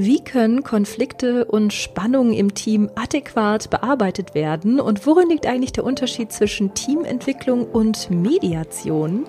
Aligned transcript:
Wie 0.00 0.22
können 0.22 0.62
Konflikte 0.62 1.44
und 1.44 1.72
Spannungen 1.72 2.32
im 2.32 2.54
Team 2.54 2.88
adäquat 2.94 3.68
bearbeitet 3.68 4.32
werden 4.32 4.78
und 4.78 5.04
worin 5.08 5.28
liegt 5.28 5.44
eigentlich 5.44 5.72
der 5.72 5.82
Unterschied 5.82 6.30
zwischen 6.30 6.72
Teamentwicklung 6.72 7.66
und 7.66 8.08
Mediation? 8.08 9.26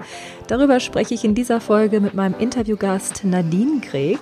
Darüber 0.47 0.79
spreche 0.79 1.15
ich 1.15 1.25
in 1.25 1.33
dieser 1.33 1.59
Folge 1.59 1.99
mit 1.99 2.13
meinem 2.13 2.35
Interviewgast 2.37 3.23
Nadine 3.23 3.81
Greg. 3.81 4.19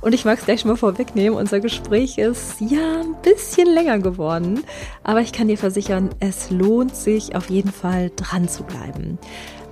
Und 0.00 0.14
ich 0.14 0.24
mag 0.24 0.40
es 0.40 0.46
gleich 0.46 0.62
schon 0.62 0.72
mal 0.72 0.76
vorwegnehmen, 0.76 1.38
unser 1.38 1.60
Gespräch 1.60 2.18
ist 2.18 2.60
ja 2.60 3.02
ein 3.02 3.14
bisschen 3.22 3.72
länger 3.72 4.00
geworden, 4.00 4.64
aber 5.04 5.20
ich 5.20 5.32
kann 5.32 5.46
dir 5.46 5.58
versichern, 5.58 6.10
es 6.18 6.50
lohnt 6.50 6.96
sich 6.96 7.36
auf 7.36 7.50
jeden 7.50 7.70
Fall 7.70 8.10
dran 8.16 8.48
zu 8.48 8.64
bleiben. 8.64 9.16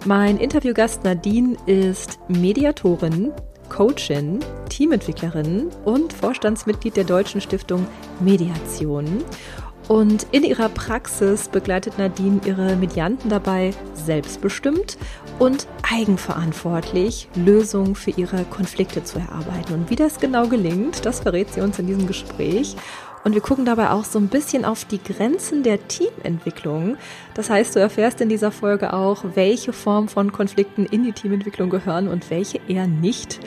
Mein 0.04 0.38
Interviewgast 0.38 1.02
Nadine 1.02 1.56
ist 1.66 2.20
Mediatorin, 2.28 3.32
Coachin, 3.72 4.40
Teamentwicklerin 4.68 5.70
und 5.86 6.12
Vorstandsmitglied 6.12 6.94
der 6.94 7.04
Deutschen 7.04 7.40
Stiftung 7.40 7.86
Mediation. 8.20 9.24
Und 9.88 10.26
in 10.30 10.44
ihrer 10.44 10.68
Praxis 10.68 11.48
begleitet 11.48 11.98
Nadine 11.98 12.40
ihre 12.44 12.76
Medianten 12.76 13.30
dabei, 13.30 13.72
selbstbestimmt 13.94 14.98
und 15.38 15.66
eigenverantwortlich 15.90 17.28
Lösungen 17.34 17.94
für 17.94 18.10
ihre 18.10 18.44
Konflikte 18.44 19.04
zu 19.04 19.18
erarbeiten. 19.18 19.72
Und 19.72 19.90
wie 19.90 19.96
das 19.96 20.20
genau 20.20 20.46
gelingt, 20.48 21.04
das 21.06 21.20
verrät 21.20 21.52
sie 21.52 21.62
uns 21.62 21.78
in 21.78 21.86
diesem 21.86 22.06
Gespräch. 22.06 22.76
Und 23.24 23.34
wir 23.34 23.40
gucken 23.40 23.64
dabei 23.64 23.90
auch 23.90 24.04
so 24.04 24.18
ein 24.18 24.28
bisschen 24.28 24.64
auf 24.64 24.84
die 24.84 25.02
Grenzen 25.02 25.62
der 25.62 25.86
Teamentwicklung. 25.86 26.96
Das 27.34 27.50
heißt, 27.50 27.76
du 27.76 27.80
erfährst 27.80 28.20
in 28.20 28.28
dieser 28.28 28.50
Folge 28.50 28.92
auch, 28.92 29.24
welche 29.34 29.72
Form 29.72 30.08
von 30.08 30.32
Konflikten 30.32 30.86
in 30.86 31.04
die 31.04 31.12
Teamentwicklung 31.12 31.70
gehören 31.70 32.08
und 32.08 32.30
welche 32.30 32.60
eher 32.68 32.86
nicht. 32.86 33.38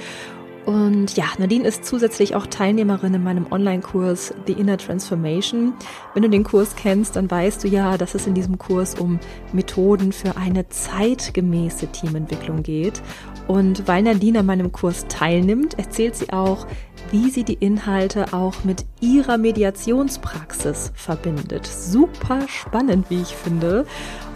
Und 0.66 1.16
ja, 1.16 1.26
Nadine 1.38 1.68
ist 1.68 1.86
zusätzlich 1.86 2.36
auch 2.36 2.48
Teilnehmerin 2.48 3.14
in 3.14 3.24
meinem 3.24 3.46
Online-Kurs 3.52 4.34
The 4.48 4.54
Inner 4.54 4.78
Transformation. 4.78 5.74
Wenn 6.16 6.24
du 6.24 6.30
den 6.30 6.44
Kurs 6.44 6.76
kennst, 6.76 7.16
dann 7.16 7.30
weißt 7.30 7.64
du 7.64 7.68
ja, 7.68 7.98
dass 7.98 8.16
es 8.16 8.26
in 8.26 8.34
diesem 8.34 8.58
Kurs 8.58 8.96
um 8.96 9.20
Methoden 9.54 10.12
für 10.12 10.38
eine 10.38 10.68
zeitgemäße 10.68 11.88
Teamentwicklung 11.88 12.64
geht. 12.64 13.04
Und 13.48 13.88
weil 13.88 14.02
Nadine 14.02 14.40
an 14.40 14.48
meinem 14.48 14.72
Kurs 14.72 15.06
teilnimmt, 15.08 15.78
erzählt 15.78 16.16
sie 16.16 16.34
auch, 16.34 16.66
wie 17.16 17.30
sie 17.30 17.46
die 17.46 17.54
Inhalte 17.54 18.34
auch 18.34 18.66
mit 18.66 18.84
ihrer 19.00 19.38
Mediationspraxis 19.38 20.92
verbindet. 20.96 21.66
Super 21.66 22.42
spannend, 22.50 23.10
wie 23.10 23.22
ich 23.22 23.34
finde. 23.34 23.86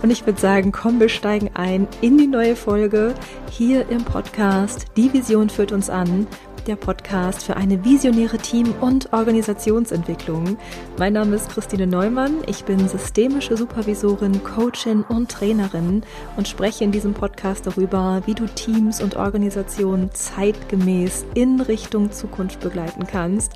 Und 0.01 0.11
ich 0.11 0.25
würde 0.25 0.39
sagen, 0.39 0.71
komm, 0.71 1.01
wir 1.01 1.09
steigen 1.09 1.49
ein 1.55 1.89
in 1.99 2.17
die 2.17 2.27
neue 2.27 2.55
Folge 2.55 3.15
hier 3.51 3.89
im 3.89 4.05
Podcast. 4.05 4.85
Die 4.95 5.11
Vision 5.11 5.49
führt 5.49 5.73
uns 5.73 5.89
an 5.89 6.25
der 6.67 6.75
Podcast 6.75 7.43
für 7.43 7.57
eine 7.57 7.83
visionäre 7.83 8.37
Team- 8.37 8.73
und 8.81 9.11
Organisationsentwicklung. 9.13 10.57
Mein 10.97 11.13
Name 11.13 11.35
ist 11.35 11.49
Christine 11.49 11.87
Neumann. 11.87 12.37
Ich 12.47 12.65
bin 12.65 12.87
systemische 12.87 13.57
Supervisorin, 13.57 14.43
Coachin 14.43 15.03
und 15.03 15.29
Trainerin 15.29 16.03
und 16.37 16.47
spreche 16.47 16.83
in 16.83 16.91
diesem 16.91 17.13
Podcast 17.13 17.67
darüber, 17.67 18.21
wie 18.25 18.35
du 18.35 18.45
Teams 18.45 19.01
und 19.01 19.15
Organisationen 19.15 20.11
zeitgemäß 20.13 21.25
in 21.33 21.61
Richtung 21.61 22.11
Zukunft 22.11 22.59
begleiten 22.59 23.07
kannst 23.07 23.53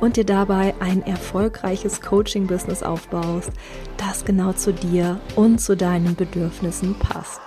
und 0.00 0.16
dir 0.16 0.24
dabei 0.24 0.74
ein 0.80 1.02
erfolgreiches 1.06 2.00
Coaching-Business 2.00 2.82
aufbaust, 2.82 3.52
das 3.96 4.24
genau 4.24 4.52
zu 4.52 4.72
dir 4.72 5.20
und 5.36 5.60
zu 5.60 5.76
deinen 5.76 6.14
Bedürfnissen 6.14 6.94
passt. 6.98 7.43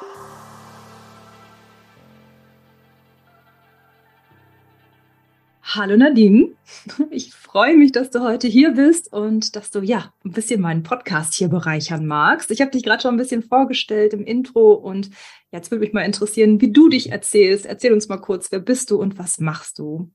Hallo 5.69 5.97
Nadine, 5.97 6.55
ich 7.09 7.33
freue 7.33 7.75
mich, 7.75 7.91
dass 7.91 8.09
du 8.09 8.21
heute 8.21 8.47
hier 8.47 8.71
bist 8.71 9.11
und 9.11 9.57
dass 9.57 9.69
du 9.69 9.81
ja 9.81 10.13
ein 10.23 10.31
bisschen 10.31 10.61
meinen 10.61 10.81
Podcast 10.81 11.33
hier 11.33 11.49
bereichern 11.49 12.05
magst. 12.05 12.51
Ich 12.51 12.61
habe 12.61 12.71
dich 12.71 12.83
gerade 12.83 13.01
schon 13.01 13.15
ein 13.15 13.17
bisschen 13.17 13.43
vorgestellt 13.43 14.13
im 14.13 14.23
Intro 14.23 14.71
und 14.71 15.09
jetzt 15.51 15.69
würde 15.69 15.81
mich 15.81 15.91
mal 15.91 16.05
interessieren, 16.05 16.61
wie 16.61 16.71
du 16.71 16.87
dich 16.87 17.11
erzählst. 17.11 17.65
Erzähl 17.65 17.91
uns 17.91 18.07
mal 18.07 18.15
kurz, 18.15 18.49
wer 18.49 18.59
bist 18.59 18.91
du 18.91 19.01
und 19.01 19.19
was 19.19 19.41
machst 19.41 19.77
du? 19.79 20.09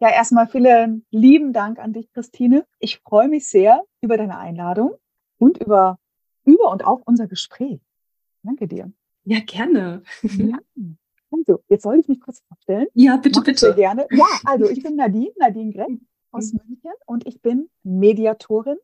Ja, 0.00 0.10
erstmal 0.10 0.48
vielen 0.48 1.06
lieben 1.10 1.54
Dank 1.54 1.78
an 1.78 1.94
dich, 1.94 2.12
Christine. 2.12 2.66
Ich 2.78 2.98
freue 2.98 3.28
mich 3.28 3.48
sehr 3.48 3.84
über 4.02 4.18
deine 4.18 4.38
Einladung 4.38 4.96
und 5.38 5.62
über, 5.62 5.98
über 6.44 6.70
und 6.70 6.84
auf 6.84 7.00
unser 7.06 7.26
Gespräch. 7.26 7.80
Danke 8.42 8.68
dir. 8.68 8.92
Ja, 9.24 9.40
gerne. 9.40 10.02
Ja. 10.22 10.58
Jetzt 11.74 11.82
soll 11.82 11.98
ich 11.98 12.06
mich 12.06 12.20
kurz 12.20 12.40
vorstellen. 12.46 12.86
Ja, 12.94 13.16
bitte, 13.16 13.40
Mach 13.40 13.46
bitte. 13.46 13.58
Sehr 13.58 13.72
gerne. 13.72 14.06
Ja, 14.12 14.26
also 14.44 14.70
ich 14.70 14.80
bin 14.80 14.94
Nadine, 14.94 15.32
Nadine 15.36 15.72
Gregg 15.72 15.98
aus 16.30 16.52
mhm. 16.52 16.60
München 16.68 16.92
und 17.04 17.26
ich 17.26 17.42
bin 17.42 17.68
Mediatorin, 17.82 18.76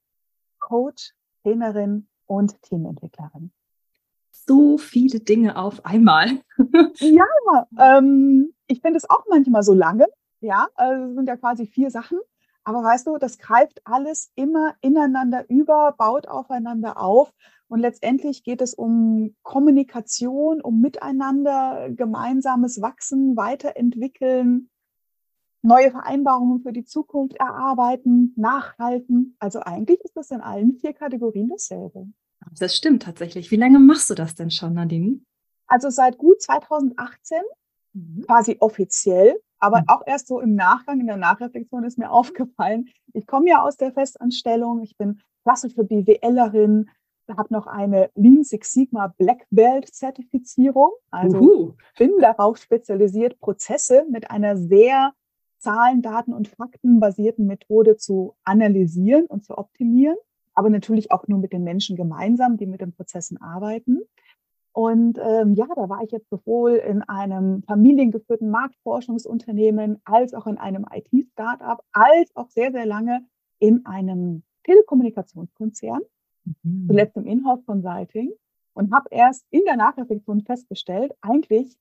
Coach, 0.58 1.12
Trainerin 1.44 2.08
und 2.26 2.60
Teamentwicklerin. 2.62 3.52
So 4.32 4.76
viele 4.76 5.20
Dinge 5.20 5.56
auf 5.56 5.84
einmal. 5.86 6.40
ja, 6.98 7.26
ähm, 7.78 8.54
ich 8.66 8.80
finde 8.80 8.96
es 8.96 9.08
auch 9.08 9.24
manchmal 9.30 9.62
so 9.62 9.72
lange. 9.72 10.08
Ja, 10.40 10.66
also 10.74 11.14
sind 11.14 11.28
ja 11.28 11.36
quasi 11.36 11.66
vier 11.66 11.92
Sachen. 11.92 12.18
Aber 12.64 12.82
weißt 12.82 13.06
du, 13.06 13.18
das 13.18 13.38
greift 13.38 13.82
alles 13.84 14.32
immer 14.34 14.74
ineinander 14.80 15.48
über, 15.48 15.94
baut 15.96 16.26
aufeinander 16.26 17.00
auf. 17.00 17.32
Und 17.70 17.78
letztendlich 17.78 18.42
geht 18.42 18.60
es 18.62 18.74
um 18.74 19.36
Kommunikation, 19.42 20.60
um 20.60 20.80
Miteinander, 20.80 21.88
gemeinsames 21.90 22.82
Wachsen, 22.82 23.36
Weiterentwickeln, 23.36 24.68
neue 25.62 25.92
Vereinbarungen 25.92 26.62
für 26.62 26.72
die 26.72 26.84
Zukunft 26.84 27.36
erarbeiten, 27.36 28.34
nachhalten. 28.36 29.36
Also 29.38 29.60
eigentlich 29.60 30.00
ist 30.00 30.16
das 30.16 30.32
in 30.32 30.40
allen 30.40 30.78
vier 30.80 30.94
Kategorien 30.94 31.48
dasselbe. 31.48 32.08
Das 32.58 32.74
stimmt 32.74 33.04
tatsächlich. 33.04 33.52
Wie 33.52 33.56
lange 33.56 33.78
machst 33.78 34.10
du 34.10 34.14
das 34.14 34.34
denn 34.34 34.50
schon, 34.50 34.74
Nadine? 34.74 35.20
Also 35.68 35.90
seit 35.90 36.18
gut 36.18 36.42
2018, 36.42 37.38
mhm. 37.92 38.24
quasi 38.26 38.56
offiziell, 38.58 39.40
aber 39.60 39.82
mhm. 39.82 39.88
auch 39.90 40.02
erst 40.06 40.26
so 40.26 40.40
im 40.40 40.56
Nachgang, 40.56 40.98
in 40.98 41.06
der 41.06 41.18
Nachreflexion 41.18 41.84
ist 41.84 41.98
mir 41.98 42.10
aufgefallen, 42.10 42.88
ich 43.12 43.28
komme 43.28 43.48
ja 43.48 43.62
aus 43.62 43.76
der 43.76 43.92
Festanstellung, 43.92 44.82
ich 44.82 44.96
bin 44.96 45.20
klassische 45.44 45.84
BWLerin, 45.84 46.90
habe 47.36 47.52
noch 47.52 47.66
eine 47.66 48.10
Lean 48.14 48.44
Six 48.44 48.72
Sigma 48.72 49.14
Black 49.18 49.46
Belt 49.50 49.92
Zertifizierung. 49.94 50.90
Also 51.10 51.38
Uhu. 51.38 51.72
bin 51.98 52.12
darauf 52.20 52.58
spezialisiert, 52.58 53.38
Prozesse 53.40 54.04
mit 54.10 54.30
einer 54.30 54.56
sehr 54.56 55.12
Zahlen, 55.58 56.02
Daten 56.02 56.32
und 56.32 56.48
Fakten 56.48 57.00
basierten 57.00 57.46
Methode 57.46 57.96
zu 57.96 58.34
analysieren 58.44 59.26
und 59.26 59.44
zu 59.44 59.58
optimieren. 59.58 60.16
Aber 60.54 60.70
natürlich 60.70 61.12
auch 61.12 61.28
nur 61.28 61.38
mit 61.38 61.52
den 61.52 61.64
Menschen 61.64 61.96
gemeinsam, 61.96 62.56
die 62.56 62.66
mit 62.66 62.80
den 62.80 62.92
Prozessen 62.92 63.40
arbeiten. 63.40 64.00
Und 64.72 65.18
ähm, 65.18 65.54
ja, 65.54 65.66
da 65.74 65.88
war 65.88 66.02
ich 66.02 66.12
jetzt 66.12 66.30
sowohl 66.30 66.72
in 66.72 67.02
einem 67.02 67.62
familiengeführten 67.64 68.50
Marktforschungsunternehmen 68.50 70.00
als 70.04 70.32
auch 70.32 70.46
in 70.46 70.58
einem 70.58 70.86
IT-Startup, 70.92 71.82
als 71.92 72.34
auch 72.34 72.48
sehr, 72.50 72.70
sehr 72.72 72.86
lange 72.86 73.26
in 73.58 73.84
einem 73.84 74.42
Telekommunikationskonzern 74.64 76.00
mhm. 76.44 76.86
zuletzt 76.86 77.16
im 77.16 77.26
Inhouse 77.26 77.64
Consulting 77.66 78.32
und 78.74 78.92
habe 78.92 79.08
erst 79.10 79.44
in 79.50 79.62
der 79.66 79.76
Nachreflexion 79.76 80.42
festgestellt, 80.42 81.12
eigentlich 81.20 81.76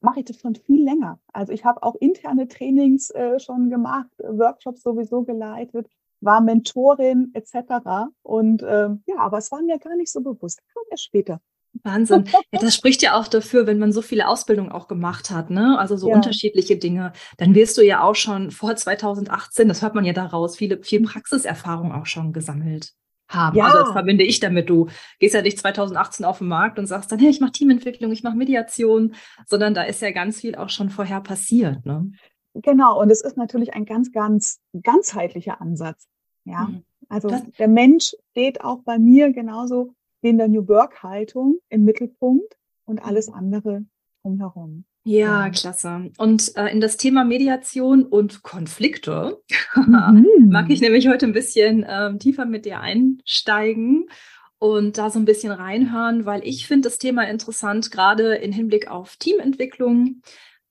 mache 0.00 0.20
ich 0.20 0.26
das 0.26 0.40
schon 0.40 0.54
viel 0.54 0.84
länger. 0.84 1.18
Also 1.32 1.52
ich 1.52 1.64
habe 1.64 1.82
auch 1.82 1.94
interne 1.96 2.48
Trainings 2.48 3.10
äh, 3.10 3.38
schon 3.40 3.70
gemacht, 3.70 4.10
Workshops 4.18 4.82
sowieso 4.82 5.24
geleitet, 5.24 5.88
war 6.20 6.40
Mentorin 6.40 7.30
etc. 7.34 8.10
Und 8.22 8.62
äh, 8.62 8.88
ja, 9.06 9.16
aber 9.18 9.38
es 9.38 9.50
war 9.50 9.62
mir 9.62 9.78
gar 9.78 9.96
nicht 9.96 10.12
so 10.12 10.20
bewusst. 10.20 10.60
Kam 10.72 10.82
erst 10.90 11.04
später. 11.04 11.40
Wahnsinn. 11.82 12.24
Ja, 12.52 12.60
das 12.60 12.74
spricht 12.74 13.02
ja 13.02 13.18
auch 13.18 13.28
dafür, 13.28 13.66
wenn 13.66 13.78
man 13.78 13.92
so 13.92 14.00
viele 14.00 14.26
Ausbildungen 14.26 14.72
auch 14.72 14.88
gemacht 14.88 15.30
hat, 15.30 15.50
ne? 15.50 15.78
Also 15.78 15.96
so 15.96 16.08
ja. 16.08 16.14
unterschiedliche 16.14 16.76
Dinge. 16.76 17.12
Dann 17.36 17.54
wirst 17.54 17.76
du 17.76 17.82
ja 17.82 18.02
auch 18.02 18.14
schon 18.14 18.50
vor 18.50 18.74
2018, 18.74 19.68
das 19.68 19.82
hört 19.82 19.94
man 19.94 20.04
ja 20.04 20.14
daraus, 20.14 20.56
viele, 20.56 20.82
viel 20.82 21.02
Praxiserfahrung 21.02 21.92
auch 21.92 22.06
schon 22.06 22.32
gesammelt 22.32 22.94
haben. 23.28 23.56
Ja. 23.56 23.66
Also 23.66 23.78
das 23.78 23.92
verbinde 23.92 24.24
ich 24.24 24.40
damit. 24.40 24.68
Du 24.68 24.88
gehst 25.18 25.34
ja 25.34 25.42
nicht 25.42 25.58
2018 25.58 26.24
auf 26.24 26.38
den 26.38 26.48
Markt 26.48 26.78
und 26.78 26.86
sagst 26.86 27.12
dann, 27.12 27.18
hey, 27.18 27.30
ich 27.30 27.40
mache 27.40 27.52
Teamentwicklung, 27.52 28.10
ich 28.12 28.22
mache 28.22 28.36
Mediation, 28.36 29.14
sondern 29.46 29.74
da 29.74 29.82
ist 29.82 30.02
ja 30.02 30.10
ganz 30.10 30.40
viel 30.40 30.56
auch 30.56 30.70
schon 30.70 30.90
vorher 30.90 31.20
passiert. 31.20 31.84
Ne? 31.84 32.10
Genau, 32.54 33.00
und 33.00 33.10
es 33.10 33.22
ist 33.22 33.36
natürlich 33.36 33.74
ein 33.74 33.84
ganz, 33.84 34.12
ganz 34.12 34.60
ganzheitlicher 34.82 35.60
Ansatz. 35.60 36.08
Ja, 36.44 36.64
mhm. 36.64 36.84
also 37.08 37.28
das, 37.28 37.42
der 37.58 37.68
Mensch 37.68 38.14
steht 38.30 38.62
auch 38.62 38.82
bei 38.82 38.98
mir 38.98 39.32
genauso 39.32 39.94
wie 40.22 40.30
in 40.30 40.38
der 40.38 40.48
New 40.48 40.66
Work-Haltung 40.66 41.58
im 41.68 41.84
Mittelpunkt 41.84 42.56
und 42.84 43.04
alles 43.04 43.28
mhm. 43.28 43.34
andere 43.34 43.84
drumherum. 44.22 44.84
Ja, 45.10 45.48
klasse. 45.48 46.10
Und 46.18 46.54
äh, 46.58 46.66
in 46.66 46.82
das 46.82 46.98
Thema 46.98 47.24
Mediation 47.24 48.04
und 48.04 48.42
Konflikte 48.42 49.40
mhm. 49.74 50.26
mag 50.50 50.68
ich 50.68 50.82
nämlich 50.82 51.08
heute 51.08 51.24
ein 51.24 51.32
bisschen 51.32 51.82
äh, 51.82 52.18
tiefer 52.18 52.44
mit 52.44 52.66
dir 52.66 52.80
einsteigen 52.80 54.10
und 54.58 54.98
da 54.98 55.08
so 55.08 55.18
ein 55.18 55.24
bisschen 55.24 55.50
reinhören, 55.50 56.26
weil 56.26 56.46
ich 56.46 56.66
finde 56.66 56.90
das 56.90 56.98
Thema 56.98 57.22
interessant, 57.22 57.90
gerade 57.90 58.34
im 58.34 58.52
Hinblick 58.52 58.90
auf 58.90 59.16
Teamentwicklung. 59.16 60.20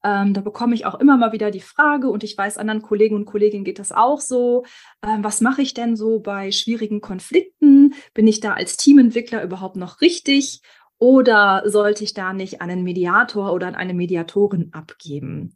Ähm, 0.04 0.36
da 0.36 0.42
bekomme 0.42 0.76
ich 0.76 0.86
auch 0.86 1.00
immer 1.00 1.18
mal 1.18 1.32
wieder 1.32 1.50
die 1.50 1.60
Frage 1.60 2.08
und 2.08 2.24
ich 2.24 2.38
weiß, 2.38 2.60
anderen 2.60 2.84
Kollegen 2.84 3.16
und 3.16 3.26
Kolleginnen 3.26 3.66
geht 3.66 3.80
das 3.80 3.92
auch 3.92 4.22
so. 4.22 4.66
Ähm, 5.04 5.24
was 5.24 5.42
mache 5.42 5.64
ich 5.64 5.74
denn 5.74 5.96
so 5.96 6.20
bei 6.20 6.52
schwierigen 6.52 7.02
Konflikten? 7.02 7.96
Bin 8.14 8.28
ich 8.28 8.40
da 8.40 8.54
als 8.54 8.78
Teamentwickler 8.78 9.42
überhaupt 9.42 9.78
noch 9.78 10.00
richtig? 10.00 10.62
Oder 11.00 11.64
sollte 11.66 12.04
ich 12.04 12.14
da 12.14 12.34
nicht 12.34 12.62
einen 12.62 12.84
Mediator 12.84 13.54
oder 13.54 13.76
eine 13.76 13.94
Mediatorin 13.94 14.70
abgeben? 14.74 15.54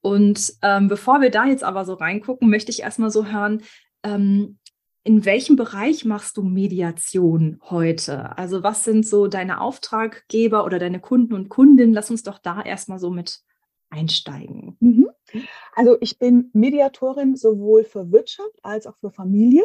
Und 0.00 0.52
ähm, 0.62 0.88
bevor 0.88 1.20
wir 1.20 1.30
da 1.30 1.46
jetzt 1.46 1.64
aber 1.64 1.84
so 1.84 1.94
reingucken, 1.94 2.50
möchte 2.50 2.70
ich 2.70 2.82
erstmal 2.82 3.10
so 3.10 3.26
hören, 3.26 3.62
ähm, 4.02 4.58
in 5.02 5.24
welchem 5.24 5.56
Bereich 5.56 6.04
machst 6.04 6.36
du 6.36 6.42
Mediation 6.42 7.58
heute? 7.62 8.36
Also 8.38 8.62
was 8.62 8.84
sind 8.84 9.06
so 9.06 9.26
deine 9.26 9.60
Auftraggeber 9.60 10.64
oder 10.64 10.78
deine 10.78 11.00
Kunden 11.00 11.34
und 11.34 11.50
Kundinnen? 11.50 11.94
Lass 11.94 12.10
uns 12.10 12.22
doch 12.22 12.38
da 12.38 12.62
erstmal 12.62 12.98
so 12.98 13.10
mit 13.10 13.40
einsteigen. 13.90 14.76
Mhm. 14.80 15.08
Also 15.74 15.96
ich 16.00 16.18
bin 16.18 16.50
Mediatorin 16.52 17.36
sowohl 17.36 17.84
für 17.84 18.12
Wirtschaft 18.12 18.58
als 18.62 18.86
auch 18.86 18.96
für 18.96 19.10
Familie. 19.10 19.64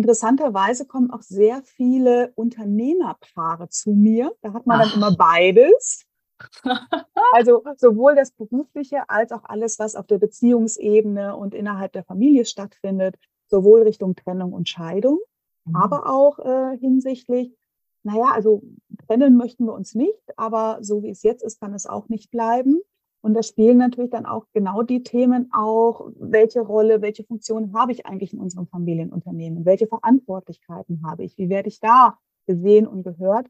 Interessanterweise 0.00 0.86
kommen 0.86 1.10
auch 1.10 1.20
sehr 1.20 1.60
viele 1.62 2.32
Unternehmerpaare 2.34 3.68
zu 3.68 3.90
mir. 3.90 4.34
Da 4.40 4.54
hat 4.54 4.66
man 4.66 4.80
Ach. 4.80 4.86
dann 4.86 4.94
immer 4.94 5.14
beides. 5.14 6.06
also 7.34 7.62
sowohl 7.76 8.14
das 8.14 8.30
Berufliche 8.30 9.10
als 9.10 9.30
auch 9.30 9.44
alles, 9.44 9.78
was 9.78 9.96
auf 9.96 10.06
der 10.06 10.16
Beziehungsebene 10.16 11.36
und 11.36 11.54
innerhalb 11.54 11.92
der 11.92 12.02
Familie 12.02 12.46
stattfindet, 12.46 13.16
sowohl 13.48 13.82
Richtung 13.82 14.16
Trennung 14.16 14.54
und 14.54 14.70
Scheidung, 14.70 15.18
mhm. 15.66 15.76
aber 15.76 16.08
auch 16.08 16.38
äh, 16.38 16.78
hinsichtlich, 16.78 17.54
naja, 18.02 18.30
also 18.32 18.62
trennen 19.06 19.36
möchten 19.36 19.66
wir 19.66 19.74
uns 19.74 19.94
nicht, 19.94 20.38
aber 20.38 20.78
so 20.80 21.02
wie 21.02 21.10
es 21.10 21.22
jetzt 21.22 21.42
ist, 21.42 21.60
kann 21.60 21.74
es 21.74 21.84
auch 21.84 22.08
nicht 22.08 22.30
bleiben. 22.30 22.80
Und 23.22 23.34
da 23.34 23.42
spielen 23.42 23.76
natürlich 23.76 24.10
dann 24.10 24.24
auch 24.24 24.46
genau 24.54 24.82
die 24.82 25.02
Themen 25.02 25.50
auch, 25.52 26.10
welche 26.18 26.60
Rolle, 26.60 27.02
welche 27.02 27.24
Funktion 27.24 27.74
habe 27.74 27.92
ich 27.92 28.06
eigentlich 28.06 28.32
in 28.32 28.40
unserem 28.40 28.66
Familienunternehmen? 28.66 29.64
Welche 29.66 29.86
Verantwortlichkeiten 29.86 31.02
habe 31.04 31.24
ich? 31.24 31.36
Wie 31.36 31.50
werde 31.50 31.68
ich 31.68 31.80
da 31.80 32.18
gesehen 32.46 32.86
und 32.86 33.02
gehört? 33.02 33.46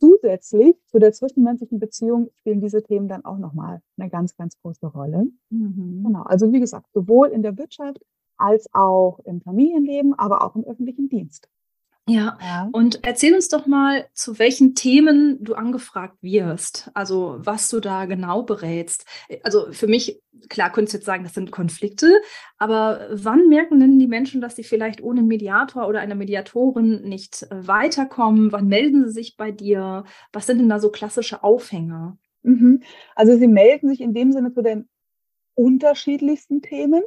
Zusätzlich 0.00 0.76
zu 0.86 0.98
der 0.98 1.12
zwischenmenschlichen 1.12 1.78
Beziehung 1.78 2.30
spielen 2.40 2.60
diese 2.60 2.82
Themen 2.82 3.08
dann 3.08 3.24
auch 3.24 3.38
nochmal 3.38 3.80
eine 3.96 4.08
ganz, 4.08 4.36
ganz 4.36 4.58
große 4.60 4.86
Rolle. 4.86 5.26
Mhm. 5.50 6.02
Genau. 6.04 6.22
Also 6.22 6.52
wie 6.52 6.60
gesagt, 6.60 6.86
sowohl 6.92 7.28
in 7.28 7.42
der 7.42 7.56
Wirtschaft 7.58 8.00
als 8.36 8.68
auch 8.72 9.20
im 9.20 9.40
Familienleben, 9.40 10.14
aber 10.14 10.44
auch 10.44 10.56
im 10.56 10.64
öffentlichen 10.64 11.08
Dienst. 11.08 11.48
Ja. 12.06 12.36
ja. 12.42 12.68
und 12.70 13.00
erzähl 13.02 13.34
uns 13.34 13.48
doch 13.48 13.64
mal, 13.66 14.06
zu 14.12 14.38
welchen 14.38 14.74
Themen 14.74 15.42
du 15.42 15.54
angefragt 15.54 16.22
wirst, 16.22 16.90
also 16.92 17.36
was 17.38 17.70
du 17.70 17.80
da 17.80 18.04
genau 18.04 18.42
berätst. 18.42 19.06
Also 19.42 19.72
für 19.72 19.86
mich, 19.86 20.20
klar, 20.50 20.70
könntest 20.70 20.92
du 20.92 20.98
jetzt 20.98 21.06
sagen, 21.06 21.24
das 21.24 21.32
sind 21.32 21.50
Konflikte, 21.50 22.12
aber 22.58 23.08
wann 23.10 23.48
merken 23.48 23.80
denn 23.80 23.98
die 23.98 24.06
Menschen, 24.06 24.42
dass 24.42 24.54
sie 24.54 24.64
vielleicht 24.64 25.02
ohne 25.02 25.22
Mediator 25.22 25.88
oder 25.88 26.00
eine 26.00 26.14
Mediatorin 26.14 27.08
nicht 27.08 27.42
äh, 27.44 27.66
weiterkommen? 27.66 28.52
Wann 28.52 28.68
melden 28.68 29.06
sie 29.06 29.12
sich 29.12 29.38
bei 29.38 29.50
dir? 29.50 30.04
Was 30.30 30.44
sind 30.44 30.58
denn 30.58 30.68
da 30.68 30.80
so 30.80 30.90
klassische 30.90 31.42
Aufhänger? 31.42 32.18
Mhm. 32.42 32.82
Also 33.14 33.38
sie 33.38 33.48
melden 33.48 33.88
sich 33.88 34.02
in 34.02 34.12
dem 34.12 34.30
Sinne 34.30 34.52
zu 34.52 34.60
den 34.60 34.90
unterschiedlichsten 35.54 36.60
Themen. 36.60 37.02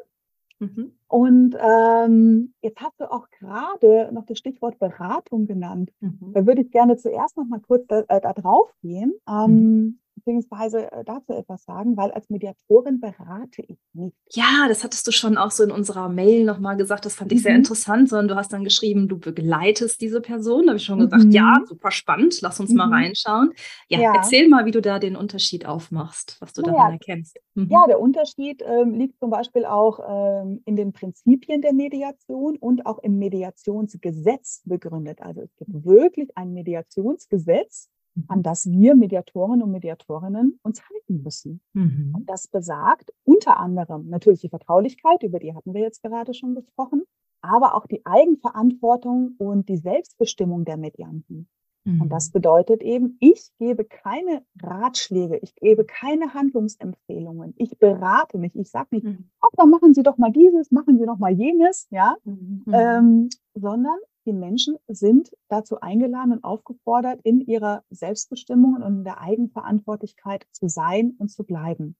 Mhm. 0.57 0.96
Und 1.07 1.55
ähm, 1.59 2.53
jetzt 2.61 2.81
hast 2.81 2.99
du 2.99 3.09
auch 3.11 3.29
gerade 3.29 4.09
noch 4.13 4.25
das 4.25 4.37
Stichwort 4.37 4.77
Beratung 4.77 5.47
genannt. 5.47 5.91
Mhm. 6.01 6.33
Da 6.33 6.45
würde 6.45 6.61
ich 6.61 6.71
gerne 6.71 6.97
zuerst 6.97 7.37
noch 7.37 7.45
mal 7.45 7.61
kurz 7.61 7.87
da, 7.87 8.03
äh, 8.09 8.19
da 8.19 8.33
drauf 8.33 8.73
gehen. 8.81 9.13
Ähm, 9.27 9.51
mhm 9.51 9.99
beziehungsweise 10.17 10.91
äh, 10.91 11.03
dazu 11.05 11.33
etwas 11.33 11.63
sagen, 11.63 11.95
weil 11.95 12.11
als 12.11 12.29
Mediatorin 12.29 12.99
berate 12.99 13.61
ich 13.67 13.79
nicht. 13.93 14.15
Ja, 14.31 14.65
das 14.67 14.83
hattest 14.83 15.07
du 15.07 15.11
schon 15.11 15.37
auch 15.37 15.51
so 15.51 15.63
in 15.63 15.71
unserer 15.71 16.09
Mail 16.09 16.43
nochmal 16.43 16.75
gesagt. 16.75 17.05
Das 17.05 17.15
fand 17.15 17.31
ich 17.31 17.39
mhm. 17.39 17.43
sehr 17.43 17.55
interessant, 17.55 18.09
sondern 18.09 18.27
du 18.27 18.35
hast 18.35 18.51
dann 18.51 18.63
geschrieben, 18.63 19.07
du 19.07 19.19
begleitest 19.19 20.01
diese 20.01 20.21
Person. 20.21 20.63
Da 20.63 20.69
habe 20.69 20.77
ich 20.77 20.83
schon 20.83 20.99
gesagt, 20.99 21.23
mhm. 21.23 21.31
ja, 21.31 21.61
super 21.65 21.91
spannend, 21.91 22.39
lass 22.41 22.59
uns 22.59 22.71
mhm. 22.71 22.77
mal 22.77 22.89
reinschauen. 22.89 23.53
Ja, 23.89 23.99
ja, 23.99 24.13
erzähl 24.15 24.49
mal, 24.49 24.65
wie 24.65 24.71
du 24.71 24.81
da 24.81 24.99
den 24.99 25.15
Unterschied 25.15 25.65
aufmachst, 25.65 26.37
was 26.39 26.53
du 26.53 26.61
ja, 26.63 26.71
daran 26.71 26.93
erkennst. 26.93 27.39
Mhm. 27.53 27.69
Ja, 27.69 27.85
der 27.87 27.99
Unterschied 27.99 28.63
ähm, 28.65 28.95
liegt 28.95 29.19
zum 29.19 29.29
Beispiel 29.29 29.65
auch 29.65 29.99
ähm, 30.07 30.61
in 30.65 30.75
den 30.75 30.93
Prinzipien 30.93 31.61
der 31.61 31.73
Mediation 31.73 32.57
und 32.57 32.85
auch 32.85 32.99
im 32.99 33.17
Mediationsgesetz 33.19 34.61
begründet. 34.65 35.21
Also 35.21 35.41
es 35.41 35.55
gibt 35.57 35.85
wirklich 35.85 36.35
ein 36.35 36.53
Mediationsgesetz, 36.53 37.89
an 38.27 38.43
das 38.43 38.69
wir 38.69 38.95
Mediatoren 38.95 39.61
und 39.61 39.71
Mediatorinnen 39.71 40.59
uns 40.63 40.81
halten 40.89 41.23
müssen. 41.23 41.61
Mhm. 41.73 42.13
Und 42.15 42.29
das 42.29 42.47
besagt 42.47 43.13
unter 43.23 43.59
anderem 43.59 44.09
natürlich 44.09 44.41
die 44.41 44.49
Vertraulichkeit, 44.49 45.23
über 45.23 45.39
die 45.39 45.53
hatten 45.53 45.73
wir 45.73 45.81
jetzt 45.81 46.03
gerade 46.03 46.33
schon 46.33 46.55
gesprochen, 46.55 47.03
aber 47.41 47.75
auch 47.75 47.85
die 47.85 48.05
Eigenverantwortung 48.05 49.35
und 49.37 49.69
die 49.69 49.77
Selbstbestimmung 49.77 50.65
der 50.65 50.77
Medianten. 50.77 51.47
Mhm. 51.87 52.01
Und 52.01 52.09
das 52.09 52.31
bedeutet 52.31 52.83
eben, 52.83 53.17
ich 53.19 53.49
gebe 53.59 53.85
keine 53.85 54.43
Ratschläge, 54.61 55.37
ich 55.41 55.55
gebe 55.55 55.85
keine 55.85 56.33
Handlungsempfehlungen, 56.33 57.53
ich 57.57 57.77
berate 57.79 58.37
mich, 58.37 58.55
ich 58.55 58.69
sage 58.69 58.87
nicht, 58.91 59.05
mhm. 59.05 59.29
ach, 59.39 59.49
dann 59.55 59.69
machen 59.69 59.93
Sie 59.93 60.03
doch 60.03 60.17
mal 60.17 60.31
dieses, 60.31 60.71
machen 60.71 60.97
Sie 60.97 61.05
doch 61.05 61.17
mal 61.17 61.31
jenes, 61.31 61.87
ja, 61.89 62.15
mhm. 62.25 62.65
ähm, 62.73 63.29
sondern 63.53 63.97
die 64.27 64.33
Menschen 64.33 64.77
sind 64.87 65.31
dazu 65.47 65.79
eingeladen 65.79 66.33
und 66.33 66.43
aufgefordert, 66.43 67.19
in 67.23 67.41
ihrer 67.41 67.83
Selbstbestimmung 67.89 68.75
und 68.75 68.83
in 68.83 69.03
der 69.03 69.21
Eigenverantwortlichkeit 69.21 70.45
zu 70.51 70.67
sein 70.67 71.15
und 71.17 71.29
zu 71.29 71.43
bleiben. 71.43 71.95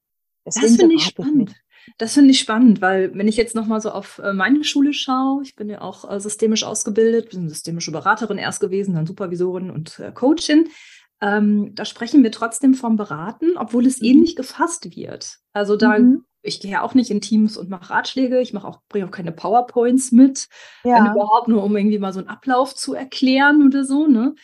Deswegen 0.46 0.66
das 0.66 0.76
finde 0.76 0.94
ich 0.94 1.04
spannend. 1.04 1.54
Das 1.96 2.14
finde 2.14 2.30
ich 2.30 2.38
spannend, 2.38 2.80
weil 2.80 3.14
wenn 3.14 3.28
ich 3.28 3.36
jetzt 3.36 3.54
nochmal 3.54 3.80
so 3.80 3.90
auf 3.90 4.18
äh, 4.18 4.32
meine 4.32 4.64
Schule 4.64 4.92
schaue, 4.92 5.42
ich 5.42 5.56
bin 5.56 5.68
ja 5.68 5.80
auch 5.80 6.10
äh, 6.10 6.20
systemisch 6.20 6.64
ausgebildet, 6.64 7.30
bin 7.30 7.48
systemische 7.48 7.92
Beraterin 7.92 8.38
erst 8.38 8.60
gewesen, 8.60 8.94
dann 8.94 9.06
Supervisorin 9.06 9.70
und 9.70 9.98
äh, 9.98 10.12
Coachin. 10.12 10.68
Ähm, 11.20 11.74
da 11.74 11.84
sprechen 11.84 12.22
wir 12.22 12.30
trotzdem 12.30 12.74
vom 12.74 12.96
Beraten, 12.96 13.56
obwohl 13.56 13.86
es 13.86 14.00
mhm. 14.00 14.06
ähnlich 14.06 14.36
gefasst 14.36 14.94
wird. 14.96 15.38
Also 15.52 15.76
da 15.76 15.98
mhm 15.98 16.24
ich 16.42 16.60
gehe 16.60 16.72
ja 16.72 16.82
auch 16.82 16.94
nicht 16.94 17.10
in 17.10 17.20
Teams 17.20 17.56
und 17.56 17.68
mache 17.68 17.90
Ratschläge. 17.90 18.40
Ich 18.40 18.52
mache 18.52 18.66
auch, 18.66 18.80
bringe 18.88 19.06
auch 19.06 19.10
keine 19.10 19.32
PowerPoints 19.32 20.12
mit, 20.12 20.48
ja. 20.84 20.96
wenn 20.96 21.12
überhaupt 21.12 21.48
nur, 21.48 21.62
um 21.64 21.76
irgendwie 21.76 21.98
mal 21.98 22.12
so 22.12 22.20
einen 22.20 22.28
Ablauf 22.28 22.74
zu 22.74 22.94
erklären 22.94 23.64
oder 23.66 23.84
so. 23.84 24.06
Ne? 24.06 24.34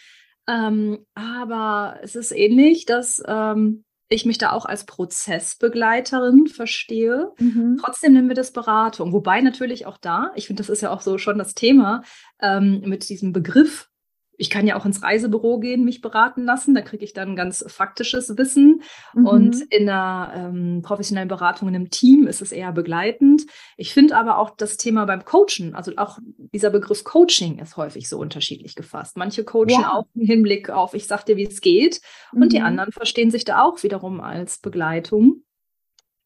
Ähm, 0.49 1.06
aber 1.15 1.99
es 2.03 2.17
ist 2.17 2.32
ähnlich, 2.32 2.85
dass 2.87 3.23
ähm, 3.27 3.85
ich 4.09 4.27
mich 4.27 4.38
da 4.38 4.53
auch 4.53 4.67
als 4.67 4.85
Prozessbegleiterin 4.87 6.47
verstehe. 6.47 7.32
Mhm. 7.38 7.79
Trotzdem 7.82 8.12
nennen 8.12 8.29
wir 8.29 8.35
das 8.35 8.53
Beratung. 8.53 9.12
Wobei 9.12 9.41
natürlich 9.41 9.87
auch 9.87 9.98
da, 9.98 10.32
ich 10.34 10.46
finde, 10.46 10.60
das 10.63 10.70
ist 10.70 10.82
ja 10.82 10.91
auch 10.91 11.01
so 11.01 11.19
schon 11.19 11.39
das 11.39 11.55
Thema 11.55 12.03
ähm, 12.41 12.82
mit 12.84 13.08
diesem 13.08 13.32
Begriff 13.32 13.89
ich 14.36 14.50
kann 14.50 14.67
ja 14.67 14.76
auch 14.76 14.84
ins 14.84 15.03
Reisebüro 15.03 15.58
gehen, 15.58 15.84
mich 15.84 16.00
beraten 16.00 16.44
lassen. 16.44 16.74
Da 16.74 16.81
kriege 16.82 17.05
ich 17.05 17.12
dann 17.12 17.36
ganz 17.36 17.64
faktisches 17.69 18.36
Wissen. 18.36 18.82
Mhm. 19.14 19.26
Und 19.26 19.60
in 19.70 19.88
einer 19.88 20.32
ähm, 20.34 20.82
professionellen 20.82 21.29
Beratung 21.29 21.69
in 21.69 21.74
einem 21.74 21.91
Team 21.91 22.26
ist 22.26 22.43
es 22.43 22.53
eher 22.53 22.72
begleitend. 22.72 23.43
Ich 23.76 23.93
finde 23.93 24.17
aber 24.17 24.38
auch 24.38 24.50
das 24.56 24.76
Thema 24.76 25.05
beim 25.05 25.24
Coachen, 25.24 25.74
also 25.74 25.93
auch 25.96 26.19
dieser 26.53 26.70
Begriff 26.70 27.05
Coaching 27.05 27.58
ist 27.58 27.76
häufig 27.76 28.08
so 28.08 28.19
unterschiedlich 28.19 28.74
gefasst. 28.74 29.17
Manche 29.17 29.44
coachen 29.44 29.69
ja. 29.69 29.93
auch 29.93 30.06
im 30.14 30.26
Hinblick 30.26 30.70
auf, 30.70 30.94
ich 30.94 31.06
sag 31.06 31.24
dir, 31.24 31.36
wie 31.36 31.46
es 31.46 31.60
geht. 31.60 32.00
Mhm. 32.32 32.43
Und 32.43 32.53
die 32.53 32.60
mhm. 32.60 32.67
anderen 32.67 32.93
verstehen 32.93 33.31
sich 33.31 33.44
da 33.44 33.62
auch 33.62 33.82
wiederum 33.82 34.20
als 34.20 34.58
Begleitung. 34.58 35.43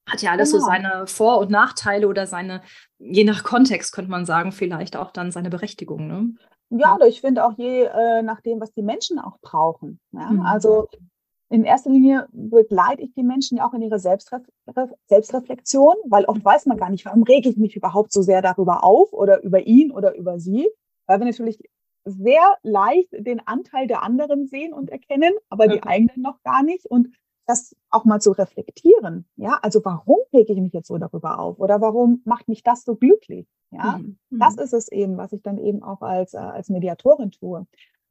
Hat 0.09 0.23
ja 0.23 0.31
alles 0.33 0.53
genau. 0.53 0.65
so 0.65 0.67
seine 0.67 1.07
Vor- 1.07 1.39
und 1.39 1.51
Nachteile 1.51 2.09
oder 2.09 2.27
seine, 2.27 2.63
je 2.99 3.25
nach 3.25 3.45
Kontext 3.45 3.93
könnte 3.93 4.11
man 4.11 4.25
sagen, 4.25 4.53
vielleicht 4.53 4.97
auch 4.97 5.13
dann 5.13 5.31
seine 5.31 5.51
Berechtigung. 5.51 6.07
Ne? 6.07 6.35
Ja, 6.71 6.99
ich 7.07 7.21
finde 7.21 7.47
auch 7.47 7.53
je 7.57 7.85
äh, 7.85 8.23
nach 8.23 8.41
dem, 8.41 8.61
was 8.61 8.73
die 8.73 8.83
Menschen 8.83 9.19
auch 9.19 9.39
brauchen. 9.41 10.01
Ja? 10.13 10.31
Mhm. 10.31 10.41
Also 10.43 10.89
in 11.51 11.65
erster 11.65 11.91
Linie 11.91 12.29
begleite 12.33 13.03
ich 13.03 13.15
die 13.15 13.23
Menschen 13.23 13.59
ja 13.59 13.67
auch 13.67 13.73
in 13.73 13.83
ihrer 13.83 13.99
Selbstref 13.99 14.43
Selbstreflexion, 15.07 15.95
weil 16.07 16.27
oft 16.27 16.45
weiß 16.45 16.67
man 16.67 16.77
gar 16.77 16.91
nicht, 16.91 17.07
warum 17.07 17.23
rege 17.23 17.49
ich 17.49 17.57
mich 17.57 17.75
überhaupt 17.75 18.13
so 18.13 18.21
sehr 18.21 18.43
darüber 18.43 18.85
auf 18.85 19.13
oder 19.13 19.43
über 19.43 19.67
ihn 19.67 19.91
oder 19.91 20.15
über 20.15 20.39
sie, 20.39 20.69
weil 21.07 21.21
wir 21.21 21.27
natürlich 21.27 21.59
sehr 22.05 22.57
leicht 22.63 23.13
den 23.13 23.47
Anteil 23.47 23.87
der 23.87 24.03
anderen 24.03 24.47
sehen 24.47 24.75
und 24.75 24.91
erkennen, 24.91 25.33
aber 25.49 25.69
die 25.69 25.83
eigenen 25.83 26.23
noch 26.23 26.43
gar 26.43 26.63
nicht. 26.63 26.87
Und 26.87 27.09
das 27.49 27.75
auch 27.91 28.05
mal 28.05 28.21
zu 28.21 28.33
reflektieren. 28.33 29.27
Ja, 29.37 29.59
also 29.63 29.81
warum 29.85 30.19
rege 30.35 30.53
ich 30.53 30.61
mich 30.61 30.75
jetzt 30.75 30.89
so 30.89 30.99
darüber 30.99 31.39
auf? 31.39 31.59
Oder 31.59 31.81
warum 31.81 32.21
macht 32.25 32.47
mich 32.47 32.63
das 32.63 32.85
so 32.85 32.95
glücklich? 32.95 33.47
Ja, 33.71 33.99
mhm. 33.99 34.19
das 34.31 34.57
ist 34.57 34.75
es 34.75 34.89
eben, 34.93 35.17
was 35.17 35.33
ich 35.33 35.43
dann 35.43 35.59
eben 35.59 35.83
auch 35.83 36.03
als, 36.03 36.35
äh, 36.35 36.39
als 36.39 36.69
Mediatorin 36.69 37.31
tue. 37.31 37.67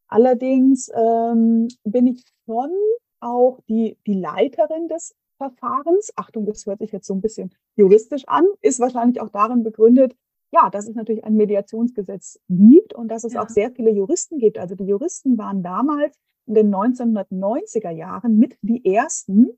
Allerdings 0.08 0.90
ähm, 0.96 1.68
bin 1.84 2.08
ich 2.08 2.24
schon 2.46 2.72
auch 3.20 3.60
die, 3.70 3.98
die 4.08 4.14
Leiterin 4.14 4.88
des 4.88 5.16
Verfahrens. 5.38 6.12
Achtung, 6.16 6.46
das 6.46 6.66
hört 6.66 6.80
sich 6.80 6.92
jetzt 6.92 7.06
so 7.06 7.14
ein 7.14 7.22
bisschen 7.22 7.54
juristisch 7.76 8.28
an, 8.28 8.46
ist 8.62 8.80
wahrscheinlich 8.80 9.22
auch 9.22 9.30
darin 9.30 9.64
begründet, 9.64 10.16
ja, 10.52 10.70
dass 10.70 10.88
es 10.88 10.96
natürlich 10.96 11.24
ein 11.26 11.36
Mediationsgesetz 11.36 12.40
gibt 12.50 12.94
und 12.94 13.10
dass 13.10 13.24
es 13.24 13.34
ja. 13.34 13.44
auch 13.44 13.50
sehr 13.50 13.72
viele 13.72 13.92
Juristen 13.92 14.40
gibt. 14.40 14.58
Also 14.58 14.76
die 14.76 14.86
Juristen 14.86 15.38
waren 15.38 15.62
damals 15.62 16.18
in 16.48 16.54
den 16.54 16.74
1990er 16.74 17.92
Jahren 17.92 18.38
mit 18.38 18.58
die 18.62 18.86
ersten, 18.86 19.50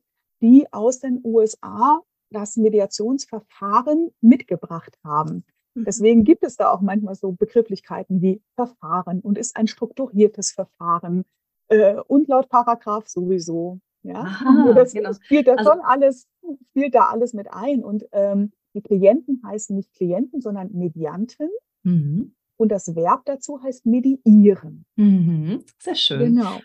die 0.41 0.67
aus 0.72 1.00
den 1.00 1.22
USA 1.24 2.01
das 2.31 2.58
Mediationsverfahren 2.58 4.12
mitgebracht 4.22 4.98
haben. 5.03 5.46
Mhm. 5.74 5.86
Deswegen 5.86 6.24
gibt 6.24 6.43
es 6.43 6.58
da 6.58 6.72
auch 6.72 6.81
manchmal 6.81 7.15
so 7.15 7.31
Begrifflichkeiten 7.31 8.22
wie 8.22 8.41
Verfahren 8.55 9.19
und 9.22 9.38
ist 9.38 9.55
ein 9.55 9.67
strukturiertes 9.67 10.51
Verfahren 10.51 11.25
äh, 11.69 11.96
und 12.08 12.27
laut 12.27 12.50
Paragraph 12.50 13.08
sowieso. 13.08 13.79
Ja, 14.01 14.22
Aha, 14.22 14.74
das 14.74 14.93
genau. 14.93 15.12
spielt 15.13 15.48
da 15.48 15.55
also, 15.55 15.72
schon 15.72 15.81
alles, 15.81 16.27
spielt 16.69 16.96
da 16.96 17.10
alles 17.10 17.34
mit 17.34 17.51
ein. 17.51 17.84
Und 17.84 18.05
ähm, 18.12 18.51
die 18.74 18.81
Klienten 18.81 19.41
heißen 19.46 19.75
nicht 19.75 19.93
Klienten, 19.93 20.41
sondern 20.41 20.72
Medianten. 20.72 21.50
Mhm. 21.84 22.34
Und 22.60 22.74
das 22.74 22.94
Verb 22.94 23.22
dazu 23.24 23.63
heißt 23.63 23.86
mediieren. 23.86 24.86
Mhm. 24.98 25.63
Sehr 25.80 25.96
schön. 25.96 26.36
Genau. 26.36 26.60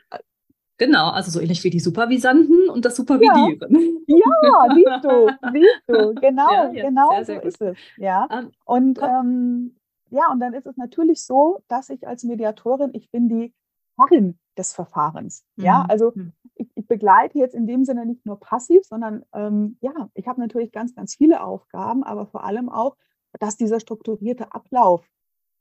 Genau, 0.76 1.10
also 1.10 1.30
so 1.30 1.40
ähnlich 1.40 1.62
wie 1.62 1.70
die 1.70 1.78
Supervisanten 1.78 2.68
und 2.68 2.84
das 2.84 2.96
Supervidieren. 2.96 4.02
Ja, 4.08 4.16
ja 4.42 4.74
siehst 4.74 5.04
du, 5.04 5.30
siehst 5.52 5.82
du, 5.86 6.14
genau, 6.20 6.50
ja, 6.52 6.72
ja, 6.72 6.88
genau 6.88 7.10
sehr, 7.10 7.24
sehr 7.24 7.36
so 7.36 7.40
gut. 7.42 7.48
ist 7.48 7.60
es. 7.62 7.78
Ja. 7.96 8.24
Um, 8.24 8.38
ähm, 8.38 8.50
und 8.64 8.98
ähm, 9.00 9.76
ja, 10.10 10.32
und 10.32 10.40
dann 10.40 10.52
ist 10.52 10.66
es 10.66 10.76
natürlich 10.76 11.22
so, 11.22 11.60
dass 11.68 11.90
ich 11.90 12.08
als 12.08 12.24
Mediatorin, 12.24 12.90
ich 12.92 13.08
bin 13.12 13.28
die 13.28 13.54
Herrin 13.96 14.36
des 14.58 14.72
Verfahrens. 14.72 15.44
Mhm. 15.54 15.64
Ja, 15.64 15.86
also 15.88 16.10
mhm. 16.12 16.32
ich, 16.56 16.68
ich, 16.74 16.88
begleite 16.88 17.38
jetzt 17.38 17.54
in 17.54 17.68
dem 17.68 17.84
Sinne 17.84 18.04
nicht 18.04 18.26
nur 18.26 18.40
passiv, 18.40 18.84
sondern 18.84 19.24
ähm, 19.32 19.78
ja, 19.80 20.10
ich 20.14 20.26
habe 20.26 20.40
natürlich 20.40 20.72
ganz, 20.72 20.92
ganz 20.96 21.14
viele 21.14 21.44
Aufgaben, 21.44 22.02
aber 22.02 22.26
vor 22.26 22.42
allem 22.42 22.68
auch, 22.68 22.96
dass 23.38 23.56
dieser 23.56 23.78
strukturierte 23.78 24.52
Ablauf 24.52 25.08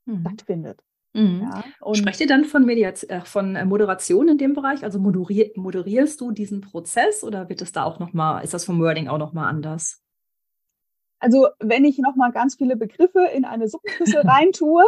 mhm. 0.06 0.20
stattfindet. 0.20 0.80
Mhm. 1.12 1.42
Ja, 1.42 1.94
Sprecht 1.94 2.20
ihr 2.20 2.26
dann 2.26 2.44
von, 2.44 2.64
Mediaz 2.64 3.04
äh, 3.04 3.20
von 3.24 3.54
äh, 3.54 3.64
Moderation 3.64 4.28
in 4.28 4.38
dem 4.38 4.52
Bereich? 4.52 4.82
Also 4.82 4.98
moderier 4.98 5.52
moderierst 5.54 6.20
du 6.20 6.32
diesen 6.32 6.60
Prozess 6.60 7.22
oder 7.22 7.48
wird 7.48 7.62
es 7.62 7.70
da 7.70 7.84
auch 7.84 8.00
nochmal, 8.00 8.42
ist 8.42 8.52
das 8.52 8.64
vom 8.64 8.80
Wording 8.80 9.08
auch 9.08 9.18
nochmal 9.18 9.48
anders? 9.48 10.02
Also 11.20 11.48
wenn 11.60 11.84
ich 11.84 11.98
nochmal 11.98 12.32
ganz 12.32 12.56
viele 12.56 12.76
Begriffe 12.76 13.26
in 13.32 13.44
eine 13.44 13.68
Suppenschüssel 13.68 14.20
reintue, 14.26 14.84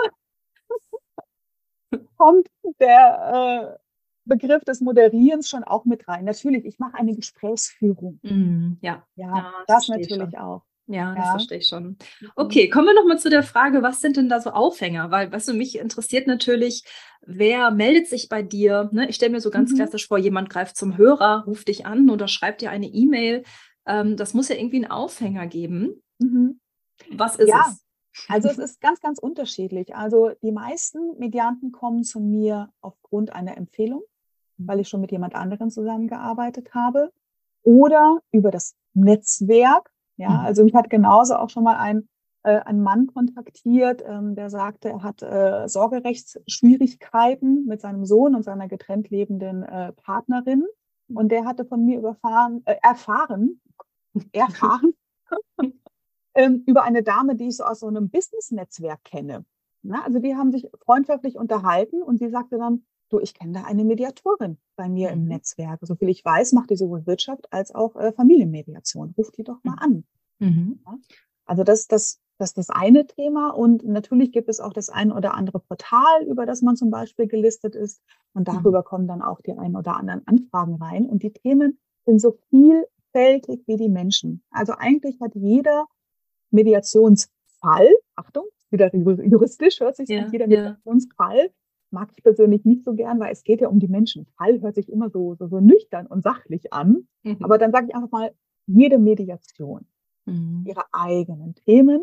kommt 2.17 2.49
der 2.81 3.79
äh, 3.79 3.87
Begriff 4.25 4.65
des 4.65 4.81
Moderierens 4.81 5.49
schon 5.49 5.63
auch 5.63 5.85
mit 5.85 6.09
rein. 6.09 6.25
Natürlich, 6.25 6.65
ich 6.65 6.79
mache 6.79 6.95
eine 6.95 7.15
Gesprächsführung. 7.15 8.19
Mm, 8.23 8.79
ja. 8.81 9.07
ja, 9.15 9.29
ja, 9.29 9.53
das, 9.69 9.87
das 9.87 9.89
natürlich 9.89 10.33
schon. 10.33 10.35
auch. 10.37 10.63
Ja, 10.89 11.15
das 11.15 11.25
ja. 11.25 11.31
verstehe 11.33 11.59
ich 11.59 11.67
schon. 11.67 11.85
Mhm. 12.21 12.31
Okay, 12.37 12.69
kommen 12.69 12.87
wir 12.87 12.95
nochmal 12.95 13.19
zu 13.19 13.29
der 13.29 13.43
Frage, 13.43 13.83
was 13.83 14.01
sind 14.01 14.17
denn 14.17 14.29
da 14.29 14.41
so 14.41 14.51
Aufhänger? 14.51 15.11
Weil, 15.11 15.33
weißt 15.33 15.49
du, 15.49 15.55
mich 15.55 15.79
interessiert 15.79 16.27
natürlich, 16.27 16.85
wer 17.23 17.71
meldet 17.73 18.09
sich 18.09 18.29
bei 18.29 18.43
dir? 18.43 18.89
Ne? 18.93 19.09
Ich 19.09 19.17
stelle 19.17 19.33
mir 19.33 19.41
so 19.41 19.51
ganz 19.51 19.73
mhm. 19.73 19.77
klassisch 19.77 20.07
vor, 20.07 20.19
jemand 20.19 20.49
greift 20.49 20.77
zum 20.77 20.97
Hörer, 20.97 21.45
ruft 21.47 21.69
dich 21.69 21.87
an 21.87 22.09
oder 22.09 22.29
schreibt 22.29 22.61
dir 22.61 22.71
eine 22.71 22.87
E-Mail. 22.87 23.43
Ähm, 23.87 24.17
das 24.17 24.33
muss 24.33 24.49
ja 24.49 24.57
irgendwie 24.57 24.77
einen 24.77 24.91
Aufhänger 24.91 25.47
geben. 25.47 26.03
Mhm. 26.19 26.61
Was 27.11 27.37
ist 27.37 27.49
ja. 27.49 27.67
es? 27.69 27.85
Also 28.29 28.49
es 28.49 28.59
ist 28.59 28.81
ganz, 28.81 29.01
ganz 29.01 29.19
unterschiedlich. 29.19 29.97
Also 29.97 30.31
die 30.43 30.53
meisten 30.53 31.19
Medianten 31.19 31.73
kommen 31.73 32.05
zu 32.05 32.21
mir 32.21 32.71
aufgrund 32.81 33.33
einer 33.33 33.57
Empfehlung, 33.57 34.03
weil 34.57 34.79
ich 34.79 34.89
schon 34.89 35.01
mit 35.01 35.11
jemand 35.11 35.35
anderem 35.35 35.71
zusammengearbeitet 35.71 36.75
habe 36.75 37.13
oder 37.63 38.21
über 38.31 38.53
das 38.53 38.77
Netzwerk 38.95 39.91
ja, 40.17 40.31
mhm. 40.31 40.47
also 40.47 40.65
mich 40.65 40.75
hat 40.75 40.91
genauso 40.91 41.37
auch 41.37 41.51
schon 41.51 41.65
mal 41.65 41.77
ein, 41.77 42.09
äh, 42.43 42.61
ein 42.61 42.83
Mann 42.83 43.07
kontaktiert, 43.09 44.03
ähm, 44.07 44.35
der 44.35 44.51
sagte, 44.51 44.91
er 44.91 45.03
hat 45.03 45.23
äh, 45.23 45.69
Sorgerechtsschwierigkeiten 45.69 47.67
mit 47.67 47.81
seinem 47.81 48.05
Sohn 48.05 48.35
und 48.35 48.43
seiner 48.43 48.69
getrennt 48.69 49.11
lebenden 49.11 49.63
äh, 49.63 49.93
Partnerin. 49.93 50.65
Mhm. 51.09 51.17
Und 51.17 51.33
der 51.33 51.45
hatte 51.45 51.65
von 51.65 51.85
mir 51.85 51.99
überfahren, 51.99 52.63
äh, 52.65 52.77
erfahren, 52.83 53.61
erfahren, 54.33 54.95
ähm, 56.35 56.63
über 56.67 56.83
eine 56.83 57.03
Dame, 57.03 57.37
die 57.37 57.49
ich 57.49 57.57
so 57.57 57.65
aus 57.65 57.81
so 57.81 57.89
einem 57.89 58.09
Business-Netzwerk 58.09 59.05
kenne. 59.05 59.45
Na, 59.83 60.03
also 60.05 60.19
die 60.19 60.35
haben 60.35 60.51
sich 60.51 60.69
freundschaftlich 60.85 61.37
unterhalten 61.37 62.03
und 62.03 62.19
sie 62.19 62.29
sagte 62.29 62.59
dann, 62.59 62.85
du, 63.11 63.21
ich 63.21 63.35
kenne 63.35 63.53
da 63.53 63.65
eine 63.65 63.85
Mediatorin 63.85 64.59
bei 64.77 64.89
mir 64.89 65.09
mhm. 65.09 65.15
im 65.15 65.25
Netzwerk. 65.29 65.81
Soviel 65.83 66.09
ich 66.09 66.25
weiß, 66.25 66.53
macht 66.53 66.71
die 66.71 66.77
sowohl 66.77 67.07
Wirtschaft 67.07 67.53
als 67.53 67.75
auch 67.75 67.97
äh, 67.97 68.13
Familienmediation. 68.13 69.15
Ruf 69.17 69.31
die 69.31 69.45
doch 69.45 69.63
mal 69.65 69.73
mhm. 69.73 69.79
an. 69.79 70.05
Mhm. 70.39 70.81
Ja? 70.87 70.99
Also 71.45 71.65
das, 71.65 71.87
das, 71.87 72.21
das 72.39 72.51
ist 72.51 72.59
das 72.59 72.71
eine 72.71 73.07
Thema. 73.07 73.51
Und 73.51 73.85
natürlich 73.85 74.33
gibt 74.33 74.49
es 74.49 74.61
auch 74.61 74.73
das 74.73 74.89
ein 74.89 75.13
oder 75.13 75.35
andere 75.35 75.61
Portal, 75.61 76.25
über 76.25 76.47
das 76.47 76.63
man 76.63 76.77
zum 76.77 76.91
Beispiel 76.91 77.27
gelistet 77.27 77.75
ist. 77.75 78.03
Und 78.35 78.49
mhm. 78.49 78.53
darüber 78.53 78.81
mhm. 78.81 78.85
kommen 78.85 79.09
dann 79.09 79.23
auch 79.23 79.41
die 79.41 79.53
ein 79.53 79.77
oder 79.77 79.97
anderen 79.97 80.27
Anfragen 80.27 80.75
rein. 80.83 81.07
Und 81.07 81.23
die 81.23 81.33
Themen 81.33 81.79
sind 82.05 82.21
so 82.21 82.39
vielfältig 82.51 83.63
wie 83.67 83.77
die 83.77 83.89
Menschen. 83.89 84.43
Also 84.51 84.75
eigentlich 84.77 85.21
hat 85.21 85.35
jeder 85.35 85.87
Mediationsfall, 86.51 87.89
Achtung, 88.15 88.45
wieder 88.71 88.95
juristisch 88.95 89.81
hört 89.81 89.97
sich 89.97 90.09
ja, 90.09 90.29
jeder 90.31 90.47
Mediationsfall 90.47 91.51
mag 91.97 92.11
ich 92.15 92.23
persönlich 92.23 92.67
nicht 92.67 92.85
so 92.85 92.93
gern, 92.93 93.19
weil 93.19 93.33
es 93.33 93.43
geht 93.43 93.63
ja 93.63 93.69
um 93.69 93.79
die 93.79 93.89
Menschen. 93.89 94.27
Fall 94.37 94.61
hört 94.61 94.75
sich 94.75 94.93
immer 94.93 95.09
so, 95.09 95.35
so, 95.35 95.49
so 95.49 95.61
nüchtern 95.61 96.07
und 96.07 96.23
sachlich 96.23 96.71
an. 96.71 97.09
Mhm. 97.23 97.39
Aber 97.41 97.57
dann 97.57 97.73
sage 97.73 97.87
ich 97.89 97.95
einfach 97.95 98.11
mal, 98.11 98.33
jede 98.67 98.99
Mediation, 98.99 99.87
mhm. 100.27 100.65
ihre 100.67 100.83
eigenen 100.93 101.55
Themen. 101.55 102.03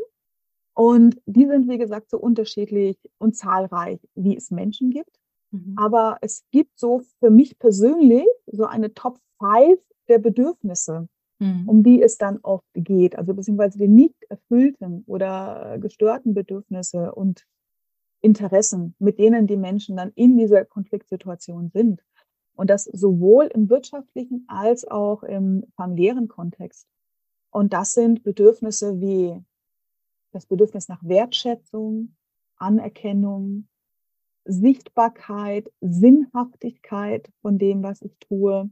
Und 0.74 1.22
die 1.28 1.46
sind, 1.46 1.70
wie 1.70 1.78
gesagt, 1.78 2.10
so 2.10 2.18
unterschiedlich 2.18 2.98
und 3.20 3.36
zahlreich, 3.36 4.00
wie 4.16 4.36
es 4.36 4.50
Menschen 4.50 4.90
gibt. 4.90 5.20
Mhm. 5.52 5.76
Aber 5.76 6.18
es 6.22 6.44
gibt 6.50 6.80
so 6.80 7.04
für 7.20 7.30
mich 7.30 7.60
persönlich 7.60 8.26
so 8.48 8.66
eine 8.66 8.96
Top 8.96 9.20
5 9.40 9.80
der 10.10 10.18
Bedürfnisse, 10.18 11.08
mhm. 11.38 11.70
um 11.70 11.84
die 11.84 12.02
es 12.02 12.18
dann 12.18 12.40
oft 12.42 12.66
geht. 12.74 13.16
Also 13.16 13.36
beziehungsweise 13.36 13.78
die 13.78 13.88
nicht 13.88 14.24
erfüllten 14.30 15.04
oder 15.06 15.78
gestörten 15.80 16.34
Bedürfnisse 16.34 17.14
und 17.14 17.46
Interessen, 18.24 18.96
mit 19.00 19.20
denen 19.20 19.48
die 19.48 19.58
Menschen 19.58 19.98
dann 19.98 20.12
in 20.16 20.38
dieser 20.38 20.64
Konfliktsituation 20.66 21.70
sind. 21.70 22.02
Und 22.56 22.70
das 22.70 22.86
sowohl 22.86 23.46
im 23.54 23.70
wirtschaftlichen 23.70 24.46
als 24.48 24.88
auch 24.88 25.24
im 25.24 25.66
familiären 25.76 26.28
Kontext. 26.28 26.88
Und 27.52 27.74
das 27.74 27.94
sind 27.94 28.24
Bedürfnisse 28.24 29.02
wie 29.02 29.36
das 30.32 30.46
Bedürfnis 30.46 30.88
nach 30.88 31.04
Wertschätzung, 31.04 32.16
Anerkennung, 32.56 33.68
Sichtbarkeit, 34.46 35.72
Sinnhaftigkeit 35.82 37.30
von 37.42 37.58
dem, 37.58 37.84
was 37.84 38.02
ich 38.02 38.18
tue, 38.20 38.70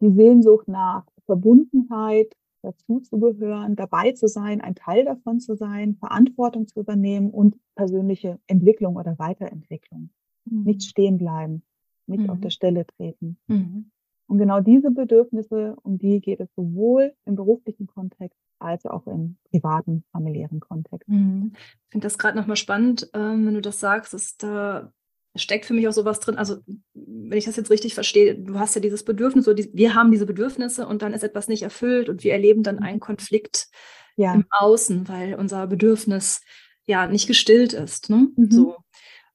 die 0.00 0.12
Sehnsucht 0.12 0.68
nach 0.68 1.06
Verbundenheit, 1.26 2.34
dazuzugehören, 2.62 3.76
dabei 3.76 4.12
zu 4.12 4.28
sein, 4.28 4.60
ein 4.60 4.74
Teil 4.74 5.04
davon 5.04 5.40
zu 5.40 5.54
sein, 5.56 5.96
Verantwortung 5.96 6.66
zu 6.66 6.80
übernehmen 6.80 7.30
und 7.30 7.56
persönliche 7.74 8.38
Entwicklung 8.46 8.96
oder 8.96 9.18
Weiterentwicklung. 9.18 10.10
Mhm. 10.44 10.62
Nicht 10.64 10.82
stehen 10.82 11.18
bleiben, 11.18 11.62
nicht 12.06 12.24
mhm. 12.24 12.30
auf 12.30 12.40
der 12.40 12.50
Stelle 12.50 12.86
treten. 12.86 13.38
Mhm. 13.46 13.90
Und 14.26 14.38
genau 14.38 14.60
diese 14.60 14.92
Bedürfnisse, 14.92 15.76
um 15.82 15.98
die 15.98 16.20
geht 16.20 16.38
es 16.38 16.48
sowohl 16.54 17.14
im 17.24 17.34
beruflichen 17.34 17.88
Kontext 17.88 18.38
als 18.60 18.86
auch 18.86 19.06
im 19.06 19.36
privaten, 19.50 20.04
familiären 20.12 20.60
Kontext. 20.60 21.08
Mhm. 21.08 21.52
Ich 21.54 21.90
finde 21.90 22.06
das 22.06 22.18
gerade 22.18 22.38
nochmal 22.38 22.56
spannend, 22.56 23.10
ähm, 23.12 23.46
wenn 23.46 23.54
du 23.54 23.60
das 23.60 23.80
sagst, 23.80 24.14
dass 24.14 24.36
da 24.36 24.92
steckt 25.36 25.66
für 25.66 25.74
mich 25.74 25.86
auch 25.88 25.92
sowas 25.92 26.20
drin. 26.20 26.36
Also, 26.36 26.58
wenn 26.94 27.38
ich 27.38 27.44
das 27.44 27.56
jetzt 27.56 27.70
richtig 27.70 27.94
verstehe, 27.94 28.34
du 28.34 28.58
hast 28.58 28.74
ja 28.74 28.80
dieses 28.80 29.04
Bedürfnis, 29.04 29.44
so 29.44 29.54
die, 29.54 29.70
wir 29.72 29.94
haben 29.94 30.10
diese 30.10 30.26
Bedürfnisse 30.26 30.86
und 30.86 31.02
dann 31.02 31.12
ist 31.12 31.22
etwas 31.22 31.48
nicht 31.48 31.62
erfüllt 31.62 32.08
und 32.08 32.24
wir 32.24 32.32
erleben 32.32 32.62
dann 32.62 32.80
einen 32.80 33.00
Konflikt 33.00 33.68
ja. 34.16 34.34
im 34.34 34.44
Außen, 34.50 35.08
weil 35.08 35.34
unser 35.34 35.66
Bedürfnis 35.66 36.42
ja 36.86 37.06
nicht 37.06 37.26
gestillt 37.26 37.72
ist. 37.72 38.10
Ne? 38.10 38.28
Mhm. 38.36 38.50
So. 38.50 38.76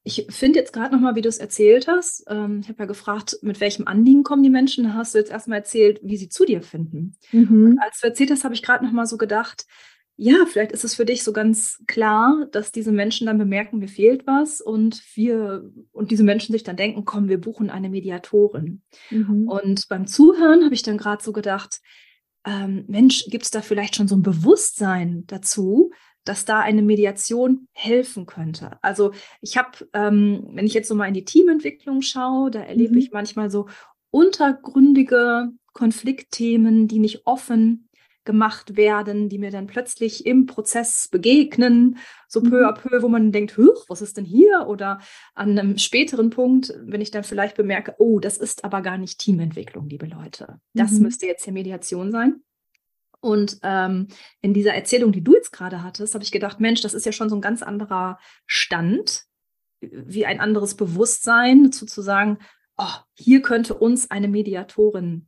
Ich 0.03 0.27
finde 0.29 0.59
jetzt 0.59 0.71
gerade 0.71 0.93
nochmal, 0.93 1.15
wie 1.15 1.21
du 1.21 1.29
es 1.29 1.39
erzählt 1.39 1.87
hast. 1.87 2.25
Ähm, 2.27 2.59
ich 2.61 2.69
habe 2.69 2.83
ja 2.83 2.85
gefragt, 2.85 3.39
mit 3.41 3.59
welchem 3.59 3.87
Anliegen 3.87 4.23
kommen 4.23 4.43
die 4.43 4.51
Menschen. 4.51 4.83
Da 4.83 4.93
hast 4.93 5.15
du 5.15 5.17
jetzt 5.17 5.31
erstmal 5.31 5.59
erzählt, 5.59 5.99
wie 6.03 6.17
sie 6.17 6.29
zu 6.29 6.45
dir 6.45 6.61
finden. 6.61 7.15
Mhm. 7.31 7.79
als 7.81 8.01
du 8.01 8.07
erzählt 8.07 8.29
hast, 8.29 8.43
habe 8.43 8.53
ich 8.53 8.61
gerade 8.61 8.85
nochmal 8.85 9.07
so 9.07 9.17
gedacht, 9.17 9.65
ja, 10.17 10.45
vielleicht 10.45 10.71
ist 10.71 10.85
es 10.85 10.95
für 10.95 11.05
dich 11.05 11.23
so 11.23 11.33
ganz 11.33 11.83
klar, 11.87 12.47
dass 12.51 12.71
diese 12.71 12.91
Menschen 12.91 13.27
dann 13.27 13.37
bemerken, 13.37 13.79
mir 13.79 13.89
fehlt 13.89 14.25
was 14.25 14.61
und 14.61 15.03
wir 15.13 15.69
und 15.91 16.11
diese 16.11 16.23
Menschen 16.23 16.53
sich 16.53 16.63
dann 16.63 16.77
denken, 16.77 17.03
komm, 17.03 17.27
wir 17.27 17.39
buchen 17.39 17.69
eine 17.69 17.89
Mediatorin. 17.89 18.81
Mhm. 19.09 19.47
Und 19.47 19.87
beim 19.89 20.07
Zuhören 20.07 20.63
habe 20.63 20.73
ich 20.73 20.83
dann 20.83 20.97
gerade 20.97 21.23
so 21.23 21.33
gedacht, 21.33 21.81
ähm, 22.45 22.85
Mensch, 22.87 23.25
gibt 23.25 23.43
es 23.43 23.51
da 23.51 23.61
vielleicht 23.61 23.95
schon 23.95 24.07
so 24.07 24.15
ein 24.15 24.21
Bewusstsein 24.21 25.25
dazu, 25.27 25.91
dass 26.23 26.45
da 26.45 26.59
eine 26.59 26.81
Mediation 26.81 27.67
helfen 27.73 28.25
könnte. 28.25 28.77
Also 28.81 29.11
ich 29.41 29.57
habe, 29.57 29.87
ähm, 29.93 30.47
wenn 30.53 30.65
ich 30.65 30.73
jetzt 30.73 30.87
so 30.87 30.95
mal 30.95 31.07
in 31.07 31.13
die 31.13 31.25
Teamentwicklung 31.25 32.01
schaue, 32.01 32.51
da 32.51 32.61
erlebe 32.61 32.93
mhm. 32.93 32.99
ich 32.99 33.11
manchmal 33.11 33.51
so 33.51 33.67
untergründige 34.11 35.49
Konfliktthemen, 35.73 36.87
die 36.87 36.99
nicht 36.99 37.27
offen 37.27 37.89
gemacht 38.25 38.75
werden, 38.75 39.29
die 39.29 39.37
mir 39.37 39.51
dann 39.51 39.67
plötzlich 39.67 40.25
im 40.25 40.45
Prozess 40.45 41.07
begegnen, 41.07 41.97
so 42.27 42.41
peu 42.41 42.59
Mhm. 42.61 42.65
à 42.65 42.73
peu, 42.73 43.01
wo 43.01 43.07
man 43.07 43.31
denkt, 43.31 43.57
Huch, 43.57 43.85
was 43.87 44.01
ist 44.01 44.17
denn 44.17 44.25
hier? 44.25 44.65
Oder 44.67 44.99
an 45.35 45.57
einem 45.57 45.77
späteren 45.77 46.29
Punkt, 46.31 46.73
wenn 46.83 47.01
ich 47.01 47.11
dann 47.11 47.23
vielleicht 47.23 47.55
bemerke, 47.55 47.95
oh, 47.99 48.19
das 48.19 48.37
ist 48.37 48.63
aber 48.65 48.81
gar 48.81 48.97
nicht 48.97 49.19
Teamentwicklung, 49.19 49.87
liebe 49.87 50.07
Leute. 50.07 50.59
Das 50.73 50.91
Mhm. 50.93 51.03
müsste 51.03 51.25
jetzt 51.27 51.43
hier 51.43 51.53
Mediation 51.53 52.11
sein. 52.11 52.41
Und 53.21 53.57
ähm, 53.63 54.07
in 54.41 54.53
dieser 54.53 54.73
Erzählung, 54.75 55.11
die 55.11 55.23
du 55.23 55.33
jetzt 55.33 55.51
gerade 55.51 55.81
hattest, 55.83 56.13
habe 56.13 56.23
ich 56.23 56.31
gedacht, 56.31 56.59
Mensch, 56.59 56.81
das 56.81 56.93
ist 56.93 57.05
ja 57.05 57.11
schon 57.11 57.29
so 57.29 57.35
ein 57.35 57.41
ganz 57.41 57.63
anderer 57.63 58.19
Stand, 58.45 59.23
wie 59.81 60.25
ein 60.25 60.39
anderes 60.39 60.75
Bewusstsein, 60.75 61.71
zu, 61.71 61.85
zu 61.85 62.01
sagen, 62.01 62.37
oh, 62.77 62.93
hier 63.13 63.41
könnte 63.41 63.73
uns 63.73 64.11
eine 64.11 64.27
Mediatorin 64.27 65.27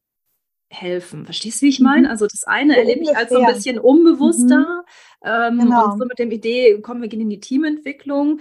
helfen. 0.70 1.26
Verstehst 1.26 1.62
du, 1.62 1.66
wie 1.66 1.70
ich 1.70 1.80
meine? 1.80 2.08
Mhm. 2.08 2.12
Also 2.12 2.28
das 2.28 2.44
eine 2.44 2.74
So 2.74 2.80
erlebe 2.80 3.02
ich 3.02 3.16
als 3.16 3.30
so 3.32 3.40
ein 3.40 3.54
bisschen 3.54 3.80
unbewusster 3.80 4.84
ähm, 5.24 5.60
Genau. 5.60 5.86
und 5.86 6.00
so 6.00 6.06
mit 6.06 6.20
dem 6.20 6.32
Idee, 6.32 6.82
kommen 6.82 7.02
wir 7.02 7.10
gehen 7.10 7.22
in 7.22 7.30
die 7.30 7.40
Teamentwicklung. 7.40 8.40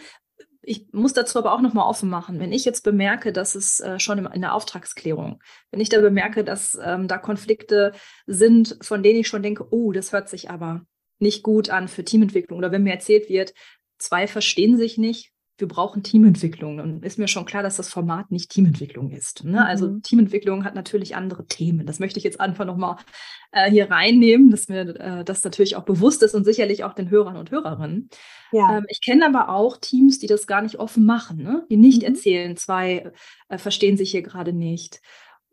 Ich 0.62 0.92
muss 0.92 1.12
dazu 1.12 1.38
aber 1.38 1.52
auch 1.52 1.61
nochmal 1.61 1.88
offen 1.88 2.11
machen. 2.11 2.40
Wenn 2.40 2.52
ich 2.52 2.64
jetzt 2.64 2.83
bemerke, 2.83 3.33
dass 3.33 3.54
es 3.54 3.78
äh, 3.78 4.00
schon 4.00 4.18
in 4.26 4.40
der 4.40 4.54
Auftragsklärung, 4.54 5.40
wenn 5.71 5.80
ich 5.80 5.88
da 5.88 6.00
bemerke, 6.00 6.42
dass 6.42 6.76
ähm, 6.83 7.06
da 7.06 7.18
Konflikte 7.18 7.92
sind, 8.26 8.76
von 8.83 9.04
denen 9.04 9.21
ich 9.21 9.28
schon 9.28 9.45
denke, 9.45 9.68
oh, 9.71 9.92
das 9.92 10.12
hört 10.12 10.28
sich 10.28 10.50
aber 10.50 10.85
nicht 11.21 11.45
gut 11.45 11.71
an 11.71 11.87
für 11.87 12.04
Teamentwicklung. 12.04 12.59
Oder 12.59 12.73
wenn 12.73 12.83
mir 12.83 12.92
erzählt 12.92 13.28
wird, 13.28 13.54
zwei 13.99 14.26
verstehen 14.26 14.76
sich 14.76 14.99
nicht, 14.99 15.33
wir 15.58 15.68
brauchen 15.68 16.02
Teamentwicklung. 16.02 16.76
Dann 16.78 17.02
ist 17.02 17.18
mir 17.18 17.28
schon 17.28 17.46
klar, 17.46 17.62
dass 17.62 17.76
das 17.76 17.88
Format 17.88 18.30
nicht 18.30 18.50
Teamentwicklung 18.50 19.10
ist. 19.10 19.44
Ne? 19.44 19.64
Also 19.64 19.88
Mhm. 19.88 20.02
Teamentwicklung 20.02 20.64
hat 20.64 20.75
natürlich 20.75 21.16
andere 21.16 21.46
Themen. 21.46 21.86
Das 21.86 21.98
möchte 21.98 22.18
ich 22.18 22.25
jetzt 22.25 22.40
einfach 22.40 22.64
nochmal 22.64 22.96
äh, 23.52 23.70
hier 23.70 23.90
reinnehmen, 23.90 24.50
dass 24.50 24.68
mir 24.68 24.80
äh, 25.00 25.25
das 25.25 25.42
natürlich 25.44 25.76
auch 25.76 25.84
bewusst 25.84 26.22
ist 26.22 26.34
und 26.34 26.44
sicherlich 26.44 26.84
auch 26.84 26.92
den 26.94 27.10
Hörern 27.10 27.36
und 27.36 27.50
Hörerinnen. 27.50 28.10
Ja. 28.52 28.78
Ähm, 28.78 28.84
ich 28.88 29.00
kenne 29.04 29.26
aber 29.26 29.48
auch 29.48 29.76
Teams, 29.78 30.18
die 30.18 30.26
das 30.26 30.46
gar 30.46 30.62
nicht 30.62 30.76
offen 30.78 31.04
machen, 31.04 31.38
ne? 31.42 31.64
die 31.70 31.76
nicht 31.76 32.02
Mhm. 32.02 32.08
erzählen, 32.08 32.56
zwei 32.56 33.12
äh, 33.48 33.58
verstehen 33.58 33.96
sich 33.96 34.10
hier 34.10 34.22
gerade 34.22 34.52
nicht. 34.52 35.00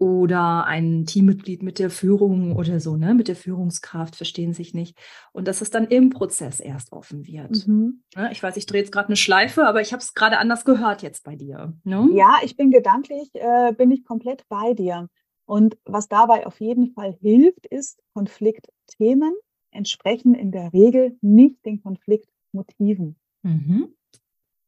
Oder 0.04 0.66
ein 0.66 1.06
Teammitglied 1.06 1.64
mit 1.64 1.80
der 1.80 1.90
Führung 1.90 2.58
oder 2.58 2.82
so, 2.82 2.98
ne, 2.98 3.14
mit 3.14 3.30
der 3.30 3.38
Führungskraft 3.38 4.18
verstehen 4.18 4.54
sich 4.54 4.74
nicht. 4.74 4.98
Und 5.32 5.48
dass 5.48 5.62
es 5.62 5.70
dann 5.70 5.86
im 5.86 6.10
Prozess 6.10 6.60
erst 6.60 6.92
offen 6.92 7.26
wird. 7.26 7.66
Mhm. 7.66 8.04
Ne? 8.14 8.30
Ich 8.34 8.44
weiß, 8.44 8.58
ich 8.58 8.66
drehe 8.66 8.82
jetzt 8.82 8.92
gerade 8.92 9.08
eine 9.08 9.16
Schleife, 9.16 9.66
aber 9.66 9.80
ich 9.80 9.94
habe 9.94 10.02
es 10.02 10.14
gerade 10.14 10.40
anders 10.40 10.66
gehört 10.66 11.04
jetzt 11.04 11.24
bei 11.24 11.38
dir. 11.38 11.74
Ne? 11.86 12.10
Ja, 12.12 12.36
ich 12.44 12.58
bin 12.58 12.70
gedanklich, 12.70 13.30
äh, 13.36 13.72
bin 13.72 13.92
ich 13.92 14.04
komplett 14.04 14.44
bei 14.50 14.74
dir. 14.74 15.08
Und 15.46 15.78
was 15.86 16.10
dabei 16.10 16.46
auf 16.48 16.60
jeden 16.60 16.92
Fall 16.92 17.18
hilft, 17.22 17.66
ist, 17.68 18.02
Konfliktthemen 18.14 19.34
entsprechen 19.72 20.36
in 20.36 20.52
der 20.52 20.74
Regel 20.74 21.18
nicht 21.22 21.66
den 21.66 21.82
Konfliktmotiven. 21.82 23.16
Mhm. 23.42 23.96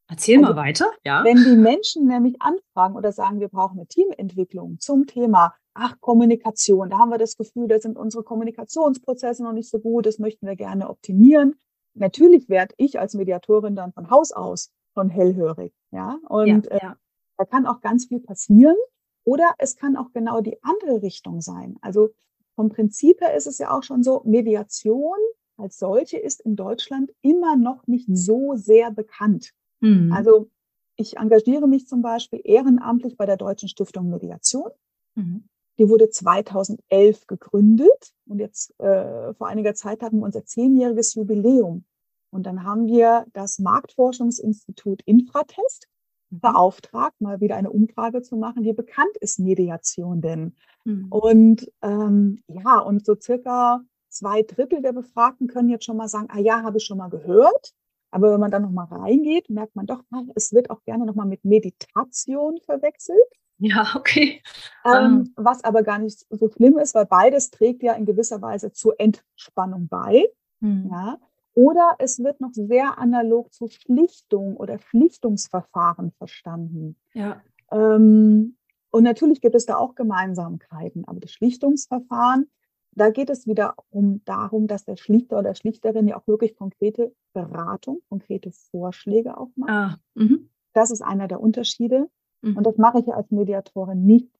Erzähl 0.08 0.38
Also, 0.38 0.54
mal 0.54 0.56
weiter. 0.56 0.92
Ja. 1.04 1.24
Wenn 1.24 1.38
die 1.38 1.56
Menschen 1.56 2.08
nämlich 2.08 2.42
anfragen 2.42 2.96
oder 2.96 3.12
sagen, 3.12 3.40
wir 3.40 3.50
brauchen 3.50 3.80
eine 3.80 3.88
Teamentwicklung 3.88 4.80
zum 4.80 5.08
Thema, 5.08 5.56
ach, 5.74 6.00
Kommunikation, 6.00 6.90
da 6.90 7.00
haben 7.00 7.10
wir 7.10 7.18
das 7.18 7.38
Gefühl, 7.38 7.68
da 7.68 7.80
sind 7.80 7.98
unsere 7.98 8.24
Kommunikationsprozesse 8.24 9.44
noch 9.44 9.54
nicht 9.54 9.70
so 9.70 9.80
gut, 9.80 10.06
das 10.06 10.20
möchten 10.20 10.46
wir 10.46 10.56
gerne 10.56 10.90
optimieren. 10.90 11.56
Natürlich 11.96 12.50
werde 12.50 12.76
ich 12.78 13.00
als 13.00 13.14
Mediatorin 13.16 13.76
dann 13.76 13.94
von 13.94 14.10
Haus 14.10 14.32
aus 14.32 14.72
schon 14.94 15.10
hellhörig. 15.10 15.74
Ja, 15.92 16.20
und 16.28 16.66
ja, 16.68 16.72
äh, 16.72 16.80
ja. 16.82 16.98
da 17.38 17.46
kann 17.46 17.66
auch 17.66 17.82
ganz 17.82 18.06
viel 18.06 18.20
passieren. 18.20 18.76
Oder 19.24 19.56
es 19.58 19.76
kann 19.76 19.96
auch 19.96 20.12
genau 20.14 20.40
die 20.42 20.62
andere 20.62 21.02
Richtung 21.02 21.42
sein. 21.42 21.78
Also 21.82 22.10
vom 22.56 22.70
Prinzip 22.70 23.22
her 23.22 23.36
ist 23.36 23.48
es 23.48 23.58
ja 23.58 23.72
auch 23.72 23.82
schon 23.82 24.04
so, 24.04 24.22
Mediation 24.24 25.18
als 25.58 25.78
solche 25.78 26.18
ist 26.18 26.42
in 26.42 26.56
Deutschland 26.56 27.12
immer 27.22 27.56
noch 27.56 27.88
nicht 27.88 28.08
so 28.12 28.56
sehr 28.56 28.92
bekannt. 28.92 29.52
Mhm. 29.86 30.12
Also 30.12 30.50
ich 30.96 31.18
engagiere 31.18 31.68
mich 31.68 31.88
zum 31.88 32.02
Beispiel 32.02 32.42
ehrenamtlich 32.44 33.18
bei 33.18 33.26
der 33.26 33.38
Deutschen 33.38 33.70
Stiftung 33.70 34.10
Mediation. 34.10 34.72
Mhm. 35.16 35.46
Die 35.78 35.90
wurde 35.90 36.10
2011 36.10 37.28
gegründet 37.28 38.14
und 38.28 38.40
jetzt 38.40 38.80
äh, 38.80 39.34
vor 39.34 39.48
einiger 39.48 39.74
Zeit 39.74 40.02
hatten 40.02 40.20
wir 40.20 40.26
unser 40.26 40.46
zehnjähriges 40.46 41.16
Jubiläum. 41.16 41.84
Und 42.32 42.46
dann 42.46 42.64
haben 42.64 42.88
wir 42.88 43.26
das 43.34 43.60
Marktforschungsinstitut 43.60 45.02
Infratest 45.04 45.88
Mhm. 46.30 46.40
beauftragt, 46.40 47.20
mal 47.22 47.40
wieder 47.40 47.56
eine 47.56 47.72
Umfrage 47.72 48.22
zu 48.22 48.36
machen, 48.36 48.64
wie 48.64 48.74
bekannt 48.74 49.16
ist 49.20 49.40
Mediation 49.40 50.22
denn? 50.22 50.56
Mhm. 50.84 51.08
Und 51.10 51.72
ähm, 51.82 52.42
ja, 52.48 52.80
und 52.80 53.06
so 53.06 53.16
circa 53.20 53.82
zwei 54.10 54.42
Drittel 54.44 54.82
der 54.82 54.94
Befragten 54.94 55.48
können 55.48 55.70
jetzt 55.70 55.86
schon 55.86 55.98
mal 55.98 56.08
sagen, 56.08 56.28
ah 56.30 56.40
ja, 56.40 56.64
habe 56.64 56.78
ich 56.78 56.86
schon 56.86 56.98
mal 56.98 57.10
gehört. 57.10 57.74
Aber 58.12 58.32
wenn 58.32 58.40
man 58.40 58.52
dann 58.52 58.62
nochmal 58.62 58.88
reingeht, 58.90 59.50
merkt 59.50 59.76
man 59.76 59.86
doch, 59.86 60.04
ah, 60.12 60.24
es 60.36 60.54
wird 60.54 60.70
auch 60.70 60.84
gerne 60.84 61.06
nochmal 61.06 61.28
mit 61.28 61.44
Meditation 61.44 62.60
verwechselt. 62.66 63.18
Ja, 63.58 63.94
okay. 63.96 64.42
Ah. 64.84 65.06
Ähm, 65.06 65.34
was 65.36 65.64
aber 65.64 65.84
gar 65.84 66.00
nicht 66.00 66.26
so 66.30 66.50
schlimm 66.50 66.78
ist, 66.78 66.96
weil 66.96 67.06
beides 67.06 67.52
trägt 67.52 67.84
ja 67.84 67.94
in 67.94 68.06
gewisser 68.06 68.42
Weise 68.42 68.72
zur 68.72 69.00
Entspannung 69.00 69.88
bei. 69.88 70.26
Mhm. 70.60 70.90
Ja. 70.92 71.20
Oder 71.54 71.96
es 72.00 72.22
wird 72.22 72.42
noch 72.42 72.52
sehr 72.52 72.98
analog 72.98 73.54
zu 73.54 73.68
Schlichtung 73.68 74.58
oder 74.58 74.78
Schlichtungsverfahren 74.78 76.12
verstanden. 76.12 76.98
Ja. 77.14 77.42
Ähm, 77.72 78.58
und 78.92 79.04
natürlich 79.04 79.42
gibt 79.42 79.56
es 79.56 79.66
da 79.66 79.78
auch 79.78 79.96
Gemeinsamkeiten, 79.96 81.06
aber 81.08 81.22
das 81.22 81.32
Schlichtungsverfahren, 81.32 82.50
da 82.96 83.10
geht 83.10 83.30
es 83.30 83.46
wieder 83.46 83.76
um 83.90 84.22
darum, 84.26 84.68
dass 84.68 84.86
der 84.86 84.96
Schlichter 84.96 85.40
oder 85.40 85.54
Schlichterin 85.54 86.08
ja 86.08 86.18
auch 86.18 86.28
wirklich 86.28 86.56
konkrete 86.56 87.14
Beratung, 87.34 88.02
konkrete 88.10 88.52
Vorschläge 88.52 89.38
auch 89.38 89.50
macht. 89.56 89.70
Ah. 89.70 89.98
Mhm. 90.16 90.50
Das 90.74 90.92
ist 90.92 91.02
einer 91.02 91.28
der 91.28 91.40
Unterschiede. 91.40 92.10
Mhm. 92.42 92.58
Und 92.58 92.64
das 92.66 92.78
mache 92.78 93.00
ich 93.00 93.06
ja 93.06 93.16
als 93.16 93.32
Mediatorin 93.32 94.06
nicht. 94.06 94.32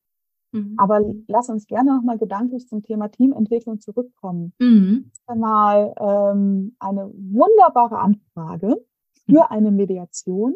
Mhm. 0.52 0.76
Aber 0.78 1.02
lass 1.28 1.50
uns 1.50 1.68
gerne 1.68 1.96
nochmal 1.96 2.18
gedanklich 2.18 2.68
zum 2.68 2.82
Thema 2.82 3.10
Teamentwicklung 3.10 3.82
zurückkommen. 3.82 4.54
Mhm. 4.60 5.12
Mal 5.36 5.94
ähm, 6.00 6.76
eine 6.80 7.12
wunderbare 7.14 8.00
Anfrage 8.00 8.86
für 9.26 9.52
eine 9.52 9.72
Mediation 9.72 10.56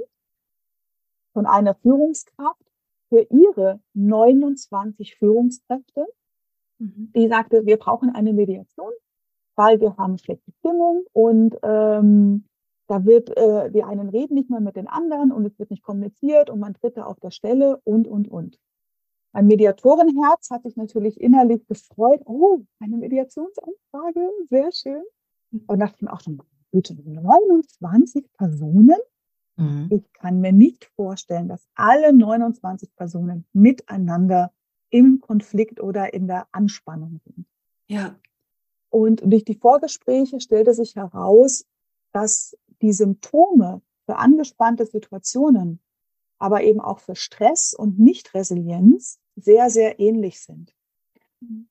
von 1.33 1.45
einer 1.45 1.75
Führungskraft 1.75 2.63
für 3.09 3.21
ihre 3.29 3.81
29 3.93 5.15
Führungskräfte, 5.15 6.05
Mhm. 6.79 7.11
die 7.15 7.27
sagte, 7.27 7.65
wir 7.65 7.77
brauchen 7.77 8.09
eine 8.09 8.33
Mediation, 8.33 8.91
weil 9.55 9.79
wir 9.79 9.97
haben 9.97 10.17
schlechte 10.17 10.51
Stimmung 10.59 11.03
und 11.13 11.55
ähm, 11.63 12.45
da 12.87 13.05
wird, 13.05 13.35
äh, 13.37 13.69
die 13.69 13.83
einen 13.83 14.09
reden 14.09 14.33
nicht 14.33 14.49
mehr 14.49 14.61
mit 14.61 14.75
den 14.75 14.87
anderen 14.87 15.31
und 15.31 15.45
es 15.45 15.59
wird 15.59 15.69
nicht 15.69 15.83
kommuniziert 15.83 16.49
und 16.49 16.59
man 16.59 16.73
tritt 16.73 16.97
da 16.97 17.03
auf 17.03 17.19
der 17.19 17.31
Stelle 17.31 17.79
und, 17.83 18.07
und, 18.07 18.27
und. 18.27 18.57
Mein 19.31 19.45
Mediatorenherz 19.45 20.49
hat 20.49 20.63
sich 20.63 20.75
natürlich 20.75 21.21
innerlich 21.21 21.67
gefreut. 21.67 22.21
Oh, 22.25 22.61
eine 22.79 22.97
Mediationsanfrage, 22.97 24.27
sehr 24.47 24.71
schön. 24.71 25.03
Und 25.67 25.79
dachte 25.79 25.97
ich 25.97 26.01
mir 26.01 26.13
auch 26.13 26.21
schon, 26.21 26.41
bitte 26.71 26.95
29 26.95 28.25
Personen? 28.33 28.97
Mhm. 29.55 29.87
Ich 29.91 30.11
kann 30.13 30.39
mir 30.39 30.51
nicht 30.51 30.85
vorstellen, 30.95 31.47
dass 31.47 31.67
alle 31.75 32.11
29 32.11 32.95
Personen 32.95 33.45
miteinander 33.53 34.51
im 34.89 35.21
Konflikt 35.21 35.79
oder 35.81 36.13
in 36.13 36.27
der 36.27 36.47
Anspannung 36.51 37.19
sind. 37.25 37.45
Ja. 37.87 38.15
Und 38.89 39.21
durch 39.23 39.43
die 39.43 39.55
Vorgespräche 39.55 40.39
stellte 40.39 40.73
sich 40.73 40.95
heraus, 40.95 41.65
dass 42.11 42.57
die 42.81 42.93
Symptome 42.93 43.81
für 44.05 44.17
angespannte 44.17 44.85
Situationen, 44.85 45.79
aber 46.39 46.63
eben 46.63 46.79
auch 46.79 46.99
für 46.99 47.15
Stress 47.15 47.73
und 47.73 47.99
Nichtresilienz 47.99 49.19
sehr, 49.35 49.69
sehr 49.69 49.99
ähnlich 49.99 50.41
sind. 50.41 50.73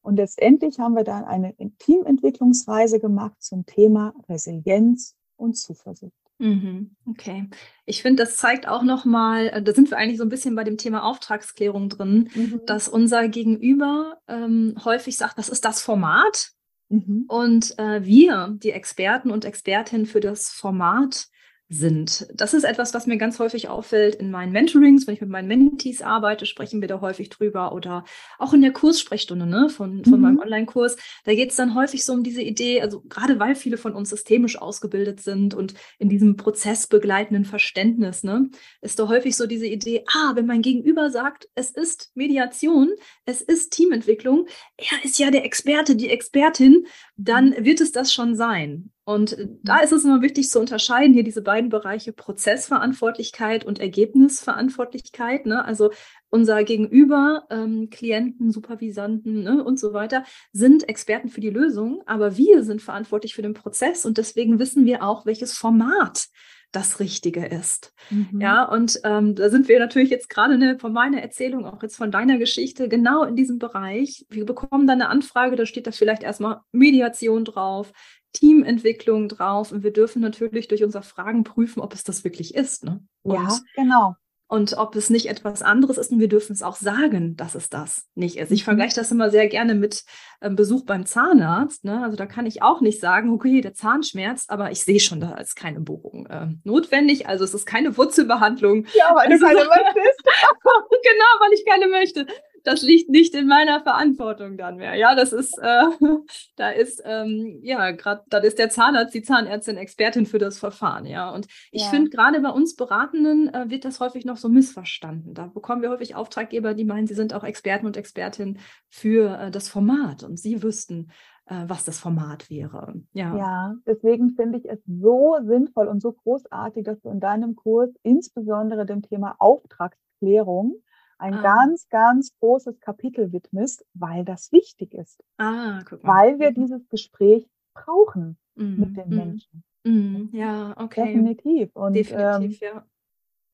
Und 0.01 0.17
letztendlich 0.17 0.79
haben 0.79 0.95
wir 0.95 1.05
dann 1.05 1.25
eine 1.25 1.55
Teamentwicklungsreise 1.79 3.01
gemacht 3.01 3.43
zum 3.43 3.67
Thema 3.67 4.15
Resilienz 4.29 5.15
und 5.37 5.57
Zuversicht. 5.57 6.17
Mhm. 6.39 6.95
Okay. 7.05 7.49
Ich 7.85 8.03
finde, 8.03 8.23
das 8.23 8.37
zeigt 8.37 8.69
auch 8.69 8.83
nochmal, 8.83 9.49
äh, 9.49 9.63
da 9.63 9.73
sind 9.73 9.91
wir 9.91 9.99
eigentlich 9.99 10.19
so 10.19 10.25
ein 10.25 10.29
bisschen 10.29 10.55
bei 10.55 10.65
dem 10.65 10.79
Thema 10.79 11.03
Auftragsklärung 11.03 11.89
drin, 11.89 12.31
Mhm. 12.35 12.61
dass 12.67 12.89
unser 12.89 13.29
Gegenüber 13.29 14.19
ähm, 14.29 14.77
häufig 14.85 15.17
sagt, 15.17 15.37
was 15.37 15.49
ist 15.49 15.65
das 15.65 15.83
Format? 15.83 16.51
Mhm. 16.89 17.25
Und 17.29 17.79
äh, 17.79 18.05
wir, 18.05 18.57
die 18.63 18.71
Experten 18.71 19.31
und 19.31 19.45
Expertinnen 19.45 20.07
für 20.07 20.21
das 20.21 20.49
Format, 20.51 21.27
sind. 21.71 22.27
Das 22.33 22.55
ist 22.55 22.65
etwas, 22.65 22.95
was 22.95 23.07
mir 23.07 23.19
ganz 23.19 23.39
häufig 23.39 23.69
auffällt 23.69 24.15
in 24.15 24.31
meinen 24.31 24.53
Mentorings, 24.53 25.07
wenn 25.07 25.15
ich 25.15 25.21
mit 25.21 25.29
meinen 25.29 25.49
Mentees 25.49 26.01
arbeite, 26.01 26.47
sprechen 26.47 26.81
wir 26.81 26.89
da 26.89 27.03
häufig 27.03 27.29
drüber 27.29 27.75
oder 27.75 28.05
auch 28.39 28.55
in 28.55 28.63
der 28.63 28.73
Kurssprechstunde 28.73 29.45
ne, 29.45 29.69
von, 29.69 30.03
von 30.03 30.15
mhm. 30.15 30.21
meinem 30.21 30.39
Online-Kurs. 30.39 30.97
Da 31.25 31.35
geht 31.35 31.51
es 31.51 31.57
dann 31.57 31.75
häufig 31.75 32.07
so 32.07 32.15
um 32.15 32.23
diese 32.23 32.41
Idee, 32.41 32.81
also 32.81 33.03
gerade 33.03 33.39
weil 33.39 33.55
viele 33.55 33.77
von 33.77 33.93
uns 33.93 34.09
systemisch 34.09 34.57
ausgebildet 34.57 35.21
sind 35.21 35.53
und 35.53 35.75
in 35.99 36.09
diesem 36.09 36.37
prozessbegleitenden 36.37 37.45
Verständnis, 37.45 38.23
ne, 38.23 38.49
ist 38.81 38.99
da 38.99 39.09
häufig 39.09 39.37
so 39.37 39.47
diese 39.47 39.67
Idee, 39.67 40.05
ah, 40.15 40.33
wenn 40.37 40.47
mein 40.47 40.63
Gegenüber 40.63 41.11
sagt, 41.11 41.51
es 41.55 41.71
ist 41.71 42.13
Mediation, 42.15 42.89
es 43.27 43.43
ist 43.43 43.73
Teamentwicklung, 43.73 44.47
er 44.79 45.05
ist 45.05 45.19
ja 45.19 45.31
der 45.31 45.45
Experte, 45.45 45.97
die 45.97 46.09
Expertin, 46.09 46.87
dann 47.19 47.51
mhm. 47.51 47.65
wird 47.67 47.83
es 47.83 47.93
das 47.93 48.11
schon 48.11 48.37
sein. 48.37 48.91
Und 49.09 49.39
da 49.63 49.77
mhm. 49.77 49.85
ist 49.85 49.93
es 49.93 50.05
immer 50.05 50.21
wichtig 50.21 50.51
zu 50.51 50.61
unterscheiden, 50.61 51.15
hier 51.15 51.25
diese 51.25 51.41
beiden 51.41 51.71
Bereiche 51.71 52.13
Prozessverantwortlichkeit 52.13 53.65
und 53.65 53.79
Ergebnisverantwortlichkeit. 53.79 55.47
Ne? 55.47 55.65
Also 55.65 55.93
unser 56.29 56.63
Gegenüber, 56.63 57.47
ähm, 57.49 57.89
Klienten, 57.89 58.53
Supervisanten 58.53 59.45
ne, 59.45 59.65
und 59.65 59.81
so 59.81 59.95
weiter, 59.95 60.25
sind 60.53 60.91
Experten 60.91 61.31
für 61.31 61.41
die 61.41 61.49
Lösung, 61.49 62.03
aber 62.05 62.37
wir 62.37 62.63
sind 62.65 62.83
verantwortlich 62.83 63.35
für 63.35 63.41
den 63.41 63.55
Prozess 63.55 64.05
und 64.05 64.19
deswegen 64.19 64.59
wissen 64.59 64.85
wir 64.85 65.03
auch, 65.03 65.25
welches 65.25 65.55
Format 65.55 66.29
das 66.73 67.01
Richtige 67.01 67.47
ist. 67.47 67.95
Mhm. 68.11 68.41
Ja, 68.41 68.65
und 68.65 69.01
ähm, 69.05 69.35
da 69.35 69.49
sind 69.49 69.69
wir 69.69 69.79
natürlich 69.79 70.11
jetzt 70.11 70.29
gerade 70.29 70.59
ne, 70.59 70.79
von 70.79 70.93
meiner 70.93 71.23
Erzählung, 71.23 71.65
auch 71.65 71.83
jetzt 71.83 71.97
von 71.97 72.11
deiner 72.11 72.37
Geschichte, 72.37 72.91
genau 72.91 73.25
in 73.25 73.37
diesem 73.37 73.59
Bereich. 73.59 74.27
Wir 74.29 74.45
bekommen 74.45 74.87
dann 74.87 75.01
eine 75.01 75.09
Anfrage, 75.09 75.57
da 75.57 75.65
steht 75.65 75.87
da 75.87 75.93
vielleicht 75.93 76.23
erstmal 76.23 76.61
Mediation 76.73 77.47
drauf, 77.47 77.93
Teamentwicklung 78.33 79.29
drauf 79.29 79.73
und 79.73 79.83
wir 79.83 79.93
dürfen 79.93 80.21
natürlich 80.23 80.69
durch 80.69 80.85
unser 80.85 81.03
Fragen 81.03 81.45
prüfen, 81.45 81.81
ob 81.81 81.95
es 81.95 82.05
das 82.05 82.25
wirklich 82.25 82.55
ist. 82.55 82.85
Ne? 82.85 83.01
ja, 83.25 83.59
genau. 83.75 84.15
Und 84.51 84.79
ob 84.79 84.97
es 84.97 85.11
nicht 85.11 85.27
etwas 85.27 85.61
anderes 85.61 85.99
ist 85.99 86.11
und 86.11 86.21
wir 86.21 86.29
dürfen 86.29 86.55
es 86.55 86.63
auch 86.63 86.77
sagen, 86.77 87.37
dass 87.37 87.55
es 87.55 87.69
das 87.69 88.07
nicht 88.15 88.39
ist. 88.39 88.51
Ich 88.51 88.63
mhm. 88.63 88.65
vergleiche 88.65 88.97
das 88.97 89.13
immer 89.13 89.29
sehr 89.29 89.47
gerne 89.47 89.75
mit 89.75 90.05
ähm, 90.41 90.57
Besuch 90.57 90.87
beim 90.87 91.05
Zahnarzt. 91.05 91.85
Ne? 91.85 92.03
Also 92.03 92.17
da 92.17 92.25
kann 92.25 92.47
ich 92.47 92.63
auch 92.63 92.81
nicht 92.81 92.99
sagen, 92.99 93.31
okay, 93.31 93.61
der 93.61 93.75
Zahn 93.75 94.03
schmerzt, 94.03 94.49
aber 94.49 94.71
ich 94.71 94.83
sehe 94.85 95.01
schon, 95.01 95.21
da 95.21 95.35
ist 95.35 95.55
keine 95.55 95.81
Bohrung 95.81 96.25
äh, 96.29 96.49
notwendig. 96.65 97.29
Also 97.29 97.45
es 97.45 97.53
ist 97.53 97.67
keine 97.67 97.99
Wurzelbehandlung. 97.99 98.87
Ja, 98.95 99.15
weil 99.15 99.29
du 99.29 99.39
keine 99.39 99.59
möchtest. 99.59 100.23
genau, 100.25 101.41
weil 101.41 101.53
ich 101.53 101.67
keine 101.67 101.89
möchte 101.89 102.27
das 102.69 102.83
liegt 102.83 103.09
nicht 103.09 103.35
in 103.35 103.47
meiner 103.47 103.81
Verantwortung 103.81 104.59
dann 104.59 104.77
mehr. 104.77 104.95
Ja, 104.95 105.15
das 105.15 105.33
ist, 105.33 105.59
äh, 105.59 105.85
da 106.57 106.69
ist, 106.69 107.03
ähm, 107.05 107.61
ja, 107.63 107.93
gerade, 107.93 108.23
da 108.29 108.39
ist 108.39 108.59
der 108.59 108.69
Zahnarzt, 108.69 109.15
die 109.15 109.23
Zahnärztin 109.23 109.79
Expertin 109.79 110.27
für 110.27 110.39
das 110.39 110.59
Verfahren, 110.59 111.07
ja. 111.07 111.31
Und 111.31 111.47
ich 111.73 111.83
ja. 111.83 111.89
finde, 111.89 112.11
gerade 112.11 112.41
bei 112.41 112.51
uns 112.51 112.77
Beratenden 112.77 113.53
äh, 113.55 113.71
wird 113.71 113.87
das 113.87 114.01
häufig 114.01 114.27
noch 114.27 114.37
so 114.37 114.51
missverstanden. 114.51 115.33
Da 115.33 115.47
bekommen 115.47 115.81
wir 115.81 115.89
häufig 115.89 116.15
Auftraggeber, 116.15 116.75
die 116.75 116.85
meinen, 116.85 117.07
sie 117.07 117.15
sind 117.15 117.33
auch 117.33 117.43
Experten 117.43 117.87
und 117.87 117.97
Expertinnen 117.97 118.59
für 118.91 119.39
äh, 119.39 119.51
das 119.51 119.69
Format 119.71 120.23
und 120.23 120.39
sie 120.39 120.63
wüssten, 120.63 121.11
äh, 121.47 121.65
was 121.67 121.85
das 121.85 121.99
Format 121.99 122.51
wäre. 122.51 122.95
Ja, 123.15 123.35
ja 123.35 123.75
deswegen 123.87 124.33
finde 124.37 124.59
ich 124.59 124.69
es 124.69 124.79
so 124.87 125.39
sinnvoll 125.43 125.89
und 125.89 126.03
so 126.03 126.13
großartig, 126.13 126.85
dass 126.85 127.01
du 127.01 127.09
in 127.09 127.21
deinem 127.21 127.57
Kurs 127.57 127.89
insbesondere 128.03 128.85
dem 128.85 129.01
Thema 129.01 129.37
Auftragsklärung 129.39 130.75
ein 131.19 131.35
ah. 131.35 131.43
ganz, 131.43 131.89
ganz 131.89 132.33
großes 132.41 132.81
Kapitel 132.81 133.33
widmest, 133.33 133.85
weil 133.95 134.25
das 134.25 134.53
wichtig 134.53 134.95
ist. 134.95 135.23
Ah, 135.37 135.81
guck 135.85 136.03
mal. 136.03 136.13
Weil 136.13 136.39
wir 136.39 136.51
mhm. 136.51 136.55
dieses 136.55 136.89
Gespräch 136.89 137.49
brauchen 137.75 138.39
mhm. 138.55 138.77
mit 138.79 138.97
den 138.97 139.09
mhm. 139.09 139.17
Menschen. 139.17 139.65
Mhm. 139.85 140.31
Ja, 140.33 140.75
okay. 140.77 141.07
Definitiv. 141.07 141.75
Und, 141.75 141.95
Definitiv, 141.95 142.63
ähm, 142.63 142.69
ja. 142.75 142.87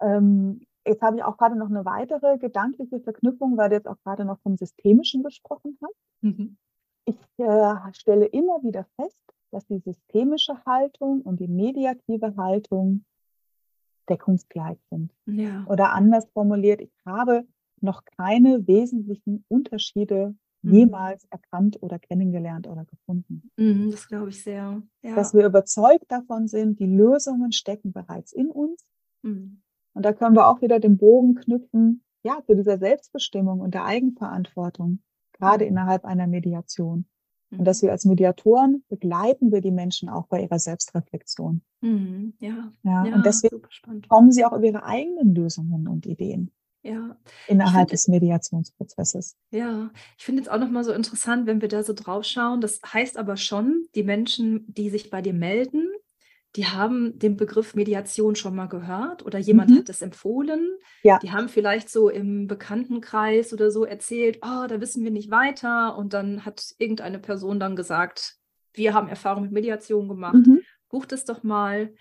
Ähm, 0.00 0.61
jetzt 0.87 1.03
habe 1.03 1.16
ich 1.16 1.24
auch 1.24 1.37
gerade 1.37 1.57
noch 1.57 1.70
eine 1.70 1.85
weitere 1.85 2.38
gedankliche 2.38 3.00
Verknüpfung, 3.00 3.57
weil 3.57 3.70
du 3.70 3.77
jetzt 3.77 3.88
auch 3.88 3.98
gerade 4.05 4.24
noch 4.24 4.38
vom 4.40 4.57
Systemischen 4.57 5.22
gesprochen 5.22 5.79
hast. 5.83 5.96
Mhm. 6.20 6.57
Ich 7.07 7.18
äh, 7.38 7.74
stelle 7.92 8.27
immer 8.27 8.62
wieder 8.62 8.87
fest, 8.96 9.18
dass 9.50 9.66
die 9.66 9.79
systemische 9.79 10.64
Haltung 10.64 11.22
und 11.22 11.38
die 11.40 11.48
mediative 11.48 12.37
Haltung 12.37 13.05
deckungsgleich 14.09 14.79
sind. 14.90 15.12
Ja. 15.27 15.64
Oder 15.68 15.92
anders 15.92 16.27
formuliert, 16.33 16.81
ich 16.81 16.92
habe 17.07 17.46
noch 17.85 18.05
keine 18.16 18.66
wesentlichen 18.66 19.44
Unterschiede 19.49 20.35
mhm. 20.62 20.75
jemals 20.75 21.25
erkannt 21.31 21.83
oder 21.83 21.99
kennengelernt 21.99 22.66
oder 22.66 22.85
gefunden. 22.85 23.51
Mhm, 23.57 23.90
das 23.90 24.09
glaube 24.09 24.31
ich 24.31 24.42
sehr. 24.42 24.83
Ja. 25.03 25.14
Dass 25.14 25.35
wir 25.35 25.47
überzeugt 25.47 26.11
davon 26.11 26.49
sind, 26.49 26.81
die 26.81 26.87
Lösungen 26.87 27.53
stecken 27.53 27.92
bereits 27.92 28.33
in 28.33 28.51
uns. 28.51 28.85
Mhm. 29.23 29.61
Und 29.92 30.05
da 30.05 30.12
können 30.12 30.35
wir 30.35 30.49
auch 30.49 30.61
wieder 30.61 30.81
den 30.81 30.97
Bogen 30.97 31.37
knüpfen, 31.37 32.03
ja, 32.25 32.42
zu 32.47 32.57
dieser 32.57 32.79
Selbstbestimmung 32.79 33.61
und 33.61 33.75
der 33.75 33.85
Eigenverantwortung, 33.85 35.01
gerade 35.33 35.64
mhm. 35.64 35.70
innerhalb 35.70 36.05
einer 36.05 36.27
Mediation. 36.27 37.07
Und 37.51 37.64
dass 37.64 37.83
mhm. 37.83 37.87
wir 37.87 37.92
als 37.92 38.05
Mediatoren 38.05 38.83
begleiten 38.88 39.53
wir 39.53 39.61
die 39.61 39.70
Menschen 39.70 40.09
auch 40.09 40.27
bei 40.27 40.42
ihrer 40.42 40.59
Selbstreflexion. 40.59 41.62
Mhm, 41.83 42.35
ja. 42.40 42.73
ja. 42.83 43.05
ja. 43.05 43.14
Und 43.14 43.27
deswegen 43.27 43.62
kommen 44.09 44.33
sie 44.33 44.44
auch 44.44 44.53
über 44.53 44.64
ihre 44.64 44.85
eigenen 44.85 45.35
Lösungen 45.35 45.87
und 45.87 46.07
Ideen. 46.07 46.51
Ja. 46.85 47.16
Innerhalb 47.49 47.88
des 47.88 48.09
Mediationsprozesses. 48.09 49.37
Ja, 49.51 49.90
ich 50.18 50.25
finde 50.25 50.42
jetzt 50.42 50.51
auch 50.51 50.59
nochmal 50.59 50.85
so 50.85 50.92
interessant, 50.92 51.47
wenn 51.47 51.62
wir 51.62 51.68
da 51.68 51.83
so 51.83 51.94
drauf 51.94 52.25
schauen. 52.25 52.61
Das 52.61 52.81
heißt 52.87 53.16
aber 53.16 53.38
schon, 53.38 53.87
die 53.94 54.03
Menschen, 54.03 54.66
die 54.68 54.90
sich 54.90 55.09
bei 55.11 55.23
dir 55.23 55.33
melden, 55.33 55.88
die 56.57 56.66
haben 56.66 57.18
den 57.18 57.37
Begriff 57.37 57.75
Mediation 57.75 58.37
schon 58.37 58.55
mal 58.55 58.68
gehört 58.68 59.25
oder 59.25 59.38
jemand 59.38 59.70
mhm. 59.70 59.79
hat 59.79 59.88
es 59.88 60.03
empfohlen. 60.03 60.77
Ja. 61.03 61.18
Die 61.18 61.33
haben 61.33 61.49
vielleicht 61.49 61.88
so 61.88 62.11
im 62.11 62.47
Bekanntenkreis 62.47 63.53
oder 63.55 63.70
so 63.70 63.85
erzählt, 63.85 64.38
oh, 64.42 64.66
da 64.68 64.81
wissen 64.81 65.03
wir 65.03 65.11
nicht 65.11 65.31
weiter. 65.31 65.97
Und 65.97 66.12
dann 66.12 66.44
hat 66.44 66.75
irgendeine 66.79 67.18
Person 67.18 67.59
dann 67.59 67.77
gesagt, 67.77 68.37
wir 68.75 68.92
haben 68.92 69.09
Erfahrung 69.09 69.44
mit 69.44 69.53
Mediation 69.53 70.07
gemacht, 70.07 70.47
mhm. 70.47 70.61
bucht 70.90 71.12
es 71.12 71.25
doch 71.25 71.42
mal 71.42 71.94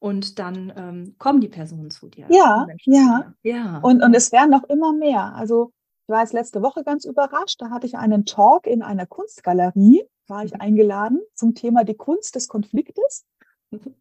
und 0.00 0.38
dann 0.38 0.72
ähm, 0.76 1.16
kommen 1.18 1.40
die 1.40 1.48
Personen 1.48 1.90
zu 1.90 2.08
dir. 2.08 2.26
Ja, 2.30 2.66
ja. 2.84 3.34
Dir. 3.42 3.52
ja. 3.52 3.78
Und, 3.78 4.02
und 4.02 4.14
es 4.14 4.32
werden 4.32 4.50
noch 4.50 4.64
immer 4.64 4.92
mehr. 4.92 5.34
Also 5.34 5.72
ich 6.02 6.08
war 6.08 6.20
jetzt 6.20 6.32
letzte 6.32 6.62
Woche 6.62 6.84
ganz 6.84 7.04
überrascht. 7.04 7.60
Da 7.60 7.70
hatte 7.70 7.86
ich 7.86 7.96
einen 7.96 8.24
Talk 8.24 8.66
in 8.66 8.82
einer 8.82 9.06
Kunstgalerie, 9.06 10.04
war 10.26 10.44
ich 10.44 10.54
mhm. 10.54 10.60
eingeladen 10.60 11.20
zum 11.34 11.54
Thema 11.54 11.84
die 11.84 11.96
Kunst 11.96 12.34
des 12.34 12.48
Konfliktes. 12.48 13.26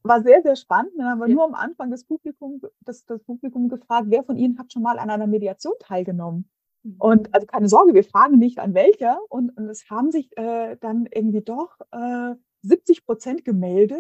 War 0.04 0.22
sehr, 0.22 0.42
sehr 0.44 0.56
spannend. 0.56 0.94
Dann 0.98 1.08
haben 1.08 1.20
wir 1.20 1.28
ja. 1.28 1.36
nur 1.36 1.44
am 1.44 1.56
Anfang 1.56 1.92
des 1.92 2.06
Publikum, 2.06 2.62
das, 2.82 3.04
das 3.06 3.22
Publikum 3.24 3.68
gefragt, 3.68 4.08
wer 4.10 4.24
von 4.24 4.38
Ihnen 4.38 4.58
hat 4.58 4.72
schon 4.72 4.84
mal 4.84 5.00
an 5.00 5.10
einer 5.10 5.28
Mediation 5.28 5.74
teilgenommen? 5.80 6.50
Mhm. 6.84 6.96
Und 7.00 7.34
also 7.34 7.46
keine 7.48 7.68
Sorge, 7.68 7.94
wir 7.94 8.04
fragen 8.04 8.38
nicht 8.38 8.60
an 8.60 8.74
welcher. 8.74 9.20
Und, 9.30 9.58
und 9.58 9.68
es 9.68 9.90
haben 9.90 10.12
sich 10.12 10.38
äh, 10.38 10.78
dann 10.78 11.08
irgendwie 11.08 11.42
doch 11.42 11.78
äh, 11.92 12.36
70 12.62 13.06
Prozent 13.06 13.44
gemeldet. 13.44 14.00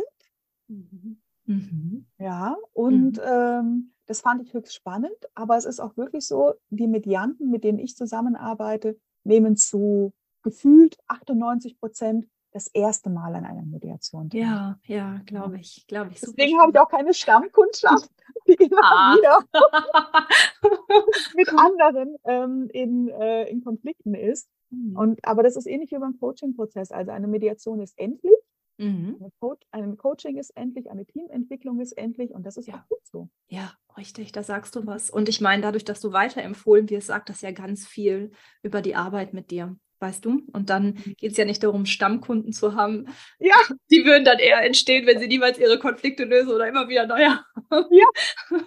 Mhm. 0.68 1.22
Mhm. 1.48 2.06
Ja, 2.20 2.56
und 2.74 3.18
mhm. 3.18 3.24
ähm, 3.26 3.94
das 4.06 4.22
fand 4.22 4.42
ich 4.42 4.54
höchst 4.54 4.76
spannend. 4.76 5.18
Aber 5.34 5.58
es 5.58 5.66
ist 5.66 5.80
auch 5.80 5.98
wirklich 5.98 6.28
so, 6.28 6.54
die 6.70 6.88
Medianten, 6.88 7.50
mit 7.50 7.64
denen 7.64 7.80
ich 7.80 7.96
zusammenarbeite, 7.96 8.98
nehmen 9.24 9.56
zu 9.58 10.14
gefühlt 10.44 10.98
98 11.08 11.80
Prozent 11.80 12.28
das 12.52 12.68
erste 12.68 13.10
Mal 13.10 13.36
an 13.36 13.46
einer 13.46 13.64
Mediation 13.64 14.30
teil. 14.30 14.42
Ja, 14.42 14.80
ja, 14.86 15.22
glaube 15.26 15.60
ich, 15.60 15.86
glaube 15.88 16.12
ich. 16.12 16.22
Deswegen 16.22 16.60
habe 16.60 16.72
ich 16.72 16.80
auch 16.80 16.90
keine 16.90 17.14
Stammkundschaft, 17.14 18.10
die 18.48 18.54
immer 18.54 18.82
ah. 18.82 19.16
wieder 19.16 19.44
mit 21.36 21.50
anderen 21.50 22.16
ähm, 22.24 22.70
in, 22.72 23.10
äh, 23.10 23.50
in 23.50 23.64
Konflikten 23.64 24.16
ist. 24.16 24.50
Mhm. 24.70 24.98
Und, 24.98 25.26
aber 25.26 25.44
das 25.44 25.56
ist 25.56 25.68
ähnlich 25.68 25.92
wie 25.92 26.00
beim 26.00 26.18
Coaching-Prozess. 26.18 26.92
Also 26.92 27.12
eine 27.12 27.28
Mediation 27.28 27.82
ist 27.82 27.98
endlich 28.00 28.38
Mhm. 28.78 29.32
Ein 29.72 29.98
Coaching 29.98 30.38
ist 30.38 30.52
endlich, 30.52 30.90
eine 30.90 31.06
Teamentwicklung 31.06 31.80
ist 31.80 31.94
endlich 31.94 32.32
und 32.32 32.44
das 32.46 32.58
ist 32.58 32.68
ja 32.68 32.76
auch 32.76 32.88
gut 32.88 33.06
so. 33.06 33.30
Ja, 33.48 33.74
richtig, 33.98 34.32
da 34.32 34.44
sagst 34.44 34.76
du 34.76 34.86
was. 34.86 35.10
Und 35.10 35.30
ich 35.30 35.42
meine, 35.42 35.64
dadurch, 35.64 35.84
dass 35.84 36.00
du 36.00 36.14
weiterempfohlen 36.14 36.90
wirst, 36.90 37.08
sagt 37.08 37.30
das 37.30 37.42
ja 37.42 37.52
ganz 37.52 37.88
viel 37.88 38.32
über 38.62 38.82
die 38.82 38.96
Arbeit 38.96 39.34
mit 39.34 39.50
dir, 39.50 39.76
weißt 40.00 40.24
du? 40.26 40.44
Und 40.54 40.70
dann 40.70 40.88
mhm. 40.90 41.16
geht 41.18 41.32
es 41.32 41.38
ja 41.38 41.46
nicht 41.46 41.64
darum, 41.64 41.86
Stammkunden 41.86 42.54
zu 42.54 42.76
haben. 42.76 43.08
Ja. 43.40 43.56
Die 43.90 44.06
würden 44.06 44.26
dann 44.26 44.40
eher 44.40 44.64
entstehen, 44.64 45.08
wenn 45.08 45.20
sie 45.20 45.28
niemals 45.28 45.58
ihre 45.58 45.80
Konflikte 45.80 46.26
lösen 46.26 46.52
oder 46.52 46.68
immer 46.68 46.88
wieder 46.88 47.08
neue 47.08 47.30
haben. 47.72 47.88
Ja. 47.90 48.08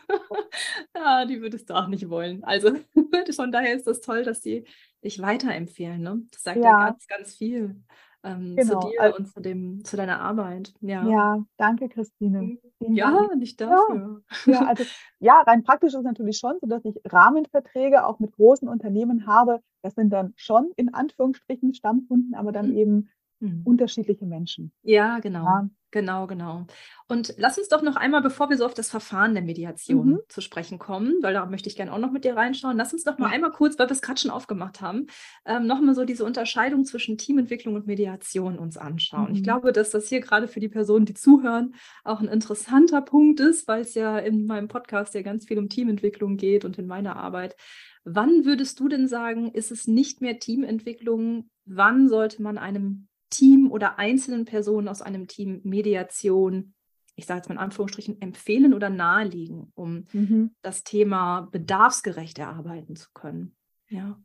ja, 0.97 1.25
die 1.25 1.41
würdest 1.41 1.71
du 1.71 1.75
auch 1.75 1.87
nicht 1.87 2.09
wollen. 2.09 2.43
Also 2.43 2.73
von 3.37 3.53
daher 3.53 3.75
ist 3.75 3.87
das 3.87 4.01
toll, 4.01 4.25
dass 4.25 4.41
die 4.41 4.65
dich 5.05 5.23
weiterempfehlen. 5.23 6.03
Ne? 6.03 6.23
Das 6.33 6.43
sagt 6.43 6.57
ja. 6.59 6.65
ja 6.65 6.87
ganz, 6.87 7.07
ganz 7.07 7.37
viel 7.37 7.77
ähm, 8.23 8.57
genau. 8.57 8.81
zu 8.81 8.89
dir 8.89 9.01
also, 9.01 9.19
und 9.19 9.29
zu, 9.29 9.41
dem, 9.41 9.85
zu 9.85 9.97
deiner 9.97 10.21
Arbeit. 10.21 10.75
Ja, 10.81 11.07
ja 11.07 11.45
danke, 11.57 11.89
Christine. 11.89 12.43
Mhm. 12.43 12.59
Vielen 12.79 12.95
ja, 12.95 13.11
Dank. 13.11 13.37
nicht 13.37 13.61
dafür. 13.61 14.23
Ja. 14.47 14.53
ja, 14.53 14.67
also 14.67 14.85
ja, 15.21 15.41
rein 15.47 15.63
praktisch 15.63 15.95
ist 15.95 16.01
es 16.01 16.05
natürlich 16.05 16.39
schon 16.39 16.59
so, 16.61 16.67
dass 16.67 16.85
ich 16.85 17.01
Rahmenverträge 17.05 18.05
auch 18.05 18.19
mit 18.19 18.33
großen 18.33 18.69
Unternehmen 18.69 19.27
habe. 19.27 19.61
Das 19.83 19.95
sind 19.95 20.11
dann 20.11 20.33
schon 20.37 20.71
in 20.77 20.93
Anführungsstrichen 20.93 21.75
Stammkunden, 21.75 22.35
aber 22.35 22.53
dann 22.53 22.71
mhm. 22.71 22.77
eben 22.77 23.11
mhm. 23.41 23.63
unterschiedliche 23.65 24.27
Menschen. 24.27 24.73
Ja, 24.83 25.19
genau. 25.19 25.45
Ja. 25.45 25.71
Genau, 25.93 26.29
genau. 26.29 26.67
Und 27.09 27.35
lass 27.37 27.59
uns 27.59 27.69
doch 27.69 27.83
noch 27.83 27.97
einmal, 27.97 28.23
bevor 28.23 28.49
wir 28.49 28.57
so 28.57 28.65
auf 28.65 28.75
das 28.75 28.91
Verfahren 28.91 29.35
der 29.35 29.43
Mediation 29.43 30.09
mhm. 30.09 30.21
zu 30.29 30.41
sprechen 30.41 30.79
kommen, 30.79 31.15
weil 31.21 31.35
da 31.35 31.47
möchte 31.47 31.69
ich 31.69 31.75
gerne 31.75 31.93
auch 31.93 31.99
noch 31.99 32.13
mit 32.13 32.25
dir 32.25 32.37
reinschauen, 32.37 32.77
lass 32.77 32.93
uns 32.93 33.03
doch 33.03 33.19
mal 33.19 33.29
ja. 33.29 33.35
einmal 33.35 33.51
kurz, 33.51 33.77
weil 33.79 33.89
wir 33.89 33.93
es 33.93 34.03
gerade 34.03 34.21
schon 34.21 34.31
aufgemacht 34.31 34.81
haben, 34.81 35.07
ähm, 35.45 35.67
nochmal 35.67 35.97
so 35.97 36.05
diese 36.05 36.25
Unterscheidung 36.25 36.85
zwischen 36.85 37.19
Teamentwicklung 37.19 37.75
und 37.75 37.89
Mediation 37.89 38.59
uns 38.59 38.77
anschauen. 38.77 39.31
Mhm. 39.31 39.35
Ich 39.35 39.43
glaube, 39.43 39.73
dass 39.73 39.91
das 39.91 40.09
hier 40.09 40.21
gerade 40.21 40.47
für 40.47 40.61
die 40.61 40.69
Personen, 40.69 41.07
die 41.07 41.15
zuhören, 41.15 41.75
auch 42.05 42.21
ein 42.21 42.29
interessanter 42.29 43.03
Punkt 43.03 43.41
ist, 43.41 43.67
weil 43.67 43.81
es 43.81 43.95
ja 43.95 44.19
in 44.19 44.47
meinem 44.47 44.69
Podcast 44.69 45.15
ja 45.15 45.23
ganz 45.23 45.47
viel 45.47 45.59
um 45.59 45.69
Teamentwicklung 45.69 46.37
geht 46.37 46.65
und 46.65 46.79
in 46.79 46.87
meiner 46.87 47.17
Arbeit. 47.17 47.57
Wann 48.05 48.45
würdest 48.45 48.79
du 48.79 48.89
denn 48.89 49.09
sagen, 49.09 49.51
ist 49.51 49.73
es 49.73 49.89
nicht 49.89 50.21
mehr 50.21 50.39
Teamentwicklung? 50.39 51.51
Wann 51.67 52.09
sollte 52.09 52.43
man 52.43 52.57
einem 52.57 53.09
Team 53.31 53.71
oder 53.71 53.99
einzelnen 53.99 54.45
Personen 54.45 54.89
aus 54.89 55.03
einem 55.03 55.27
Team 55.27 55.61
Mediation, 55.65 56.75
ich 57.17 57.27
sage 57.27 57.39
jetzt 57.39 57.49
mal 57.49 57.55
in 57.55 57.61
Anführungsstrichen, 57.61 58.21
empfehlen 58.21 58.75
oder 58.75 58.91
nahelegen, 58.91 59.73
um 59.75 60.07
mhm. 60.13 60.55
das 60.63 60.85
Thema 60.85 61.49
bedarfsgerecht 61.53 62.39
erarbeiten 62.39 62.97
zu 62.97 63.09
können? 63.15 63.57
Ja. 63.89 64.21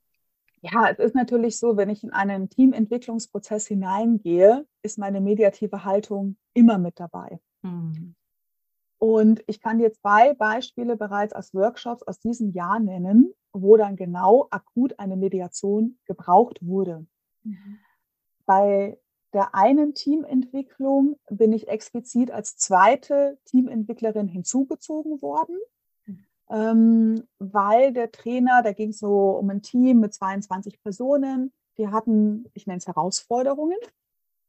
Ja, 0.62 0.90
es 0.90 0.98
ist 0.98 1.16
natürlich 1.16 1.60
so, 1.60 1.78
wenn 1.78 1.90
ich 1.90 2.04
in 2.04 2.12
einen 2.12 2.50
Teamentwicklungsprozess 2.50 3.68
hineingehe, 3.68 4.66
ist 4.82 4.98
meine 4.98 5.22
mediative 5.22 5.86
Haltung 5.86 6.38
immer 6.54 6.80
mit 6.80 7.00
dabei. 7.00 7.40
Mhm. 7.62 8.16
Und 8.98 9.44
ich 9.46 9.62
kann 9.62 9.78
dir 9.78 9.94
zwei 9.94 10.34
Beispiele 10.34 10.98
bereits 10.98 11.34
aus 11.34 11.54
Workshops 11.54 12.02
aus 12.04 12.20
diesem 12.20 12.52
Jahr 12.52 12.80
nennen, 12.80 13.34
wo 13.54 13.78
dann 13.78 13.96
genau 13.96 14.48
akut 14.50 14.98
eine 14.98 15.18
Mediation 15.18 16.00
gebraucht 16.06 16.66
wurde. 16.66 17.06
Mhm. 17.44 17.78
Bei 18.46 18.98
der 19.34 19.54
einen 19.54 19.94
Teamentwicklung 19.94 21.18
bin 21.30 21.52
ich 21.52 21.68
explizit 21.68 22.32
als 22.32 22.58
zweite 22.58 23.38
Teamentwicklerin 23.46 24.28
hinzugezogen 24.28 25.22
worden, 25.22 25.58
ähm, 26.50 27.28
weil 27.40 27.92
der 27.92 28.12
Trainer, 28.12 28.62
da 28.64 28.72
ging 28.72 28.90
es 28.90 29.00
so 29.00 29.32
um 29.32 29.50
ein 29.50 29.62
Team 29.62 30.00
mit 30.00 30.14
22 30.14 30.82
Personen, 30.82 31.52
die 31.78 31.90
hatten, 31.90 32.46
ich 32.54 32.66
nenne 32.66 32.78
es 32.78 32.88
Herausforderungen 32.88 33.78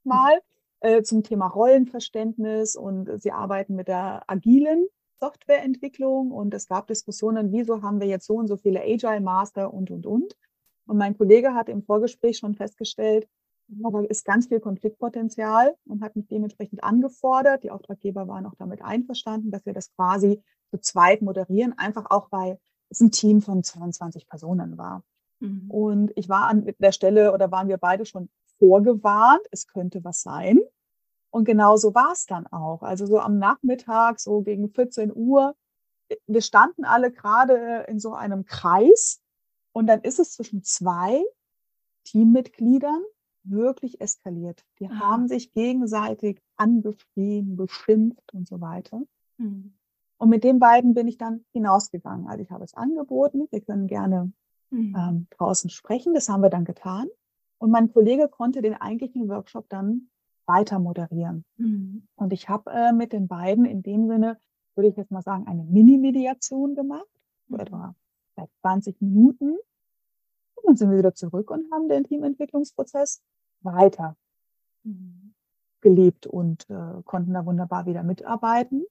mal 0.05 0.41
äh, 0.81 1.03
zum 1.03 1.25
Thema 1.25 1.49
Rollenverständnis 1.49 2.77
und 2.77 3.21
sie 3.21 3.33
arbeiten 3.33 3.75
mit 3.75 3.89
der 3.89 4.23
agilen 4.29 4.87
Softwareentwicklung 5.19 6.31
und 6.31 6.55
es 6.55 6.69
gab 6.69 6.87
Diskussionen, 6.87 7.51
wieso 7.51 7.83
haben 7.83 8.01
wir 8.01 8.07
jetzt 8.07 8.27
so 8.27 8.35
und 8.35 8.47
so 8.47 8.57
viele 8.57 8.83
Agile 8.83 9.21
Master 9.21 9.73
und, 9.73 9.91
und, 9.91 10.07
und. 10.07 10.37
Und 10.87 10.99
mein 10.99 11.17
Kollege 11.17 11.55
hat 11.55 11.69
im 11.69 11.83
Vorgespräch 11.83 12.39
schon 12.39 12.55
festgestellt, 12.55 13.27
da 13.69 14.01
ist 14.03 14.25
ganz 14.25 14.47
viel 14.47 14.61
Konfliktpotenzial 14.61 15.75
und 15.87 16.03
hat 16.03 16.17
mich 16.17 16.29
dementsprechend 16.29 16.85
angefordert. 16.85 17.65
Die 17.65 17.71
Auftraggeber 17.71 18.29
waren 18.29 18.47
auch 18.47 18.55
damit 18.59 18.83
einverstanden, 18.83 19.51
dass 19.51 19.67
wir 19.67 19.73
das 19.73 19.93
quasi 19.95 20.43
zu 20.71 20.79
zweit 20.79 21.23
moderieren, 21.23 21.77
einfach 21.77 22.11
auch 22.11 22.31
weil 22.31 22.59
es 22.91 23.01
ein 23.01 23.11
Team 23.11 23.41
von 23.41 23.63
22 23.63 24.29
Personen 24.29 24.79
war. 24.79 25.03
Mhm. 25.41 25.71
Und 25.71 26.13
ich 26.17 26.29
war 26.29 26.49
an 26.49 26.73
der 26.79 26.93
Stelle 26.93 27.33
oder 27.33 27.51
waren 27.51 27.69
wir 27.69 27.79
beide 27.79 28.07
schon 28.07 28.29
vorgewarnt, 28.59 29.43
es 29.51 29.67
könnte 29.67 30.05
was 30.05 30.23
sein. 30.23 30.61
Und 31.31 31.45
genau 31.45 31.77
so 31.77 31.95
war 31.95 32.13
es 32.13 32.27
dann 32.27 32.47
auch. 32.47 32.83
Also 32.83 33.07
so 33.07 33.19
am 33.19 33.39
Nachmittag, 33.39 34.21
so 34.21 34.43
gegen 34.43 34.71
14 34.71 35.13
Uhr, 35.15 35.55
wir 36.27 36.41
standen 36.41 36.85
alle 36.85 37.11
gerade 37.11 37.85
in 37.89 37.99
so 37.99 38.15
einem 38.15 38.47
Kreis 38.47 39.21
und 39.73 39.89
dann 39.89 40.01
ist 40.03 40.19
es 40.19 40.33
zwischen 40.33 40.63
zwei 40.63 41.23
Teammitgliedern 42.05 43.03
wirklich 43.51 44.01
eskaliert. 44.01 44.65
Die 44.79 44.89
ah. 44.89 45.01
haben 45.01 45.29
sich 45.29 45.53
gegenseitig 45.53 46.41
angeschrien, 46.57 47.57
beschimpft 47.57 48.33
und 48.35 48.47
so 48.47 48.61
weiter. 48.61 49.03
Mhm. 49.39 49.75
Und 50.19 50.31
mit 50.31 50.45
den 50.45 50.59
beiden 50.59 50.95
bin 50.95 51.09
ich 51.09 51.19
dann 51.19 51.45
hinausgegangen. 51.53 52.27
Also 52.27 52.43
ich 52.43 52.51
habe 52.51 52.65
es 52.65 52.75
angeboten, 52.75 53.49
wir 53.51 53.61
können 53.61 53.87
gerne 53.87 54.33
mhm. 54.71 54.97
ähm, 54.97 55.27
draußen 55.31 55.71
sprechen. 55.71 56.15
Das 56.15 56.29
haben 56.29 56.43
wir 56.43 56.51
dann 56.51 56.65
getan. 56.65 57.09
Und 57.59 57.71
mein 57.71 57.93
Kollege 57.93 58.29
konnte 58.29 58.63
den 58.63 58.75
eigentlichen 58.75 59.29
Workshop 59.29 59.69
dann 59.69 60.09
weiter 60.47 60.79
moderieren. 60.79 61.45
Mhm. 61.57 62.07
Und 62.17 62.33
ich 62.33 62.49
habe 62.49 62.71
äh, 62.71 62.93
mit 62.93 63.13
den 63.13 63.29
beiden 63.29 63.65
in 63.65 63.83
dem 63.83 64.07
Sinne, 64.07 64.39
würde 64.75 64.89
ich 64.89 64.97
jetzt 64.97 65.11
mal 65.11 65.23
sagen, 65.23 65.47
eine 65.47 65.65
Mini-Mediation 65.65 66.75
gemacht, 66.75 67.07
mhm. 67.49 67.61
etwa 67.61 67.95
vielleicht 68.35 68.53
20 68.61 69.01
Minuten. 69.01 69.57
Und 70.55 70.65
dann 70.67 70.77
sind 70.77 70.91
wir 70.91 70.99
wieder 70.99 71.15
zurück 71.15 71.51
und 71.51 71.71
haben 71.73 71.89
den 71.89 72.05
Teamentwicklungsprozess 72.05 73.23
weiter 73.67 74.17
mhm. 74.85 75.35
gelebt 75.81 76.27
und 76.27 76.69
äh, 76.71 77.03
konnten 77.05 77.35
da 77.35 77.45
wunderbar 77.45 77.87
wieder 77.87 78.03
mitarbeiten. 78.03 78.87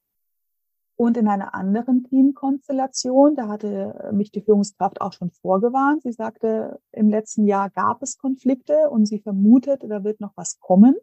Und 0.97 1.17
in 1.17 1.27
einer 1.27 1.53
anderen 1.53 2.05
Teamkonstellation, 2.05 3.35
da 3.35 3.49
hatte 3.49 4.11
mich 4.13 4.31
die 4.31 4.39
Führungskraft 4.39 5.01
auch 5.01 5.11
schon 5.11 5.29
vorgewarnt. 5.29 6.03
Sie 6.03 6.13
sagte, 6.13 6.79
im 6.93 7.09
letzten 7.09 7.45
Jahr 7.45 7.69
gab 7.69 8.01
es 8.01 8.17
Konflikte 8.17 8.89
und 8.89 9.05
sie 9.05 9.19
vermutet, 9.19 9.83
da 9.83 10.05
wird 10.05 10.21
noch 10.21 10.31
was 10.35 10.59
kommen. 10.59 10.95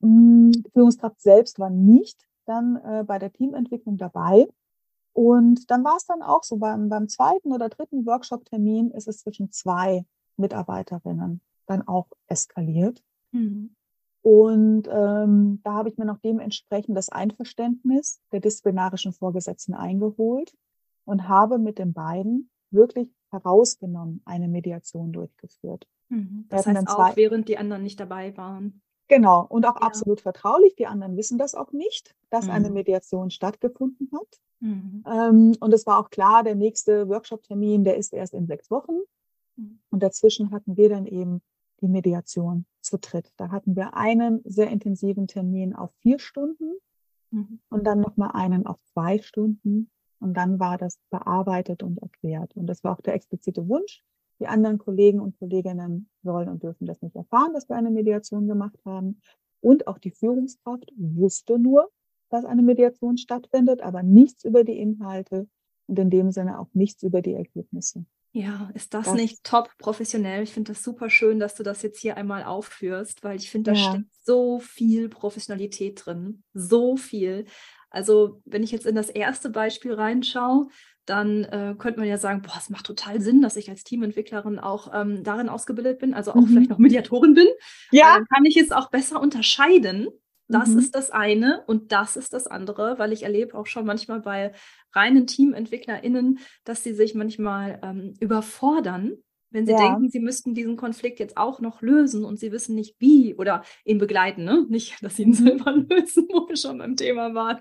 Hm, 0.00 0.52
die 0.52 0.70
Führungskraft 0.70 1.20
selbst 1.20 1.58
war 1.58 1.70
nicht 1.70 2.28
dann 2.44 2.76
äh, 2.76 3.02
bei 3.04 3.18
der 3.18 3.32
Teamentwicklung 3.32 3.96
dabei. 3.96 4.46
Und 5.12 5.70
dann 5.70 5.82
war 5.82 5.96
es 5.96 6.06
dann 6.06 6.22
auch 6.22 6.44
so, 6.44 6.58
beim, 6.58 6.88
beim 6.88 7.08
zweiten 7.08 7.52
oder 7.52 7.68
dritten 7.68 8.06
Workshop-Termin 8.06 8.92
ist 8.92 9.08
es 9.08 9.18
zwischen 9.18 9.50
zwei 9.50 10.04
Mitarbeiterinnen 10.36 11.40
dann 11.66 11.86
auch 11.86 12.08
eskaliert. 12.28 13.02
Mhm. 13.32 13.74
Und 14.22 14.88
ähm, 14.90 15.60
da 15.62 15.74
habe 15.74 15.88
ich 15.88 15.98
mir 15.98 16.04
noch 16.04 16.18
dementsprechend 16.18 16.96
das 16.96 17.08
Einverständnis 17.08 18.20
der 18.32 18.40
disziplinarischen 18.40 19.12
Vorgesetzten 19.12 19.74
eingeholt 19.74 20.52
und 21.04 21.28
habe 21.28 21.58
mit 21.58 21.78
den 21.78 21.92
beiden 21.92 22.50
wirklich 22.70 23.08
herausgenommen 23.30 24.22
eine 24.24 24.48
Mediation 24.48 25.12
durchgeführt. 25.12 25.86
Mhm. 26.08 26.46
Das 26.48 26.66
heißt 26.66 26.88
auch, 26.88 27.16
während 27.16 27.48
die 27.48 27.58
anderen 27.58 27.82
nicht 27.82 28.00
dabei 28.00 28.36
waren. 28.36 28.82
Genau, 29.08 29.46
und 29.48 29.64
auch 29.66 29.76
ja. 29.76 29.82
absolut 29.82 30.20
vertraulich. 30.20 30.74
Die 30.74 30.86
anderen 30.86 31.16
wissen 31.16 31.38
das 31.38 31.54
auch 31.54 31.72
nicht, 31.72 32.14
dass 32.30 32.46
mhm. 32.46 32.50
eine 32.50 32.70
Mediation 32.70 33.30
stattgefunden 33.30 34.10
hat. 34.12 34.40
Mhm. 34.60 35.04
Ähm, 35.06 35.56
und 35.60 35.72
es 35.72 35.86
war 35.86 35.98
auch 35.98 36.10
klar, 36.10 36.42
der 36.42 36.56
nächste 36.56 37.08
Workshop-Termin, 37.08 37.84
der 37.84 37.96
ist 37.96 38.12
erst 38.12 38.34
in 38.34 38.46
sechs 38.46 38.70
Wochen. 38.70 38.96
Mhm. 39.56 39.78
Und 39.90 40.02
dazwischen 40.02 40.50
hatten 40.50 40.76
wir 40.76 40.88
dann 40.88 41.06
eben 41.06 41.40
die 41.80 41.88
Mediation 41.88 42.66
zu 42.80 42.98
dritt. 42.98 43.32
Da 43.36 43.50
hatten 43.50 43.76
wir 43.76 43.96
einen 43.96 44.40
sehr 44.44 44.70
intensiven 44.70 45.26
Termin 45.26 45.74
auf 45.74 45.90
vier 46.00 46.18
Stunden 46.18 46.72
mhm. 47.30 47.60
und 47.68 47.86
dann 47.86 48.00
nochmal 48.00 48.30
einen 48.34 48.66
auf 48.66 48.82
zwei 48.84 49.18
Stunden. 49.18 49.90
Und 50.18 50.34
dann 50.34 50.58
war 50.58 50.78
das 50.78 50.98
bearbeitet 51.10 51.82
und 51.82 51.98
erklärt. 51.98 52.56
Und 52.56 52.66
das 52.66 52.82
war 52.82 52.96
auch 52.96 53.02
der 53.02 53.14
explizite 53.14 53.68
Wunsch. 53.68 54.02
Die 54.40 54.46
anderen 54.46 54.78
Kollegen 54.78 55.20
und 55.20 55.38
Kolleginnen 55.38 56.08
sollen 56.22 56.48
und 56.48 56.62
dürfen 56.62 56.86
das 56.86 57.00
nicht 57.02 57.16
erfahren, 57.16 57.52
dass 57.54 57.68
wir 57.68 57.76
eine 57.76 57.90
Mediation 57.90 58.46
gemacht 58.46 58.78
haben. 58.84 59.20
Und 59.60 59.86
auch 59.86 59.98
die 59.98 60.10
Führungskraft 60.10 60.92
wusste 60.96 61.58
nur, 61.58 61.90
dass 62.28 62.44
eine 62.44 62.62
Mediation 62.62 63.18
stattfindet, 63.18 63.82
aber 63.82 64.02
nichts 64.02 64.44
über 64.44 64.64
die 64.64 64.78
Inhalte 64.78 65.48
und 65.86 65.98
in 65.98 66.10
dem 66.10 66.30
Sinne 66.30 66.58
auch 66.58 66.68
nichts 66.72 67.02
über 67.02 67.22
die 67.22 67.34
Ergebnisse. 67.34 68.04
Ja, 68.36 68.68
ist 68.74 68.92
das, 68.92 69.06
das 69.06 69.14
nicht 69.14 69.42
top 69.44 69.70
professionell? 69.78 70.42
Ich 70.42 70.52
finde 70.52 70.72
das 70.72 70.82
super 70.82 71.08
schön, 71.08 71.38
dass 71.38 71.54
du 71.54 71.62
das 71.62 71.80
jetzt 71.80 71.98
hier 72.00 72.18
einmal 72.18 72.44
aufführst, 72.44 73.24
weil 73.24 73.36
ich 73.36 73.50
finde, 73.50 73.70
da 73.70 73.78
ja. 73.78 73.88
steckt 73.88 74.10
so 74.24 74.60
viel 74.60 75.08
Professionalität 75.08 76.02
drin. 76.04 76.42
So 76.52 76.98
viel. 76.98 77.46
Also, 77.88 78.42
wenn 78.44 78.62
ich 78.62 78.72
jetzt 78.72 78.84
in 78.84 78.94
das 78.94 79.08
erste 79.08 79.48
Beispiel 79.48 79.94
reinschaue, 79.94 80.68
dann 81.06 81.44
äh, 81.44 81.76
könnte 81.78 81.98
man 81.98 82.10
ja 82.10 82.18
sagen, 82.18 82.42
boah, 82.42 82.58
es 82.58 82.68
macht 82.68 82.84
total 82.84 83.22
Sinn, 83.22 83.40
dass 83.40 83.56
ich 83.56 83.70
als 83.70 83.84
Teamentwicklerin 83.84 84.58
auch 84.58 84.92
ähm, 84.92 85.24
darin 85.24 85.48
ausgebildet 85.48 85.98
bin, 85.98 86.12
also 86.12 86.32
auch 86.32 86.34
mhm. 86.42 86.48
vielleicht 86.48 86.70
noch 86.70 86.78
Mediatorin 86.78 87.32
bin. 87.32 87.48
Ja. 87.90 88.16
Dann 88.16 88.26
kann 88.26 88.44
ich 88.44 88.58
es 88.58 88.70
auch 88.70 88.90
besser 88.90 89.18
unterscheiden, 89.18 90.08
das 90.48 90.70
mhm. 90.70 90.78
ist 90.78 90.94
das 90.94 91.10
eine 91.10 91.64
und 91.66 91.92
das 91.92 92.16
ist 92.16 92.32
das 92.32 92.46
andere, 92.46 92.98
weil 92.98 93.12
ich 93.12 93.24
erlebe 93.24 93.56
auch 93.56 93.66
schon 93.66 93.86
manchmal 93.86 94.20
bei 94.20 94.52
reinen 94.92 95.26
TeamentwicklerInnen, 95.26 96.38
dass 96.64 96.84
sie 96.84 96.94
sich 96.94 97.14
manchmal 97.14 97.80
ähm, 97.82 98.14
überfordern, 98.20 99.18
wenn 99.50 99.64
sie 99.64 99.72
ja. 99.72 99.78
denken, 99.78 100.10
sie 100.10 100.20
müssten 100.20 100.54
diesen 100.54 100.76
Konflikt 100.76 101.18
jetzt 101.20 101.36
auch 101.36 101.60
noch 101.60 101.80
lösen 101.80 102.24
und 102.24 102.38
sie 102.38 102.52
wissen 102.52 102.74
nicht 102.74 102.96
wie 102.98 103.34
oder 103.36 103.62
ihn 103.84 103.98
begleiten, 103.98 104.44
ne? 104.44 104.66
Nicht, 104.68 105.02
dass 105.02 105.16
sie 105.16 105.22
ihn 105.22 105.32
selber 105.34 105.72
lösen, 105.72 106.28
wo 106.30 106.48
wir 106.48 106.56
schon 106.56 106.78
beim 106.78 106.96
Thema 106.96 107.32
waren. 107.34 107.60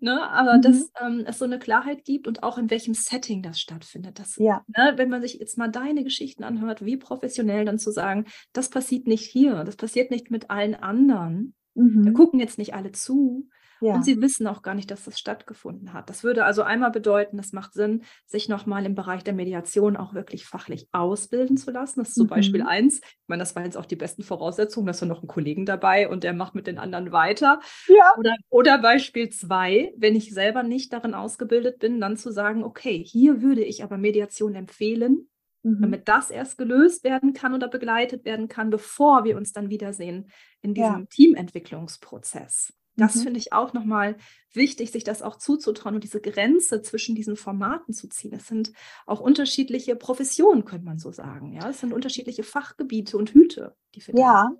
Ne? 0.00 0.22
Aber 0.30 0.58
mhm. 0.58 0.62
dass 0.62 0.90
ähm, 1.00 1.24
es 1.26 1.38
so 1.38 1.44
eine 1.44 1.58
Klarheit 1.58 2.04
gibt 2.04 2.28
und 2.28 2.42
auch 2.42 2.58
in 2.58 2.70
welchem 2.70 2.94
Setting 2.94 3.42
das 3.42 3.58
stattfindet. 3.60 4.18
Das, 4.18 4.36
ja. 4.36 4.64
ne, 4.68 4.92
wenn 4.96 5.08
man 5.08 5.22
sich 5.22 5.34
jetzt 5.34 5.58
mal 5.58 5.68
deine 5.68 6.04
Geschichten 6.04 6.44
anhört, 6.44 6.84
wie 6.84 6.96
professionell 6.96 7.64
dann 7.64 7.78
zu 7.78 7.90
sagen, 7.90 8.26
das 8.52 8.68
passiert 8.68 9.06
nicht 9.06 9.24
hier, 9.24 9.64
das 9.64 9.76
passiert 9.76 10.10
nicht 10.10 10.30
mit 10.30 10.50
allen 10.50 10.74
anderen, 10.74 11.54
Mhm. 11.74 12.04
Da 12.04 12.12
gucken 12.12 12.40
jetzt 12.40 12.58
nicht 12.58 12.74
alle 12.74 12.92
zu. 12.92 13.48
Ja. 13.80 13.94
Und 13.94 14.04
sie 14.04 14.20
wissen 14.20 14.46
auch 14.46 14.62
gar 14.62 14.74
nicht, 14.74 14.90
dass 14.90 15.04
das 15.04 15.18
stattgefunden 15.18 15.92
hat. 15.94 16.10
Das 16.10 16.22
würde 16.22 16.44
also 16.44 16.62
einmal 16.62 16.90
bedeuten, 16.90 17.38
es 17.38 17.52
macht 17.52 17.72
Sinn, 17.72 18.02
sich 18.26 18.48
nochmal 18.48 18.84
im 18.84 18.94
Bereich 18.94 19.24
der 19.24 19.32
Mediation 19.32 19.96
auch 19.96 20.12
wirklich 20.12 20.44
fachlich 20.44 20.88
ausbilden 20.92 21.56
zu 21.56 21.70
lassen. 21.70 22.00
Das 22.00 22.10
ist 22.10 22.16
so 22.16 22.24
mhm. 22.24 22.28
Beispiel 22.28 22.62
eins. 22.62 22.98
Ich 22.98 23.28
meine, 23.28 23.40
das 23.40 23.56
waren 23.56 23.64
jetzt 23.64 23.76
auch 23.76 23.86
die 23.86 23.96
besten 23.96 24.22
Voraussetzungen, 24.22 24.86
dass 24.86 25.00
wir 25.00 25.08
noch 25.08 25.20
einen 25.20 25.28
Kollegen 25.28 25.64
dabei 25.64 26.08
und 26.08 26.24
der 26.24 26.34
macht 26.34 26.54
mit 26.54 26.66
den 26.66 26.78
anderen 26.78 27.10
weiter. 27.10 27.60
Ja. 27.88 28.12
Oder, 28.18 28.34
oder 28.50 28.78
Beispiel 28.78 29.30
zwei, 29.30 29.94
wenn 29.96 30.14
ich 30.14 30.34
selber 30.34 30.62
nicht 30.62 30.92
darin 30.92 31.14
ausgebildet 31.14 31.78
bin, 31.78 32.00
dann 32.00 32.18
zu 32.18 32.32
sagen, 32.32 32.64
okay, 32.64 33.02
hier 33.02 33.40
würde 33.40 33.64
ich 33.64 33.82
aber 33.82 33.96
Mediation 33.96 34.54
empfehlen, 34.54 35.30
mhm. 35.62 35.82
damit 35.82 36.08
das 36.08 36.30
erst 36.30 36.58
gelöst 36.58 37.04
werden 37.04 37.32
kann 37.32 37.54
oder 37.54 37.68
begleitet 37.68 38.24
werden 38.24 38.48
kann, 38.48 38.70
bevor 38.70 39.24
wir 39.24 39.36
uns 39.36 39.52
dann 39.52 39.70
wiedersehen 39.70 40.30
in 40.62 40.74
diesem 40.74 41.00
ja. 41.00 41.06
Teamentwicklungsprozess. 41.10 42.72
Das 42.96 43.14
mhm. 43.16 43.20
finde 43.20 43.38
ich 43.38 43.52
auch 43.52 43.72
nochmal 43.72 44.16
wichtig, 44.52 44.90
sich 44.90 45.04
das 45.04 45.22
auch 45.22 45.36
zuzutrauen 45.36 45.94
und 45.94 46.04
diese 46.04 46.20
Grenze 46.20 46.82
zwischen 46.82 47.14
diesen 47.14 47.36
Formaten 47.36 47.94
zu 47.94 48.08
ziehen. 48.08 48.34
Es 48.34 48.46
sind 48.46 48.72
auch 49.06 49.20
unterschiedliche 49.20 49.96
Professionen, 49.96 50.64
könnte 50.64 50.84
man 50.84 50.98
so 50.98 51.10
sagen. 51.12 51.52
Ja, 51.52 51.68
es 51.70 51.80
sind 51.80 51.92
unterschiedliche 51.92 52.42
Fachgebiete 52.42 53.16
und 53.16 53.30
Hüte, 53.30 53.74
die 53.94 54.00
für 54.00 54.16
Ja, 54.16 54.50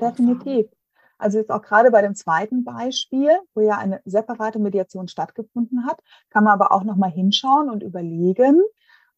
definitiv. 0.00 0.66
Also 1.18 1.38
jetzt 1.38 1.50
auch 1.50 1.60
gerade 1.60 1.90
bei 1.90 2.00
dem 2.00 2.14
zweiten 2.14 2.64
Beispiel, 2.64 3.30
wo 3.54 3.60
ja 3.60 3.76
eine 3.76 4.00
separate 4.06 4.58
Mediation 4.58 5.06
stattgefunden 5.06 5.84
hat, 5.84 6.00
kann 6.30 6.44
man 6.44 6.54
aber 6.54 6.72
auch 6.72 6.82
nochmal 6.82 7.10
hinschauen 7.10 7.68
und 7.68 7.82
überlegen, 7.82 8.62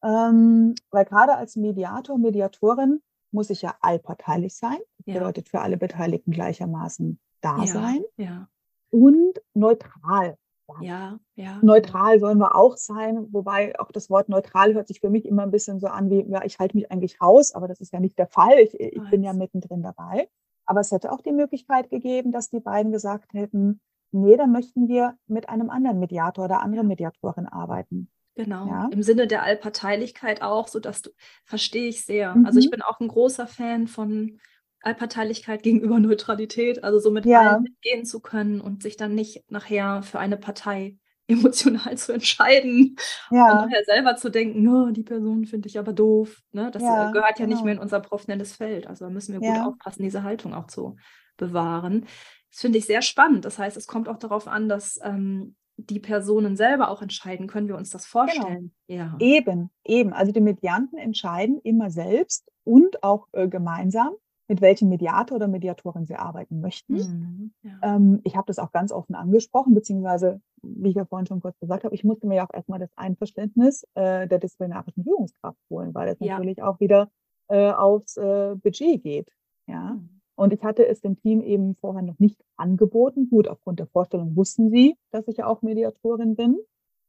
ähm, 0.02 0.74
weil 0.90 1.04
gerade 1.04 1.36
als 1.36 1.56
Mediator, 1.56 2.18
Mediatorin 2.18 3.00
muss 3.30 3.50
ich 3.50 3.62
ja 3.62 3.74
allparteilich 3.80 4.54
sein. 4.54 4.78
Das 4.98 5.06
ja. 5.06 5.14
bedeutet 5.14 5.48
für 5.48 5.60
alle 5.60 5.76
Beteiligten 5.76 6.32
gleichermaßen 6.32 7.18
da 7.40 7.58
ja, 7.58 7.66
sein. 7.66 8.02
Ja. 8.16 8.48
Und 8.90 9.40
neutral. 9.54 10.36
Ja, 10.80 11.18
ja. 11.34 11.58
Neutral 11.62 12.18
sollen 12.18 12.38
wir 12.38 12.56
auch 12.56 12.76
sein, 12.76 13.26
wobei 13.32 13.78
auch 13.78 13.92
das 13.92 14.08
Wort 14.08 14.28
neutral 14.28 14.74
hört 14.74 14.88
sich 14.88 15.00
für 15.00 15.10
mich 15.10 15.26
immer 15.26 15.42
ein 15.42 15.50
bisschen 15.50 15.80
so 15.80 15.86
an 15.88 16.08
wie, 16.08 16.22
ja, 16.30 16.44
ich 16.44 16.58
halte 16.58 16.76
mich 16.76 16.90
eigentlich 16.90 17.20
raus, 17.20 17.52
aber 17.52 17.68
das 17.68 17.80
ist 17.80 17.92
ja 17.92 18.00
nicht 18.00 18.18
der 18.18 18.26
Fall. 18.26 18.58
Ich, 18.58 18.78
ich 18.78 19.10
bin 19.10 19.22
ja 19.22 19.32
mittendrin 19.32 19.82
dabei. 19.82 20.28
Aber 20.64 20.80
es 20.80 20.92
hätte 20.92 21.12
auch 21.12 21.20
die 21.20 21.32
Möglichkeit 21.32 21.90
gegeben, 21.90 22.32
dass 22.32 22.48
die 22.48 22.60
beiden 22.60 22.92
gesagt 22.92 23.34
hätten, 23.34 23.80
nee, 24.12 24.36
dann 24.36 24.52
möchten 24.52 24.88
wir 24.88 25.16
mit 25.26 25.48
einem 25.48 25.70
anderen 25.70 25.98
Mediator 25.98 26.44
oder 26.44 26.60
anderen 26.60 26.86
Mediatorin 26.86 27.46
arbeiten. 27.46 28.08
Genau, 28.34 28.66
ja. 28.66 28.88
im 28.90 29.02
Sinne 29.02 29.26
der 29.26 29.42
Allparteilichkeit 29.42 30.40
auch, 30.40 30.66
so 30.66 30.80
dass 30.80 31.02
du, 31.02 31.10
verstehe 31.44 31.88
ich 31.88 32.04
sehr. 32.04 32.34
Mhm. 32.34 32.46
Also 32.46 32.58
ich 32.58 32.66
mhm. 32.66 32.70
bin 32.70 32.82
auch 32.82 32.98
ein 32.98 33.08
großer 33.08 33.46
Fan 33.46 33.86
von 33.88 34.40
Allparteilichkeit 34.80 35.62
gegenüber 35.62 36.00
Neutralität, 36.00 36.82
also 36.82 36.98
so 36.98 37.10
mit 37.10 37.26
ja. 37.26 37.40
allen 37.40 37.62
mitgehen 37.62 38.04
zu 38.04 38.20
können 38.20 38.60
und 38.60 38.82
sich 38.82 38.96
dann 38.96 39.14
nicht 39.14 39.50
nachher 39.50 40.02
für 40.02 40.18
eine 40.18 40.36
Partei 40.36 40.96
emotional 41.28 41.96
zu 41.96 42.12
entscheiden 42.12 42.96
ja. 43.30 43.52
und 43.52 43.70
nachher 43.70 43.84
selber 43.84 44.16
zu 44.16 44.30
denken, 44.30 44.66
oh, 44.66 44.90
die 44.90 45.04
Person 45.04 45.46
finde 45.46 45.68
ich 45.68 45.78
aber 45.78 45.92
doof. 45.92 46.42
Ne? 46.50 46.70
Das 46.72 46.82
ja, 46.82 47.10
gehört 47.10 47.38
ja 47.38 47.46
genau. 47.46 47.56
nicht 47.56 47.64
mehr 47.64 47.74
in 47.74 47.80
unser 47.80 48.00
professionelles 48.00 48.54
Feld. 48.54 48.86
Also 48.86 49.04
da 49.04 49.10
müssen 49.10 49.32
wir 49.32 49.40
gut 49.40 49.66
aufpassen, 49.66 50.02
diese 50.02 50.24
Haltung 50.24 50.52
auch 50.52 50.66
zu 50.66 50.96
bewahren. 51.36 52.06
Das 52.50 52.60
finde 52.60 52.78
ich 52.78 52.86
sehr 52.86 53.02
spannend. 53.02 53.44
Das 53.44 53.58
heißt, 53.58 53.76
es 53.76 53.86
kommt 53.86 54.08
auch 54.08 54.18
darauf 54.18 54.48
an, 54.48 54.68
dass 54.68 54.98
ähm, 55.02 55.54
die 55.90 56.00
Personen 56.00 56.56
selber 56.56 56.90
auch 56.90 57.02
entscheiden, 57.02 57.46
können 57.46 57.68
wir 57.68 57.76
uns 57.76 57.90
das 57.90 58.10
genau. 58.10 58.26
vorstellen? 58.26 58.72
Genau. 58.88 59.02
Ja. 59.02 59.16
Eben, 59.18 59.70
eben. 59.84 60.12
Also 60.12 60.32
die 60.32 60.40
Medianten 60.40 60.98
entscheiden 60.98 61.58
immer 61.62 61.90
selbst 61.90 62.50
und 62.64 63.02
auch 63.02 63.28
äh, 63.32 63.48
gemeinsam, 63.48 64.12
mit 64.48 64.60
welchem 64.60 64.88
Mediator 64.88 65.36
oder 65.36 65.48
Mediatorin 65.48 66.04
sie 66.04 66.16
arbeiten 66.16 66.60
möchten. 66.60 66.94
Mhm, 66.94 67.52
ja. 67.62 67.78
ähm, 67.82 68.20
ich 68.24 68.36
habe 68.36 68.46
das 68.46 68.58
auch 68.58 68.72
ganz 68.72 68.92
offen 68.92 69.14
angesprochen, 69.14 69.74
beziehungsweise, 69.74 70.40
wie 70.62 70.90
ich 70.90 70.96
ja 70.96 71.04
vorhin 71.04 71.26
schon 71.26 71.40
kurz 71.40 71.58
gesagt 71.58 71.84
habe, 71.84 71.94
ich 71.94 72.04
musste 72.04 72.26
mir 72.26 72.36
ja 72.36 72.46
auch 72.46 72.54
erstmal 72.54 72.78
das 72.78 72.90
Einverständnis 72.96 73.84
äh, 73.94 74.28
der 74.28 74.38
disziplinarischen 74.38 75.04
Führungskraft 75.04 75.58
holen, 75.70 75.94
weil 75.94 76.08
das 76.08 76.16
ja. 76.20 76.34
natürlich 76.34 76.62
auch 76.62 76.80
wieder 76.80 77.10
äh, 77.48 77.70
aufs 77.70 78.16
äh, 78.16 78.54
Budget 78.56 79.02
geht. 79.02 79.30
Ja. 79.66 79.94
Mhm. 79.94 80.21
Und 80.34 80.52
ich 80.52 80.62
hatte 80.64 80.86
es 80.86 81.00
dem 81.00 81.16
Team 81.16 81.42
eben 81.42 81.76
vorher 81.76 82.02
noch 82.02 82.18
nicht 82.18 82.42
angeboten. 82.56 83.28
Gut, 83.28 83.48
aufgrund 83.48 83.78
der 83.78 83.86
Vorstellung 83.86 84.34
wussten 84.36 84.70
sie, 84.70 84.96
dass 85.10 85.28
ich 85.28 85.38
ja 85.38 85.46
auch 85.46 85.62
Mediatorin 85.62 86.36
bin. 86.36 86.58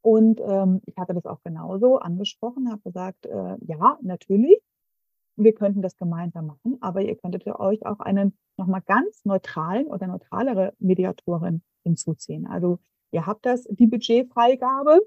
Und 0.02 0.40
ähm, 0.46 0.82
ich 0.84 0.96
hatte 0.98 1.14
das 1.14 1.24
auch 1.24 1.42
genauso 1.42 1.98
angesprochen, 1.98 2.70
habe 2.70 2.82
gesagt, 2.82 3.24
äh, 3.24 3.56
ja, 3.64 3.98
natürlich, 4.02 4.60
wir 5.36 5.54
könnten 5.54 5.80
das 5.80 5.96
gemeinsam 5.96 6.46
machen, 6.46 6.76
aber 6.80 7.00
ihr 7.00 7.16
könntet 7.16 7.46
euch 7.46 7.86
auch 7.86 8.00
einen 8.00 8.36
nochmal 8.56 8.82
ganz 8.82 9.24
neutralen 9.24 9.86
oder 9.86 10.06
neutralere 10.06 10.74
Mediatorin 10.78 11.62
hinzuziehen. 11.82 12.46
Also 12.46 12.78
ihr 13.12 13.26
habt 13.26 13.46
das, 13.46 13.64
die 13.64 13.86
Budgetfreigabe, 13.86 15.00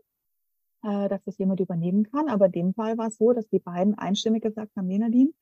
äh, 0.83 1.09
dass 1.09 1.23
das 1.23 1.37
jemand 1.37 1.59
übernehmen 1.59 2.03
kann. 2.03 2.27
Aber 2.27 2.47
in 2.47 2.51
dem 2.51 2.73
Fall 2.73 2.97
war 2.97 3.07
es 3.07 3.17
so, 3.17 3.33
dass 3.33 3.47
die 3.49 3.59
beiden 3.59 3.97
einstimmig 3.97 4.43
gesagt 4.43 4.75
haben, 4.75 4.87
Menadin, 4.87 5.33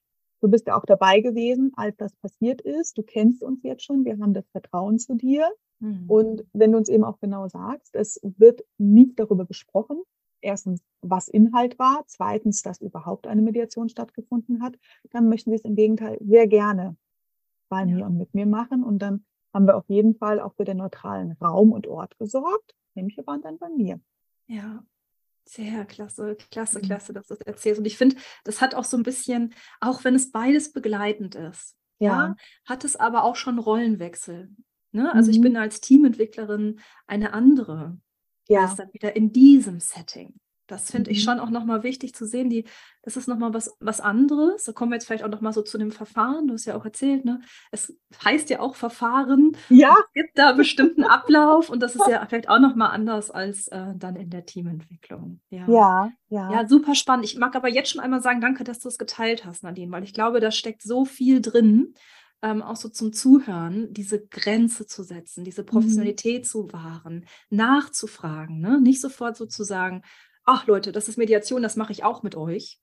Du 0.46 0.52
bist 0.52 0.68
ja 0.68 0.78
auch 0.78 0.86
dabei 0.86 1.22
gewesen, 1.22 1.72
als 1.76 1.98
das 1.98 2.14
passiert 2.18 2.62
ist. 2.62 3.00
Du 3.00 3.02
kennst 3.02 3.42
uns 3.42 3.64
jetzt 3.64 3.84
schon. 3.84 4.06
Wir 4.06 4.20
haben 4.20 4.36
das 4.36 4.48
Vertrauen 4.52 5.00
zu 5.00 5.16
dir. 5.16 5.52
Mhm. 5.80 6.06
Und 6.08 6.46
wenn 6.54 6.72
du 6.72 6.78
uns 6.78 6.88
eben 6.88 7.04
auch 7.04 7.20
genau 7.20 7.48
sagst, 7.48 7.96
es 7.96 8.20
wird 8.22 8.64
nicht 8.78 9.20
darüber 9.20 9.48
gesprochen, 9.48 10.04
erstens, 10.42 10.84
was 11.02 11.30
Inhalt 11.30 11.80
war, 11.80 12.04
zweitens, 12.06 12.62
dass 12.62 12.80
überhaupt 12.80 13.26
eine 13.26 13.42
Mediation 13.42 13.90
stattgefunden 13.90 14.62
hat, 14.62 14.78
dann 15.10 15.30
möchten 15.30 15.50
wir 15.50 15.56
es 15.56 15.66
im 15.66 15.74
Gegenteil 15.74 16.20
sehr 16.22 16.46
gerne 16.46 16.96
bei 17.68 17.80
ja. 17.80 17.86
mir 17.88 18.06
und 18.06 18.16
mit 18.16 18.36
mir 18.36 18.46
machen. 18.46 18.84
Und 18.84 19.00
dann 19.00 19.26
haben 19.52 19.66
wir 19.66 19.76
auf 19.76 19.90
jeden 19.90 20.14
Fall 20.14 20.40
auch 20.40 20.54
für 20.54 20.64
den 20.64 20.78
neutralen 20.78 21.32
Raum 21.42 21.72
und 21.72 21.88
Ort 21.88 22.20
gesorgt. 22.20 22.76
Nämlich 22.94 23.18
wir 23.18 23.26
waren 23.26 23.42
dann 23.42 23.58
bei 23.58 23.70
mir. 23.70 24.00
Ja, 24.46 24.84
sehr 25.48 25.86
klasse, 25.86 26.38
klasse, 26.52 26.80
mhm. 26.80 26.84
klasse, 26.84 27.14
dass 27.14 27.28
du 27.28 27.36
das 27.36 27.42
erzählst. 27.42 27.80
Und 27.80 27.86
ich 27.86 27.98
finde, 27.98 28.16
das 28.44 28.62
hat 28.62 28.76
auch 28.76 28.84
so 28.84 28.98
ein 28.98 29.04
bisschen, 29.04 29.54
auch 29.80 30.04
wenn 30.04 30.16
es 30.16 30.32
beides 30.32 30.72
begleitend 30.72 31.36
ist, 31.36 31.76
ja, 32.00 32.28
ja 32.28 32.36
hat 32.66 32.84
es 32.84 32.96
aber 32.96 33.24
auch 33.24 33.36
schon 33.36 33.60
Rollenwechsel. 33.60 34.50
Ne? 34.92 35.14
Also 35.14 35.30
mhm. 35.30 35.36
ich 35.36 35.42
bin 35.42 35.58
als 35.58 35.82
Teamentwicklerin 35.82 36.80
eine 37.08 37.34
andere, 37.34 37.98
ja. 38.48 38.62
als 38.62 38.76
dann 38.76 38.94
wieder 38.94 39.16
in 39.16 39.32
diesem 39.32 39.80
Setting. 39.80 40.34
Das 40.68 40.90
finde 40.90 41.12
ich 41.12 41.20
mhm. 41.20 41.24
schon 41.24 41.40
auch 41.40 41.50
nochmal 41.50 41.84
wichtig 41.84 42.16
zu 42.16 42.26
sehen. 42.26 42.50
Die, 42.50 42.66
das 43.04 43.18
ist 43.18 43.28
nochmal 43.28 43.54
was, 43.54 43.76
was 43.80 44.02
anderes. 44.02 44.64
Da 44.64 44.72
kommen 44.72 44.92
wir 44.92 44.96
jetzt 44.96 45.06
vielleicht 45.06 45.24
auch 45.24 45.30
nochmal 45.30 45.54
so 45.54 45.62
zu 45.62 45.78
dem 45.78 45.92
Verfahren. 45.92 46.48
Du 46.48 46.54
hast 46.54 46.66
ja 46.66 46.76
auch 46.76 46.86
erzählt, 46.86 47.24
ne? 47.24 47.42
Es 47.72 47.96
heißt 48.24 48.50
ja 48.50 48.60
auch 48.60 48.76
Verfahren. 48.76 49.56
Ja. 49.70 49.96
Es 50.00 50.14
gibt 50.14 50.38
da 50.38 50.54
bestimmten 50.54 51.04
Ablauf 51.04 51.70
und 51.70 51.82
das 51.82 51.96
ist 51.96 52.08
ja 52.08 52.26
vielleicht 52.26 52.50
auch 52.50 52.60
nochmal 52.60 52.92
anders 52.92 53.30
als 53.30 53.68
äh, 53.68 53.94
dann 53.96 54.16
in 54.16 54.30
der 54.30 54.46
Teamentwicklung. 54.46 55.40
Ja. 55.50 55.66
ja, 55.68 56.12
ja. 56.30 56.52
Ja, 56.52 56.68
super 56.68 56.96
spannend. 56.96 57.26
Ich 57.26 57.38
mag 57.38 57.56
aber 57.56 57.70
jetzt 57.70 57.92
schon 57.92 58.02
einmal 58.02 58.22
sagen, 58.22 58.42
danke, 58.42 58.64
dass 58.64 58.80
du 58.80 58.88
es 58.88 58.98
geteilt 58.98 59.46
hast, 59.46 59.64
Nadine, 59.64 59.92
weil 59.92 60.04
ich 60.04 60.14
glaube, 60.14 60.40
da 60.40 60.52
steckt 60.52 60.82
so 60.82 61.06
viel 61.06 61.42
drin. 61.42 61.94
Ähm, 62.42 62.62
auch 62.62 62.76
so 62.76 62.90
zum 62.90 63.14
Zuhören, 63.14 63.92
diese 63.94 64.24
Grenze 64.28 64.86
zu 64.86 65.04
setzen, 65.04 65.44
diese 65.46 65.62
mhm. 65.64 65.68
Professionalität 65.68 66.44
mhm. 66.44 66.48
zu 66.48 66.74
wahren, 66.74 67.26
nachzufragen, 67.50 68.60
ne? 68.60 68.80
nicht 68.80 69.02
sofort 69.02 69.38
so 69.38 69.46
zu 69.46 69.64
sagen, 69.64 70.04
ach 70.46 70.68
Leute, 70.68 70.92
das 70.92 71.08
ist 71.08 71.18
Mediation, 71.18 71.62
das 71.62 71.76
mache 71.76 71.92
ich 71.92 72.04
auch 72.04 72.24
mit 72.24 72.36
euch, 72.36 72.80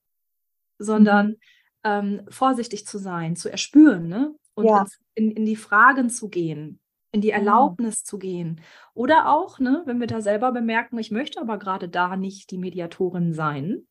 sondern 0.78 1.28
mhm. 1.28 1.36
ähm, 1.84 2.22
vorsichtig 2.28 2.86
zu 2.86 2.98
sein, 2.98 3.36
zu 3.36 3.50
erspüren 3.50 4.08
ne? 4.08 4.34
und 4.54 4.66
ja. 4.66 4.84
in, 5.14 5.30
in, 5.30 5.44
die 5.44 5.56
Fragen 5.56 6.10
zu 6.10 6.28
gehen, 6.28 6.80
in 7.12 7.20
die 7.20 7.30
Erlaubnis 7.30 8.02
mhm. 8.02 8.06
zu 8.06 8.18
gehen. 8.18 8.60
Oder 8.94 9.30
auch, 9.30 9.58
ne, 9.58 9.82
wenn 9.86 10.00
wir 10.00 10.06
da 10.06 10.20
selber 10.20 10.52
bemerken, 10.52 10.98
ich 10.98 11.10
möchte 11.10 11.40
aber 11.40 11.58
gerade 11.58 11.88
da 11.88 12.16
nicht 12.16 12.50
die 12.50 12.58
Mediatorin 12.58 13.32
sein, 13.32 13.86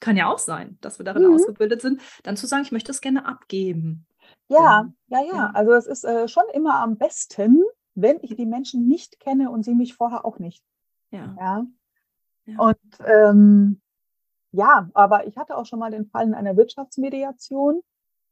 kann 0.00 0.16
ja 0.16 0.30
auch 0.30 0.38
sein, 0.38 0.78
dass 0.80 0.98
wir 0.98 1.04
darin 1.04 1.26
mhm. 1.26 1.34
ausgebildet 1.34 1.80
sind, 1.80 2.00
dann 2.22 2.36
zu 2.36 2.46
sagen, 2.46 2.62
ich 2.62 2.72
möchte 2.72 2.92
es 2.92 3.00
gerne 3.00 3.26
abgeben. 3.26 4.06
Ja, 4.48 4.88
ja, 5.08 5.20
ja. 5.20 5.26
ja. 5.32 5.50
Also 5.54 5.72
es 5.72 5.86
ist 5.86 6.04
äh, 6.04 6.28
schon 6.28 6.44
immer 6.52 6.80
am 6.80 6.96
besten, 6.96 7.62
wenn 7.94 8.18
ich 8.22 8.36
die 8.36 8.46
Menschen 8.46 8.86
nicht 8.86 9.18
kenne 9.20 9.50
und 9.50 9.64
sie 9.64 9.74
mich 9.74 9.94
vorher 9.94 10.24
auch 10.24 10.38
nicht. 10.38 10.62
Ja. 11.10 11.34
ja? 11.38 11.66
Und 12.46 12.78
ähm, 13.04 13.80
ja, 14.52 14.88
aber 14.94 15.26
ich 15.26 15.36
hatte 15.36 15.56
auch 15.56 15.66
schon 15.66 15.78
mal 15.78 15.90
den 15.90 16.06
Fall 16.06 16.26
in 16.26 16.34
einer 16.34 16.56
Wirtschaftsmediation. 16.56 17.82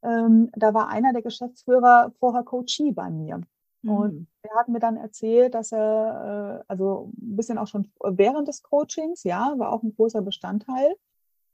Ähm, 0.02 0.50
da 0.54 0.72
war 0.74 0.88
einer 0.88 1.12
der 1.12 1.22
Geschäftsführer 1.22 2.12
vorher 2.18 2.42
Coachie 2.44 2.92
bei 2.92 3.10
mir. 3.10 3.40
Mhm. 3.82 3.90
Und 3.90 4.26
er 4.42 4.56
hat 4.56 4.68
mir 4.68 4.80
dann 4.80 4.96
erzählt, 4.96 5.54
dass 5.54 5.72
er, 5.72 6.62
äh, 6.62 6.64
also 6.68 7.10
ein 7.20 7.36
bisschen 7.36 7.58
auch 7.58 7.66
schon 7.66 7.90
während 8.02 8.48
des 8.48 8.62
Coachings, 8.62 9.24
ja, 9.24 9.54
war 9.58 9.72
auch 9.72 9.82
ein 9.82 9.94
großer 9.94 10.22
Bestandteil, 10.22 10.94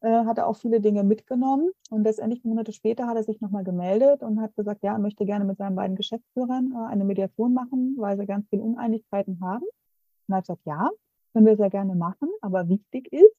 äh, 0.01 0.25
hat 0.25 0.39
er 0.39 0.47
auch 0.47 0.57
viele 0.57 0.81
Dinge 0.81 1.05
mitgenommen. 1.05 1.71
Und 1.91 2.05
letztendlich 2.05 2.45
Monate 2.45 2.73
später 2.73 3.07
hat 3.07 3.17
er 3.17 3.25
sich 3.25 3.41
nochmal 3.41 3.65
gemeldet 3.65 4.23
und 4.23 4.41
hat 4.41 4.55
gesagt, 4.57 4.83
ja, 4.83 4.93
er 4.95 4.99
möchte 4.99 5.27
gerne 5.27 5.45
mit 5.45 5.59
seinen 5.59 5.77
beiden 5.77 5.97
Geschäftsführern 5.97 6.73
äh, 6.75 6.91
eine 6.91 7.05
Mediation 7.05 7.55
machen, 7.55 7.97
weil 7.99 8.17
sie 8.17 8.27
ganz 8.27 8.49
viele 8.49 8.63
Uneinigkeiten 8.63 9.41
haben. 9.41 9.65
Und 9.65 10.35
er 10.35 10.37
hat 10.37 10.45
gesagt, 10.45 10.67
ja, 10.67 10.91
können 11.33 11.47
wir 11.47 11.57
sehr 11.57 11.71
gerne 11.71 11.95
machen, 11.95 12.29
aber 12.41 12.69
wichtig 12.69 13.13
ist, 13.13 13.37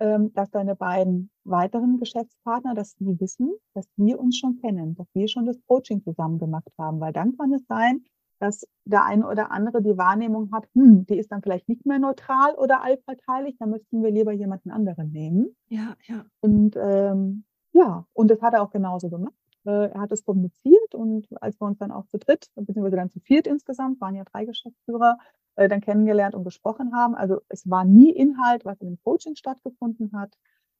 ähm, 0.00 0.32
dass 0.34 0.50
deine 0.50 0.76
beiden 0.76 1.30
weiteren 1.44 1.98
Geschäftspartner, 1.98 2.74
dass 2.74 2.94
die 2.96 3.18
wissen, 3.20 3.52
dass 3.74 3.88
wir 3.96 4.18
uns 4.20 4.36
schon 4.36 4.60
kennen, 4.60 4.94
dass 4.94 5.08
wir 5.14 5.28
schon 5.28 5.46
das 5.46 5.58
Coaching 5.66 6.02
zusammen 6.02 6.38
gemacht 6.38 6.70
haben, 6.78 7.00
weil 7.00 7.12
dann 7.12 7.36
kann 7.36 7.52
es 7.52 7.66
sein, 7.66 8.04
dass 8.38 8.66
der 8.84 9.04
eine 9.04 9.26
oder 9.26 9.50
andere 9.50 9.82
die 9.82 9.98
Wahrnehmung 9.98 10.52
hat, 10.52 10.68
hm, 10.74 11.06
die 11.06 11.18
ist 11.18 11.32
dann 11.32 11.42
vielleicht 11.42 11.68
nicht 11.68 11.84
mehr 11.86 11.98
neutral 11.98 12.54
oder 12.54 12.84
allparteilich, 12.84 13.56
dann 13.58 13.70
müssten 13.70 14.02
wir 14.02 14.10
lieber 14.10 14.32
jemanden 14.32 14.70
anderen 14.70 15.10
nehmen. 15.10 15.56
Ja, 15.68 15.96
ja. 16.06 16.24
Und 16.40 16.76
ähm, 16.76 17.44
ja, 17.72 18.06
und 18.12 18.30
das 18.30 18.40
hat 18.40 18.54
er 18.54 18.62
auch 18.62 18.70
genauso 18.70 19.08
gemacht. 19.10 19.34
Äh, 19.66 19.90
er 19.90 20.00
hat 20.00 20.12
es 20.12 20.24
kommuniziert 20.24 20.94
und 20.94 21.26
als 21.42 21.60
wir 21.60 21.66
uns 21.66 21.78
dann 21.78 21.90
auch 21.90 22.06
zu 22.06 22.18
dritt, 22.18 22.46
beziehungsweise 22.54 22.96
dann 22.96 23.10
zu 23.10 23.20
viert 23.20 23.46
insgesamt, 23.46 24.00
waren 24.00 24.14
ja 24.14 24.24
drei 24.24 24.44
Geschäftsführer, 24.44 25.18
äh, 25.58 25.68
dann 25.68 25.80
kennengelernt 25.80 26.34
und 26.34 26.44
gesprochen 26.44 26.94
haben. 26.94 27.14
Also 27.14 27.40
es 27.48 27.68
war 27.68 27.84
nie 27.84 28.10
Inhalt, 28.10 28.64
was 28.64 28.80
in 28.80 28.88
dem 28.88 28.98
Coaching 29.02 29.34
stattgefunden 29.34 30.12
hat. 30.12 30.32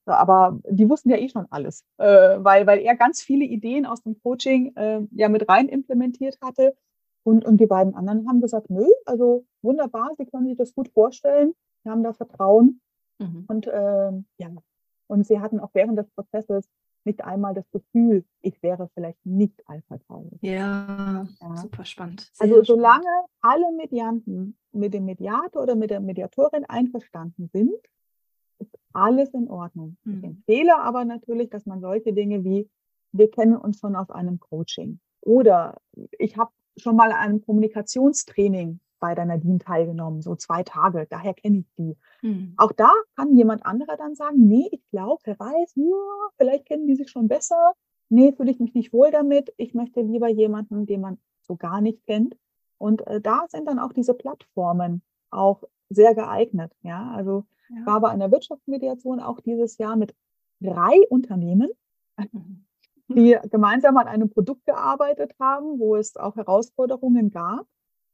Aber 0.06 0.58
die 0.70 0.88
wussten 0.88 1.10
ja 1.10 1.18
eh 1.18 1.28
schon 1.28 1.46
alles, 1.50 1.84
äh, 1.98 2.06
weil, 2.38 2.66
weil 2.66 2.78
er 2.78 2.96
ganz 2.96 3.20
viele 3.20 3.44
Ideen 3.44 3.84
aus 3.84 4.02
dem 4.02 4.18
Coaching 4.22 4.74
äh, 4.76 5.00
ja 5.10 5.28
mit 5.28 5.48
rein 5.48 5.68
implementiert 5.68 6.38
hatte. 6.40 6.74
Und, 7.24 7.44
und 7.44 7.58
die 7.58 7.66
beiden 7.66 7.94
anderen 7.94 8.26
haben 8.26 8.40
gesagt, 8.40 8.70
nö, 8.70 8.86
also 9.04 9.44
wunderbar, 9.60 10.12
sie 10.16 10.24
können 10.24 10.46
sich 10.46 10.56
das 10.56 10.74
gut 10.74 10.88
vorstellen, 10.88 11.52
sie 11.82 11.90
haben 11.90 12.02
da 12.02 12.14
Vertrauen. 12.14 12.80
Mhm. 13.18 13.44
Und 13.48 13.66
äh, 13.66 14.12
ja, 14.38 14.48
und 15.08 15.26
sie 15.26 15.40
hatten 15.40 15.60
auch 15.60 15.70
während 15.74 15.98
des 15.98 16.08
Prozesses 16.10 16.68
nicht 17.05 17.24
einmal 17.24 17.55
das 17.55 17.70
Gefühl, 17.70 18.24
ich 18.42 18.62
wäre 18.62 18.88
vielleicht 18.94 19.24
nicht 19.24 19.62
alpha-taulich. 19.66 20.40
Ja, 20.42 21.26
ja, 21.40 21.57
super 21.57 21.84
spannend. 21.84 22.30
Sehr 22.32 22.49
also 22.49 22.62
solange 22.62 23.03
spannend. 23.03 23.28
alle 23.40 23.76
Medianten 23.76 24.57
mit 24.72 24.94
dem 24.94 25.05
Mediator 25.07 25.62
oder 25.62 25.74
mit 25.74 25.90
der 25.90 26.01
Mediatorin 26.01 26.64
einverstanden 26.64 27.49
sind, 27.53 27.74
ist 28.59 28.76
alles 28.92 29.32
in 29.34 29.49
Ordnung. 29.49 29.96
Mhm. 30.05 30.18
Ich 30.18 30.24
empfehle 30.24 30.78
aber 30.78 31.05
natürlich, 31.05 31.51
dass 31.51 31.66
man 31.66 31.80
solche 31.80 32.12
Dinge 32.12 32.44
wie, 32.44 32.68
wir 33.12 33.30
kennen 33.30 33.57
uns 33.57 33.78
schon 33.78 33.96
aus 33.96 34.11
einem 34.11 34.38
Coaching 34.38 35.01
oder 35.20 35.80
ich 36.18 36.36
habe 36.36 36.51
schon 36.76 36.96
mal 36.96 37.12
einem 37.12 37.40
Kommunikationstraining 37.44 38.80
bei 38.99 39.14
der 39.14 39.24
Nadine 39.24 39.59
teilgenommen, 39.59 40.22
so 40.22 40.34
zwei 40.36 40.62
Tage, 40.62 41.07
daher 41.09 41.34
kenne 41.34 41.59
ich 41.59 41.72
die. 41.76 41.96
Mhm. 42.22 42.55
Auch 42.57 42.72
da 42.72 42.92
kann 43.16 43.36
jemand 43.36 43.64
anderer 43.64 43.96
dann 43.96 44.14
sagen, 44.14 44.46
nee, 44.46 44.68
ich 44.72 44.82
glaube, 44.90 45.20
wer 45.24 45.38
weiß, 45.38 45.76
nur, 45.76 46.30
vielleicht 46.36 46.66
kennen 46.66 46.86
die 46.86 46.96
sich 46.96 47.11
schon 47.11 47.28
besser. 47.28 47.72
Nee, 48.09 48.32
fühle 48.32 48.51
ich 48.51 48.61
mich 48.61 48.74
nicht 48.74 48.92
wohl 48.92 49.11
damit. 49.11 49.53
Ich 49.57 49.74
möchte 49.74 50.01
lieber 50.01 50.28
jemanden, 50.28 50.86
den 50.86 51.01
man 51.01 51.18
so 51.42 51.57
gar 51.57 51.80
nicht 51.80 52.05
kennt. 52.07 52.36
Und 52.78 53.07
äh, 53.07 53.20
da 53.20 53.46
sind 53.49 53.66
dann 53.66 53.78
auch 53.78 53.92
diese 53.92 54.14
Plattformen 54.14 55.03
auch 55.30 55.64
sehr 55.90 56.14
geeignet. 56.14 56.72
Ja, 56.82 57.12
also 57.14 57.44
ja. 57.68 57.86
war 57.86 58.01
bei 58.01 58.09
einer 58.09 58.30
Wirtschaftsmediation 58.30 59.20
auch 59.20 59.40
dieses 59.40 59.78
Jahr 59.78 59.96
mit 59.96 60.14
drei 60.61 61.01
Unternehmen, 61.09 61.68
mhm. 62.16 62.64
die 63.09 63.36
gemeinsam 63.51 63.96
an 63.96 64.09
einem 64.09 64.30
Produkt 64.30 64.64
gearbeitet 64.66 65.34
haben, 65.38 65.78
wo 65.78 65.96
es 65.96 66.16
auch 66.16 66.36
Herausforderungen 66.36 67.30
gab. 67.30 67.66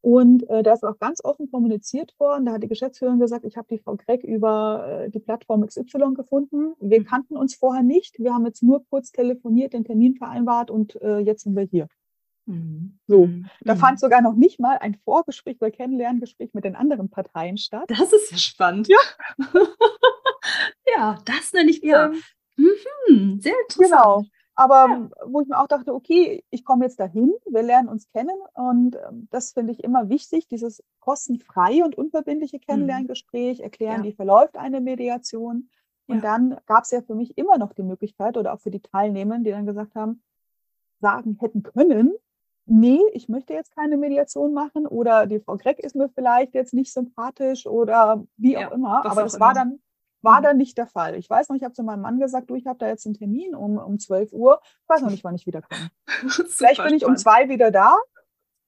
Und 0.04 0.46
äh, 0.50 0.62
da 0.62 0.74
ist 0.74 0.84
auch 0.84 0.98
ganz 0.98 1.24
offen 1.24 1.50
kommuniziert 1.50 2.14
worden. 2.18 2.44
Da 2.44 2.52
hat 2.52 2.62
die 2.62 2.68
Geschäftsführerin 2.68 3.20
gesagt, 3.20 3.46
ich 3.46 3.56
habe 3.56 3.68
die 3.70 3.78
Frau 3.78 3.96
Gregg 3.96 4.22
über 4.22 5.04
äh, 5.06 5.10
die 5.10 5.18
Plattform 5.18 5.66
XY 5.66 6.12
gefunden. 6.14 6.74
Wir 6.78 7.00
mhm. 7.00 7.06
kannten 7.06 7.38
uns 7.38 7.54
vorher 7.54 7.82
nicht. 7.82 8.18
Wir 8.18 8.34
haben 8.34 8.44
jetzt 8.44 8.62
nur 8.62 8.84
kurz 8.90 9.12
telefoniert, 9.12 9.72
den 9.72 9.86
Termin 9.86 10.14
vereinbart 10.14 10.70
und 10.70 11.00
äh, 11.00 11.20
jetzt 11.20 11.44
sind 11.44 11.56
wir 11.56 11.62
hier. 11.62 11.88
Mhm. 12.44 12.98
So, 13.06 13.28
mhm. 13.28 13.48
da 13.62 13.76
fand 13.76 13.98
sogar 13.98 14.20
noch 14.20 14.34
nicht 14.34 14.60
mal 14.60 14.76
ein 14.76 14.94
Vorgespräch 15.06 15.56
oder 15.62 15.70
Kennenlerngespräch 15.70 16.50
mit 16.52 16.64
den 16.64 16.76
anderen 16.76 17.08
Parteien 17.08 17.56
statt. 17.56 17.84
Das 17.88 18.12
ist 18.12 18.30
ja 18.30 18.36
spannend. 18.36 18.88
Ja, 18.88 18.98
ja 20.98 21.18
das 21.24 21.54
nenne 21.54 21.70
ich 21.70 21.80
ja. 21.82 22.12
Mhm. 22.58 23.40
Sehr 23.40 23.54
interessant. 23.62 23.90
Genau. 23.90 24.24
Aber 24.56 24.88
ja. 24.88 25.10
wo 25.26 25.40
ich 25.40 25.48
mir 25.48 25.58
auch 25.58 25.66
dachte, 25.66 25.94
okay, 25.94 26.44
ich 26.50 26.64
komme 26.64 26.84
jetzt 26.84 27.00
dahin, 27.00 27.32
wir 27.46 27.62
lernen 27.62 27.88
uns 27.88 28.08
kennen 28.08 28.36
und 28.54 28.96
ähm, 28.96 29.26
das 29.30 29.52
finde 29.52 29.72
ich 29.72 29.82
immer 29.82 30.08
wichtig, 30.08 30.46
dieses 30.46 30.82
kostenfreie 31.00 31.84
und 31.84 31.96
unverbindliche 31.96 32.58
mhm. 32.58 32.60
Kennenlerngespräch, 32.60 33.60
erklären, 33.60 34.04
ja. 34.04 34.10
wie 34.10 34.12
verläuft 34.12 34.56
eine 34.56 34.80
Mediation. 34.80 35.70
Und 36.06 36.16
ja. 36.16 36.20
dann 36.20 36.56
gab 36.66 36.84
es 36.84 36.90
ja 36.90 37.02
für 37.02 37.14
mich 37.14 37.36
immer 37.36 37.58
noch 37.58 37.72
die 37.72 37.82
Möglichkeit 37.82 38.36
oder 38.36 38.52
auch 38.52 38.60
für 38.60 38.70
die 38.70 38.82
Teilnehmer, 38.82 39.38
die 39.38 39.50
dann 39.50 39.66
gesagt 39.66 39.94
haben, 39.94 40.22
sagen 41.00 41.36
hätten 41.40 41.62
können, 41.62 42.12
nee, 42.66 43.00
ich 43.12 43.28
möchte 43.28 43.54
jetzt 43.54 43.74
keine 43.74 43.96
Mediation 43.96 44.54
machen 44.54 44.86
oder 44.86 45.26
die 45.26 45.40
Frau 45.40 45.56
Gregg 45.56 45.82
ist 45.82 45.96
mir 45.96 46.08
vielleicht 46.08 46.54
jetzt 46.54 46.74
nicht 46.74 46.92
sympathisch 46.92 47.66
oder 47.66 48.24
wie 48.36 48.56
auch 48.56 48.70
immer. 48.72 49.04
Aber 49.04 49.22
das 49.22 49.40
war 49.40 49.54
dann 49.54 49.80
war 50.24 50.42
dann 50.42 50.56
nicht 50.56 50.76
der 50.78 50.86
Fall. 50.86 51.14
Ich 51.16 51.28
weiß 51.28 51.48
noch, 51.48 51.56
ich 51.56 51.62
habe 51.62 51.74
zu 51.74 51.82
meinem 51.82 52.00
Mann 52.00 52.18
gesagt, 52.18 52.50
du, 52.50 52.54
ich 52.54 52.66
habe 52.66 52.78
da 52.78 52.88
jetzt 52.88 53.06
einen 53.06 53.14
Termin 53.14 53.54
um, 53.54 53.78
um 53.78 53.98
12 53.98 54.32
Uhr. 54.32 54.60
Ich 54.64 54.88
weiß 54.88 55.02
noch 55.02 55.10
nicht, 55.10 55.24
wann 55.24 55.34
ich 55.34 55.46
wiederkomme. 55.46 55.90
Vielleicht 56.48 56.82
bin 56.82 56.94
ich 56.94 57.04
um 57.04 57.16
zwei 57.16 57.48
wieder 57.48 57.70
da. 57.70 57.96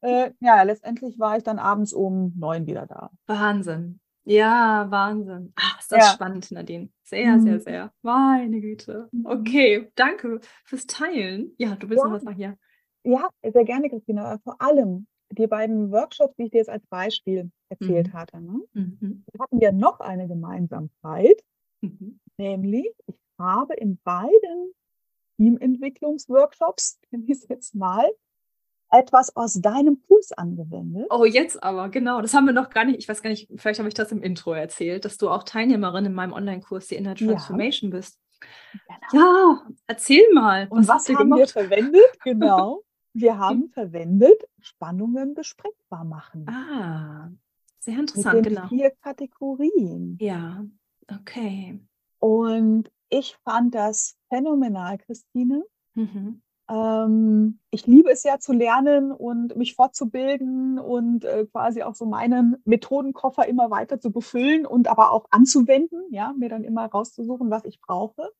Äh, 0.02 0.32
ja, 0.40 0.62
letztendlich 0.62 1.18
war 1.18 1.36
ich 1.36 1.42
dann 1.42 1.58
abends 1.58 1.92
um 1.92 2.32
neun 2.36 2.66
wieder 2.66 2.86
da. 2.86 3.10
Wahnsinn. 3.26 4.00
Ja, 4.24 4.86
Wahnsinn. 4.90 5.52
Ach, 5.56 5.80
ist 5.80 5.92
das 5.92 6.04
ja. 6.04 6.12
spannend, 6.12 6.50
Nadine. 6.50 6.90
Sehr, 7.04 7.36
mhm. 7.36 7.40
sehr, 7.42 7.60
sehr. 7.60 7.92
Meine 8.02 8.60
Güte. 8.60 9.08
Mhm. 9.12 9.26
Okay, 9.26 9.90
danke 9.94 10.40
fürs 10.64 10.86
Teilen. 10.86 11.54
Ja, 11.58 11.76
du 11.76 11.88
willst 11.88 12.02
ja. 12.02 12.08
noch 12.08 12.16
was 12.16 12.22
sagen, 12.24 12.40
ja. 12.40 12.54
Ja, 13.04 13.28
sehr 13.42 13.64
gerne, 13.64 13.88
Christina. 13.88 14.38
Vor 14.38 14.60
allem 14.60 15.06
die 15.30 15.46
beiden 15.46 15.92
Workshops, 15.92 16.34
die 16.36 16.44
ich 16.44 16.50
dir 16.50 16.58
jetzt 16.58 16.70
als 16.70 16.84
Beispiel 16.86 17.50
erzählt 17.68 18.08
mhm. 18.08 18.12
hatte, 18.12 18.40
ne? 18.40 18.60
Mhm. 18.72 19.24
hatten 19.38 19.60
wir 19.60 19.72
noch 19.72 20.00
eine 20.00 20.28
Gemeinsamkeit, 20.28 21.42
mhm. 21.80 22.20
nämlich 22.36 22.92
ich 23.06 23.16
habe 23.38 23.74
in 23.74 23.98
beiden 24.02 24.72
Teamentwicklungsworkshops, 25.36 26.98
nenne 27.10 27.24
ich 27.24 27.30
es 27.30 27.48
jetzt 27.48 27.74
mal, 27.74 28.08
etwas 28.90 29.34
aus 29.34 29.54
deinem 29.54 30.00
Kurs 30.06 30.32
angewendet. 30.32 31.06
Oh, 31.10 31.24
jetzt 31.24 31.62
aber, 31.62 31.88
genau. 31.88 32.20
Das 32.20 32.34
haben 32.34 32.46
wir 32.46 32.52
noch 32.52 32.70
gar 32.70 32.84
nicht, 32.84 32.98
ich 32.98 33.08
weiß 33.08 33.20
gar 33.20 33.30
nicht, 33.30 33.50
vielleicht 33.56 33.80
habe 33.80 33.88
ich 33.88 33.94
das 33.94 34.12
im 34.12 34.22
Intro 34.22 34.52
erzählt, 34.52 35.04
dass 35.04 35.18
du 35.18 35.28
auch 35.28 35.42
Teilnehmerin 35.42 36.06
in 36.06 36.14
meinem 36.14 36.32
Online-Kurs, 36.32 36.86
die 36.86 36.94
Inner 36.94 37.16
Transformation 37.16 37.90
ja. 37.90 37.96
bist. 37.96 38.20
Genau. 39.10 39.24
Ja, 39.24 39.66
erzähl 39.86 40.32
mal. 40.32 40.68
Und 40.70 40.86
was, 40.86 41.08
was 41.08 41.16
haben 41.16 41.30
wir 41.30 41.48
verwendet? 41.48 42.02
Genau. 42.24 42.82
Wir 43.12 43.38
haben 43.38 43.70
verwendet 43.70 44.42
Spannungen 44.60 45.34
besprechbar 45.34 46.04
machen. 46.04 46.46
Ah, 46.50 47.30
sehr 47.86 47.98
interessant, 47.98 48.36
mit 48.36 48.46
den 48.46 48.54
genau. 48.54 48.68
Vier 48.68 48.90
Kategorien. 49.02 50.18
Ja, 50.20 50.64
okay. 51.10 51.80
Und 52.18 52.90
ich 53.08 53.36
fand 53.44 53.74
das 53.74 54.16
phänomenal, 54.28 54.98
Christine. 54.98 55.64
Mhm. 55.94 56.42
Ähm, 56.68 57.60
ich 57.70 57.86
liebe 57.86 58.10
es 58.10 58.24
ja 58.24 58.38
zu 58.38 58.52
lernen 58.52 59.12
und 59.12 59.56
mich 59.56 59.74
fortzubilden 59.74 60.78
und 60.78 61.24
äh, 61.24 61.46
quasi 61.46 61.82
auch 61.82 61.94
so 61.94 62.06
meinen 62.06 62.56
Methodenkoffer 62.64 63.46
immer 63.46 63.70
weiter 63.70 64.00
zu 64.00 64.10
befüllen 64.10 64.66
und 64.66 64.88
aber 64.88 65.12
auch 65.12 65.26
anzuwenden, 65.30 66.02
ja, 66.10 66.34
mir 66.36 66.48
dann 66.48 66.64
immer 66.64 66.86
rauszusuchen, 66.86 67.50
was 67.50 67.64
ich 67.64 67.80
brauche. 67.80 68.30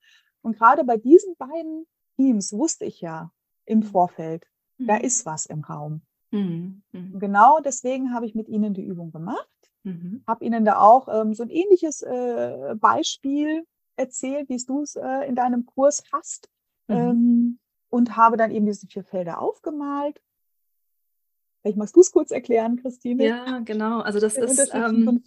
Und 0.43 0.59
gerade 0.59 0.85
bei 0.85 0.97
diesen 0.97 1.37
beiden 1.37 1.87
Teams 2.17 2.53
wusste 2.53 2.85
ich 2.85 3.01
ja 3.01 3.31
im 3.65 3.79
mhm. 3.79 3.85
Vorfeld, 3.85 4.47
Mhm. 4.79 4.87
Da 4.87 4.97
ist 4.97 5.27
was 5.27 5.47
im 5.47 5.63
Raum. 5.63 6.03
Mhm. 6.37 6.83
Mhm. 6.93 7.19
Genau 7.19 7.59
deswegen 7.61 8.13
habe 8.15 8.27
ich 8.27 8.35
mit 8.35 8.49
Ihnen 8.49 8.75
die 8.75 8.85
Übung 8.85 9.11
gemacht, 9.11 9.49
mhm. 9.85 10.23
habe 10.27 10.45
Ihnen 10.45 10.65
da 10.65 10.81
auch 10.81 11.09
ähm, 11.09 11.35
so 11.35 11.43
ein 11.43 11.51
ähnliches 11.51 12.03
äh, 12.03 12.75
Beispiel 12.77 13.67
erzählt, 13.97 14.49
wie 14.49 14.63
du 14.65 14.83
es 14.83 14.97
äh, 14.97 15.27
in 15.27 15.35
deinem 15.35 15.67
Kurs 15.67 16.03
hast. 16.13 16.49
Mhm. 16.89 16.97
Ähm, 16.97 17.59
und 17.89 18.17
habe 18.17 18.37
dann 18.37 18.51
eben 18.51 18.67
diese 18.67 18.87
vier 18.87 19.05
Felder 19.05 19.41
aufgemalt 19.41 20.21
Vielleicht 21.67 21.79
magst 21.79 21.97
du 21.97 22.01
es 22.01 22.13
kurz 22.13 22.31
erklären, 22.31 22.77
Christine. 22.81 23.27
Ja, 23.27 23.59
genau. 23.65 23.99
Also 23.99 24.21
das 24.21 24.37
ist 24.37 24.71
ähm, 24.73 25.21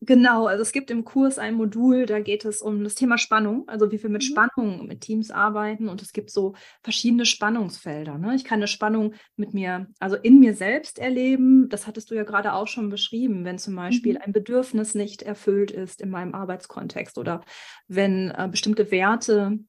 genau. 0.00 0.46
Also 0.46 0.62
es 0.62 0.72
gibt 0.72 0.90
im 0.90 1.04
Kurs 1.04 1.38
ein 1.38 1.54
Modul, 1.54 2.04
da 2.04 2.18
geht 2.18 2.44
es 2.44 2.62
um 2.62 2.82
das 2.82 2.96
Thema 2.96 3.16
Spannung, 3.16 3.68
also 3.68 3.92
wie 3.92 4.02
wir 4.02 4.10
mit 4.10 4.22
mhm. 4.22 4.26
Spannung 4.26 4.86
mit 4.88 5.02
Teams 5.02 5.30
arbeiten. 5.30 5.88
Und 5.88 6.02
es 6.02 6.12
gibt 6.12 6.30
so 6.30 6.56
verschiedene 6.82 7.24
Spannungsfelder. 7.24 8.18
Ne? 8.18 8.34
Ich 8.34 8.42
kann 8.42 8.58
eine 8.58 8.66
Spannung 8.66 9.14
mit 9.36 9.54
mir, 9.54 9.86
also 10.00 10.16
in 10.16 10.40
mir 10.40 10.54
selbst 10.54 10.98
erleben. 10.98 11.68
Das 11.68 11.86
hattest 11.86 12.10
du 12.10 12.16
ja 12.16 12.24
gerade 12.24 12.54
auch 12.54 12.66
schon 12.66 12.88
beschrieben, 12.88 13.44
wenn 13.44 13.58
zum 13.58 13.76
Beispiel 13.76 14.14
mhm. 14.14 14.22
ein 14.22 14.32
Bedürfnis 14.32 14.96
nicht 14.96 15.22
erfüllt 15.22 15.70
ist 15.70 16.00
in 16.00 16.10
meinem 16.10 16.34
Arbeitskontext 16.34 17.18
oder 17.18 17.42
wenn 17.86 18.32
äh, 18.32 18.48
bestimmte 18.50 18.90
Werte 18.90 19.60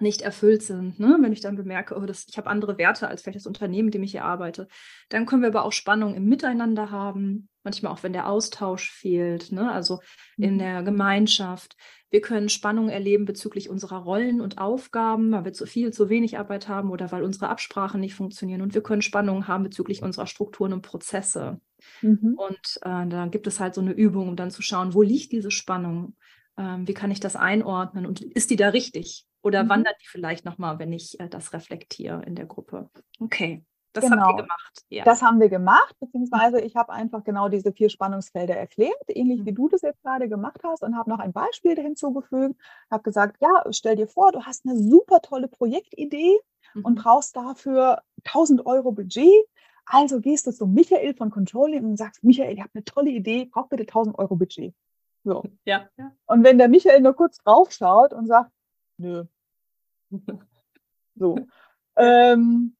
nicht 0.00 0.22
erfüllt 0.22 0.62
sind. 0.62 0.98
Ne? 0.98 1.18
Wenn 1.20 1.32
ich 1.32 1.40
dann 1.40 1.56
bemerke, 1.56 1.96
oh, 1.96 2.06
das, 2.06 2.26
ich 2.28 2.36
habe 2.36 2.48
andere 2.48 2.78
Werte 2.78 3.08
als 3.08 3.22
vielleicht 3.22 3.36
das 3.36 3.46
Unternehmen, 3.46 3.86
mit 3.86 3.94
dem 3.94 4.02
ich 4.02 4.12
hier 4.12 4.24
arbeite, 4.24 4.68
dann 5.08 5.26
können 5.26 5.42
wir 5.42 5.48
aber 5.48 5.64
auch 5.64 5.72
Spannung 5.72 6.14
im 6.14 6.26
Miteinander 6.26 6.90
haben. 6.90 7.48
Manchmal 7.62 7.92
auch, 7.92 8.02
wenn 8.02 8.12
der 8.12 8.28
Austausch 8.28 8.90
fehlt, 8.90 9.52
ne? 9.52 9.70
also 9.70 10.00
in 10.36 10.54
mhm. 10.54 10.58
der 10.58 10.82
Gemeinschaft. 10.82 11.76
Wir 12.10 12.20
können 12.20 12.48
Spannung 12.48 12.88
erleben 12.88 13.24
bezüglich 13.24 13.70
unserer 13.70 13.98
Rollen 13.98 14.40
und 14.40 14.58
Aufgaben, 14.58 15.30
weil 15.30 15.44
wir 15.44 15.52
zu 15.52 15.66
viel, 15.66 15.92
zu 15.92 16.08
wenig 16.08 16.38
Arbeit 16.38 16.66
haben 16.66 16.90
oder 16.90 17.12
weil 17.12 17.22
unsere 17.22 17.48
Absprachen 17.48 18.00
nicht 18.00 18.14
funktionieren. 18.14 18.62
Und 18.62 18.74
wir 18.74 18.82
können 18.82 19.02
Spannung 19.02 19.46
haben 19.46 19.62
bezüglich 19.62 20.02
unserer 20.02 20.26
Strukturen 20.26 20.72
und 20.72 20.82
Prozesse. 20.82 21.60
Mhm. 22.02 22.34
Und 22.36 22.78
äh, 22.82 23.06
da 23.06 23.26
gibt 23.30 23.46
es 23.46 23.60
halt 23.60 23.74
so 23.74 23.80
eine 23.80 23.92
Übung, 23.92 24.28
um 24.28 24.36
dann 24.36 24.50
zu 24.50 24.62
schauen, 24.62 24.94
wo 24.94 25.02
liegt 25.02 25.30
diese 25.32 25.52
Spannung? 25.52 26.16
Ähm, 26.56 26.88
wie 26.88 26.94
kann 26.94 27.10
ich 27.10 27.20
das 27.20 27.36
einordnen 27.36 28.06
und 28.06 28.20
ist 28.20 28.50
die 28.50 28.56
da 28.56 28.70
richtig? 28.70 29.26
Oder 29.42 29.64
mhm. 29.64 29.68
wandert 29.70 29.96
die 30.02 30.08
vielleicht 30.08 30.44
nochmal, 30.44 30.78
wenn 30.78 30.92
ich 30.92 31.18
äh, 31.20 31.28
das 31.28 31.52
reflektiere 31.52 32.22
in 32.24 32.34
der 32.34 32.46
Gruppe? 32.46 32.90
Okay. 33.20 33.64
Das 33.92 34.04
genau. 34.04 34.22
habt 34.22 34.38
ihr 34.38 34.42
gemacht. 34.42 34.84
Ja. 34.88 35.04
Das 35.04 35.22
haben 35.22 35.40
wir 35.40 35.48
gemacht, 35.48 35.96
beziehungsweise 35.98 36.60
ich 36.60 36.76
habe 36.76 36.92
einfach 36.92 37.24
genau 37.24 37.48
diese 37.48 37.72
vier 37.72 37.90
Spannungsfelder 37.90 38.56
erklärt, 38.56 38.94
ähnlich 39.08 39.44
wie 39.44 39.50
mhm. 39.50 39.56
du 39.56 39.68
das 39.68 39.82
jetzt 39.82 40.02
gerade 40.02 40.28
gemacht 40.28 40.60
hast 40.62 40.82
und 40.82 40.96
habe 40.96 41.10
noch 41.10 41.18
ein 41.18 41.32
Beispiel 41.32 41.74
hinzugefügt, 41.74 42.54
habe 42.90 43.02
gesagt, 43.02 43.38
ja, 43.40 43.64
stell 43.72 43.96
dir 43.96 44.06
vor, 44.06 44.30
du 44.30 44.44
hast 44.44 44.64
eine 44.64 44.78
super 44.78 45.20
tolle 45.22 45.48
Projektidee 45.48 46.38
mhm. 46.74 46.84
und 46.84 46.94
brauchst 46.96 47.36
dafür 47.36 48.02
1000 48.24 48.64
Euro 48.64 48.92
Budget. 48.92 49.46
Also 49.86 50.20
gehst 50.20 50.46
du 50.46 50.52
zu 50.52 50.66
Michael 50.66 51.14
von 51.14 51.30
Controlling 51.30 51.84
und 51.84 51.96
sagst, 51.96 52.22
Michael, 52.22 52.54
ich 52.54 52.60
habe 52.60 52.70
eine 52.74 52.84
tolle 52.84 53.10
Idee, 53.10 53.46
brauch 53.46 53.68
bitte 53.68 53.82
1000 53.82 54.16
Euro 54.18 54.36
Budget. 54.36 54.72
So. 55.24 55.42
Ja. 55.64 55.88
Und 56.26 56.44
wenn 56.44 56.58
der 56.58 56.68
Michael 56.68 57.00
nur 57.00 57.14
kurz 57.14 57.38
drauf 57.38 57.72
schaut 57.72 58.12
und 58.12 58.26
sagt, 58.26 58.52
nö. 59.00 59.24
so. 61.14 61.38
Ähm, 61.96 62.76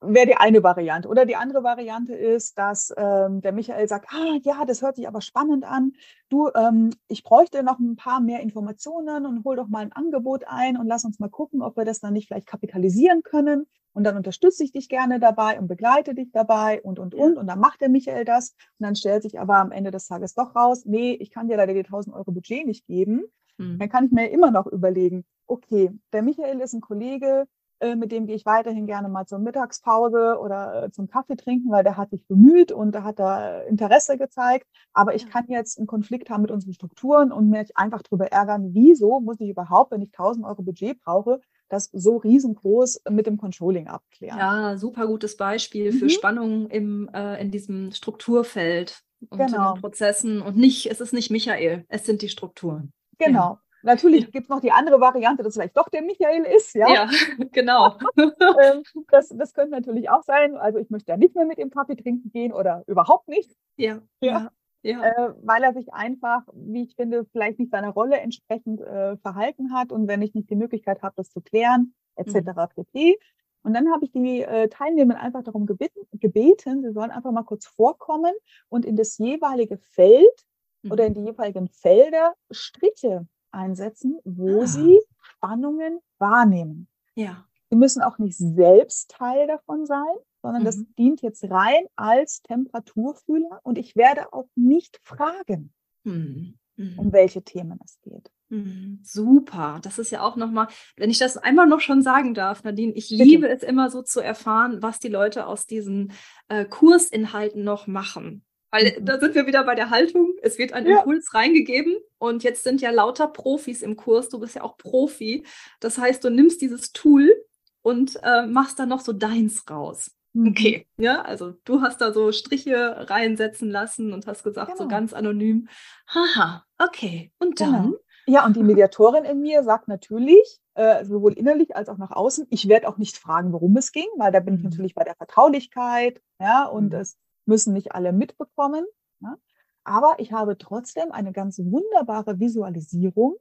wäre 0.00 0.26
die 0.26 0.36
eine 0.36 0.62
Variante. 0.62 1.08
Oder 1.08 1.26
die 1.26 1.36
andere 1.36 1.62
Variante 1.62 2.14
ist, 2.14 2.58
dass 2.58 2.92
ähm, 2.96 3.40
der 3.40 3.52
Michael 3.52 3.88
sagt, 3.88 4.08
ah 4.12 4.38
ja, 4.42 4.64
das 4.64 4.82
hört 4.82 4.96
sich 4.96 5.08
aber 5.08 5.20
spannend 5.20 5.64
an. 5.64 5.92
Du, 6.28 6.50
ähm, 6.54 6.90
ich 7.08 7.22
bräuchte 7.22 7.62
noch 7.62 7.78
ein 7.78 7.96
paar 7.96 8.20
mehr 8.20 8.40
Informationen 8.40 9.26
und 9.26 9.44
hol 9.44 9.56
doch 9.56 9.68
mal 9.68 9.80
ein 9.80 9.92
Angebot 9.92 10.44
ein 10.46 10.76
und 10.76 10.86
lass 10.86 11.04
uns 11.04 11.18
mal 11.18 11.30
gucken, 11.30 11.62
ob 11.62 11.76
wir 11.76 11.84
das 11.84 12.00
dann 12.00 12.12
nicht 12.12 12.28
vielleicht 12.28 12.46
kapitalisieren 12.46 13.22
können. 13.22 13.66
Und 13.92 14.04
dann 14.04 14.16
unterstütze 14.16 14.62
ich 14.62 14.72
dich 14.72 14.90
gerne 14.90 15.18
dabei 15.18 15.58
und 15.58 15.68
begleite 15.68 16.14
dich 16.14 16.30
dabei 16.30 16.82
und, 16.82 16.98
und, 16.98 17.14
und. 17.14 17.38
Und 17.38 17.46
dann 17.46 17.58
macht 17.58 17.80
der 17.80 17.88
Michael 17.88 18.26
das. 18.26 18.50
Und 18.78 18.84
dann 18.84 18.94
stellt 18.94 19.22
sich 19.22 19.40
aber 19.40 19.56
am 19.56 19.72
Ende 19.72 19.90
des 19.90 20.06
Tages 20.06 20.34
doch 20.34 20.54
raus, 20.54 20.84
nee, 20.84 21.12
ich 21.12 21.30
kann 21.30 21.48
dir 21.48 21.56
leider 21.56 21.72
die 21.72 21.80
1000 21.80 22.14
Euro 22.14 22.30
Budget 22.30 22.66
nicht 22.66 22.86
geben. 22.86 23.22
Mhm. 23.56 23.78
Dann 23.78 23.88
kann 23.88 24.04
ich 24.04 24.12
mir 24.12 24.30
immer 24.30 24.50
noch 24.50 24.66
überlegen, 24.66 25.24
okay, 25.46 25.90
der 26.12 26.22
Michael 26.22 26.60
ist 26.60 26.74
ein 26.74 26.80
Kollege, 26.80 27.46
äh, 27.78 27.94
mit 27.94 28.10
dem 28.10 28.26
gehe 28.26 28.36
ich 28.36 28.46
weiterhin 28.46 28.86
gerne 28.86 29.08
mal 29.08 29.26
zur 29.26 29.38
Mittagspause 29.38 30.38
oder 30.40 30.84
äh, 30.84 30.90
zum 30.90 31.08
Kaffee 31.08 31.36
trinken, 31.36 31.70
weil 31.70 31.84
der 31.84 31.96
hat 31.96 32.10
sich 32.10 32.24
bemüht 32.26 32.72
und 32.72 32.92
da 32.92 33.02
hat 33.02 33.18
da 33.18 33.60
Interesse 33.62 34.16
gezeigt. 34.16 34.66
Aber 34.94 35.14
ich 35.14 35.28
kann 35.28 35.44
jetzt 35.48 35.78
einen 35.78 35.86
Konflikt 35.86 36.30
haben 36.30 36.42
mit 36.42 36.50
unseren 36.50 36.72
Strukturen 36.72 37.32
und 37.32 37.50
mich 37.50 37.76
einfach 37.76 38.02
darüber 38.02 38.28
ärgern, 38.28 38.70
wieso 38.72 39.20
muss 39.20 39.40
ich 39.40 39.50
überhaupt, 39.50 39.92
wenn 39.92 40.00
ich 40.00 40.08
1000 40.08 40.46
Euro 40.46 40.62
Budget 40.62 40.98
brauche, 41.00 41.40
das 41.68 41.90
so 41.92 42.16
riesengroß 42.16 43.02
mit 43.10 43.26
dem 43.26 43.36
Controlling 43.36 43.88
abklären. 43.88 44.38
Ja, 44.38 44.78
super 44.78 45.06
gutes 45.06 45.36
Beispiel 45.36 45.92
für 45.92 46.04
mhm. 46.04 46.10
Spannung 46.10 46.66
im, 46.68 47.10
äh, 47.12 47.40
in 47.42 47.50
diesem 47.50 47.92
Strukturfeld 47.92 49.02
und 49.28 49.38
genau. 49.38 49.70
in 49.70 49.74
den 49.74 49.80
Prozessen. 49.82 50.40
Und 50.40 50.56
nicht, 50.56 50.90
es 50.90 51.00
ist 51.00 51.12
nicht 51.12 51.30
Michael, 51.30 51.84
es 51.88 52.06
sind 52.06 52.22
die 52.22 52.28
Strukturen. 52.30 52.92
Genau. 53.18 53.38
Ja. 53.38 53.60
Natürlich 53.86 54.32
gibt 54.32 54.46
es 54.46 54.48
noch 54.48 54.60
die 54.60 54.72
andere 54.72 55.00
Variante, 55.00 55.44
dass 55.44 55.54
vielleicht 55.54 55.76
doch 55.76 55.88
der 55.88 56.02
Michael 56.02 56.42
ist. 56.44 56.74
Ja, 56.74 56.88
ja 56.92 57.08
genau. 57.52 57.96
Ähm, 58.16 58.82
das, 59.10 59.28
das 59.28 59.54
könnte 59.54 59.72
natürlich 59.72 60.10
auch 60.10 60.22
sein. 60.22 60.56
Also 60.56 60.78
ich 60.78 60.90
möchte 60.90 61.12
ja 61.12 61.16
nicht 61.16 61.34
mehr 61.34 61.44
mit 61.44 61.58
ihm 61.58 61.70
Kaffee 61.70 61.96
trinken 61.96 62.30
gehen 62.30 62.52
oder 62.52 62.82
überhaupt 62.86 63.28
nicht. 63.28 63.50
Ja. 63.76 64.00
ja. 64.20 64.50
ja. 64.82 65.04
Äh, 65.04 65.34
weil 65.42 65.62
er 65.62 65.72
sich 65.72 65.92
einfach, 65.92 66.42
wie 66.52 66.82
ich 66.84 66.96
finde, 66.96 67.24
vielleicht 67.26 67.58
nicht 67.58 67.70
seiner 67.70 67.90
Rolle 67.90 68.18
entsprechend 68.18 68.80
äh, 68.80 69.16
verhalten 69.18 69.72
hat 69.72 69.92
und 69.92 70.08
wenn 70.08 70.22
ich 70.22 70.34
nicht 70.34 70.50
die 70.50 70.56
Möglichkeit 70.56 71.02
habe, 71.02 71.14
das 71.16 71.30
zu 71.30 71.40
klären, 71.40 71.94
etc. 72.16 72.34
Mhm. 72.34 72.68
pp. 72.74 73.18
Und 73.62 73.74
dann 73.74 73.92
habe 73.92 74.04
ich 74.04 74.12
die 74.12 74.42
äh, 74.42 74.68
Teilnehmer 74.68 75.20
einfach 75.20 75.42
darum 75.42 75.66
gebeten, 75.66 76.00
gebeten, 76.12 76.82
sie 76.82 76.92
sollen 76.92 77.10
einfach 77.10 77.32
mal 77.32 77.44
kurz 77.44 77.66
vorkommen 77.66 78.32
und 78.68 78.84
in 78.84 78.96
das 78.96 79.18
jeweilige 79.18 79.76
Feld 79.76 80.46
mhm. 80.82 80.92
oder 80.92 81.06
in 81.06 81.14
die 81.14 81.24
jeweiligen 81.24 81.68
Felder 81.68 82.34
Striche 82.50 83.26
einsetzen, 83.56 84.18
wo 84.24 84.62
ah. 84.62 84.66
sie 84.66 85.00
Spannungen 85.20 86.00
wahrnehmen. 86.18 86.88
Ja. 87.14 87.44
Sie 87.70 87.76
müssen 87.76 88.02
auch 88.02 88.18
nicht 88.18 88.36
selbst 88.36 89.10
Teil 89.10 89.48
davon 89.48 89.86
sein, 89.86 90.14
sondern 90.42 90.62
mhm. 90.62 90.66
das 90.66 90.84
dient 90.98 91.22
jetzt 91.22 91.44
rein 91.50 91.84
als 91.96 92.42
Temperaturfühler 92.42 93.60
und 93.64 93.78
ich 93.78 93.96
werde 93.96 94.32
auch 94.32 94.48
nicht 94.54 95.00
fragen, 95.02 95.72
mhm. 96.04 96.58
Mhm. 96.76 96.98
um 96.98 97.12
welche 97.12 97.42
Themen 97.42 97.80
es 97.84 97.98
geht. 98.02 98.30
Mhm. 98.48 99.00
Super, 99.02 99.80
das 99.82 99.98
ist 99.98 100.12
ja 100.12 100.22
auch 100.22 100.36
nochmal, 100.36 100.68
wenn 100.96 101.10
ich 101.10 101.18
das 101.18 101.36
einmal 101.36 101.66
noch 101.66 101.80
schon 101.80 102.02
sagen 102.02 102.34
darf, 102.34 102.62
Nadine, 102.62 102.92
ich 102.92 103.08
Bitte. 103.08 103.24
liebe 103.24 103.48
es 103.48 103.64
immer 103.64 103.90
so 103.90 104.02
zu 104.02 104.20
erfahren, 104.20 104.82
was 104.82 105.00
die 105.00 105.08
Leute 105.08 105.46
aus 105.46 105.66
diesen 105.66 106.12
äh, 106.48 106.64
Kursinhalten 106.64 107.64
noch 107.64 107.88
machen. 107.88 108.44
Weil 108.76 108.98
da 109.00 109.18
sind 109.18 109.34
wir 109.34 109.46
wieder 109.46 109.64
bei 109.64 109.74
der 109.74 109.90
Haltung. 109.90 110.34
Es 110.42 110.58
wird 110.58 110.72
ein 110.72 110.86
ja. 110.86 110.98
Impuls 110.98 111.32
reingegeben 111.32 111.96
und 112.18 112.44
jetzt 112.44 112.62
sind 112.62 112.82
ja 112.82 112.90
lauter 112.90 113.28
Profis 113.28 113.80
im 113.80 113.96
Kurs. 113.96 114.28
Du 114.28 114.38
bist 114.38 114.54
ja 114.54 114.62
auch 114.62 114.76
Profi. 114.76 115.46
Das 115.80 115.96
heißt, 115.96 116.22
du 116.22 116.30
nimmst 116.30 116.60
dieses 116.60 116.92
Tool 116.92 117.32
und 117.80 118.18
äh, 118.22 118.46
machst 118.46 118.78
dann 118.78 118.90
noch 118.90 119.00
so 119.00 119.12
deins 119.12 119.64
raus. 119.70 120.10
Mhm. 120.34 120.48
Okay, 120.48 120.86
ja, 120.98 121.22
also 121.22 121.54
du 121.64 121.80
hast 121.80 122.02
da 122.02 122.12
so 122.12 122.32
Striche 122.32 123.08
reinsetzen 123.08 123.70
lassen 123.70 124.12
und 124.12 124.26
hast 124.26 124.44
gesagt, 124.44 124.72
genau. 124.72 124.82
so 124.82 124.88
ganz 124.88 125.14
anonym, 125.14 125.68
haha, 126.12 126.64
okay, 126.78 127.32
und 127.38 127.58
dann? 127.60 127.84
Genau. 127.84 127.96
Ja, 128.26 128.44
und 128.44 128.56
die 128.56 128.62
Mediatorin 128.62 129.24
in 129.24 129.40
mir 129.40 129.62
sagt 129.62 129.88
natürlich, 129.88 130.58
äh, 130.74 131.04
sowohl 131.04 131.32
innerlich 131.32 131.76
als 131.76 131.88
auch 131.88 131.96
nach 131.96 132.10
außen, 132.10 132.48
ich 132.50 132.68
werde 132.68 132.88
auch 132.88 132.98
nicht 132.98 133.16
fragen, 133.16 133.52
worum 133.52 133.76
es 133.76 133.92
ging, 133.92 134.08
weil 134.18 134.32
da 134.32 134.40
bin 134.40 134.56
ich 134.56 134.62
mhm. 134.62 134.70
natürlich 134.70 134.94
bei 134.94 135.04
der 135.04 135.14
Vertraulichkeit, 135.14 136.20
ja, 136.40 136.66
und 136.66 136.92
mhm. 136.92 136.98
es 136.98 137.16
müssen 137.46 137.72
nicht 137.72 137.92
alle 137.92 138.12
mitbekommen. 138.12 138.84
Ja? 139.20 139.36
Aber 139.84 140.16
ich 140.18 140.32
habe 140.32 140.58
trotzdem 140.58 141.12
eine 141.12 141.32
ganz 141.32 141.58
wunderbare 141.58 142.40
Visualisierung 142.40 143.36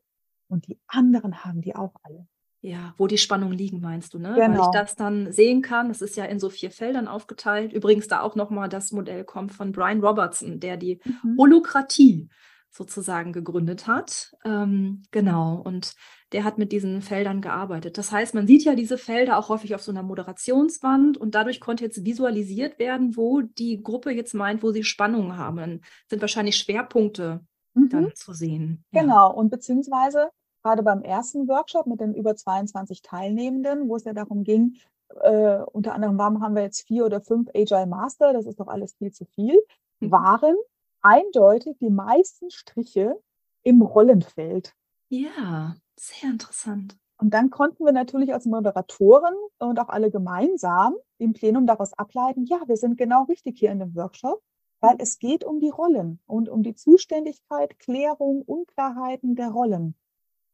und 0.47 0.67
die 0.67 0.79
anderen 0.87 1.43
haben 1.43 1.61
die 1.61 1.75
auch 1.75 1.93
alle. 2.03 2.27
Ja, 2.61 2.95
wo 2.97 3.05
die 3.05 3.19
Spannungen 3.19 3.55
liegen, 3.55 3.79
meinst 3.79 4.15
du, 4.15 4.19
ne? 4.19 4.33
Genau. 4.33 4.57
Weil 4.57 4.61
ich 4.61 4.71
das 4.71 4.95
dann 4.95 5.31
sehen 5.31 5.61
kann. 5.61 5.89
Das 5.89 6.01
ist 6.01 6.17
ja 6.17 6.25
in 6.25 6.39
so 6.39 6.49
vier 6.49 6.71
Feldern 6.71 7.07
aufgeteilt. 7.07 7.73
Übrigens 7.73 8.07
da 8.07 8.21
auch 8.21 8.35
nochmal 8.35 8.69
das 8.69 8.91
Modell 8.91 9.23
kommt 9.23 9.53
von 9.53 9.71
Brian 9.71 10.03
Robertson, 10.03 10.59
der 10.59 10.75
die 10.75 10.99
mhm. 11.05 11.37
Holokratie 11.37 12.27
sozusagen 12.71 13.33
gegründet 13.33 13.85
hat. 13.85 14.35
Ähm, 14.43 15.03
genau. 15.11 15.61
Und 15.63 15.93
der 16.35 16.43
hat 16.43 16.57
mit 16.57 16.73
diesen 16.73 17.01
Feldern 17.01 17.39
gearbeitet. 17.39 17.97
Das 17.97 18.11
heißt, 18.11 18.35
man 18.35 18.45
sieht 18.45 18.65
ja 18.65 18.75
diese 18.75 18.97
Felder 18.97 19.37
auch 19.37 19.47
häufig 19.47 19.73
auf 19.73 19.81
so 19.81 19.93
einer 19.93 20.03
Moderationswand 20.03 21.17
und 21.17 21.33
dadurch 21.33 21.61
konnte 21.61 21.85
jetzt 21.85 22.03
visualisiert 22.03 22.77
werden, 22.77 23.15
wo 23.15 23.39
die 23.39 23.81
Gruppe 23.81 24.11
jetzt 24.11 24.33
meint, 24.33 24.61
wo 24.61 24.71
sie 24.71 24.83
Spannungen 24.83 25.37
haben. 25.37 25.55
Dann 25.55 25.81
sind 26.09 26.19
wahrscheinlich 26.19 26.57
Schwerpunkte 26.57 27.39
mhm. 27.73 27.87
dann 27.87 28.11
zu 28.15 28.33
sehen. 28.33 28.83
Ja. 28.91 29.03
Genau. 29.03 29.33
Und 29.33 29.49
beziehungsweise 29.49 30.27
gerade 30.61 30.83
beim 30.83 31.03
ersten 31.03 31.47
Workshop 31.47 31.87
mit 31.87 32.01
den 32.01 32.13
über 32.13 32.35
22 32.35 33.01
Teilnehmenden, 33.01 33.87
wo 33.87 33.95
es 33.95 34.03
ja 34.03 34.11
darum 34.11 34.43
ging, 34.43 34.75
äh, 35.21 35.59
unter 35.71 35.93
anderem, 35.93 36.17
warum 36.17 36.43
haben 36.43 36.55
wir 36.55 36.63
jetzt 36.63 36.85
vier 36.85 37.05
oder 37.05 37.21
fünf 37.21 37.49
Agile 37.55 37.87
Master, 37.87 38.33
das 38.33 38.45
ist 38.45 38.59
doch 38.59 38.67
alles 38.67 38.95
viel 38.95 39.13
zu 39.13 39.23
viel, 39.23 39.57
mhm. 40.01 40.11
waren 40.11 40.55
eindeutig 41.01 41.77
die 41.79 41.89
meisten 41.89 42.51
Striche 42.51 43.15
im 43.63 43.81
Rollenfeld. 43.81 44.73
Ja, 45.07 45.77
sehr 45.99 46.29
interessant. 46.29 46.97
Und 47.17 47.33
dann 47.33 47.49
konnten 47.49 47.85
wir 47.85 47.93
natürlich 47.93 48.33
als 48.33 48.45
Moderatoren 48.45 49.33
und 49.59 49.79
auch 49.79 49.89
alle 49.89 50.11
gemeinsam 50.11 50.95
im 51.17 51.33
Plenum 51.33 51.65
daraus 51.65 51.93
ableiten, 51.93 52.45
ja, 52.45 52.61
wir 52.67 52.75
sind 52.75 52.97
genau 52.97 53.23
richtig 53.23 53.57
hier 53.57 53.71
in 53.71 53.79
dem 53.79 53.95
Workshop, 53.95 54.43
weil 54.81 54.97
es 54.99 55.17
geht 55.19 55.43
um 55.43 55.59
die 55.59 55.69
Rollen 55.69 56.19
und 56.25 56.49
um 56.49 56.61
die 56.61 56.75
Zuständigkeit, 56.75 57.79
Klärung, 57.79 58.41
Unklarheiten 58.41 59.35
der 59.35 59.49
Rollen. 59.49 59.95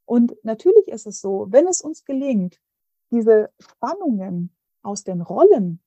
Und 0.05 0.35
natürlich 0.43 0.87
ist 0.87 1.07
es 1.07 1.19
so, 1.19 1.47
wenn 1.49 1.67
es 1.67 1.81
uns 1.81 2.05
gelingt, 2.05 2.59
diese 3.11 3.49
Spannungen 3.59 4.55
aus 4.83 5.03
den 5.03 5.21
Rollen 5.21 5.79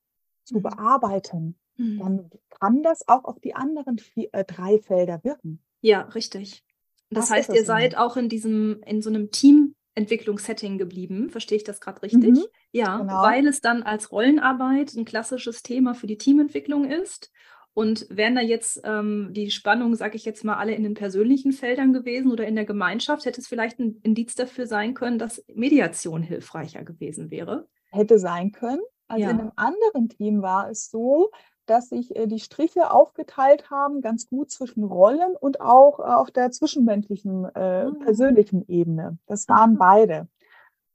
zu 0.43 0.57
mhm. 0.57 0.63
bearbeiten, 0.63 1.55
mhm. 1.77 1.99
dann 1.99 2.29
kann 2.49 2.83
das 2.83 3.07
auch 3.07 3.23
auf 3.23 3.39
die 3.39 3.55
anderen 3.55 3.97
vier, 3.97 4.29
äh, 4.33 4.43
drei 4.43 4.79
Felder 4.79 5.23
wirken. 5.23 5.61
Ja, 5.81 6.01
richtig. 6.01 6.63
Das, 7.09 7.29
das 7.29 7.37
heißt, 7.37 7.53
ihr 7.53 7.65
seid 7.65 7.97
auch 7.97 8.17
in 8.17 8.29
diesem, 8.29 8.81
in 8.85 9.01
so 9.01 9.09
einem 9.09 9.31
Teamentwicklungssetting 9.31 10.77
geblieben. 10.77 11.29
Verstehe 11.29 11.57
ich 11.57 11.63
das 11.63 11.79
gerade 11.79 12.01
richtig? 12.01 12.31
Mhm, 12.31 12.45
ja, 12.71 12.97
genau. 12.97 13.21
weil 13.21 13.47
es 13.47 13.61
dann 13.61 13.83
als 13.83 14.11
Rollenarbeit 14.11 14.93
ein 14.95 15.05
klassisches 15.05 15.61
Thema 15.63 15.93
für 15.93 16.07
die 16.07 16.17
Teamentwicklung 16.17 16.85
ist. 16.85 17.31
Und 17.73 18.07
wären 18.09 18.35
da 18.35 18.41
jetzt 18.41 18.79
ähm, 18.85 19.31
die 19.33 19.51
Spannungen, 19.51 19.95
sage 19.95 20.15
ich 20.15 20.23
jetzt 20.23 20.45
mal, 20.45 20.55
alle 20.55 20.73
in 20.73 20.83
den 20.83 20.93
persönlichen 20.93 21.51
Feldern 21.51 21.91
gewesen 21.91 22.31
oder 22.31 22.47
in 22.47 22.55
der 22.55 22.63
Gemeinschaft, 22.63 23.25
hätte 23.25 23.41
es 23.41 23.47
vielleicht 23.47 23.79
ein 23.79 23.99
Indiz 24.01 24.33
dafür 24.33 24.65
sein 24.65 24.93
können, 24.93 25.19
dass 25.19 25.43
Mediation 25.53 26.23
hilfreicher 26.23 26.85
gewesen 26.85 27.31
wäre? 27.31 27.67
Hätte 27.91 28.17
sein 28.17 28.53
können. 28.53 28.79
Also 29.09 29.23
ja. 29.23 29.29
in 29.29 29.39
einem 29.41 29.51
anderen 29.57 30.07
Team 30.07 30.41
war 30.41 30.69
es 30.69 30.89
so, 30.89 31.31
dass 31.65 31.89
sich 31.89 32.15
äh, 32.15 32.27
die 32.27 32.39
Striche 32.39 32.91
aufgeteilt 32.91 33.69
haben, 33.69 34.01
ganz 34.01 34.27
gut 34.27 34.51
zwischen 34.51 34.83
Rollen 34.83 35.35
und 35.39 35.61
auch 35.61 35.99
äh, 35.99 36.03
auf 36.03 36.31
der 36.31 36.51
zwischenmenschlichen, 36.51 37.45
äh, 37.55 37.85
mhm. 37.85 37.99
persönlichen 37.99 38.67
Ebene. 38.67 39.17
Das 39.27 39.47
waren 39.47 39.77
beide. 39.77 40.27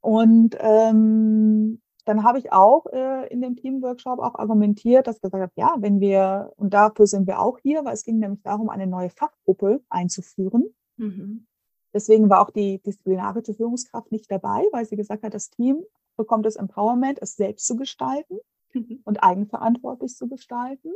Und 0.00 0.56
ähm, 0.60 1.80
dann 2.04 2.24
habe 2.24 2.38
ich 2.38 2.52
auch 2.52 2.86
äh, 2.86 3.28
in 3.28 3.40
dem 3.40 3.56
Teamworkshop 3.56 4.18
auch 4.18 4.34
argumentiert, 4.34 5.06
dass 5.06 5.20
gesagt 5.20 5.42
habe, 5.42 5.52
ja, 5.56 5.74
wenn 5.78 6.00
wir, 6.00 6.52
und 6.56 6.72
dafür 6.72 7.06
sind 7.06 7.26
wir 7.26 7.40
auch 7.40 7.58
hier, 7.58 7.84
weil 7.84 7.94
es 7.94 8.04
ging 8.04 8.18
nämlich 8.18 8.42
darum, 8.42 8.70
eine 8.70 8.86
neue 8.86 9.10
Fachgruppe 9.10 9.82
einzuführen. 9.88 10.74
Mhm. 10.96 11.46
Deswegen 11.92 12.30
war 12.30 12.40
auch 12.40 12.50
die 12.50 12.80
disziplinarische 12.80 13.54
Führungskraft 13.54 14.12
nicht 14.12 14.30
dabei, 14.30 14.64
weil 14.72 14.84
sie 14.86 14.96
gesagt 14.96 15.22
hat, 15.22 15.34
das 15.34 15.50
Team 15.50 15.82
bekommt 16.16 16.46
das 16.46 16.56
Empowerment, 16.56 17.18
es 17.20 17.36
selbst 17.36 17.66
zu 17.66 17.76
gestalten. 17.76 18.38
und 19.04 19.22
eigenverantwortlich 19.22 20.16
zu 20.16 20.28
gestalten. 20.28 20.90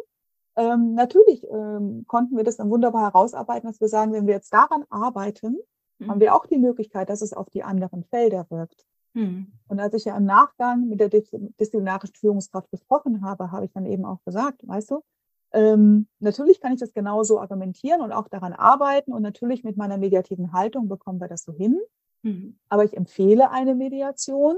Ähm, 0.56 0.94
natürlich 0.94 1.44
ähm, 1.50 2.04
konnten 2.06 2.36
wir 2.36 2.44
das 2.44 2.56
dann 2.56 2.70
wunderbar 2.70 3.02
herausarbeiten, 3.02 3.68
dass 3.68 3.80
wir 3.80 3.88
sagen, 3.88 4.12
wenn 4.12 4.26
wir 4.26 4.34
jetzt 4.34 4.52
daran 4.52 4.84
arbeiten, 4.88 5.58
mhm. 5.98 6.10
haben 6.10 6.20
wir 6.20 6.34
auch 6.34 6.46
die 6.46 6.58
Möglichkeit, 6.58 7.10
dass 7.10 7.22
es 7.22 7.32
auf 7.32 7.50
die 7.50 7.64
anderen 7.64 8.04
Felder 8.04 8.46
wirkt. 8.50 8.86
Mhm. 9.14 9.52
Und 9.68 9.80
als 9.80 9.94
ich 9.94 10.04
ja 10.04 10.16
im 10.16 10.26
Nachgang 10.26 10.88
mit 10.88 11.00
der 11.00 11.08
disziplinarischen 11.08 12.14
Führungskraft 12.14 12.70
gesprochen 12.70 13.24
habe, 13.24 13.50
habe 13.50 13.64
ich 13.64 13.72
dann 13.72 13.86
eben 13.86 14.04
auch 14.04 14.22
gesagt, 14.24 14.66
weißt 14.66 14.92
du, 14.92 15.02
ähm, 15.52 16.08
natürlich 16.18 16.60
kann 16.60 16.72
ich 16.72 16.80
das 16.80 16.92
genauso 16.92 17.40
argumentieren 17.40 18.00
und 18.00 18.10
auch 18.10 18.28
daran 18.28 18.52
arbeiten 18.52 19.12
und 19.12 19.22
natürlich 19.22 19.62
mit 19.62 19.76
meiner 19.76 19.98
mediativen 19.98 20.52
Haltung 20.52 20.88
bekommen 20.88 21.20
wir 21.20 21.28
das 21.28 21.44
so 21.44 21.52
hin. 21.52 21.80
Mhm. 22.22 22.58
Aber 22.68 22.84
ich 22.84 22.96
empfehle 22.96 23.50
eine 23.50 23.74
Mediation. 23.76 24.56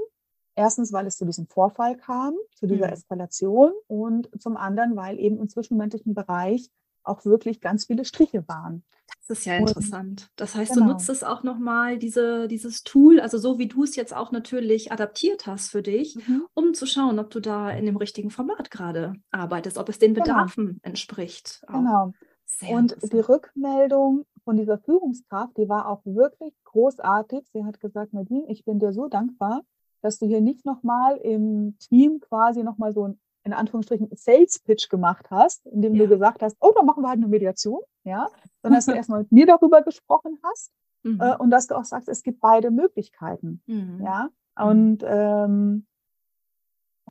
Erstens, 0.56 0.92
weil 0.92 1.06
es 1.06 1.18
zu 1.18 1.26
diesem 1.26 1.46
Vorfall 1.46 1.96
kam, 1.96 2.34
zu 2.54 2.66
dieser 2.66 2.86
mhm. 2.86 2.94
Eskalation 2.94 3.72
und 3.86 4.28
zum 4.40 4.56
anderen, 4.56 4.96
weil 4.96 5.18
eben 5.20 5.38
im 5.38 5.48
zwischenmenschlichen 5.48 6.14
Bereich 6.14 6.70
auch 7.04 7.24
wirklich 7.24 7.60
ganz 7.60 7.84
viele 7.84 8.04
Striche 8.04 8.46
waren. 8.48 8.82
Das 9.28 9.38
ist 9.38 9.44
ja 9.44 9.56
interessant. 9.56 10.30
Das 10.36 10.54
heißt, 10.54 10.72
genau. 10.72 10.86
du 10.86 10.92
nutzt 10.92 11.08
es 11.10 11.22
auch 11.22 11.42
nochmal, 11.42 11.98
diese, 11.98 12.48
dieses 12.48 12.84
Tool, 12.84 13.20
also 13.20 13.38
so 13.38 13.58
wie 13.58 13.68
du 13.68 13.84
es 13.84 13.96
jetzt 13.96 14.14
auch 14.14 14.32
natürlich 14.32 14.90
adaptiert 14.92 15.46
hast 15.46 15.70
für 15.70 15.82
dich, 15.82 16.16
mhm. 16.16 16.46
um 16.54 16.74
zu 16.74 16.86
schauen, 16.86 17.18
ob 17.18 17.30
du 17.30 17.40
da 17.40 17.70
in 17.70 17.86
dem 17.86 17.96
richtigen 17.96 18.30
Format 18.30 18.70
gerade 18.70 19.14
arbeitest, 19.30 19.78
ob 19.78 19.88
es 19.88 19.98
den 19.98 20.14
genau. 20.14 20.24
Bedarfen 20.24 20.66
genau. 20.66 20.78
entspricht. 20.82 21.62
Auch. 21.68 21.74
Genau. 21.74 22.12
Sehr 22.46 22.70
und 22.70 22.96
die 23.12 23.18
Rückmeldung 23.18 24.24
von 24.44 24.56
dieser 24.56 24.78
Führungskraft, 24.78 25.56
die 25.58 25.68
war 25.68 25.88
auch 25.88 26.00
wirklich 26.04 26.54
großartig. 26.64 27.44
Sie 27.52 27.64
hat 27.64 27.80
gesagt, 27.80 28.14
Nadine, 28.14 28.46
ich 28.48 28.64
bin 28.64 28.78
dir 28.78 28.92
so 28.92 29.08
dankbar, 29.08 29.62
dass 30.06 30.18
du 30.18 30.26
hier 30.26 30.40
nicht 30.40 30.64
nochmal 30.64 31.16
im 31.18 31.76
Team 31.78 32.20
quasi 32.20 32.62
nochmal 32.62 32.92
so 32.92 33.08
ein 33.08 33.20
in 33.46 33.52
Anführungsstrichen 33.52 34.08
Sales 34.12 34.58
Pitch 34.58 34.88
gemacht 34.88 35.30
hast, 35.30 35.66
indem 35.66 35.94
ja. 35.94 36.02
du 36.02 36.08
gesagt 36.08 36.42
hast, 36.42 36.56
oh, 36.60 36.72
dann 36.74 36.84
machen 36.84 37.04
wir 37.04 37.08
halt 37.08 37.18
eine 37.18 37.28
Mediation, 37.28 37.80
ja, 38.02 38.28
sondern 38.60 38.78
dass 38.78 38.86
du 38.86 38.92
erstmal 38.96 39.20
mit 39.20 39.30
mir 39.30 39.46
darüber 39.46 39.82
gesprochen 39.82 40.38
hast 40.42 40.72
mhm. 41.04 41.20
äh, 41.20 41.36
und 41.36 41.50
dass 41.50 41.68
du 41.68 41.76
auch 41.76 41.84
sagst, 41.84 42.08
es 42.08 42.24
gibt 42.24 42.40
beide 42.40 42.72
Möglichkeiten, 42.72 43.62
mhm. 43.66 44.02
ja, 44.04 44.30
mhm. 44.58 44.66
und 44.66 45.04
ähm, 45.06 45.86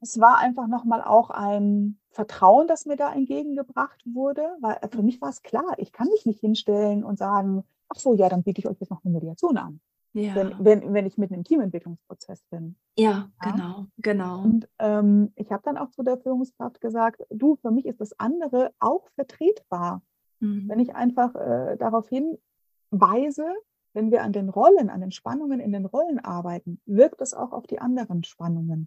es 0.02 0.20
war 0.20 0.40
einfach 0.40 0.68
nochmal 0.68 1.02
auch 1.02 1.30
ein 1.30 2.00
Vertrauen, 2.12 2.68
das 2.68 2.86
mir 2.86 2.98
da 2.98 3.14
entgegengebracht 3.14 4.04
wurde, 4.06 4.58
weil 4.60 4.78
für 4.92 5.04
mich 5.04 5.22
war 5.22 5.30
es 5.30 5.42
klar, 5.42 5.76
ich 5.78 5.94
kann 5.94 6.10
mich 6.10 6.26
nicht 6.26 6.42
hinstellen 6.42 7.06
und 7.06 7.18
sagen, 7.18 7.64
ach 7.88 8.00
so, 8.00 8.14
ja, 8.14 8.28
dann 8.28 8.44
biete 8.44 8.60
ich 8.60 8.68
euch 8.68 8.80
jetzt 8.80 8.90
noch 8.90 9.04
eine 9.06 9.14
Mediation 9.14 9.58
an. 9.58 9.80
Ja. 10.16 10.34
Wenn, 10.34 10.54
wenn, 10.64 10.94
wenn 10.94 11.06
ich 11.06 11.18
mitten 11.18 11.34
im 11.34 11.44
Teamentwicklungsprozess 11.44 12.42
bin. 12.50 12.78
Ja, 12.98 13.30
ja? 13.44 13.52
genau, 13.52 13.86
genau. 13.98 14.44
Und 14.44 14.70
ähm, 14.80 15.34
ich 15.36 15.52
habe 15.52 15.62
dann 15.66 15.78
auch 15.78 15.90
zu 15.92 16.04
der 16.04 16.18
Führungskraft 16.18 16.80
gesagt, 16.80 17.22
du, 17.30 17.58
für 17.58 17.70
mich 17.70 17.86
ist 17.86 18.00
das 18.00 18.18
andere 18.18 18.72
auch 18.80 19.10
vertretbar. 19.16 20.02
Mhm. 20.40 20.70
Wenn 20.70 20.80
ich 20.80 20.96
einfach 20.96 21.36
äh, 21.36 21.76
darauf 21.76 22.08
hinweise, 22.08 23.46
wenn 23.92 24.10
wir 24.10 24.24
an 24.24 24.32
den 24.32 24.48
Rollen, 24.48 24.90
an 24.90 25.02
den 25.02 25.12
Spannungen 25.12 25.60
in 25.60 25.74
den 25.74 25.86
Rollen 25.86 26.20
arbeiten, 26.20 26.80
wirkt 26.86 27.20
das 27.20 27.34
auch 27.34 27.52
auf 27.52 27.68
die 27.68 27.80
anderen 27.80 28.24
Spannungen. 28.24 28.86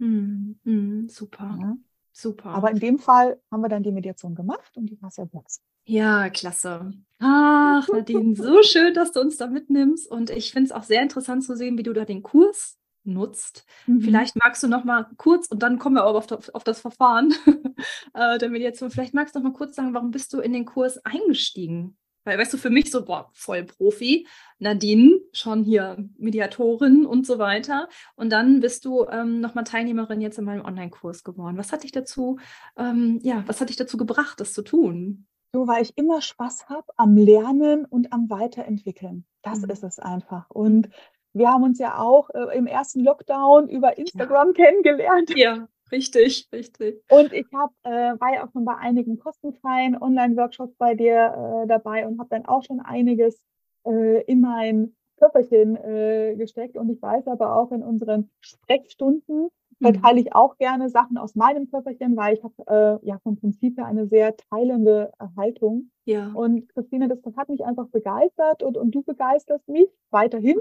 Mhm. 0.65 0.73
Mhm, 0.73 1.09
super. 1.11 1.59
Ja? 1.61 1.77
Super. 2.13 2.51
Aber 2.51 2.71
in 2.71 2.79
dem 2.79 2.99
Fall 2.99 3.41
haben 3.51 3.61
wir 3.61 3.69
dann 3.69 3.83
die 3.83 3.93
Mediation 3.93 4.35
gemacht 4.35 4.77
und 4.77 4.87
die 4.87 5.01
war 5.01 5.11
sehr 5.11 5.33
wirksam. 5.33 5.65
Ja, 5.85 6.29
klasse. 6.29 6.93
Ach, 7.19 7.89
Nadine, 7.89 8.37
so 8.37 8.63
schön, 8.63 8.95
dass 8.95 9.13
du 9.13 9.21
uns 9.21 9.37
da 9.37 9.47
mitnimmst. 9.47 10.11
Und 10.11 10.31
ich 10.31 10.53
finde 10.53 10.67
es 10.67 10.73
auch 10.73 10.83
sehr 10.83 11.03
interessant 11.03 11.45
zu 11.45 11.57
sehen, 11.57 11.79
wie 11.79 11.83
du 11.83 11.93
da 11.93 12.05
den 12.05 12.23
Kurs 12.23 12.79
nutzt. 13.05 13.65
Mhm. 13.87 14.03
Vielleicht 14.03 14.37
magst 14.37 14.63
du 14.63 14.69
noch 14.69 14.85
mal 14.85 15.07
kurz, 15.17 15.49
und 15.49 15.63
dann 15.63 15.79
kommen 15.79 15.97
wir 15.97 16.05
auch 16.05 16.15
auf, 16.15 16.55
auf 16.55 16.65
das 16.65 16.81
Verfahren 16.81 17.35
äh, 18.15 18.39
der 18.39 18.51
Mediation, 18.51 18.91
vielleicht 18.91 19.15
magst 19.15 19.35
du 19.35 19.41
noch 19.41 19.51
mal 19.51 19.57
kurz 19.57 19.77
sagen, 19.77 19.95
warum 19.95 20.11
bist 20.11 20.33
du 20.33 20.41
in 20.41 20.53
den 20.53 20.67
Kurs 20.67 20.99
eingestiegen? 21.05 21.97
Weil, 22.25 22.39
weißt 22.39 22.53
du, 22.53 22.59
für 22.59 22.71
mich 22.71 22.91
so, 22.91 23.05
boah, 23.05 23.31
voll 23.33 23.65
Profi, 23.65 24.27
Nadine, 24.59 25.21
schon 25.33 25.65
hier 25.65 25.97
Mediatorin 26.19 27.07
und 27.07 27.27
so 27.27 27.39
weiter. 27.39 27.89
Und 28.17 28.31
dann 28.31 28.61
bist 28.61 28.85
du 28.85 29.07
ähm, 29.07 29.41
nochmal 29.41 29.65
Teilnehmerin 29.65 30.21
jetzt 30.21 30.39
in 30.39 30.45
meinem 30.45 30.65
Online-Kurs 30.65 31.25
geworden. 31.25 31.57
Was 31.57 31.73
hat 31.73 31.85
dich 31.85 31.93
dazu, 31.93 32.39
ähm, 32.77 33.21
ja, 33.23 33.45
was 33.47 33.61
hat 33.61 33.69
dich 33.69 33.77
dazu 33.77 33.97
gebracht, 33.97 34.41
das 34.41 34.53
zu 34.53 34.63
tun? 34.63 35.27
So, 35.53 35.67
weil 35.67 35.83
ich 35.83 35.97
immer 35.97 36.21
Spaß 36.21 36.69
habe 36.69 36.87
am 36.97 37.17
Lernen 37.17 37.87
und 37.87 38.13
am 38.13 38.29
Weiterentwickeln. 38.29 39.25
Das 39.43 39.61
mhm. 39.61 39.71
ist 39.71 39.83
es 39.83 39.99
einfach. 39.99 40.51
Und 40.51 40.91
wir 41.33 41.49
haben 41.49 41.63
uns 41.63 41.79
ja 41.79 41.99
auch 41.99 42.31
äh, 42.31 42.57
im 42.57 42.67
ersten 42.67 43.01
Lockdown 43.01 43.69
über 43.69 43.97
Instagram 43.97 44.49
ja. 44.49 44.65
kennengelernt. 44.65 45.33
Ja. 45.37 45.69
Richtig, 45.91 46.49
richtig. 46.53 47.03
Und 47.11 47.33
ich 47.33 47.47
hab, 47.55 47.71
äh, 47.85 48.21
war 48.21 48.35
ja 48.35 48.47
auch 48.47 48.53
schon 48.53 48.65
bei 48.65 48.77
einigen 48.77 49.19
kostenfreien 49.19 50.01
Online-Workshops 50.01 50.75
bei 50.77 50.95
dir 50.95 51.63
äh, 51.65 51.67
dabei 51.67 52.07
und 52.07 52.19
habe 52.19 52.29
dann 52.31 52.47
auch 52.47 52.63
schon 52.65 52.81
einiges 52.81 53.41
äh, 53.87 54.23
in 54.25 54.41
mein 54.41 54.95
Körperchen 55.19 55.77
äh, 55.77 56.35
gesteckt. 56.37 56.77
Und 56.77 56.91
ich 56.91 57.01
weiß 57.01 57.27
aber 57.27 57.57
auch 57.57 57.73
in 57.73 57.83
unseren 57.83 58.31
Sprechstunden 58.41 59.49
mhm. 59.79 59.85
verteile 59.85 60.21
ich 60.21 60.35
auch 60.35 60.57
gerne 60.59 60.89
Sachen 60.89 61.19
aus 61.19 61.35
meinem 61.35 61.71
Körperchen, 61.71 62.17
weil 62.17 62.35
ich 62.35 62.45
habe 62.45 63.01
äh, 63.03 63.07
ja 63.07 63.19
vom 63.23 63.37
Prinzip 63.37 63.79
her 63.79 63.87
eine 63.87 64.07
sehr 64.07 64.37
teilende 64.37 65.13
Haltung. 65.37 65.91
Ja. 66.05 66.31
Und 66.33 66.69
Christine, 66.71 67.09
das, 67.09 67.21
das 67.23 67.37
hat 67.37 67.49
mich 67.49 67.65
einfach 67.65 67.89
begeistert 67.89 68.63
und, 68.63 68.77
und 68.77 68.91
du 68.93 69.03
begeisterst 69.03 69.69
mich 69.69 69.89
weiterhin. 70.11 70.59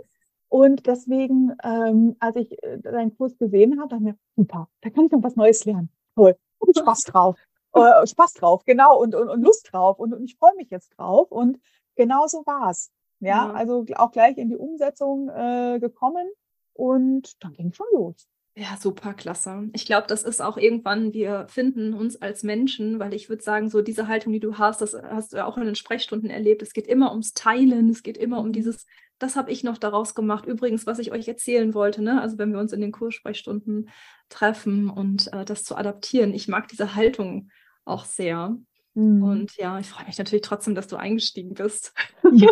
Und 0.50 0.86
deswegen, 0.88 1.56
ähm, 1.64 2.16
als 2.20 2.38
ich 2.38 2.64
äh, 2.64 2.80
deinen 2.80 3.16
Kurs 3.18 3.38
gesehen 3.38 3.80
habe, 3.80 3.90
dachte 3.90 4.04
ich 4.04 4.12
mir, 4.12 4.18
super, 4.36 4.70
da 4.82 4.90
kann 4.90 5.06
ich 5.06 5.12
noch 5.12 5.24
was 5.24 5.36
Neues 5.36 5.66
lernen. 5.66 5.90
Toll, 6.16 6.36
hab 6.62 6.70
ich 6.70 6.78
Spaß 6.78 7.04
drauf. 7.04 7.38
äh, 7.74 8.08
Spaß 8.08 8.34
drauf, 8.34 8.64
genau, 8.66 9.00
und, 9.00 9.14
und, 9.14 9.30
und 9.30 9.42
Lust 9.42 9.70
drauf. 9.72 10.00
Und, 10.00 10.14
und 10.14 10.24
ich 10.24 10.38
freue 10.38 10.56
mich 10.56 10.70
jetzt 10.70 10.90
drauf. 10.98 11.32
Und 11.32 11.60
genau 11.96 12.28
so 12.28 12.44
war's. 12.46 12.92
Ja, 13.20 13.48
ja, 13.48 13.54
also 13.54 13.86
auch 13.96 14.12
gleich 14.12 14.38
in 14.38 14.50
die 14.50 14.58
Umsetzung 14.58 15.30
äh, 15.30 15.80
gekommen 15.80 16.28
und 16.74 17.44
dann 17.44 17.54
ging 17.54 17.74
schon 17.74 17.88
los. 17.92 18.28
Ja, 18.56 18.76
super 18.80 19.14
klasse. 19.14 19.70
Ich 19.74 19.86
glaube, 19.86 20.08
das 20.08 20.24
ist 20.24 20.42
auch 20.42 20.58
irgendwann, 20.58 21.14
wir 21.14 21.48
finden 21.48 21.94
uns 21.94 22.20
als 22.22 22.42
Menschen, 22.42 23.00
weil 23.00 23.14
ich 23.14 23.30
würde 23.30 23.44
sagen, 23.44 23.70
so 23.70 23.84
diese 23.84 24.08
Haltung, 24.08 24.34
die 24.34 24.40
du 24.40 24.58
hast, 24.58 24.82
das 24.82 24.96
hast 24.96 25.34
du 25.34 25.38
ja 25.38 25.46
auch 25.46 25.58
in 25.58 25.66
den 25.66 25.76
Sprechstunden 25.76 26.32
erlebt. 26.32 26.64
Es 26.64 26.74
geht 26.74 26.88
immer 26.88 27.12
ums 27.12 27.34
Teilen, 27.34 27.90
es 27.90 28.02
geht 28.02 28.18
immer 28.18 28.40
um 28.40 28.48
mhm. 28.48 28.54
dieses, 28.54 28.88
das 29.20 29.36
habe 29.36 29.52
ich 29.52 29.64
noch 29.64 29.78
daraus 29.78 30.16
gemacht. 30.16 30.46
Übrigens, 30.46 30.86
was 30.86 31.00
ich 31.00 31.12
euch 31.12 31.28
erzählen 31.28 31.74
wollte, 31.74 32.04
ne? 32.04 32.22
also 32.22 32.38
wenn 32.38 32.52
wir 32.52 32.60
uns 32.60 32.74
in 32.74 32.82
den 32.82 32.92
Kurssprechstunden 32.92 33.90
treffen 34.30 34.90
und 34.90 35.32
äh, 35.34 35.46
das 35.46 35.64
zu 35.64 35.76
adaptieren. 35.76 36.34
Ich 36.34 36.48
mag 36.48 36.68
diese 36.68 36.96
Haltung 36.96 37.50
auch 37.86 38.06
sehr. 38.06 38.58
Mhm. 38.94 39.24
Und 39.24 39.58
ja, 39.58 39.80
ich 39.80 39.90
freue 39.90 40.06
mich 40.06 40.18
natürlich 40.18 40.44
trotzdem, 40.44 40.76
dass 40.76 40.88
du 40.88 40.96
eingestiegen 40.96 41.54
bist. 41.54 41.94
Ja, 42.32 42.50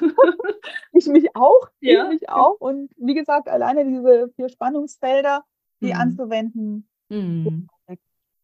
ich 0.92 1.06
mich 1.06 1.34
auch. 1.34 1.68
Ja. 1.80 2.04
Ich 2.04 2.20
mich 2.20 2.28
auch. 2.28 2.56
Und 2.58 2.90
wie 2.96 3.14
gesagt, 3.14 3.48
alleine 3.48 3.84
diese 3.84 4.30
vier 4.36 4.48
Spannungsfelder, 4.48 5.44
die 5.80 5.92
mhm. 5.92 6.00
anzuwenden, 6.00 6.88
mhm. 7.08 7.68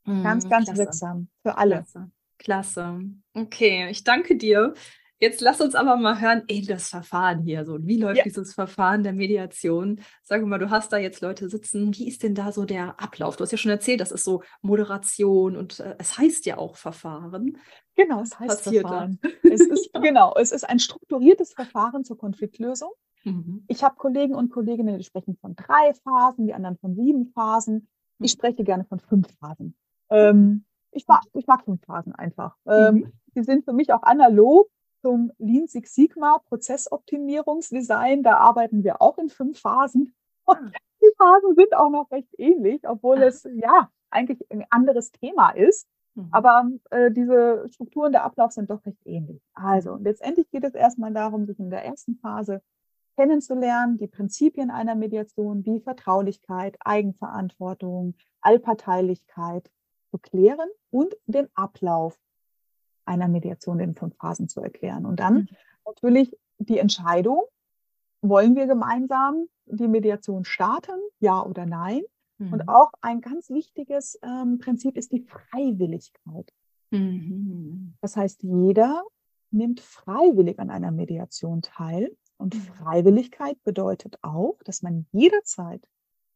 ganz, 0.04 0.48
ganz 0.48 0.66
Klasse. 0.66 0.78
wirksam 0.78 1.28
für 1.42 1.56
alle. 1.56 1.76
Klasse. 1.76 2.10
Klasse. 2.38 3.00
Okay, 3.34 3.88
ich 3.90 4.04
danke 4.04 4.36
dir. 4.36 4.74
Jetzt 5.22 5.40
lass 5.40 5.60
uns 5.60 5.76
aber 5.76 5.96
mal 5.98 6.20
hören, 6.20 6.42
ey, 6.48 6.66
das 6.66 6.88
Verfahren 6.88 7.44
hier 7.44 7.64
so. 7.64 7.78
Wie 7.86 7.96
läuft 7.96 8.16
ja. 8.16 8.24
dieses 8.24 8.54
Verfahren 8.54 9.04
der 9.04 9.12
Mediation? 9.12 10.00
Sag 10.24 10.44
mal, 10.44 10.58
du 10.58 10.68
hast 10.68 10.92
da 10.92 10.96
jetzt 10.96 11.20
Leute 11.20 11.48
sitzen. 11.48 11.94
Wie 11.94 12.08
ist 12.08 12.24
denn 12.24 12.34
da 12.34 12.50
so 12.50 12.64
der 12.64 13.00
Ablauf? 13.00 13.36
Du 13.36 13.44
hast 13.44 13.52
ja 13.52 13.56
schon 13.56 13.70
erzählt, 13.70 14.00
das 14.00 14.10
ist 14.10 14.24
so 14.24 14.42
Moderation 14.62 15.56
und 15.56 15.78
äh, 15.78 15.94
es 16.00 16.18
heißt 16.18 16.44
ja 16.46 16.58
auch 16.58 16.74
Verfahren. 16.74 17.56
Genau, 17.94 18.20
es 18.22 18.36
heißt 18.36 18.64
Passiert 18.64 18.82
Verfahren. 18.82 19.20
Es 19.44 19.60
ist, 19.60 19.90
genau, 20.02 20.34
es 20.34 20.50
ist 20.50 20.68
ein 20.68 20.80
strukturiertes 20.80 21.52
Verfahren 21.52 22.04
zur 22.04 22.18
Konfliktlösung. 22.18 22.90
Mhm. 23.22 23.64
Ich 23.68 23.84
habe 23.84 23.94
Kollegen 23.94 24.34
und 24.34 24.50
Kolleginnen, 24.50 24.98
die 24.98 25.04
sprechen 25.04 25.36
von 25.40 25.54
drei 25.54 25.94
Phasen, 26.02 26.48
die 26.48 26.52
anderen 26.54 26.78
von 26.78 26.96
sieben 26.96 27.26
Phasen. 27.26 27.86
Ich 28.18 28.34
mhm. 28.34 28.38
spreche 28.38 28.64
gerne 28.64 28.86
von 28.86 28.98
fünf 28.98 29.28
Phasen. 29.38 29.76
Ähm, 30.10 30.64
ich, 30.90 31.06
mag, 31.06 31.22
ich 31.32 31.46
mag 31.46 31.64
fünf 31.64 31.80
Phasen 31.84 32.12
einfach. 32.12 32.56
Ähm, 32.66 32.94
mhm. 32.94 33.12
Die 33.36 33.44
sind 33.44 33.64
für 33.64 33.72
mich 33.72 33.92
auch 33.92 34.02
analog 34.02 34.68
zum 35.02 35.32
Lean 35.38 35.66
Six 35.66 35.94
Sigma 35.94 36.38
Prozessoptimierungsdesign. 36.48 38.22
Da 38.22 38.38
arbeiten 38.38 38.84
wir 38.84 39.02
auch 39.02 39.18
in 39.18 39.28
fünf 39.28 39.60
Phasen. 39.60 40.14
Und 40.44 40.56
ah. 40.56 40.70
die 41.02 41.12
Phasen 41.18 41.54
sind 41.54 41.74
auch 41.76 41.90
noch 41.90 42.10
recht 42.10 42.28
ähnlich, 42.38 42.88
obwohl 42.88 43.22
es 43.22 43.46
ja 43.54 43.90
eigentlich 44.10 44.40
ein 44.50 44.64
anderes 44.70 45.12
Thema 45.12 45.50
ist. 45.50 45.86
Mhm. 46.14 46.28
Aber 46.30 46.70
äh, 46.90 47.10
diese 47.10 47.66
Strukturen 47.68 48.12
der 48.12 48.24
Ablauf 48.24 48.52
sind 48.52 48.70
doch 48.70 48.84
recht 48.86 49.04
ähnlich. 49.04 49.42
Also 49.54 49.96
letztendlich 49.96 50.50
geht 50.50 50.64
es 50.64 50.74
erstmal 50.74 51.12
darum, 51.12 51.46
sich 51.46 51.58
in 51.58 51.70
der 51.70 51.84
ersten 51.84 52.16
Phase 52.16 52.62
kennenzulernen, 53.16 53.98
die 53.98 54.06
Prinzipien 54.06 54.70
einer 54.70 54.94
Mediation 54.94 55.64
wie 55.66 55.80
Vertraulichkeit, 55.80 56.76
Eigenverantwortung, 56.80 58.14
Allparteilichkeit 58.40 59.70
zu 60.10 60.18
klären 60.18 60.68
und 60.90 61.14
den 61.26 61.48
Ablauf 61.54 62.18
einer 63.12 63.28
Mediation 63.28 63.80
in 63.80 63.94
fünf 63.94 64.16
Phasen 64.16 64.48
zu 64.48 64.60
erklären. 64.60 65.06
Und 65.06 65.20
dann 65.20 65.34
mhm. 65.34 65.48
natürlich 65.86 66.36
die 66.58 66.78
Entscheidung, 66.78 67.42
wollen 68.22 68.54
wir 68.54 68.66
gemeinsam 68.66 69.46
die 69.66 69.88
Mediation 69.88 70.44
starten, 70.44 70.98
ja 71.18 71.44
oder 71.44 71.66
nein? 71.66 72.02
Mhm. 72.38 72.52
Und 72.52 72.68
auch 72.68 72.92
ein 73.00 73.20
ganz 73.20 73.50
wichtiges 73.50 74.18
ähm, 74.22 74.58
Prinzip 74.58 74.96
ist 74.96 75.12
die 75.12 75.20
Freiwilligkeit. 75.20 76.52
Mhm. 76.90 77.94
Das 78.00 78.16
heißt, 78.16 78.42
jeder 78.42 79.02
nimmt 79.50 79.80
freiwillig 79.80 80.58
an 80.58 80.70
einer 80.70 80.90
Mediation 80.90 81.62
teil. 81.62 82.16
Und 82.38 82.54
mhm. 82.54 82.60
Freiwilligkeit 82.60 83.62
bedeutet 83.64 84.18
auch, 84.22 84.56
dass 84.64 84.82
man 84.82 85.06
jederzeit 85.12 85.86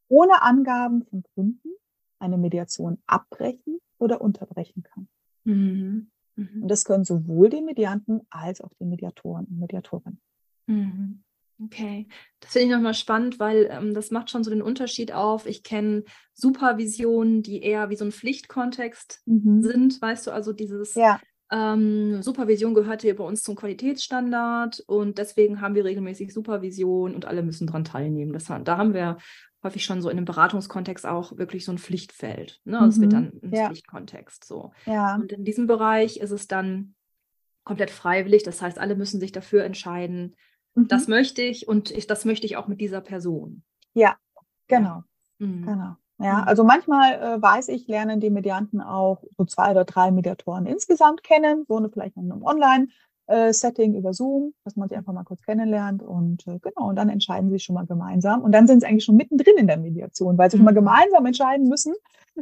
ohne 0.09 0.43
Angaben 0.43 1.03
von 1.05 1.23
Gründen 1.23 1.71
eine 2.19 2.39
Mediation 2.39 2.99
abbrechen 3.07 3.81
oder 3.99 4.21
unterbrechen 4.21 4.83
kann. 4.83 5.09
Mhm. 5.45 6.11
Mhm. 6.37 6.63
Und 6.63 6.69
das 6.69 6.85
können 6.85 7.05
sowohl 7.05 7.49
die 7.49 7.63
Medianten 7.63 8.21
als 8.31 8.61
auch 8.61 8.73
die 8.81 8.85
Mediatoren 8.85 9.47
und 9.47 9.59
Mediatorinnen. 9.59 10.21
Mhm. 10.67 11.23
Okay, 11.65 12.07
das 12.41 12.53
finde 12.53 12.67
ich 12.67 12.73
nochmal 12.73 12.95
spannend, 12.95 13.41
weil 13.41 13.69
ähm, 13.71 13.95
das 13.95 14.11
macht 14.11 14.29
schon 14.31 14.45
so 14.45 14.51
den 14.51 14.61
Unterschied 14.61 15.13
auf. 15.13 15.47
Ich 15.47 15.63
kenne 15.63 16.05
Supervisionen, 16.35 17.43
die 17.43 17.63
eher 17.63 17.89
wie 17.89 17.97
so 17.97 18.05
ein 18.05 18.13
Pflichtkontext 18.13 19.23
mhm. 19.25 19.63
sind, 19.63 20.03
weißt 20.03 20.27
du, 20.27 20.33
also 20.33 20.53
dieses 20.53 20.95
ja. 20.95 21.19
ähm, 21.51 22.21
Supervision 22.21 22.75
gehört 22.75 23.01
hier 23.01 23.17
bei 23.17 23.25
uns 23.25 23.43
zum 23.43 23.57
Qualitätsstandard 23.57 24.81
und 24.87 25.17
deswegen 25.17 25.63
haben 25.63 25.75
wir 25.75 25.87
regelmäßig 25.87 26.35
Supervision 26.35 27.15
und 27.15 27.25
alle 27.25 27.43
müssen 27.43 27.67
daran 27.67 27.85
teilnehmen. 27.85 28.35
Das, 28.35 28.45
da 28.45 28.77
haben 28.77 28.93
wir 28.93 29.17
häufig 29.63 29.85
schon 29.85 30.03
so 30.03 30.09
in 30.09 30.17
einem 30.17 30.27
Beratungskontext 30.27 31.07
auch 31.07 31.37
wirklich 31.39 31.65
so 31.65 31.73
ein 31.73 31.79
Pflichtfeld. 31.79 32.61
Ne? 32.65 32.79
Also 32.79 32.87
mhm. 32.87 32.91
Es 32.91 33.01
wird 33.01 33.13
dann 33.13 33.41
ein 33.43 33.55
ja. 33.55 33.67
Pflichtkontext 33.67 34.45
so. 34.45 34.73
Ja. 34.85 35.17
Und 35.17 35.33
in 35.33 35.45
diesem 35.45 35.67
Bereich 35.67 36.19
ist 36.19 36.31
es 36.31 36.47
dann 36.47 36.95
komplett 37.65 37.91
freiwillig. 37.91 38.43
Das 38.43 38.63
heißt, 38.63 38.79
alle 38.79 38.95
müssen 38.95 39.19
sich 39.19 39.33
dafür 39.33 39.65
entscheiden, 39.65 40.37
Mhm. 40.77 40.89
Das 40.89 41.09
möchte 41.09 41.43
ich 41.43 41.67
und 41.67 41.91
ich, 41.91 42.07
das 42.07 42.25
möchte 42.25 42.47
ich 42.47 42.57
auch 42.57 42.69
mit 42.69 42.81
dieser 42.81 43.01
Person. 43.01 43.63
Ja, 43.95 44.17
genau. 44.69 45.03
Mhm. 45.39 45.67
genau. 45.67 45.97
Ja, 46.19 46.43
mhm. 46.43 46.49
also 46.49 46.65
manchmal 46.65 47.15
äh, 47.15 47.43
weiß 47.43 47.69
ich, 47.69 47.89
lernen 47.89 48.21
die 48.21 48.31
Medianten 48.31 48.81
auch 48.81 49.25
so 49.37 49.45
zwei 49.45 49.73
oder 49.73 49.85
drei 49.85 50.11
Mediatoren 50.11 50.67
insgesamt 50.67 51.23
kennen, 51.23 51.65
so 51.67 51.77
eine 51.77 51.91
vielleicht 51.91 52.17
in 52.17 52.31
einem 52.31 52.43
Online-Setting 53.29 53.95
über 53.95 54.13
Zoom, 54.13 54.55
dass 54.65 54.77
man 54.77 54.89
sie 54.89 54.97
einfach 54.97 55.13
mal 55.13 55.25
kurz 55.25 55.43
kennenlernt 55.43 56.03
und 56.03 56.47
äh, 56.47 56.59
genau, 56.61 56.89
und 56.89 56.97
dann 56.97 57.09
entscheiden 57.09 57.51
sie 57.51 57.59
schon 57.59 57.75
mal 57.75 57.87
gemeinsam. 57.87 58.43
Und 58.43 58.53
dann 58.53 58.67
sind 58.67 58.81
sie 58.81 58.87
eigentlich 58.87 59.05
schon 59.05 59.17
mittendrin 59.17 59.57
in 59.57 59.67
der 59.67 59.79
Mediation, 59.79 60.39
weil 60.39 60.51
sie 60.51 60.57
mhm. 60.57 60.61
schon 60.61 60.65
mal 60.67 60.73
mhm. 60.73 60.77
gemeinsam 60.77 61.27
entscheiden 61.27 61.69
müssen, 61.69 61.95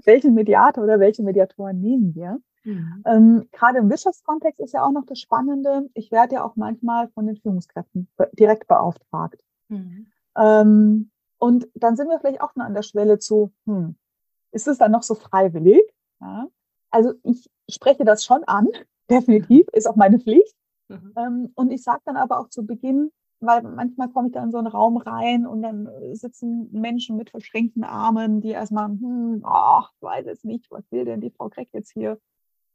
welchen 0.05 0.35
Mediator 0.35 0.85
oder 0.85 1.01
welche 1.01 1.23
Mediatoren 1.23 1.81
nehmen 1.81 2.15
wir. 2.15 2.41
Mhm. 2.65 3.03
Ähm, 3.07 3.49
Gerade 3.53 3.79
im 3.79 3.91
Wirtschaftskontext 3.91 4.61
ist 4.61 4.73
ja 4.73 4.85
auch 4.85 4.93
noch 4.93 5.07
das 5.07 5.19
Spannende. 5.19 5.89
Ich 5.95 6.11
werde 6.11 6.37
ja 6.37 6.45
auch 6.45 6.57
manchmal 6.57 7.09
von 7.09 7.27
den 7.27 7.37
Führungskräften 7.37 8.09
direkt 8.39 8.67
beauftragt. 8.69 9.41
Mhm. 9.69 10.07
Ähm, 10.37 11.11
und 11.39 11.69
dann 11.75 11.97
sind 11.97 12.09
wir 12.09 12.19
vielleicht 12.21 12.41
auch 12.41 12.57
noch 12.57 12.65
an 12.65 12.75
der 12.75 12.83
Schwelle 12.83 13.19
zu, 13.19 13.53
hm, 13.67 13.97
ist 14.53 14.69
es 14.69 14.79
dann 14.79 14.93
noch 14.93 15.03
so 15.03 15.15
freiwillig? 15.15 15.83
Ja? 16.21 16.49
Also 16.91 17.13
ich 17.23 17.51
spreche 17.69 18.05
das 18.05 18.25
schon 18.25 18.45
an, 18.45 18.69
definitiv, 19.11 19.69
ist 19.73 19.87
auch 19.87 19.97
meine 19.97 20.19
Pflicht. 20.19 20.55
Mhm. 20.89 21.13
Ähm, 21.17 21.53
und 21.55 21.71
ich 21.71 21.83
sage 21.83 22.03
dann 22.05 22.17
aber 22.17 22.39
auch 22.39 22.49
zu 22.49 22.67
Beginn, 22.67 23.11
weil 23.41 23.63
manchmal 23.63 24.09
komme 24.09 24.29
ich 24.29 24.35
da 24.35 24.43
in 24.43 24.51
so 24.51 24.59
einen 24.59 24.67
Raum 24.67 24.97
rein 24.97 25.47
und 25.47 25.63
dann 25.63 25.89
sitzen 26.13 26.69
Menschen 26.73 27.17
mit 27.17 27.31
verschränkten 27.31 27.85
Armen, 27.85 28.41
die 28.41 28.51
erstmal, 28.51 28.89
hm, 28.89 29.43
ach, 29.45 29.91
ich 29.95 30.03
weiß 30.03 30.27
jetzt 30.27 30.45
nicht, 30.45 30.71
was 30.71 30.91
will 30.91 31.05
denn 31.05 31.21
die 31.21 31.31
Frau 31.31 31.49
Kreck 31.49 31.69
jetzt 31.73 31.93
hier? 31.93 32.19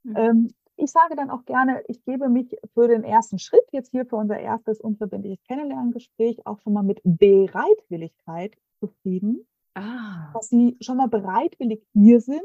Mhm. 0.03 0.15
Ähm, 0.15 0.47
ich 0.75 0.91
sage 0.91 1.15
dann 1.15 1.29
auch 1.29 1.43
gerne, 1.45 1.83
ich 1.87 2.03
gebe 2.05 2.29
mich 2.29 2.55
für 2.73 2.87
den 2.87 3.03
ersten 3.03 3.37
Schritt, 3.37 3.65
jetzt 3.71 3.91
hier 3.91 4.05
für 4.05 4.15
unser 4.15 4.39
erstes 4.39 4.79
unverbindliches 4.79 5.43
Kennenlerngespräch, 5.45 6.45
auch 6.45 6.59
schon 6.61 6.73
mal 6.73 6.83
mit 6.83 7.01
Bereitwilligkeit 7.03 8.55
zufrieden. 8.79 9.45
Ah. 9.73 10.31
Dass 10.33 10.49
Sie 10.49 10.77
schon 10.79 10.97
mal 10.97 11.09
bereitwillig 11.09 11.85
hier 11.93 12.21
sind, 12.21 12.41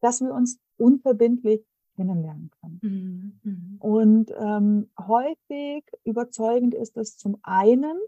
dass 0.00 0.20
wir 0.20 0.32
uns 0.32 0.60
unverbindlich 0.78 1.64
kennenlernen 1.96 2.50
können. 2.60 2.80
Mhm. 2.82 3.40
mhm. 3.42 3.76
Und 3.78 4.32
ähm, 4.38 4.90
häufig 4.98 5.84
überzeugend 6.04 6.74
ist 6.74 6.96
es 6.96 7.16
zum 7.16 7.38
einen, 7.42 7.98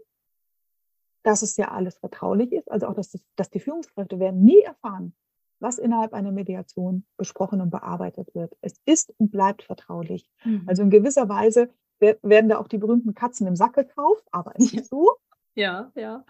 dass 1.23 1.41
es 1.41 1.57
ja 1.57 1.71
alles 1.71 1.97
vertraulich 1.97 2.51
ist, 2.51 2.69
also 2.69 2.87
auch, 2.87 2.95
dass, 2.95 3.11
das, 3.11 3.21
dass 3.35 3.49
die 3.49 3.59
Führungskräfte 3.59 4.19
werden 4.19 4.43
nie 4.43 4.59
erfahren, 4.59 5.13
was 5.59 5.77
innerhalb 5.77 6.13
einer 6.13 6.31
Mediation 6.31 7.05
besprochen 7.17 7.61
und 7.61 7.69
bearbeitet 7.69 8.35
wird. 8.35 8.55
Es 8.61 8.73
ist 8.85 9.13
und 9.17 9.31
bleibt 9.31 9.63
vertraulich. 9.63 10.29
Mhm. 10.43 10.63
Also 10.67 10.83
in 10.83 10.89
gewisser 10.89 11.29
Weise 11.29 11.69
werden 11.99 12.49
da 12.49 12.57
auch 12.57 12.67
die 12.67 12.77
berühmten 12.77 13.13
Katzen 13.13 13.47
im 13.47 13.55
Sack 13.55 13.75
gekauft, 13.75 14.25
aber 14.31 14.53
es 14.55 14.73
ist 14.73 14.89
so. 14.89 15.09
Ja, 15.55 15.91
ja. 15.95 16.25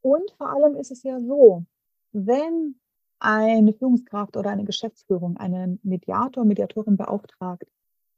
Und 0.00 0.30
vor 0.36 0.50
allem 0.50 0.74
ist 0.76 0.90
es 0.90 1.02
ja 1.02 1.20
so, 1.20 1.64
wenn 2.12 2.74
eine 3.20 3.72
Führungskraft 3.72 4.36
oder 4.36 4.50
eine 4.50 4.64
Geschäftsführung 4.64 5.36
einen 5.36 5.80
Mediator, 5.82 6.44
Mediatorin 6.44 6.96
beauftragt, 6.96 7.66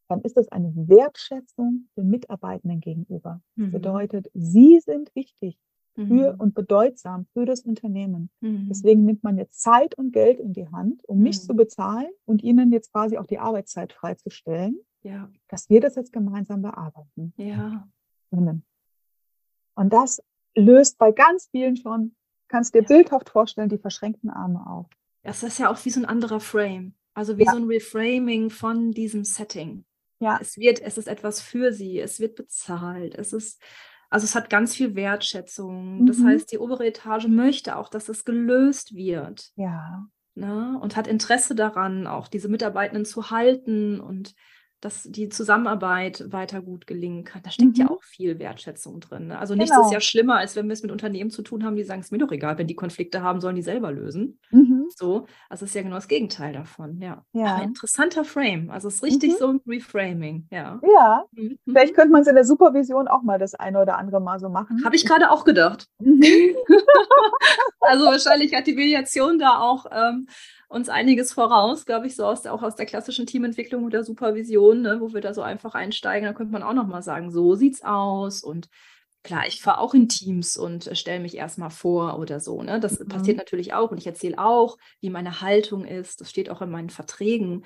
dann 0.08 0.20
ist 0.22 0.36
das 0.36 0.48
eine 0.48 0.72
Wertschätzung 0.74 1.88
den 1.96 2.10
Mitarbeitenden 2.10 2.80
gegenüber. 2.80 3.40
Das 3.56 3.66
mhm. 3.66 3.72
bedeutet, 3.72 4.30
sie 4.34 4.80
sind 4.80 5.14
wichtig 5.14 5.56
für 5.94 6.32
mhm. 6.34 6.40
und 6.40 6.54
bedeutsam 6.54 7.26
für 7.32 7.44
das 7.44 7.62
Unternehmen. 7.62 8.30
Mhm. 8.40 8.68
Deswegen 8.68 9.04
nimmt 9.04 9.22
man 9.22 9.38
jetzt 9.38 9.60
Zeit 9.60 9.96
und 9.96 10.12
Geld 10.12 10.40
in 10.40 10.52
die 10.52 10.68
Hand, 10.68 11.04
um 11.08 11.20
mich 11.20 11.36
mhm. 11.38 11.42
zu 11.42 11.54
bezahlen 11.54 12.10
und 12.26 12.42
ihnen 12.42 12.72
jetzt 12.72 12.92
quasi 12.92 13.18
auch 13.18 13.26
die 13.26 13.38
Arbeitszeit 13.38 13.92
freizustellen, 13.92 14.78
ja. 15.02 15.30
dass 15.48 15.68
wir 15.70 15.80
das 15.80 15.94
jetzt 15.94 16.12
gemeinsam 16.12 16.62
bearbeiten 16.62 17.32
ja. 17.36 17.88
Und 19.74 19.92
das 19.92 20.22
löst 20.54 20.98
bei 20.98 21.12
ganz 21.12 21.48
vielen 21.50 21.76
schon, 21.76 22.14
kannst 22.50 22.74
dir 22.74 22.82
ja. 22.82 22.88
bildhaft 22.88 23.30
vorstellen, 23.30 23.68
die 23.68 23.78
verschränkten 23.78 24.30
Arme 24.30 24.66
auf. 24.66 24.86
Das 25.22 25.42
ist 25.42 25.58
ja 25.58 25.70
auch 25.70 25.84
wie 25.84 25.90
so 25.90 26.00
ein 26.00 26.06
anderer 26.06 26.40
Frame. 26.40 26.94
Also 27.14 27.38
wie 27.38 27.44
ja. 27.44 27.52
so 27.52 27.58
ein 27.58 27.64
Reframing 27.64 28.50
von 28.50 28.92
diesem 28.92 29.24
Setting. 29.24 29.84
Ja. 30.20 30.38
Es 30.40 30.58
wird, 30.58 30.80
es 30.80 30.98
ist 30.98 31.08
etwas 31.08 31.40
für 31.40 31.72
sie, 31.72 31.98
es 31.98 32.20
wird 32.20 32.36
bezahlt, 32.36 33.14
es 33.14 33.32
ist 33.32 33.60
also 34.10 34.24
es 34.24 34.34
hat 34.34 34.50
ganz 34.50 34.74
viel 34.74 34.96
Wertschätzung. 34.96 36.00
Mhm. 36.00 36.06
Das 36.06 36.20
heißt, 36.20 36.52
die 36.52 36.58
obere 36.58 36.84
Etage 36.86 37.28
möchte 37.28 37.76
auch, 37.76 37.88
dass 37.88 38.08
es 38.08 38.24
gelöst 38.24 38.94
wird. 38.94 39.52
Ja. 39.54 40.04
Ne? 40.34 40.78
Und 40.80 40.96
hat 40.96 41.06
Interesse 41.06 41.54
daran, 41.54 42.08
auch 42.08 42.26
diese 42.26 42.48
Mitarbeitenden 42.48 43.04
zu 43.04 43.30
halten 43.30 44.00
und 44.00 44.34
dass 44.80 45.02
die 45.02 45.28
Zusammenarbeit 45.28 46.24
weiter 46.32 46.62
gut 46.62 46.86
gelingen 46.86 47.24
kann. 47.24 47.42
Da 47.42 47.50
steckt 47.50 47.76
mhm. 47.76 47.84
ja 47.84 47.90
auch 47.90 48.02
viel 48.02 48.38
Wertschätzung 48.38 49.00
drin. 49.00 49.28
Ne? 49.28 49.38
Also 49.38 49.54
nichts 49.54 49.70
genau. 49.70 49.86
ist 49.86 49.92
ja 49.92 50.00
schlimmer, 50.00 50.36
als 50.36 50.56
wenn 50.56 50.66
wir 50.66 50.72
es 50.72 50.82
mit 50.82 50.90
Unternehmen 50.90 51.30
zu 51.30 51.42
tun 51.42 51.64
haben, 51.64 51.76
die 51.76 51.84
sagen, 51.84 52.00
es 52.00 52.06
ist 52.06 52.12
mir 52.12 52.18
doch 52.18 52.32
egal, 52.32 52.56
wenn 52.56 52.66
die 52.66 52.74
Konflikte 52.74 53.22
haben, 53.22 53.40
sollen 53.40 53.56
die 53.56 53.62
selber 53.62 53.92
lösen. 53.92 54.38
Mhm. 54.50 54.86
So, 54.96 55.26
also 55.50 55.64
es 55.64 55.70
ist 55.70 55.74
ja 55.74 55.82
genau 55.82 55.96
das 55.96 56.08
Gegenteil 56.08 56.52
davon. 56.54 57.00
Ja. 57.00 57.24
ja. 57.32 57.56
Aber 57.56 57.64
interessanter 57.64 58.24
Frame. 58.24 58.70
Also 58.70 58.88
es 58.88 58.96
ist 58.96 59.02
richtig 59.02 59.32
mhm. 59.32 59.36
so 59.38 59.48
ein 59.48 59.60
Reframing. 59.66 60.46
Ja. 60.50 60.80
Ja. 60.82 61.24
Mhm. 61.32 61.58
Vielleicht 61.64 61.94
könnte 61.94 62.12
man 62.12 62.22
es 62.22 62.28
in 62.28 62.34
der 62.34 62.44
Supervision 62.44 63.06
auch 63.06 63.22
mal 63.22 63.38
das 63.38 63.54
eine 63.54 63.80
oder 63.80 63.98
andere 63.98 64.20
Mal 64.20 64.38
so 64.38 64.48
machen. 64.48 64.82
Habe 64.84 64.96
ich 64.96 65.04
gerade 65.04 65.30
auch 65.30 65.44
gedacht. 65.44 65.88
Mhm. 65.98 66.56
also 67.80 68.06
wahrscheinlich 68.06 68.54
hat 68.54 68.66
die 68.66 68.74
Mediation 68.74 69.38
da 69.38 69.58
auch 69.58 69.86
ähm, 69.92 70.26
uns 70.70 70.88
einiges 70.88 71.32
voraus, 71.32 71.84
glaube 71.84 72.06
ich, 72.06 72.14
so 72.14 72.24
aus 72.24 72.42
der, 72.42 72.54
auch 72.54 72.62
aus 72.62 72.76
der 72.76 72.86
klassischen 72.86 73.26
Teamentwicklung 73.26 73.84
oder 73.84 74.04
Supervision, 74.04 74.82
ne, 74.82 75.00
wo 75.00 75.12
wir 75.12 75.20
da 75.20 75.34
so 75.34 75.42
einfach 75.42 75.74
einsteigen. 75.74 76.26
Da 76.26 76.32
könnte 76.32 76.52
man 76.52 76.62
auch 76.62 76.74
nochmal 76.74 77.02
sagen, 77.02 77.32
so 77.32 77.56
sieht's 77.56 77.82
aus 77.82 78.44
und 78.44 78.68
klar, 79.24 79.48
ich 79.48 79.60
fahre 79.60 79.80
auch 79.80 79.94
in 79.94 80.08
Teams 80.08 80.56
und 80.56 80.88
stelle 80.96 81.18
mich 81.18 81.36
erstmal 81.36 81.70
vor 81.70 82.20
oder 82.20 82.38
so. 82.38 82.62
Ne? 82.62 82.78
Das 82.78 83.00
mhm. 83.00 83.08
passiert 83.08 83.36
natürlich 83.36 83.74
auch 83.74 83.90
und 83.90 83.98
ich 83.98 84.06
erzähle 84.06 84.38
auch, 84.38 84.78
wie 85.00 85.10
meine 85.10 85.40
Haltung 85.40 85.84
ist. 85.84 86.20
Das 86.20 86.30
steht 86.30 86.48
auch 86.50 86.62
in 86.62 86.70
meinen 86.70 86.90
Verträgen. 86.90 87.64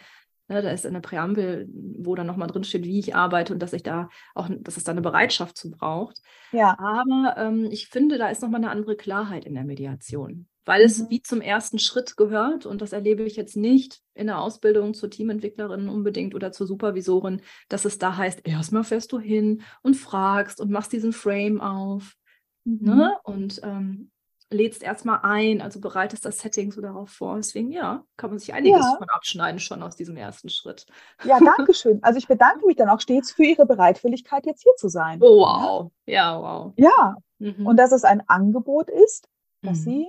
Ne? 0.48 0.62
Da 0.62 0.70
ist 0.70 0.86
eine 0.86 1.02
Präambel, 1.02 1.68
wo 1.70 2.14
dann 2.14 2.26
nochmal 2.26 2.48
drin 2.48 2.64
steht, 2.64 2.84
wie 2.84 2.98
ich 2.98 3.14
arbeite 3.14 3.52
und 3.52 3.58
dass 3.58 3.74
ich 3.74 3.82
da 3.82 4.08
auch, 4.34 4.48
dass 4.50 4.78
es 4.78 4.84
da 4.84 4.92
eine 4.92 5.02
Bereitschaft 5.02 5.58
zu 5.58 5.70
braucht. 5.70 6.22
Ja. 6.52 6.78
Aber 6.78 7.34
ähm, 7.36 7.68
ich 7.70 7.88
finde, 7.88 8.16
da 8.16 8.30
ist 8.30 8.40
nochmal 8.40 8.62
eine 8.62 8.70
andere 8.70 8.96
Klarheit 8.96 9.44
in 9.44 9.54
der 9.54 9.64
Mediation 9.64 10.48
weil 10.64 10.82
es 10.82 10.98
mhm. 10.98 11.10
wie 11.10 11.22
zum 11.22 11.40
ersten 11.40 11.78
Schritt 11.78 12.16
gehört. 12.16 12.66
Und 12.66 12.82
das 12.82 12.92
erlebe 12.92 13.22
ich 13.24 13.36
jetzt 13.36 13.56
nicht 13.56 14.00
in 14.14 14.26
der 14.26 14.40
Ausbildung 14.40 14.94
zur 14.94 15.10
Teamentwicklerin 15.10 15.88
unbedingt 15.88 16.34
oder 16.34 16.52
zur 16.52 16.66
Supervisorin, 16.66 17.42
dass 17.68 17.84
es 17.84 17.98
da 17.98 18.16
heißt, 18.16 18.40
erstmal 18.44 18.84
fährst 18.84 19.12
du 19.12 19.18
hin 19.18 19.62
und 19.82 19.94
fragst 19.94 20.60
und 20.60 20.70
machst 20.70 20.92
diesen 20.92 21.12
Frame 21.12 21.60
auf 21.60 22.16
ne? 22.64 22.92
mhm. 22.92 22.96
ne? 22.96 23.16
und 23.24 23.60
ähm, 23.62 24.10
lädst 24.50 24.82
erstmal 24.82 25.20
ein, 25.22 25.60
also 25.60 25.80
bereitest 25.80 26.24
das 26.24 26.38
Setting 26.38 26.70
so 26.72 26.80
darauf 26.80 27.10
vor. 27.10 27.36
Deswegen, 27.36 27.70
ja, 27.70 28.04
kann 28.16 28.30
man 28.30 28.38
sich 28.38 28.54
einiges 28.54 28.80
ja. 28.80 28.96
von 28.96 29.08
abschneiden 29.08 29.58
schon 29.58 29.82
aus 29.82 29.96
diesem 29.96 30.16
ersten 30.16 30.48
Schritt. 30.48 30.86
Ja, 31.24 31.38
danke 31.40 31.74
schön. 31.74 32.02
Also 32.02 32.18
ich 32.18 32.28
bedanke 32.28 32.64
mich 32.66 32.76
dann 32.76 32.88
auch 32.88 33.00
stets 33.00 33.32
für 33.32 33.44
Ihre 33.44 33.66
Bereitwilligkeit, 33.66 34.46
jetzt 34.46 34.62
hier 34.62 34.74
zu 34.76 34.88
sein. 34.88 35.18
Oh, 35.20 35.40
wow. 35.40 35.92
Ja, 36.06 36.40
wow. 36.40 36.72
Ja, 36.76 37.16
mhm. 37.38 37.66
und 37.66 37.76
dass 37.76 37.92
es 37.92 38.04
ein 38.04 38.22
Angebot 38.28 38.90
ist, 38.90 39.28
dass 39.62 39.80
mhm. 39.80 39.84
Sie 39.84 40.08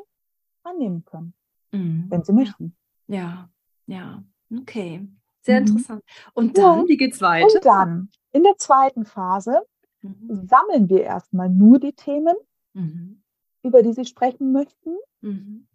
annehmen 0.65 1.05
können, 1.05 1.33
mhm. 1.71 2.05
wenn 2.09 2.23
sie 2.23 2.33
möchten. 2.33 2.75
Ja, 3.07 3.49
ja, 3.87 4.23
okay. 4.59 5.07
Sehr 5.41 5.61
mhm. 5.61 5.67
interessant. 5.67 6.03
Und 6.33 6.57
dann, 6.57 6.79
ja. 6.81 6.87
wie 6.87 6.97
geht's 6.97 7.21
weiter? 7.21 7.45
Und 7.45 7.65
dann, 7.65 8.09
in 8.31 8.43
der 8.43 8.57
zweiten 8.57 9.05
Phase, 9.05 9.61
mhm. 10.01 10.47
sammeln 10.47 10.89
wir 10.89 11.03
erstmal 11.03 11.49
nur 11.49 11.79
die 11.79 11.93
Themen, 11.93 12.35
mhm. 12.73 13.21
über 13.63 13.83
die 13.83 13.93
Sie 13.93 14.05
sprechen 14.05 14.51
möchten. 14.51 14.95
Mhm. 15.21 15.67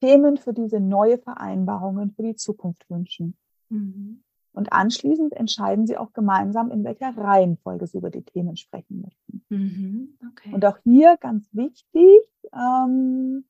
Themen 0.00 0.36
für 0.36 0.52
diese 0.52 0.78
neue 0.78 1.18
Vereinbarungen 1.18 2.12
für 2.12 2.22
die 2.22 2.36
Zukunft 2.36 2.88
wünschen. 2.88 3.36
Mhm. 3.68 4.22
Und 4.52 4.72
anschließend 4.72 5.34
entscheiden 5.34 5.86
sie 5.86 5.96
auch 5.96 6.12
gemeinsam, 6.12 6.70
in 6.70 6.82
welcher 6.82 7.16
Reihenfolge 7.16 7.86
sie 7.86 7.98
über 7.98 8.10
die 8.10 8.22
Themen 8.22 8.56
sprechen 8.56 9.02
möchten. 9.02 9.44
Mhm. 9.48 10.18
Okay. 10.30 10.52
Und 10.52 10.64
auch 10.64 10.78
hier 10.84 11.16
ganz 11.20 11.44
wichtig, 11.52 12.20
ähm, 12.52 13.44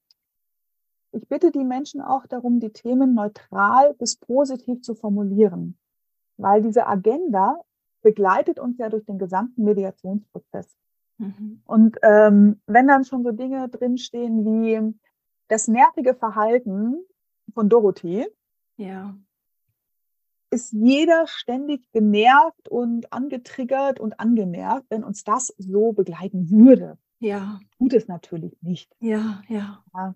ich 1.13 1.29
bitte 1.29 1.51
die 1.51 1.65
Menschen 1.65 2.01
auch 2.01 2.27
darum, 2.27 2.61
die 2.61 2.71
Themen 2.71 3.15
neutral 3.15 3.95
bis 3.95 4.17
positiv 4.17 4.83
zu 4.83 4.95
formulieren, 4.95 5.79
weil 6.37 6.63
diese 6.63 6.87
Agenda 6.87 7.61
begleitet 8.03 8.59
uns 8.59 8.79
ja 8.79 8.89
durch 8.89 9.05
den 9.05 9.19
gesamten 9.19 9.65
Mediationsprozess. 9.65 10.77
Mhm. 11.19 11.63
Und 11.65 11.99
ähm, 12.03 12.61
wenn 12.67 12.87
dann 12.87 13.05
schon 13.05 13.25
so 13.25 13.33
Dinge 13.33 13.69
drinstehen 13.69 14.45
wie 14.45 14.95
das 15.49 15.67
nervige 15.67 16.15
Verhalten 16.15 16.97
von 17.55 17.69
Dorothee, 17.69 18.27
ja 18.77 19.15
ist 20.51 20.73
jeder 20.73 21.27
ständig 21.27 21.91
genervt 21.93 22.69
und 22.69 23.13
angetriggert 23.13 24.01
und 24.01 24.19
angenervt, 24.19 24.87
wenn 24.89 25.05
uns 25.05 25.25
das 25.25 25.55
so 25.59 25.93
begleiten 25.93 26.51
würde. 26.51 26.99
Ja. 27.21 27.61
Tut 27.79 27.95
es 27.95 28.09
natürlich 28.09 28.57
nicht. 28.63 28.95
Ja, 29.01 29.43
ja. 29.49 29.83
ja. 29.95 30.15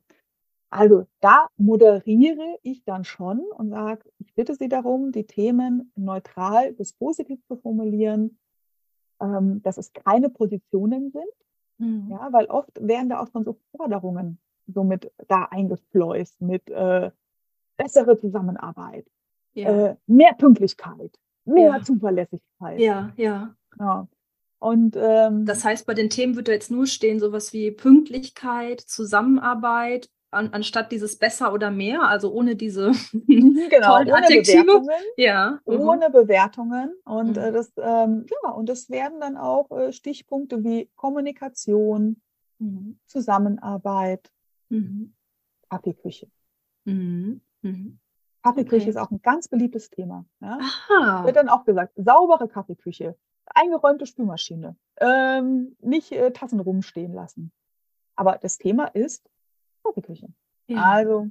Also 0.73 1.07
da 1.21 1.49
moderiere 1.59 2.59
ich 2.63 2.83
dann 2.85 3.05
schon 3.05 3.41
und 3.41 3.69
sage, 3.69 4.09
ich 4.19 4.35
bitte 4.35 4.55
Sie 4.55 4.71
darum, 4.71 5.13
die 5.13 5.27
Themen 5.27 5.93
neutral 5.97 6.73
bis 6.73 6.95
positiv 6.95 7.45
zu 7.47 7.57
formulieren, 7.57 8.39
ähm, 9.21 9.61
dass 9.63 9.77
es 9.77 9.93
keine 9.93 10.31
Positionen 10.31 11.11
sind. 11.11 11.25
Mhm. 11.77 12.09
Ja, 12.11 12.29
weil 12.33 12.47
oft 12.47 12.71
werden 12.81 13.11
da 13.11 13.21
auch 13.21 13.31
schon 13.31 13.45
so 13.45 13.59
Forderungen 13.77 14.39
somit 14.67 15.13
da 15.29 15.45
eingefleust 15.45 16.41
mit 16.41 16.71
äh, 16.71 17.11
bessere 17.77 18.19
Zusammenarbeit, 18.19 19.07
ja. 19.53 19.89
äh, 19.89 19.97
mehr 20.07 20.33
Pünktlichkeit, 20.39 21.19
mehr 21.45 21.77
ja. 21.77 21.83
Zuverlässigkeit. 21.83 22.81
Ja, 22.81 23.13
ja. 23.17 23.55
ja. 23.79 24.09
Und 24.59 24.97
ähm, 24.97 25.45
das 25.45 25.67
heißt, 25.67 25.85
bei 25.87 25.93
den 25.93 26.09
Themen 26.09 26.35
wird 26.35 26.49
da 26.49 26.53
jetzt 26.53 26.71
nur 26.71 26.87
stehen 26.87 27.21
sowas 27.21 27.53
wie 27.53 27.73
Pünktlichkeit, 27.73 28.81
Zusammenarbeit, 28.81 30.09
an, 30.33 30.49
anstatt 30.53 30.91
dieses 30.91 31.19
besser 31.19 31.53
oder 31.53 31.71
mehr, 31.71 32.03
also 32.03 32.33
ohne 32.33 32.57
diese 32.57 32.93
genau, 33.13 34.01
ohne 34.01 34.15
Adjektive. 34.15 34.65
Bewertungen, 34.65 34.91
ja. 35.17 35.61
Mhm. 35.67 35.81
Ohne 35.81 36.11
Bewertungen. 36.11 36.95
Und 37.05 37.37
mhm. 37.37 37.43
äh, 37.43 37.53
das, 37.53 37.73
ähm, 37.77 38.27
ja, 38.43 38.51
und 38.51 38.69
es 38.71 38.91
werden 38.91 39.21
dann 39.21 39.37
auch 39.37 39.71
äh, 39.71 39.93
Stichpunkte 39.93 40.65
wie 40.65 40.91
Kommunikation, 40.97 42.21
mhm. 42.59 42.99
Zusammenarbeit, 43.07 44.31
mhm. 44.69 45.15
Kaffeeküche. 45.69 46.29
Mhm. 46.85 47.41
Kaffeeküche 48.43 48.83
okay. 48.83 48.91
ist 48.91 48.97
auch 48.97 49.11
ein 49.11 49.23
ganz 49.23 49.49
beliebtes 49.49 49.91
Thema. 49.91 50.25
Ja? 50.41 50.59
Aha. 50.59 51.25
Wird 51.25 51.37
dann 51.37 51.49
auch 51.49 51.65
gesagt, 51.65 51.93
saubere 51.97 52.49
Kaffeeküche, 52.49 53.17
eingeräumte 53.47 54.07
Spülmaschine, 54.07 54.77
ähm, 55.01 55.77
nicht 55.81 56.11
äh, 56.13 56.33
Tassen 56.33 56.59
rumstehen 56.59 57.13
lassen. 57.13 57.53
Aber 58.17 58.39
das 58.41 58.59
Thema 58.59 58.87
ist 58.87 59.29
Kaffeeküche. 59.83 60.29
Ja. 60.67 60.83
Also 60.83 61.29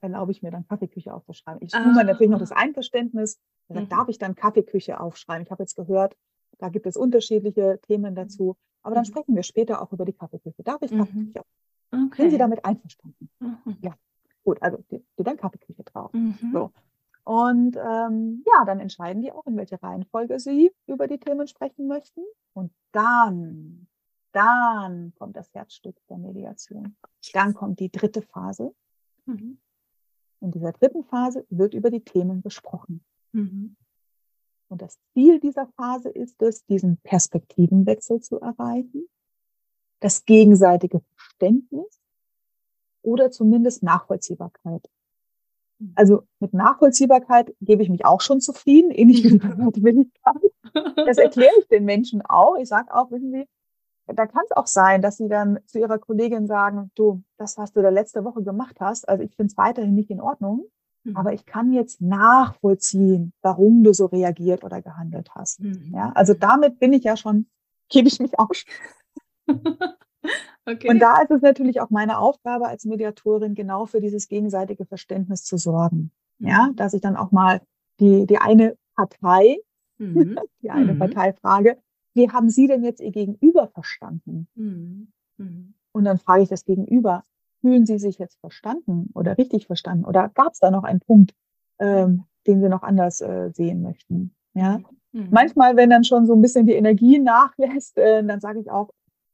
erlaube 0.00 0.32
ich 0.32 0.42
mir 0.42 0.50
dann 0.50 0.66
Kaffeeküche 0.66 1.12
aufzuschreiben. 1.12 1.62
Ich 1.62 1.72
tue 1.72 1.92
mir 1.92 2.04
natürlich 2.04 2.30
noch 2.30 2.38
das 2.38 2.52
Einverständnis, 2.52 3.40
mhm. 3.68 3.88
darf 3.88 4.08
ich 4.08 4.18
dann 4.18 4.34
Kaffeeküche 4.34 5.00
aufschreiben. 5.00 5.44
Ich 5.44 5.50
habe 5.50 5.62
jetzt 5.62 5.74
gehört, 5.74 6.16
da 6.58 6.68
gibt 6.68 6.86
es 6.86 6.96
unterschiedliche 6.96 7.80
Themen 7.82 8.14
dazu. 8.14 8.56
Aber 8.82 8.94
dann 8.94 9.02
mhm. 9.02 9.08
sprechen 9.08 9.34
wir 9.34 9.42
später 9.42 9.82
auch 9.82 9.92
über 9.92 10.04
die 10.04 10.12
Kaffeeküche. 10.12 10.62
Darf 10.62 10.82
ich 10.82 10.92
mhm. 10.92 10.98
Kaffeeküche? 10.98 11.42
Okay. 11.90 12.22
Sind 12.22 12.30
Sie 12.30 12.38
damit 12.38 12.64
einverstanden? 12.64 13.28
Mhm. 13.40 13.76
Ja. 13.80 13.94
Gut, 14.44 14.62
also 14.62 14.78
steht 14.86 15.04
dann 15.16 15.36
Kaffeeküche 15.36 15.82
drauf. 15.84 16.12
Mhm. 16.12 16.50
So. 16.52 16.72
Und 17.24 17.76
ähm, 17.76 18.42
ja, 18.46 18.64
dann 18.64 18.80
entscheiden 18.80 19.20
die 19.20 19.32
auch, 19.32 19.46
in 19.46 19.56
welcher 19.56 19.82
Reihenfolge 19.82 20.38
sie 20.38 20.72
über 20.86 21.06
die 21.06 21.18
Themen 21.18 21.46
sprechen 21.46 21.86
möchten. 21.86 22.22
Und 22.54 22.72
dann, 22.92 23.87
dann 24.32 25.12
kommt 25.18 25.36
das 25.36 25.52
Herzstück 25.54 25.96
der 26.08 26.18
Mediation. 26.18 26.96
Dann 27.32 27.54
kommt 27.54 27.80
die 27.80 27.90
dritte 27.90 28.22
Phase. 28.22 28.74
Mhm. 29.26 29.58
In 30.40 30.50
dieser 30.50 30.72
dritten 30.72 31.04
Phase 31.04 31.46
wird 31.50 31.74
über 31.74 31.90
die 31.90 32.04
Themen 32.04 32.42
gesprochen. 32.42 33.04
Mhm. 33.32 33.76
Und 34.68 34.82
das 34.82 34.98
Ziel 35.12 35.40
dieser 35.40 35.66
Phase 35.76 36.10
ist 36.10 36.42
es, 36.42 36.64
diesen 36.66 36.98
Perspektivenwechsel 36.98 38.20
zu 38.20 38.38
erreichen, 38.38 39.08
das 40.00 40.24
gegenseitige 40.24 41.00
Verständnis 41.16 41.98
oder 43.02 43.30
zumindest 43.30 43.82
Nachvollziehbarkeit. 43.82 44.88
Hm. 45.80 45.92
Also 45.94 46.22
mit 46.38 46.52
Nachvollziehbarkeit 46.52 47.54
gebe 47.60 47.82
ich 47.82 47.88
mich 47.88 48.04
auch 48.04 48.20
schon 48.20 48.40
zufrieden, 48.40 48.90
ähnlich 48.90 49.24
wie 49.24 49.38
Bereitwilligkeit. 49.38 50.52
Das 50.96 51.18
erkläre 51.18 51.52
ich 51.60 51.68
den 51.68 51.84
Menschen 51.84 52.22
auch. 52.22 52.56
Ich 52.56 52.68
sage 52.68 52.94
auch, 52.94 53.10
wissen 53.10 53.32
Sie, 53.32 53.48
da 54.14 54.26
kann 54.26 54.42
es 54.44 54.56
auch 54.56 54.66
sein, 54.66 55.02
dass 55.02 55.16
Sie 55.16 55.28
dann 55.28 55.58
zu 55.66 55.78
Ihrer 55.78 55.98
Kollegin 55.98 56.46
sagen, 56.46 56.90
du, 56.94 57.22
das, 57.36 57.58
was 57.58 57.72
du 57.72 57.82
da 57.82 57.90
letzte 57.90 58.24
Woche 58.24 58.42
gemacht 58.42 58.76
hast, 58.80 59.08
also 59.08 59.22
ich 59.22 59.34
finde 59.34 59.50
es 59.50 59.56
weiterhin 59.56 59.94
nicht 59.94 60.10
in 60.10 60.20
Ordnung, 60.20 60.64
mhm. 61.04 61.16
aber 61.16 61.32
ich 61.32 61.46
kann 61.46 61.72
jetzt 61.72 62.00
nachvollziehen, 62.00 63.32
warum 63.42 63.84
du 63.84 63.92
so 63.92 64.06
reagiert 64.06 64.64
oder 64.64 64.82
gehandelt 64.82 65.30
hast. 65.34 65.60
Mhm. 65.60 65.92
Ja, 65.94 66.12
also 66.14 66.34
damit 66.34 66.78
bin 66.78 66.92
ich 66.92 67.04
ja 67.04 67.16
schon, 67.16 67.46
gebe 67.88 68.08
ich 68.08 68.20
mich 68.20 68.32
schon. 68.38 68.66
Okay. 70.66 70.90
Und 70.90 70.98
da 70.98 71.22
ist 71.22 71.30
es 71.30 71.40
natürlich 71.40 71.80
auch 71.80 71.88
meine 71.88 72.18
Aufgabe 72.18 72.68
als 72.68 72.84
Mediatorin, 72.84 73.54
genau 73.54 73.86
für 73.86 74.00
dieses 74.00 74.28
gegenseitige 74.28 74.84
Verständnis 74.84 75.42
zu 75.42 75.56
sorgen. 75.56 76.10
Ja, 76.38 76.68
mhm. 76.68 76.76
dass 76.76 76.92
ich 76.92 77.00
dann 77.00 77.16
auch 77.16 77.32
mal 77.32 77.62
die, 78.00 78.26
die 78.26 78.38
eine 78.38 78.76
Partei, 78.94 79.58
mhm. 79.96 80.38
die 80.62 80.70
eine 80.70 80.94
mhm. 80.94 80.98
Partei 80.98 81.32
frage, 81.32 81.78
wie 82.18 82.30
haben 82.30 82.50
Sie 82.50 82.66
denn 82.66 82.84
jetzt 82.84 83.00
Ihr 83.00 83.12
Gegenüber 83.12 83.68
verstanden? 83.68 84.48
Mhm. 84.54 85.08
mhm. 85.38 85.74
Und 85.92 86.04
dann 86.04 86.18
frage 86.18 86.42
ich 86.42 86.48
das 86.48 86.64
Gegenüber, 86.64 87.24
fühlen 87.60 87.86
Sie 87.86 87.98
sich 87.98 88.18
jetzt 88.18 88.38
verstanden 88.40 89.10
oder 89.14 89.38
richtig 89.38 89.66
verstanden? 89.66 90.04
Oder 90.04 90.28
gab 90.28 90.52
es 90.52 90.58
da 90.58 90.70
noch 90.70 90.84
einen 90.84 91.00
Punkt, 91.00 91.34
ähm, 91.78 92.24
den 92.46 92.60
Sie 92.60 92.68
noch 92.68 92.82
anders 92.82 93.20
äh, 93.20 93.50
sehen 93.52 93.82
möchten? 93.82 94.34
Ja. 94.54 94.80
Mhm. 95.12 95.28
Manchmal, 95.30 95.76
wenn 95.76 95.90
dann 95.90 96.04
schon 96.04 96.26
so 96.26 96.34
ein 96.34 96.42
bisschen 96.42 96.66
die 96.66 96.74
Energie 96.74 97.18
nachlässt, 97.18 97.96
äh, 97.96 98.22
dann 98.22 98.40
sage 98.40 98.60
ich 98.60 98.70
auch, 98.70 98.90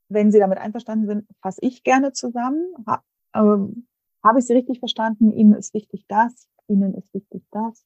wenn 0.08 0.30
Sie 0.30 0.38
damit 0.38 0.58
einverstanden 0.58 1.06
sind, 1.06 1.26
fasse 1.42 1.60
ich 1.62 1.82
gerne 1.82 2.12
zusammen. 2.12 2.74
Ha, 2.86 3.02
ähm, 3.34 3.86
Habe 4.22 4.38
ich 4.38 4.46
Sie 4.46 4.54
richtig 4.54 4.78
verstanden? 4.78 5.32
Ihnen 5.32 5.54
ist 5.54 5.74
wichtig 5.74 6.04
das, 6.08 6.48
Ihnen 6.68 6.94
ist 6.94 7.12
wichtig 7.12 7.42
das. 7.50 7.84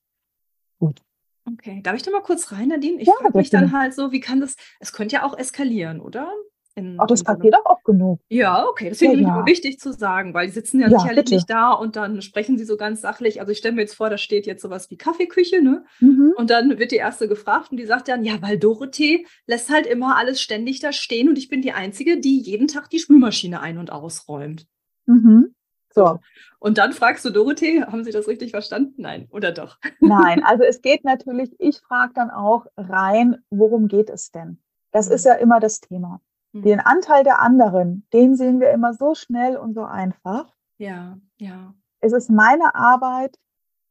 Gut. 0.78 1.02
Okay, 1.44 1.80
darf 1.82 1.96
ich 1.96 2.02
da 2.02 2.10
mal 2.10 2.20
kurz 2.20 2.52
rein, 2.52 2.68
Nadine? 2.68 3.00
Ich 3.00 3.08
ja, 3.08 3.14
frage 3.20 3.38
mich 3.38 3.50
dann 3.50 3.72
halt 3.72 3.94
so, 3.94 4.12
wie 4.12 4.20
kann 4.20 4.40
das, 4.40 4.56
es 4.80 4.92
könnte 4.92 5.16
ja 5.16 5.24
auch 5.24 5.36
eskalieren, 5.36 6.00
oder? 6.00 6.30
In, 6.78 6.96
Ach, 7.00 7.08
das 7.08 7.24
passiert 7.24 7.56
auch 7.56 7.64
oft 7.72 7.84
genug. 7.84 8.20
Ja, 8.28 8.64
okay. 8.68 8.90
Das 8.90 8.98
finde 8.98 9.16
ich 9.16 9.22
ja. 9.22 9.44
wichtig 9.46 9.80
zu 9.80 9.92
sagen, 9.92 10.32
weil 10.32 10.46
die 10.46 10.52
sitzen 10.52 10.78
ja, 10.78 10.86
ja 10.86 11.00
sicherlich 11.00 11.24
bitte. 11.24 11.34
nicht 11.34 11.50
da 11.50 11.72
und 11.72 11.96
dann 11.96 12.22
sprechen 12.22 12.56
sie 12.56 12.64
so 12.64 12.76
ganz 12.76 13.00
sachlich. 13.00 13.40
Also 13.40 13.50
ich 13.50 13.58
stelle 13.58 13.74
mir 13.74 13.80
jetzt 13.80 13.96
vor, 13.96 14.10
da 14.10 14.16
steht 14.16 14.46
jetzt 14.46 14.62
sowas 14.62 14.88
wie 14.88 14.96
Kaffeeküche, 14.96 15.60
ne? 15.60 15.84
Mhm. 15.98 16.34
Und 16.36 16.50
dann 16.50 16.78
wird 16.78 16.92
die 16.92 16.96
erste 16.96 17.26
gefragt 17.26 17.72
und 17.72 17.78
die 17.78 17.86
sagt 17.86 18.06
dann, 18.06 18.22
ja, 18.22 18.40
weil 18.42 18.58
Dorothee 18.58 19.26
lässt 19.46 19.70
halt 19.70 19.86
immer 19.86 20.16
alles 20.16 20.40
ständig 20.40 20.78
da 20.78 20.92
stehen 20.92 21.28
und 21.28 21.36
ich 21.36 21.48
bin 21.48 21.62
die 21.62 21.72
Einzige, 21.72 22.20
die 22.20 22.38
jeden 22.40 22.68
Tag 22.68 22.90
die 22.90 23.00
Spülmaschine 23.00 23.60
ein- 23.60 23.78
und 23.78 23.90
ausräumt. 23.90 24.68
Mhm. 25.06 25.56
So. 25.98 26.18
Und 26.60 26.78
dann 26.78 26.92
fragst 26.92 27.24
du 27.24 27.30
Dorothee, 27.30 27.82
haben 27.82 28.04
Sie 28.04 28.10
das 28.10 28.26
richtig 28.26 28.50
verstanden? 28.50 28.94
Nein, 28.96 29.28
oder 29.30 29.52
doch? 29.52 29.78
Nein, 30.00 30.42
also 30.44 30.64
es 30.64 30.82
geht 30.82 31.04
natürlich, 31.04 31.54
ich 31.60 31.80
frage 31.80 32.12
dann 32.14 32.30
auch 32.30 32.66
rein, 32.76 33.36
worum 33.50 33.88
geht 33.88 34.10
es 34.10 34.30
denn? 34.30 34.58
Das 34.90 35.08
mhm. 35.08 35.14
ist 35.14 35.24
ja 35.24 35.34
immer 35.34 35.60
das 35.60 35.80
Thema. 35.80 36.20
Mhm. 36.52 36.62
Den 36.62 36.80
Anteil 36.80 37.24
der 37.24 37.40
anderen, 37.40 38.06
den 38.12 38.36
sehen 38.36 38.60
wir 38.60 38.70
immer 38.70 38.94
so 38.94 39.14
schnell 39.14 39.56
und 39.56 39.74
so 39.74 39.82
einfach. 39.82 40.52
Ja, 40.78 41.18
ja. 41.38 41.74
Es 42.00 42.12
ist 42.12 42.30
meine 42.30 42.74
Arbeit, 42.74 43.36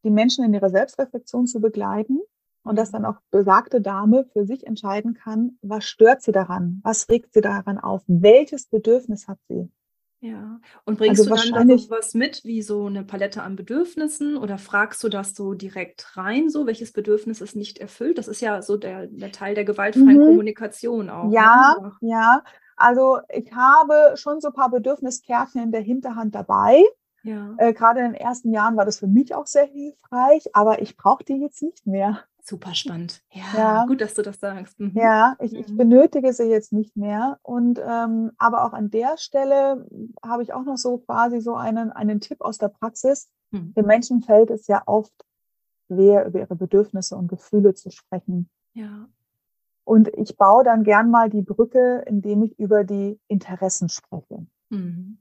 die 0.03 0.10
Menschen 0.10 0.45
in 0.45 0.53
ihrer 0.53 0.70
Selbstreflexion 0.70 1.47
zu 1.47 1.60
begleiten 1.60 2.20
und 2.64 2.78
dass 2.78 2.89
mhm. 2.89 2.93
dann 2.93 3.05
auch 3.05 3.20
besagte 3.32 3.82
Dame 3.82 4.26
für 4.34 4.45
sich 4.45 4.68
entscheiden 4.68 5.14
kann, 5.14 5.58
was 5.62 5.86
stört 5.86 6.22
sie 6.22 6.32
daran, 6.32 6.82
was 6.84 7.08
regt 7.10 7.34
sie 7.34 7.41
daran 7.41 7.78
auf, 7.78 8.03
welches 8.08 8.68
Bedürfnis 8.68 9.28
hat 9.28 9.39
sie. 9.47 9.70
Ja, 10.20 10.59
und 10.84 10.97
bringst 10.97 11.22
also 11.22 11.36
du 11.36 11.53
dann 11.53 11.70
was 11.89 12.15
mit, 12.15 12.43
wie 12.43 12.63
so 12.63 12.88
eine 12.88 13.03
Palette 13.03 13.43
an 13.43 13.55
Bedürfnissen 13.55 14.36
oder 14.36 14.57
fragst 14.57 15.03
du 15.03 15.09
das 15.09 15.36
so 15.36 15.53
direkt 15.53 16.18
rein, 16.18 16.49
so 16.49 16.65
welches 16.65 16.91
Bedürfnis 16.91 17.39
ist 17.39 17.55
nicht 17.55 17.78
erfüllt? 17.78 18.18
Das 18.18 18.28
ist 18.28 18.41
ja 18.41 18.63
so 18.63 18.78
der, 18.78 19.05
der 19.07 19.32
Teil 19.32 19.53
der 19.53 19.63
gewaltfreien 19.63 20.18
mhm. 20.18 20.26
Kommunikation 20.26 21.11
auch. 21.11 21.32
Ja, 21.32 21.76
ne? 21.80 21.91
ja. 22.01 22.43
Also 22.76 23.20
ich 23.30 23.51
habe 23.53 24.15
schon 24.15 24.41
so 24.41 24.47
ein 24.47 24.53
paar 24.53 24.72
Bedürfniskärtchen 24.72 25.61
in 25.61 25.72
der 25.72 25.82
Hinterhand 25.82 26.34
dabei. 26.34 26.84
Ja. 27.22 27.53
Äh, 27.57 27.74
Gerade 27.74 27.99
in 27.99 28.13
den 28.13 28.22
ersten 28.22 28.51
Jahren 28.51 28.76
war 28.76 28.86
das 28.86 28.99
für 28.99 29.07
mich 29.07 29.36
auch 29.36 29.47
sehr 29.47 29.65
hilfreich, 29.65 30.45
aber 30.53 30.82
ich 30.82 30.97
brauche 30.97 31.24
die 31.24 31.41
jetzt 31.41 31.61
nicht 31.61 31.86
mehr. 31.86 32.24
Super 32.49 32.73
spannend. 32.75 33.21
Ja, 33.31 33.43
Ja. 33.57 33.85
gut, 33.87 33.99
dass 33.99 34.13
du 34.13 34.21
das 34.21 34.39
sagst. 34.39 34.79
Mhm. 34.79 34.93
Ja, 34.95 35.35
ich, 35.39 35.53
ich 35.53 35.67
Mhm. 35.67 35.77
benötige 35.77 36.31
sie 36.31 36.43
jetzt 36.45 36.71
nicht 36.71 36.95
mehr. 36.95 37.39
Und 37.43 37.77
ähm, 37.85 38.31
aber 38.37 38.63
auch 38.65 38.71
an 38.71 38.89
der 38.89 39.17
Stelle 39.17 39.85
habe 40.25 40.43
ich 40.43 40.53
auch 40.53 40.63
noch 40.63 40.77
so 40.77 40.99
quasi 40.99 41.41
so 41.41 41.55
einen, 41.55 41.91
einen 41.91 42.21
Tipp 42.21 42.39
aus 42.39 42.57
der 42.57 42.69
Praxis. 42.69 43.29
Mhm. 43.51 43.73
Den 43.73 43.85
Menschen 43.85 44.21
fällt 44.21 44.49
es 44.49 44.67
ja 44.67 44.81
oft 44.85 45.11
schwer, 45.87 46.25
über 46.25 46.39
ihre 46.39 46.55
Bedürfnisse 46.55 47.17
und 47.17 47.27
Gefühle 47.27 47.73
zu 47.73 47.91
sprechen. 47.91 48.49
Ja. 48.73 49.09
Und 49.83 50.07
ich 50.17 50.37
baue 50.37 50.63
dann 50.63 50.83
gern 50.83 51.11
mal 51.11 51.29
die 51.29 51.41
Brücke, 51.41 52.03
indem 52.07 52.43
ich 52.43 52.57
über 52.59 52.85
die 52.85 53.19
Interessen 53.27 53.89
spreche. 53.89 54.45
Mhm. 54.69 55.17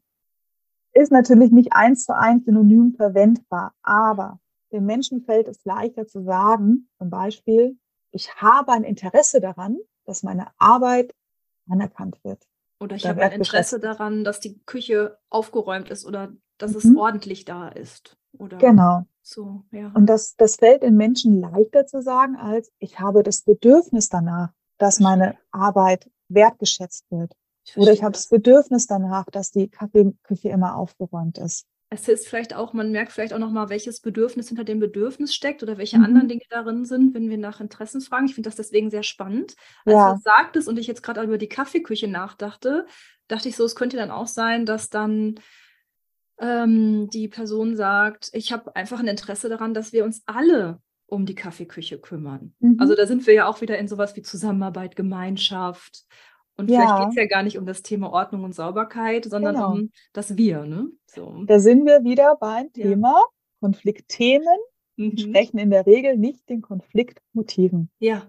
Ist 0.93 1.11
natürlich 1.13 1.51
nicht 1.51 1.73
eins 1.73 2.05
zu 2.05 2.17
eins 2.17 2.45
synonym 2.45 2.95
verwendbar, 2.95 3.75
aber 3.83 4.39
den 4.77 4.87
Menschen 4.87 5.23
fällt 5.23 5.49
es 5.49 5.65
leichter 5.65 6.07
zu 6.07 6.23
sagen, 6.23 6.89
zum 6.99 7.11
Beispiel, 7.11 7.79
ich 8.13 8.35
habe 8.37 8.73
ein 8.73 8.85
Interesse 8.85 9.41
daran, 9.41 9.79
dass 10.05 10.23
meine 10.23 10.49
Arbeit 10.59 11.15
anerkannt 11.69 12.19
wird. 12.23 12.47
Oder 12.81 12.97
ich 12.97 13.03
Da 13.03 13.09
habe 13.11 13.23
ein 13.23 13.33
Interesse 13.33 13.81
daran, 13.81 14.23
dass 14.25 14.39
die 14.41 14.59
Küche 14.67 15.19
aufgeräumt 15.31 15.91
ist 15.91 16.05
oder 16.05 16.33
dass 16.59 16.75
es 16.75 16.85
Mhm. 16.85 16.99
ordentlich 16.99 17.45
da 17.45 17.69
ist. 17.69 18.17
Oder 18.39 18.59
Genau. 18.59 19.05
so, 19.23 19.65
ja. 19.73 19.91
Und 19.95 20.07
das, 20.07 20.37
das 20.37 20.57
fällt 20.57 20.83
den 20.83 20.97
Menschen 20.97 21.41
leichter 21.41 21.87
zu 21.87 22.03
sagen, 22.03 22.37
als 22.37 22.71
ich 22.79 23.01
habe 23.01 23.23
das 23.23 23.43
Bedürfnis 23.43 24.09
danach, 24.09 24.51
dass 24.79 25.01
meine 25.01 25.37
Arbeit 25.51 26.11
wertgeschätzt 26.29 27.11
wird. 27.11 27.33
Ich 27.65 27.77
Oder 27.79 27.93
ich 27.93 28.03
habe 28.03 28.13
das 28.13 28.29
das. 28.29 28.29
Bedürfnis 28.29 28.87
danach, 28.87 29.25
dass 29.31 29.51
die 29.51 29.69
Kaffeeküche 29.69 30.51
immer 30.51 30.77
aufgeräumt 30.77 31.39
ist. 31.39 31.67
Es 31.89 32.05
hilft 32.05 32.27
vielleicht 32.27 32.55
auch, 32.55 32.73
man 32.73 32.91
merkt 32.91 33.13
vielleicht 33.13 33.33
auch 33.33 33.39
nochmal, 33.39 33.69
welches 33.69 34.01
Bedürfnis 34.01 34.49
hinter 34.49 34.65
dem 34.65 34.81
Bedürfnis 34.81 35.33
steckt 35.35 35.63
oder 35.63 35.79
welche 35.79 35.99
Mhm. 35.99 36.05
anderen 36.05 36.29
Dinge 36.29 36.43
darin 36.51 36.85
sind, 36.85 37.15
wenn 37.15 37.31
wir 37.31 37.39
nach 37.39 37.61
Interessen 37.61 38.01
fragen. 38.01 38.27
Ich 38.27 38.35
finde 38.35 38.49
das 38.49 38.57
deswegen 38.57 38.91
sehr 38.91 39.05
spannend. 39.05 39.55
Als 39.85 39.95
Ja. 39.95 40.11
du 40.11 40.17
es 40.17 40.23
sagtest 40.25 40.69
und 40.69 40.79
ich 40.79 40.89
jetzt 40.89 41.03
gerade 41.03 41.23
über 41.23 41.39
die 41.39 41.49
Kaffeeküche 41.49 42.09
nachdachte, 42.09 42.87
dachte 43.29 43.49
ich 43.49 43.57
so, 43.57 43.65
es 43.65 43.77
könnte 43.77 43.97
dann 43.97 44.11
auch 44.11 44.27
sein, 44.27 44.67
dass 44.67 44.91
dann 44.91 45.37
ähm, 46.39 47.09
die 47.11 47.29
Person 47.29 47.77
sagt, 47.77 48.31
ich 48.33 48.53
habe 48.53 48.75
einfach 48.77 49.01
ein 49.01 49.09
Interesse 49.09 49.49
daran, 49.49 49.73
dass 49.73 49.93
wir 49.93 50.05
uns 50.05 50.23
alle 50.27 50.81
um 51.07 51.25
die 51.25 51.35
Kaffeeküche 51.37 51.99
kümmern. 51.99 52.53
Mhm. 52.59 52.77
Also 52.81 52.95
da 52.95 53.07
sind 53.07 53.27
wir 53.27 53.35
ja 53.35 53.47
auch 53.47 53.61
wieder 53.61 53.79
in 53.79 53.89
sowas 53.89 54.17
wie 54.17 54.23
Zusammenarbeit, 54.23 54.97
Gemeinschaft. 54.97 56.05
Und 56.57 56.69
vielleicht 56.69 56.89
Ja. 56.91 57.01
geht 57.01 57.09
es 57.11 57.15
ja 57.17 57.27
gar 57.27 57.43
nicht 57.43 57.59
um 57.59 57.67
das 57.67 57.83
Thema 57.83 58.11
Ordnung 58.11 58.45
und 58.45 58.55
Sauberkeit, 58.55 59.25
sondern 59.27 59.55
Genau. 59.57 59.73
um 59.73 59.91
das 60.13 60.37
Wir, 60.37 60.65
ne? 60.65 60.89
So. 61.07 61.45
Da 61.47 61.59
sind 61.59 61.85
wir 61.85 62.03
wieder 62.05 62.37
beim 62.37 62.71
Ja. 62.75 62.89
Thema 62.89 63.23
Konfliktthemen 63.61 64.47
Mhm. 64.97 65.11
entsprechen 65.11 65.59
in 65.59 65.71
der 65.71 65.87
Regel 65.87 66.17
nicht 66.17 66.49
den 66.49 66.63
Konfliktmotiven. 66.63 67.91
Ja, 67.99 68.27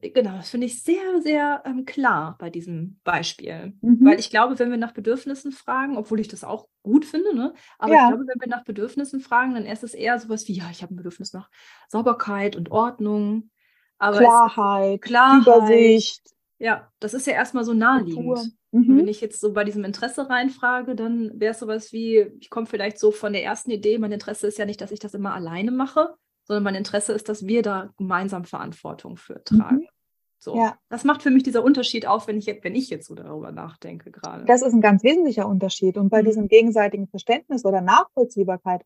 genau, 0.00 0.36
das 0.36 0.50
finde 0.50 0.66
ich 0.66 0.82
sehr, 0.82 1.22
sehr 1.22 1.62
ähm, 1.64 1.84
klar 1.86 2.36
bei 2.38 2.50
diesem 2.50 3.00
Beispiel. 3.04 3.72
Mhm. 3.80 4.04
Weil 4.04 4.20
ich 4.20 4.28
glaube, 4.30 4.58
wenn 4.58 4.70
wir 4.70 4.76
nach 4.76 4.92
Bedürfnissen 4.92 5.50
fragen, 5.52 5.96
obwohl 5.96 6.20
ich 6.20 6.28
das 6.28 6.44
auch 6.44 6.68
gut 6.82 7.04
finde, 7.06 7.34
ne? 7.34 7.54
aber 7.78 7.94
Ja. 7.94 8.02
ich 8.02 8.08
glaube, 8.08 8.26
wenn 8.26 8.40
wir 8.40 8.48
nach 8.48 8.64
Bedürfnissen 8.64 9.20
fragen, 9.20 9.54
dann 9.54 9.64
ist 9.66 9.82
es 9.82 9.94
eher 9.94 10.18
sowas 10.18 10.46
wie, 10.48 10.52
ja, 10.52 10.64
ich 10.70 10.82
habe 10.82 10.92
ein 10.94 10.96
Bedürfnis 10.96 11.32
nach 11.32 11.48
Sauberkeit 11.88 12.56
und 12.56 12.70
Ordnung. 12.70 13.50
Es, 13.98 14.18
Klarheit, 14.18 15.00
Klarheit, 15.02 15.42
Übersicht, 15.46 16.22
ja, 16.58 16.88
das 17.00 17.14
ist 17.14 17.26
ja 17.26 17.32
erstmal 17.34 17.64
so 17.64 17.72
naheliegend. 17.74 18.52
Mhm. 18.72 18.98
Wenn 18.98 19.08
ich 19.08 19.20
jetzt 19.20 19.40
so 19.40 19.52
bei 19.52 19.64
diesem 19.64 19.84
Interesse 19.84 20.28
reinfrage, 20.28 20.94
dann 20.94 21.30
wäre 21.38 21.52
es 21.52 21.60
sowas 21.60 21.92
wie, 21.92 22.26
ich 22.40 22.50
komme 22.50 22.66
vielleicht 22.66 22.98
so 22.98 23.10
von 23.12 23.32
der 23.32 23.44
ersten 23.44 23.70
Idee, 23.70 23.98
mein 23.98 24.12
Interesse 24.12 24.46
ist 24.46 24.58
ja 24.58 24.64
nicht, 24.66 24.80
dass 24.80 24.90
ich 24.90 24.98
das 25.00 25.14
immer 25.14 25.34
alleine 25.34 25.70
mache, 25.70 26.14
sondern 26.44 26.64
mein 26.64 26.74
Interesse 26.74 27.12
ist, 27.12 27.28
dass 27.28 27.46
wir 27.46 27.62
da 27.62 27.90
gemeinsam 27.96 28.44
Verantwortung 28.44 29.16
für 29.16 29.42
tragen. 29.44 29.76
Mhm. 29.76 29.88
So. 30.38 30.56
Ja. 30.56 30.76
Das 30.90 31.04
macht 31.04 31.22
für 31.22 31.30
mich 31.30 31.42
dieser 31.42 31.64
Unterschied 31.64 32.06
auf, 32.06 32.26
wenn 32.26 32.36
ich 32.36 32.44
jetzt, 32.46 32.64
wenn 32.64 32.74
ich 32.74 32.90
jetzt 32.90 33.06
so 33.06 33.14
darüber 33.14 33.50
nachdenke 33.50 34.10
gerade. 34.10 34.44
Das 34.44 34.60
ist 34.60 34.74
ein 34.74 34.82
ganz 34.82 35.02
wesentlicher 35.02 35.48
Unterschied. 35.48 35.96
Und 35.96 36.10
bei 36.10 36.20
Mhm. 36.22 36.26
diesem 36.26 36.48
gegenseitigen 36.48 37.08
Verständnis 37.08 37.64
oder 37.64 37.80
Nachvollziehbarkeit, 37.80 38.82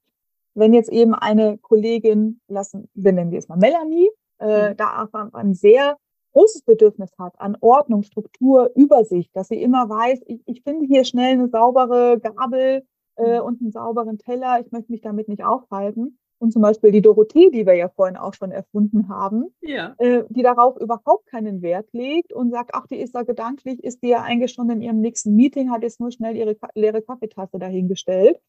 wenn 0.54 0.72
jetzt 0.72 0.90
eben 0.90 1.14
eine 1.14 1.58
Kollegin, 1.58 2.40
lassen, 2.46 2.88
wir 2.94 3.12
nennen 3.12 3.30
die 3.30 3.36
jetzt 3.36 3.48
mal 3.48 3.58
Melanie, 3.58 4.08
äh, 4.38 4.70
Mhm. 4.70 4.76
da 4.76 5.02
einfach 5.02 5.32
ein 5.34 5.54
sehr 5.54 5.96
großes 6.38 6.62
Bedürfnis 6.62 7.10
hat 7.18 7.34
an 7.40 7.56
Ordnung, 7.60 8.02
Struktur, 8.04 8.70
Übersicht, 8.76 9.34
dass 9.34 9.48
sie 9.48 9.60
immer 9.60 9.88
weiß, 9.88 10.20
ich, 10.26 10.40
ich 10.46 10.62
finde 10.62 10.86
hier 10.86 11.04
schnell 11.04 11.32
eine 11.32 11.48
saubere 11.48 12.20
Gabel 12.20 12.84
äh, 13.16 13.40
Mhm. 13.40 13.44
und 13.46 13.60
einen 13.60 13.72
sauberen 13.72 14.18
Teller, 14.18 14.60
ich 14.60 14.70
möchte 14.70 14.92
mich 14.92 15.00
damit 15.00 15.26
nicht 15.28 15.42
aufhalten. 15.44 16.18
Und 16.40 16.52
zum 16.52 16.62
Beispiel 16.62 16.92
die 16.92 17.02
Dorothee, 17.02 17.50
die 17.50 17.66
wir 17.66 17.74
ja 17.74 17.88
vorhin 17.88 18.16
auch 18.16 18.32
schon 18.34 18.52
erfunden 18.52 19.08
haben, 19.08 19.52
Ja. 19.60 19.96
äh, 19.98 20.22
die 20.28 20.42
darauf 20.44 20.76
überhaupt 20.76 21.26
keinen 21.26 21.60
Wert 21.62 21.88
legt 21.92 22.32
und 22.32 22.52
sagt, 22.52 22.70
ach, 22.74 22.86
die 22.86 22.98
ist 22.98 23.16
da 23.16 23.24
gedanklich, 23.24 23.82
ist 23.82 24.04
die 24.04 24.08
ja 24.10 24.22
eigentlich 24.22 24.52
schon 24.52 24.70
in 24.70 24.80
ihrem 24.80 25.00
nächsten 25.00 25.34
Meeting, 25.34 25.72
hat 25.72 25.82
jetzt 25.82 25.98
nur 25.98 26.12
schnell 26.12 26.36
ihre 26.36 26.56
leere 26.76 27.02
Kaffeetasse 27.02 27.58
dahingestellt. 27.58 28.40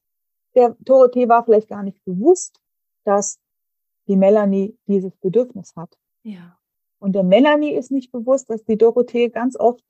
Der 0.54 0.76
Dorothee 0.82 1.28
war 1.28 1.44
vielleicht 1.44 1.68
gar 1.68 1.82
nicht 1.82 2.06
bewusst, 2.06 2.62
dass 3.06 3.40
die 4.08 4.16
Melanie 4.16 4.78
dieses 4.86 5.16
Bedürfnis 5.18 5.76
hat. 5.76 5.98
Ja. 6.22 6.59
Und 7.00 7.14
der 7.14 7.24
Melanie 7.24 7.72
ist 7.74 7.92
nicht 7.92 8.12
bewusst, 8.12 8.50
dass 8.50 8.64
die 8.66 8.78
Dorothee 8.78 9.30
ganz 9.30 9.56
oft 9.58 9.84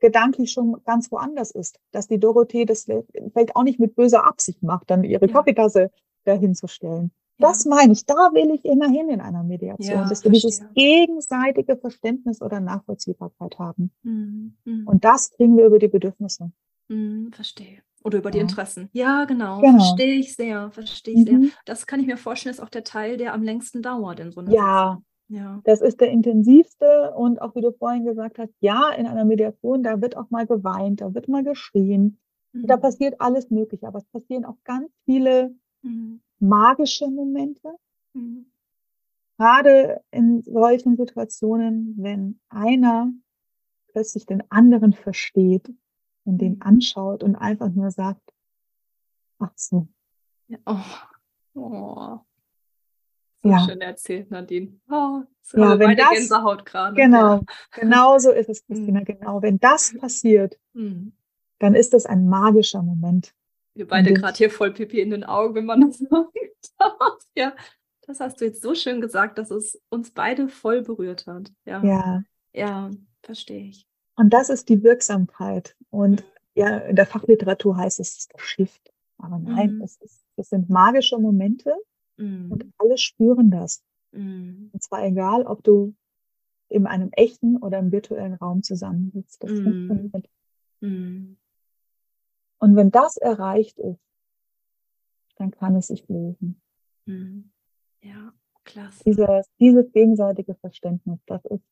gedanklich 0.00 0.50
schon 0.52 0.82
ganz 0.84 1.10
woanders 1.12 1.50
ist. 1.50 1.78
Dass 1.92 2.08
die 2.08 2.18
Dorothee 2.18 2.64
das 2.64 2.84
vielleicht 2.84 3.54
auch 3.56 3.62
nicht 3.62 3.78
mit 3.80 3.94
böser 3.94 4.24
Absicht 4.26 4.62
macht, 4.62 4.90
dann 4.90 5.04
ihre 5.04 5.26
Ja. 5.26 5.32
Kaffeetasse 5.32 5.90
dahinzustellen. 6.24 7.10
Ja. 7.38 7.48
Das 7.48 7.64
meine 7.64 7.92
ich, 7.92 8.04
da 8.06 8.30
will 8.32 8.50
ich 8.54 8.64
immer 8.64 8.88
hin 8.88 9.08
in 9.08 9.20
einer 9.20 9.42
Mediation, 9.42 9.88
Ja, 9.98 10.08
dass 10.08 10.22
wir 10.22 10.30
dieses 10.30 10.62
gegenseitige 10.74 11.76
Verständnis 11.76 12.40
oder 12.42 12.60
Nachvollziehbarkeit 12.60 13.58
haben. 13.58 13.90
Mhm. 14.02 14.54
Mhm. 14.64 14.86
Und 14.86 15.04
das 15.04 15.30
kriegen 15.30 15.56
wir 15.56 15.66
über 15.66 15.78
die 15.78 15.88
Bedürfnisse. 15.88 16.52
Mhm, 16.88 17.32
verstehe. 17.32 17.78
Oder 18.04 18.18
über 18.18 18.30
die. 18.32 18.38
Interessen. 18.38 18.88
Ja, 18.92 19.24
genau. 19.24 19.60
Genau. 19.60 19.78
Verstehe 19.78 20.14
ich 20.14 20.34
sehr. 20.34 20.70
Verstehe 20.72 21.14
ich 21.14 21.24
sehr. 21.24 21.38
Mhm. 21.38 21.52
Das 21.64 21.86
kann 21.86 22.00
ich 22.00 22.06
mir 22.06 22.16
vorstellen, 22.16 22.52
ist 22.52 22.60
auch 22.60 22.68
der 22.68 22.84
Teil, 22.84 23.16
der 23.16 23.32
am 23.32 23.42
längsten 23.42 23.80
dauert 23.82 24.18
in 24.20 24.32
so 24.32 24.40
einer 24.40 24.52
Ja. 24.52 24.90
Sitzung. 24.90 25.04
Ja. 25.30 25.60
Das 25.64 25.80
ist 25.80 26.00
der 26.00 26.10
intensivste 26.10 27.12
und 27.14 27.40
auch 27.40 27.54
wie 27.54 27.60
du 27.60 27.72
vorhin 27.72 28.04
gesagt 28.04 28.38
hast, 28.38 28.52
ja, 28.60 28.90
in 28.96 29.06
einer 29.06 29.24
Mediation, 29.24 29.82
da 29.82 30.00
wird 30.00 30.16
auch 30.16 30.30
mal 30.30 30.46
geweint, 30.46 31.00
da 31.00 31.14
wird 31.14 31.28
mal 31.28 31.44
geschrien, 31.44 32.18
da 32.62 32.76
Mhm. 32.76 32.80
passiert 32.80 33.20
alles 33.20 33.50
Mögliche, 33.50 33.86
aber 33.86 33.98
es 33.98 34.06
passieren 34.06 34.44
auch 34.44 34.56
ganz 34.64 34.90
viele 35.04 35.54
Mhm. 35.82 36.20
magische 36.40 37.08
Momente, 37.08 37.74
Mhm. 38.14 38.46
gerade 39.38 40.02
in 40.12 40.42
solchen 40.42 40.96
Situationen, 40.96 41.96
wenn 41.98 42.40
einer 42.50 43.12
plötzlich 43.92 44.26
den 44.26 44.44
anderen 44.50 44.92
versteht 44.94 45.72
und 46.24 46.38
den 46.40 46.54
Mhm. 46.56 46.62
anschaut 46.62 47.22
und 47.24 47.36
einfach 47.36 47.70
nur 47.70 47.90
sagt, 47.90 48.22
ach 49.40 49.52
so, 49.56 49.88
Ja. 50.48 50.58
Oh. 50.66 50.80
Oh. 51.56 52.24
So 53.42 53.48
Ja. 53.50 53.64
schön 53.66 53.80
erzählt, 53.80 54.30
Nadine. 54.30 54.78
Oh, 54.90 55.22
so 55.42 55.58
Ja, 55.58 55.78
wenn 55.78 55.96
das- 55.96 56.10
Gänsehaut 56.10 56.64
gerade. 56.64 56.94
genau, 56.96 57.36
Ja. 57.36 57.42
genau 57.80 58.18
so 58.18 58.30
ist 58.30 58.48
es, 58.48 58.64
Christina, 58.96 59.02
genau. 59.02 59.42
Wenn 59.42 59.58
das 59.58 59.94
passiert, 59.98 60.58
Mhm. 60.74 61.12
dann 61.58 61.74
ist 61.74 61.92
das 61.92 62.06
ein 62.06 62.28
magischer 62.28 62.82
Moment. 62.82 63.34
Wir 63.74 63.88
beide 63.88 64.12
gerade 64.12 64.36
hier 64.36 64.50
voll 64.50 64.72
Pipi 64.72 65.00
in 65.00 65.10
den 65.10 65.24
Augen, 65.24 65.54
wenn 65.54 65.64
man 65.66 65.80
das 65.80 65.98
sagt. 66.10 66.36
Ja, 67.34 67.54
das 68.06 68.20
hast 68.20 68.40
du 68.40 68.44
jetzt 68.44 68.62
so 68.62 68.74
schön 68.74 69.00
gesagt, 69.00 69.38
dass 69.38 69.50
es 69.50 69.80
uns 69.88 70.10
beide 70.10 70.48
voll 70.48 70.82
berührt 70.82 71.26
hat. 71.26 71.50
Ja, 71.64 71.82
Ja, 71.82 72.22
ja 72.52 72.90
verstehe 73.22 73.68
ich. 73.70 73.86
und 74.16 74.32
das 74.32 74.50
ist 74.50 74.68
die 74.68 74.82
Wirksamkeit. 74.82 75.74
Und 75.90 76.22
ja, 76.54 76.78
in 76.78 76.96
der 76.96 77.06
Fachliteratur 77.06 77.76
heißt 77.76 77.98
es, 77.98 78.10
es 78.10 78.18
ist 78.18 78.34
das 78.34 78.42
Shift. 78.42 78.92
Aber 79.18 79.38
nein, 79.38 79.76
Mhm. 79.76 79.82
es, 79.82 79.96
ist, 79.96 80.22
es 80.36 80.50
sind 80.50 80.68
magische 80.68 81.18
Momente 81.18 81.74
Mhm. 82.16 82.52
und 82.52 82.66
alle 82.78 82.98
spüren 82.98 83.50
das. 83.50 83.82
Mhm. 84.12 84.70
Und 84.72 84.82
zwar 84.82 85.04
egal, 85.04 85.44
ob 85.46 85.62
du 85.64 85.94
in 86.68 86.86
einem 86.86 87.10
echten 87.12 87.56
oder 87.58 87.78
im 87.78 87.92
virtuellen 87.92 88.34
Raum 88.34 88.62
zusammensitzt. 88.62 89.42
Das 89.42 89.50
Mhm. 89.52 89.86
funktioniert. 89.88 90.30
Mhm. 90.80 91.36
Und 92.58 92.76
wenn 92.76 92.90
das 92.90 93.16
erreicht 93.16 93.78
ist, 93.78 94.00
dann 95.36 95.50
kann 95.50 95.76
es 95.76 95.88
sich 95.88 96.06
lösen. 96.08 96.60
Mhm. 97.06 97.50
Ja, 98.02 98.32
klasse. 98.64 99.02
Dieses, 99.04 99.50
dieses 99.58 99.90
gegenseitige 99.92 100.54
Verständnis, 100.54 101.18
das 101.26 101.44
ist, 101.46 101.64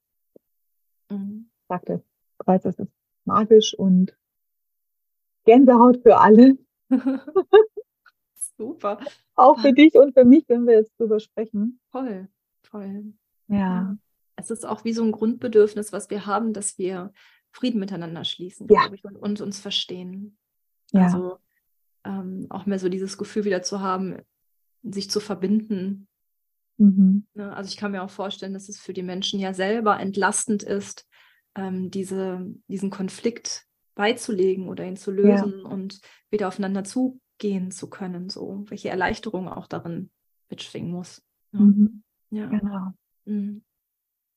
Mhm. 1.11 1.51
ich 1.61 1.67
sagte 1.69 2.03
bereits, 2.39 2.65
es 2.65 2.79
ist 2.79 2.93
magisch 3.25 3.75
und 3.79 4.17
Gänsehaut 5.45 6.03
für 6.03 6.19
alle. 6.19 6.59
Super, 8.61 9.01
Auch 9.35 9.59
für 9.61 9.73
dich 9.73 9.95
und 9.95 10.13
für 10.13 10.25
mich, 10.25 10.45
wenn 10.49 10.67
wir 10.67 10.75
jetzt 10.75 10.99
drüber 10.99 11.19
sprechen. 11.21 11.81
toll, 11.91 12.29
toll. 12.63 13.13
Ja. 13.49 13.97
Es 14.37 14.51
ist 14.51 14.67
auch 14.67 14.85
wie 14.85 14.93
so 14.93 15.03
ein 15.03 15.13
Grundbedürfnis, 15.13 15.93
was 15.93 16.11
wir 16.11 16.27
haben, 16.27 16.53
dass 16.53 16.79
wir 16.79 17.13
Frieden 17.53 17.81
miteinander 17.81 18.25
schließen, 18.25 18.69
Ja. 18.71 18.91
ich, 18.93 19.05
und, 19.05 19.17
und 19.17 19.41
uns 19.41 19.59
verstehen. 19.59 20.37
Ja. 20.93 21.05
Also 21.05 21.39
ähm, 22.05 22.47
auch 22.51 22.67
mehr 22.67 22.79
so 22.79 22.89
dieses 22.89 23.19
Gefühl 23.19 23.45
wieder 23.45 23.63
zu 23.63 23.81
haben, 23.81 24.19
sich 24.83 25.11
zu 25.11 25.21
verbinden 25.21 26.07
Mhm. 26.81 27.27
Ne, 27.35 27.55
also 27.55 27.69
ich 27.69 27.77
kann 27.77 27.93
mir 27.93 28.03
auch 28.03 28.11
vorstellen, 28.11 28.55
dass 28.55 28.71
es 28.71 28.81
für 28.81 28.95
die 28.95 29.03
Menschen 29.03 29.39
ja 29.39 29.53
selber 29.53 30.01
entlastend 30.01 30.63
ist, 30.63 31.07
ähm, 31.55 31.91
diese, 31.91 32.47
diesen 32.69 32.89
Konflikt 32.89 33.67
beizulegen 33.95 34.67
oder 34.67 34.87
ihn 34.87 34.97
zu 34.97 35.11
lösen 35.11 35.61
ja. 35.63 35.69
und 35.69 36.01
wieder 36.31 36.49
aufeinander 36.49 36.83
zugehen 37.41 37.71
zu 37.71 37.89
können, 37.89 38.29
so 38.29 38.65
welche 38.69 38.91
Erleichterung 38.91 39.49
auch 39.49 39.67
darin 39.67 40.11
mitschwingen 40.51 40.93
muss. 40.93 41.23
Ja. 41.53 41.61
Mhm. 41.61 42.03
ja. 42.31 42.47
Genau. 42.47 42.93
Mhm. 43.25 43.63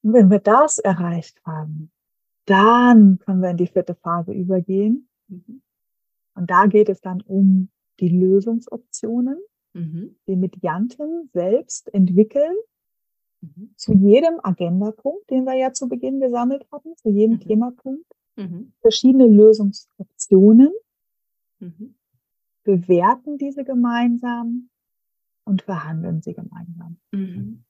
Wenn 0.02 0.30
wir 0.30 0.40
das 0.40 0.80
erreicht 0.80 1.42
haben, 1.46 1.92
dann 2.46 3.20
können 3.20 3.42
wir 3.42 3.52
in 3.52 3.58
die 3.58 3.68
vierte 3.68 3.96
Phase 3.96 4.34
übergehen. 4.34 5.08
Mhm. 5.28 5.62
Und 6.36 6.50
da 6.50 6.66
geht 6.66 6.90
es 6.90 7.02
dann 7.02 7.22
um 7.22 7.70
die 8.00 8.10
Lösungsoptionen, 8.10 9.38
mhm. 9.74 10.16
die 10.28 10.36
Medianten 10.36 11.30
selbst 11.34 11.94
entwickeln 11.94 12.56
mhm. 13.42 13.74
zu 13.76 13.94
jedem 13.94 14.40
Agendapunkt, 14.42 15.30
den 15.30 15.46
wir 15.46 15.56
ja 15.56 15.74
zu 15.74 15.88
Beginn 15.88 16.20
gesammelt 16.20 16.66
hatten, 16.72 16.96
zu 16.98 17.10
jedem 17.10 17.36
mhm. 17.36 17.42
Themapunkt, 17.42 18.06
verschiedene 18.82 19.28
Lösungsoptionen. 19.28 20.72
Bewerten 22.64 23.38
diese 23.38 23.64
gemeinsam 23.64 24.70
und 25.46 25.62
verhandeln 25.64 26.22
sie 26.22 26.34
gemeinsam. 26.34 26.98
Mhm. 27.12 27.66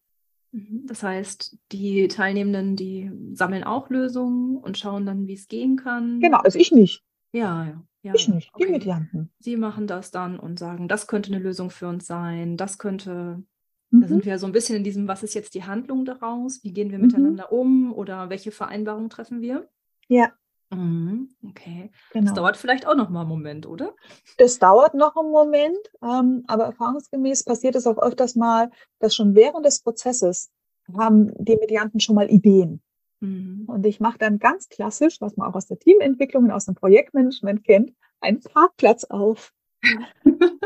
Das 0.86 1.02
heißt, 1.02 1.58
die 1.72 2.08
Teilnehmenden, 2.08 2.76
die 2.76 3.12
sammeln 3.34 3.64
auch 3.64 3.89
Lösungen 3.89 4.58
und 4.58 4.78
schauen 4.78 5.06
dann, 5.06 5.28
wie 5.28 5.34
es 5.34 5.48
gehen 5.48 5.78
kann. 5.78 6.20
Genau, 6.20 6.39
also 6.39 6.60
ich 6.60 6.72
nicht. 6.72 7.04
Ja, 7.32 7.66
ja. 7.66 7.84
ja 8.04 8.14
ich 8.14 8.28
nicht, 8.28 8.52
die 8.60 8.68
Medianten. 8.68 9.32
Sie 9.39 9.58
machen 9.58 9.88
das 9.88 10.12
dann 10.12 10.38
und 10.38 10.60
sagen, 10.60 10.88
das 10.88 11.08
könnte 11.08 11.34
eine 11.34 11.44
Lösung 11.44 11.72
für 11.72 11.88
uns 11.88 12.06
sein, 12.06 12.56
das 12.56 12.78
könnte, 12.78 13.44
mhm. 13.89 14.02
da 14.02 14.08
sind 14.08 14.26
wir 14.26 14.38
so 14.38 14.46
ein 14.46 14.52
bisschen 14.52 14.76
in 14.76 14.84
diesem, 14.84 15.08
was 15.08 15.24
ist 15.24 15.34
jetzt 15.34 15.56
die 15.56 15.64
Handlung 15.64 16.06
daraus, 16.06 16.64
wie 16.64 16.72
gehen 16.72 16.91
wir 16.91 17.00
mhm. 17.00 17.06
miteinander 17.06 17.52
um 17.52 17.91
oder 17.91 18.30
welche 18.30 18.52
Vereinbarung 18.52 19.10
treffen 19.10 19.41
wir? 19.41 19.68
Ja. 20.08 20.32
Mhm, 20.76 21.30
okay. 21.47 21.91
Genau. 22.11 22.26
Das 22.26 22.34
dauert 22.34 22.57
vielleicht 22.57 22.88
auch 22.88 22.95
noch 22.95 23.09
mal 23.09 23.21
einen 23.21 23.30
Moment, 23.30 23.65
oder? 23.65 23.93
Das 24.38 24.59
dauert 24.59 24.93
noch 24.93 25.15
einen 25.15 25.32
Moment, 25.32 25.78
ähm, 26.01 26.43
aber 26.47 26.65
erfahrungsgemäß 26.65 27.43
passiert 27.43 27.76
es 27.76 27.88
auch 27.88 27.97
öfters 27.97 28.36
mal, 28.36 28.69
dass 28.99 29.15
schon 29.15 29.36
während 29.36 29.65
des 29.65 29.82
Prozesses 29.82 30.51
haben 30.97 31.32
die 31.38 31.55
Medianten 31.55 31.99
schon 31.99 32.15
mal 32.15 32.30
Ideen. 32.30 32.82
Mhm. 33.19 33.65
Und 33.67 33.86
ich 33.86 33.99
mache 33.99 34.17
dann 34.17 34.39
ganz 34.39 34.69
klassisch, 34.69 35.21
was 35.21 35.38
man 35.38 35.49
auch 35.49 35.55
aus 35.55 35.67
der 35.67 35.80
Teamentwicklung 35.80 36.45
und 36.45 36.51
aus 36.51 36.65
dem 36.65 36.76
Projektmanagement 36.76 37.63
kennt, 37.63 37.93
einen 38.19 38.41
Parkplatz 38.41 39.05
auf. 39.05 39.53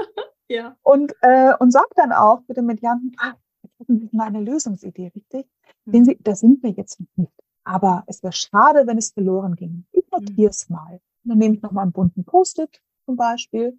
ja. 0.48 0.76
Und, 0.84 1.14
äh, 1.22 1.54
und 1.60 1.72
sage 1.72 1.90
dann 1.96 2.12
auch 2.12 2.42
mit 2.48 2.58
dem 2.58 2.66
Medianten, 2.66 3.16
ah, 3.20 3.34
jetzt 3.64 3.80
hätten 3.80 4.00
Sie 4.00 4.10
mal 4.12 4.28
eine 4.28 4.42
Lösungsidee, 4.42 5.12
richtig? 5.16 5.46
Mhm. 5.86 5.92
Sehen 5.92 6.06
Sie, 6.06 6.18
da 6.22 6.36
sind 6.36 6.64
wir 6.64 6.72
jetzt 6.72 7.00
nicht. 7.16 7.32
Aber 7.68 8.06
es 8.08 8.24
wäre 8.24 8.32
schade, 8.32 8.88
wenn 8.88 8.98
es 8.98 9.12
verloren 9.12 9.56
ging. 9.56 9.86
Ich 9.92 10.06
mhm. 10.06 10.24
notiere 10.24 10.52
es 10.52 10.70
mal. 10.70 11.02
Und 11.24 11.30
dann 11.30 11.38
nehme 11.38 11.56
ich 11.56 11.62
nochmal 11.62 11.84
einen 11.84 11.92
bunten 11.92 12.24
Post-it 12.24 12.82
zum 13.06 13.18
Beispiel 13.18 13.78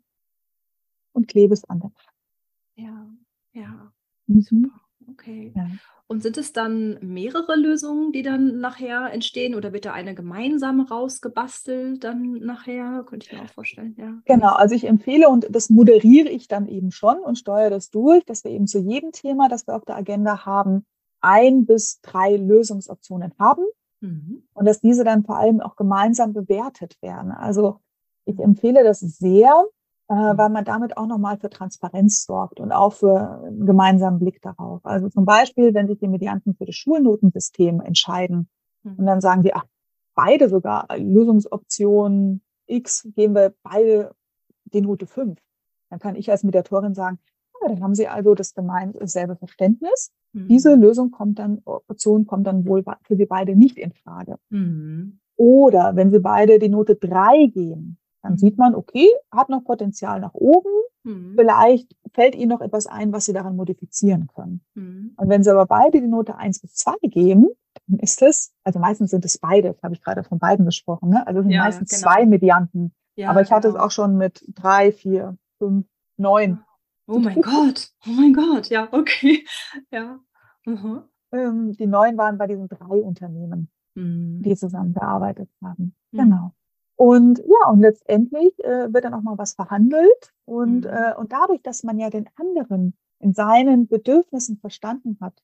und 1.12 1.26
klebe 1.26 1.54
es 1.54 1.64
an 1.64 1.80
der 1.80 1.90
Wand. 1.90 1.96
Ja, 2.76 3.08
ja. 3.52 3.92
Mhm. 4.26 4.42
Super. 4.42 4.80
Okay. 5.10 5.54
Ja. 5.56 5.66
Und 6.06 6.22
sind 6.22 6.36
es 6.36 6.52
dann 6.52 6.98
mehrere 7.00 7.56
Lösungen, 7.56 8.12
die 8.12 8.22
dann 8.22 8.60
nachher 8.60 9.10
entstehen 9.10 9.54
oder 9.54 9.72
wird 9.72 9.86
da 9.86 9.94
eine 9.94 10.14
gemeinsam 10.14 10.80
rausgebastelt 10.80 12.04
dann 12.04 12.32
nachher? 12.34 13.04
Könnte 13.04 13.26
ich 13.26 13.32
mir 13.32 13.42
auch 13.42 13.50
vorstellen, 13.50 13.94
ja. 13.98 14.18
Genau, 14.26 14.52
also 14.52 14.74
ich 14.74 14.84
empfehle 14.84 15.30
und 15.30 15.46
das 15.50 15.70
moderiere 15.70 16.28
ich 16.28 16.46
dann 16.46 16.66
eben 16.66 16.90
schon 16.92 17.18
und 17.20 17.38
steuere 17.38 17.70
das 17.70 17.90
durch, 17.90 18.24
dass 18.26 18.44
wir 18.44 18.50
eben 18.50 18.66
zu 18.66 18.80
jedem 18.80 19.12
Thema, 19.12 19.48
das 19.48 19.66
wir 19.66 19.74
auf 19.74 19.86
der 19.86 19.96
Agenda 19.96 20.44
haben, 20.44 20.84
ein 21.20 21.66
bis 21.66 22.00
drei 22.00 22.36
Lösungsoptionen 22.36 23.32
haben 23.38 23.64
mhm. 24.00 24.42
und 24.54 24.64
dass 24.66 24.80
diese 24.80 25.04
dann 25.04 25.24
vor 25.24 25.36
allem 25.36 25.60
auch 25.60 25.76
gemeinsam 25.76 26.32
bewertet 26.32 26.96
werden. 27.02 27.32
Also 27.32 27.80
ich 28.24 28.38
empfehle 28.38 28.84
das 28.84 29.00
sehr, 29.00 29.64
äh, 30.08 30.14
mhm. 30.14 30.38
weil 30.38 30.50
man 30.50 30.64
damit 30.64 30.96
auch 30.96 31.06
nochmal 31.06 31.38
für 31.38 31.50
Transparenz 31.50 32.24
sorgt 32.24 32.60
und 32.60 32.72
auch 32.72 32.92
für 32.92 33.42
einen 33.44 33.66
gemeinsamen 33.66 34.18
Blick 34.18 34.40
darauf. 34.42 34.84
Also 34.84 35.08
zum 35.08 35.24
Beispiel, 35.24 35.74
wenn 35.74 35.88
sich 35.88 35.98
die 35.98 36.08
Medianten 36.08 36.54
für 36.54 36.66
das 36.66 36.76
Schulnotensystem 36.76 37.80
entscheiden 37.80 38.48
mhm. 38.82 38.96
und 38.96 39.06
dann 39.06 39.20
sagen 39.20 39.42
sie, 39.42 39.54
ach, 39.54 39.64
beide 40.14 40.48
sogar 40.48 40.86
Lösungsoption 40.96 42.40
X 42.66 43.08
geben 43.14 43.34
wir 43.34 43.54
beide 43.62 44.14
die 44.64 44.80
Note 44.80 45.06
5. 45.06 45.38
Dann 45.90 45.98
kann 45.98 46.16
ich 46.16 46.30
als 46.30 46.44
Mediatorin 46.44 46.94
sagen, 46.94 47.18
dann 47.66 47.82
haben 47.82 47.94
Sie 47.94 48.08
also 48.08 48.34
das 48.34 48.54
gemeint 48.54 48.96
selbe 49.08 49.36
Verständnis. 49.36 50.12
Mhm. 50.32 50.48
Diese 50.48 50.74
Lösung 50.74 51.10
kommt 51.10 51.38
dann, 51.38 51.60
Option 51.64 52.26
kommt 52.26 52.46
dann 52.46 52.66
wohl 52.66 52.84
für 53.02 53.16
Sie 53.16 53.26
beide 53.26 53.56
nicht 53.56 53.76
in 53.78 53.92
Frage. 53.92 54.36
Mhm. 54.50 55.18
Oder 55.36 55.94
wenn 55.94 56.10
Sie 56.10 56.20
beide 56.20 56.58
die 56.58 56.68
Note 56.68 56.96
3 56.96 57.46
geben, 57.46 57.98
dann 58.22 58.32
mhm. 58.32 58.38
sieht 58.38 58.58
man, 58.58 58.74
okay, 58.74 59.08
hat 59.30 59.48
noch 59.48 59.64
Potenzial 59.64 60.20
nach 60.20 60.34
oben. 60.34 60.70
Mhm. 61.04 61.34
Vielleicht 61.36 61.94
fällt 62.12 62.34
Ihnen 62.34 62.50
noch 62.50 62.60
etwas 62.60 62.86
ein, 62.86 63.12
was 63.12 63.24
Sie 63.24 63.32
daran 63.32 63.56
modifizieren 63.56 64.28
können. 64.34 64.60
Mhm. 64.74 65.12
Und 65.16 65.28
wenn 65.28 65.42
Sie 65.42 65.50
aber 65.50 65.66
beide 65.66 66.00
die 66.00 66.08
Note 66.08 66.36
1 66.36 66.60
bis 66.60 66.74
2 66.74 66.96
geben, 67.02 67.48
dann 67.86 67.98
ist 68.00 68.22
es, 68.22 68.52
also 68.64 68.78
meistens 68.78 69.10
sind 69.10 69.24
es 69.24 69.38
beide, 69.38 69.76
habe 69.82 69.94
ich 69.94 70.02
gerade 70.02 70.24
von 70.24 70.38
beiden 70.38 70.64
gesprochen, 70.64 71.10
ne? 71.10 71.26
also 71.26 71.40
es 71.40 71.44
sind 71.44 71.52
ja, 71.52 71.62
meistens 71.62 71.90
genau. 71.90 72.02
zwei 72.02 72.26
Medianten. 72.26 72.92
Ja, 73.16 73.30
aber 73.30 73.42
ich 73.42 73.50
hatte 73.50 73.68
genau. 73.68 73.80
es 73.80 73.84
auch 73.84 73.90
schon 73.90 74.16
mit 74.16 74.44
drei, 74.48 74.92
vier, 74.92 75.36
fünf, 75.58 75.86
neun. 76.16 76.60
Oh 77.08 77.18
mein 77.18 77.40
Gott, 77.40 77.90
oh 78.06 78.10
mein 78.10 78.34
Gott, 78.34 78.68
ja, 78.68 78.88
okay. 78.92 79.44
Ja. 79.90 80.20
Mhm. 80.66 81.02
Ähm, 81.32 81.72
die 81.72 81.86
neun 81.86 82.18
waren 82.18 82.36
bei 82.36 82.46
diesen 82.46 82.68
drei 82.68 83.02
Unternehmen, 83.02 83.70
mhm. 83.94 84.42
die 84.42 84.54
zusammengearbeitet 84.54 85.48
haben. 85.62 85.94
Mhm. 86.12 86.18
Genau. 86.18 86.52
Und 86.96 87.38
ja, 87.38 87.70
und 87.70 87.80
letztendlich 87.80 88.52
äh, 88.62 88.92
wird 88.92 89.04
dann 89.04 89.14
auch 89.14 89.22
mal 89.22 89.38
was 89.38 89.54
verhandelt. 89.54 90.34
Und, 90.44 90.80
mhm. 90.80 90.90
äh, 90.90 91.14
und 91.16 91.32
dadurch, 91.32 91.62
dass 91.62 91.82
man 91.82 91.98
ja 91.98 92.10
den 92.10 92.28
anderen 92.36 92.94
in 93.20 93.32
seinen 93.32 93.86
Bedürfnissen 93.88 94.58
verstanden 94.58 95.16
hat, 95.20 95.34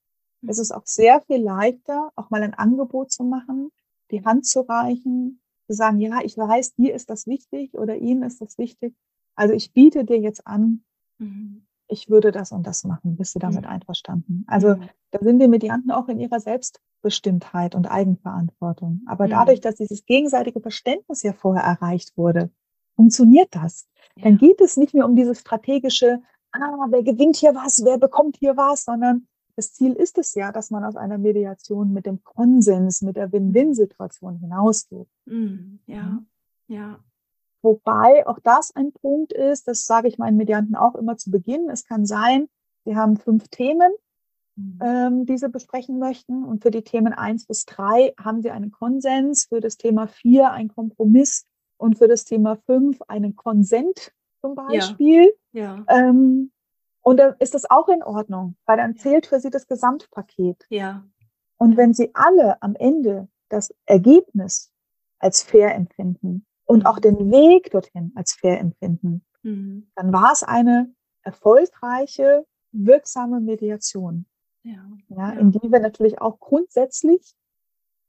mhm. 0.43 0.51
ist 0.51 0.59
es 0.59 0.71
auch 0.71 0.85
sehr 0.85 1.23
viel 1.23 1.43
leichter, 1.43 2.13
auch 2.15 2.29
mal 2.29 2.43
ein 2.43 2.55
Angebot 2.55 3.11
zu 3.11 3.25
machen, 3.25 3.71
die 4.11 4.23
Hand 4.25 4.45
zu 4.45 4.61
reichen, 4.61 5.41
zu 5.67 5.73
sagen, 5.73 5.99
ja, 5.99 6.21
ich 6.23 6.37
weiß, 6.37 6.75
dir 6.75 6.95
ist 6.95 7.09
das 7.09 7.27
wichtig 7.27 7.73
oder 7.75 7.97
ihnen 7.97 8.23
ist 8.23 8.43
das 8.43 8.59
wichtig. 8.59 8.95
Also 9.35 9.55
ich 9.55 9.73
biete 9.73 10.05
dir 10.05 10.19
jetzt 10.19 10.47
an, 10.47 10.85
mhm. 11.19 11.67
ich 11.89 12.09
würde 12.09 12.33
das 12.33 12.53
und 12.53 12.67
das 12.67 12.85
machen. 12.85 13.17
Bist 13.17 13.35
du 13.35 13.39
damit 13.39 13.63
mhm. 13.63 13.69
einverstanden? 13.69 14.45
Also 14.47 14.77
da 15.11 15.19
sind 15.21 15.41
die 15.41 15.49
Medianten 15.49 15.91
auch 15.91 16.09
in 16.09 16.21
ihrer 16.21 16.41
Selbst 16.41 16.81
Selbstbestimmtheit 17.05 17.75
und 17.75 17.87
Eigenverantwortung. 17.87 19.03
Aber 19.07 19.29
dadurch, 19.29 19.61
dass 19.61 19.77
dieses 19.77 20.07
gegenseitige 20.07 20.61
Verständnis 20.61 21.23
ja 21.23 21.33
vorher 21.33 21.65
erreicht 21.65 22.17
wurde, 22.17 22.51
funktioniert 22.97 23.55
das. 23.55 23.87
Ja. 24.17 24.25
Dann 24.25 24.39
geht 24.39 24.61
es 24.61 24.77
nicht 24.77 24.95
mehr 24.95 25.05
um 25.05 25.15
dieses 25.15 25.41
strategische, 25.41 26.23
ah, 26.53 26.87
wer 26.89 27.03
gewinnt 27.03 27.37
hier 27.37 27.55
was, 27.55 27.85
wer 27.85 27.99
bekommt 27.99 28.37
hier 28.39 28.57
was, 28.57 28.85
sondern 28.85 29.27
das 29.57 29.73
Ziel 29.73 29.93
ist 29.93 30.19
es 30.19 30.35
ja, 30.35 30.51
dass 30.51 30.71
man 30.71 30.85
aus 30.85 30.97
einer 30.97 31.19
Mediation 31.19 31.93
mit 31.93 32.07
dem 32.07 32.25
Konsens, 32.25 33.03
mit 33.03 33.17
der 33.17 33.31
Win-Win-Situation 33.31 34.39
hinausgeht. 34.39 35.09
Mhm. 35.27 35.81
Ja, 35.87 36.23
ja. 36.67 36.99
Wobei 37.65 38.27
auch 38.27 38.39
das 38.41 38.75
ein 38.77 38.93
Punkt 38.93 39.33
ist, 39.33 39.67
das 39.67 39.87
sage 39.87 40.07
ich 40.07 40.19
meinen 40.19 40.37
Medianten 40.37 40.77
auch 40.77 40.95
immer 40.95 41.17
zu 41.17 41.31
Beginn. 41.31 41.69
Es 41.71 41.85
kann 41.85 42.07
sein, 42.07 42.49
wir 42.85 42.97
haben 42.97 43.17
fünf 43.17 43.49
Themen 43.49 43.91
Mhm. 44.57 44.79
ähm, 44.83 45.27
die 45.27 45.37
Sie 45.37 45.49
besprechen 45.49 45.99
möchten. 45.99 46.45
Und 46.45 46.63
für 46.63 46.71
die 46.71 46.83
Themen 46.83 47.13
eins 47.13 47.47
bis 47.47 47.65
drei 47.65 48.15
haben 48.23 48.43
Sie 48.43 48.51
einen 48.51 48.71
Konsens, 48.71 49.47
für 49.47 49.61
das 49.61 49.77
Thema 49.77 50.07
vier 50.07 50.51
ein 50.53 50.69
Kompromiss 50.69 51.47
und 51.77 51.99
für 51.99 52.09
das 52.09 52.25
Thema 52.25 52.57
fünf 52.67 53.03
einen 53.09 53.35
Konsent 53.35 54.13
zum 54.41 54.55
Beispiel. 54.55 55.35
Ja. 55.53 55.77
ja. 55.77 55.85
Ähm, 55.89 56.53
und 57.03 57.19
dann 57.19 57.35
ist 57.39 57.55
das 57.55 57.69
auch 57.69 57.89
in 57.89 58.03
Ordnung, 58.03 58.57
weil 58.65 58.77
dann 58.77 58.97
zählt 58.97 59.27
für 59.27 59.41
Sie 59.41 59.51
das 59.51 59.67
Gesamtpaket. 59.67 60.65
Ja. 60.71 61.05
Und 61.59 61.77
wenn 61.77 61.93
Sie 61.93 62.11
alle 62.15 62.63
am 62.63 62.77
Ende 62.77 63.29
das 63.49 63.75
Ergebnis 63.87 64.73
als 65.19 65.43
fair 65.43 65.75
empfinden 65.75 66.47
und 66.65 66.81
mhm. 66.81 66.87
auch 66.87 66.99
den 66.99 67.31
Weg 67.31 67.71
dorthin 67.71 68.13
als 68.15 68.35
fair 68.35 68.61
empfinden, 68.61 69.25
mhm. 69.43 69.89
dann 69.95 70.13
war 70.13 70.33
es 70.33 70.43
eine 70.43 70.93
erfolgreiche, 71.23 72.47
wirksame 72.73 73.41
Mediation. 73.41 74.27
Ja, 74.63 74.87
ja, 75.09 75.31
in 75.33 75.53
die 75.53 75.71
wir 75.71 75.81
natürlich 75.81 76.21
auch 76.21 76.41
grundsätzlich 76.41 77.35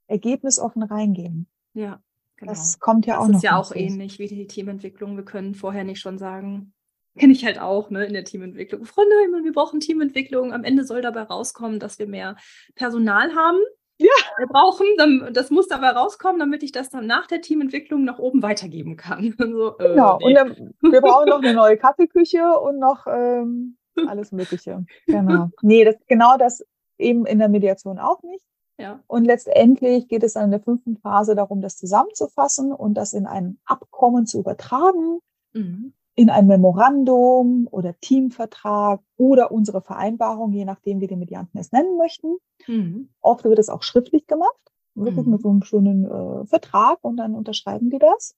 ergebnisoffen 0.06 0.82
reingehen. 0.82 1.46
Ja, 1.74 2.00
genau. 2.36 2.52
Das 2.52 2.80
kommt 2.80 3.04
ja 3.04 3.16
das 3.16 3.22
auch 3.22 3.26
noch. 3.26 3.32
Das 3.34 3.42
ist 3.42 3.44
ja 3.44 3.56
auch 3.58 3.74
ähnlich 3.74 4.18
wie 4.18 4.28
die 4.28 4.46
Teamentwicklung. 4.46 5.16
Wir 5.16 5.24
können 5.24 5.54
vorher 5.54 5.84
nicht 5.84 6.00
schon 6.00 6.16
sagen, 6.16 6.72
kenne 7.18 7.32
ich 7.32 7.44
halt 7.44 7.58
auch 7.58 7.90
ne, 7.90 8.04
in 8.06 8.14
der 8.14 8.24
Teamentwicklung. 8.24 8.84
Freunde, 8.84 9.14
wir 9.42 9.52
brauchen 9.52 9.80
Teamentwicklung. 9.80 10.52
Am 10.52 10.64
Ende 10.64 10.84
soll 10.84 11.02
dabei 11.02 11.22
rauskommen, 11.22 11.80
dass 11.80 11.98
wir 11.98 12.06
mehr 12.06 12.36
Personal 12.74 13.34
haben. 13.34 13.58
Ja. 13.98 14.08
Wir 14.36 14.46
brauchen, 14.46 14.86
das 15.32 15.50
muss 15.50 15.68
dabei 15.68 15.90
rauskommen, 15.90 16.38
damit 16.38 16.62
ich 16.62 16.72
das 16.72 16.90
dann 16.90 17.06
nach 17.06 17.26
der 17.26 17.40
Teamentwicklung 17.40 18.04
nach 18.04 18.18
oben 18.18 18.42
weitergeben 18.42 18.96
kann. 18.96 19.34
so, 19.38 19.78
äh, 19.78 19.88
genau, 19.88 20.18
nee. 20.18 20.26
und 20.26 20.34
dann, 20.34 20.74
wir 20.80 21.00
brauchen 21.02 21.28
noch 21.28 21.42
eine 21.42 21.54
neue 21.54 21.76
Kaffeeküche 21.76 22.58
und 22.60 22.78
noch 22.78 23.06
ähm, 23.06 23.76
alles 24.06 24.32
Mögliche. 24.32 24.84
Genau. 25.06 25.50
Nee, 25.62 25.84
das, 25.84 25.96
genau 26.06 26.36
das 26.36 26.64
eben 26.98 27.26
in 27.26 27.38
der 27.38 27.48
Mediation 27.48 27.98
auch 27.98 28.22
nicht. 28.22 28.44
Ja. 28.78 29.00
Und 29.06 29.24
letztendlich 29.24 30.08
geht 30.08 30.22
es 30.22 30.34
dann 30.34 30.46
in 30.46 30.50
der 30.50 30.60
fünften 30.60 30.98
Phase 30.98 31.34
darum, 31.34 31.62
das 31.62 31.76
zusammenzufassen 31.76 32.72
und 32.72 32.94
das 32.94 33.14
in 33.14 33.26
ein 33.26 33.58
Abkommen 33.64 34.26
zu 34.26 34.38
übertragen, 34.38 35.20
mhm. 35.54 35.94
In 36.16 36.30
ein 36.30 36.46
Memorandum 36.46 37.68
oder 37.70 37.94
Teamvertrag 38.00 39.00
oder 39.18 39.52
unsere 39.52 39.82
Vereinbarung, 39.82 40.50
je 40.52 40.64
nachdem, 40.64 41.00
wie 41.00 41.06
die 41.06 41.16
Medianten 41.16 41.60
es 41.60 41.72
nennen 41.72 41.98
möchten. 41.98 42.38
Mhm. 42.66 43.10
Oft 43.20 43.44
wird 43.44 43.58
es 43.58 43.68
auch 43.68 43.82
schriftlich 43.82 44.26
gemacht, 44.26 44.72
wirklich 44.94 45.26
mhm. 45.26 45.32
mit 45.32 45.42
so 45.42 45.50
einem 45.50 45.62
schönen 45.62 46.04
äh, 46.06 46.46
Vertrag 46.46 46.98
und 47.02 47.18
dann 47.18 47.34
unterschreiben 47.34 47.90
die 47.90 47.98
das. 47.98 48.34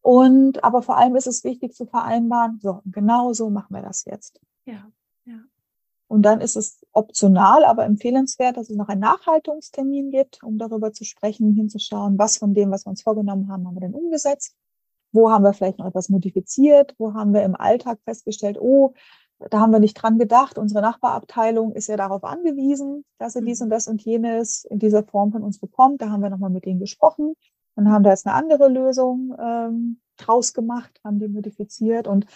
Und 0.00 0.62
aber 0.62 0.82
vor 0.82 0.96
allem 0.96 1.16
ist 1.16 1.26
es 1.26 1.42
wichtig 1.42 1.74
zu 1.74 1.86
vereinbaren, 1.86 2.60
so, 2.62 2.80
genau 2.84 3.32
so 3.32 3.50
machen 3.50 3.74
wir 3.74 3.82
das 3.82 4.04
jetzt. 4.04 4.40
Ja, 4.64 4.92
ja. 5.24 5.40
Und 6.06 6.22
dann 6.22 6.40
ist 6.40 6.56
es 6.56 6.86
optional, 6.92 7.64
aber 7.64 7.84
empfehlenswert, 7.84 8.56
dass 8.56 8.70
es 8.70 8.76
noch 8.76 8.88
einen 8.88 9.00
Nachhaltungstermin 9.00 10.12
gibt, 10.12 10.44
um 10.44 10.58
darüber 10.58 10.92
zu 10.92 11.04
sprechen, 11.04 11.52
hinzuschauen, 11.54 12.16
was 12.16 12.36
von 12.36 12.54
dem, 12.54 12.70
was 12.70 12.86
wir 12.86 12.90
uns 12.90 13.02
vorgenommen 13.02 13.48
haben, 13.50 13.66
haben 13.66 13.74
wir 13.74 13.80
denn 13.80 13.94
umgesetzt? 13.94 14.54
Wo 15.14 15.30
haben 15.30 15.44
wir 15.44 15.52
vielleicht 15.52 15.78
noch 15.78 15.86
etwas 15.86 16.08
modifiziert? 16.08 16.94
Wo 16.98 17.14
haben 17.14 17.32
wir 17.32 17.42
im 17.42 17.54
Alltag 17.54 17.98
festgestellt, 18.04 18.58
oh, 18.60 18.94
da 19.50 19.60
haben 19.60 19.72
wir 19.72 19.80
nicht 19.80 19.94
dran 19.94 20.18
gedacht. 20.18 20.58
Unsere 20.58 20.80
Nachbarabteilung 20.80 21.72
ist 21.72 21.88
ja 21.88 21.96
darauf 21.96 22.24
angewiesen, 22.24 23.04
dass 23.18 23.34
sie 23.34 23.42
dies 23.42 23.60
mhm. 23.60 23.64
und 23.64 23.70
das 23.70 23.88
und 23.88 24.02
jenes 24.02 24.64
in 24.64 24.78
dieser 24.78 25.02
Form 25.02 25.32
von 25.32 25.42
uns 25.42 25.58
bekommt. 25.58 26.02
Da 26.02 26.10
haben 26.10 26.22
wir 26.22 26.30
nochmal 26.30 26.50
mit 26.50 26.64
denen 26.64 26.80
gesprochen 26.80 27.34
und 27.74 27.90
haben 27.90 28.04
da 28.04 28.10
jetzt 28.10 28.26
eine 28.26 28.34
andere 28.34 28.68
Lösung 28.68 29.34
ähm, 29.38 30.00
draus 30.16 30.52
gemacht, 30.54 31.00
haben 31.04 31.18
die 31.18 31.28
modifiziert 31.28 32.06
und 32.06 32.26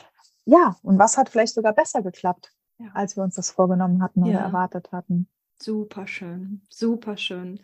ja, 0.45 0.77
und 0.83 0.99
was 0.99 1.19
hat 1.19 1.29
vielleicht 1.29 1.55
sogar 1.55 1.75
besser 1.75 2.03
geklappt, 2.03 2.53
als 2.95 3.17
wir 3.17 3.23
uns 3.23 3.35
das 3.35 3.51
vorgenommen 3.51 4.03
hatten 4.03 4.23
oder 4.23 4.33
ja. 4.33 4.41
erwartet 4.41 4.91
hatten. 4.93 5.29
Super 5.61 6.07
schön, 6.07 6.63
super 6.71 7.17
schön. 7.17 7.61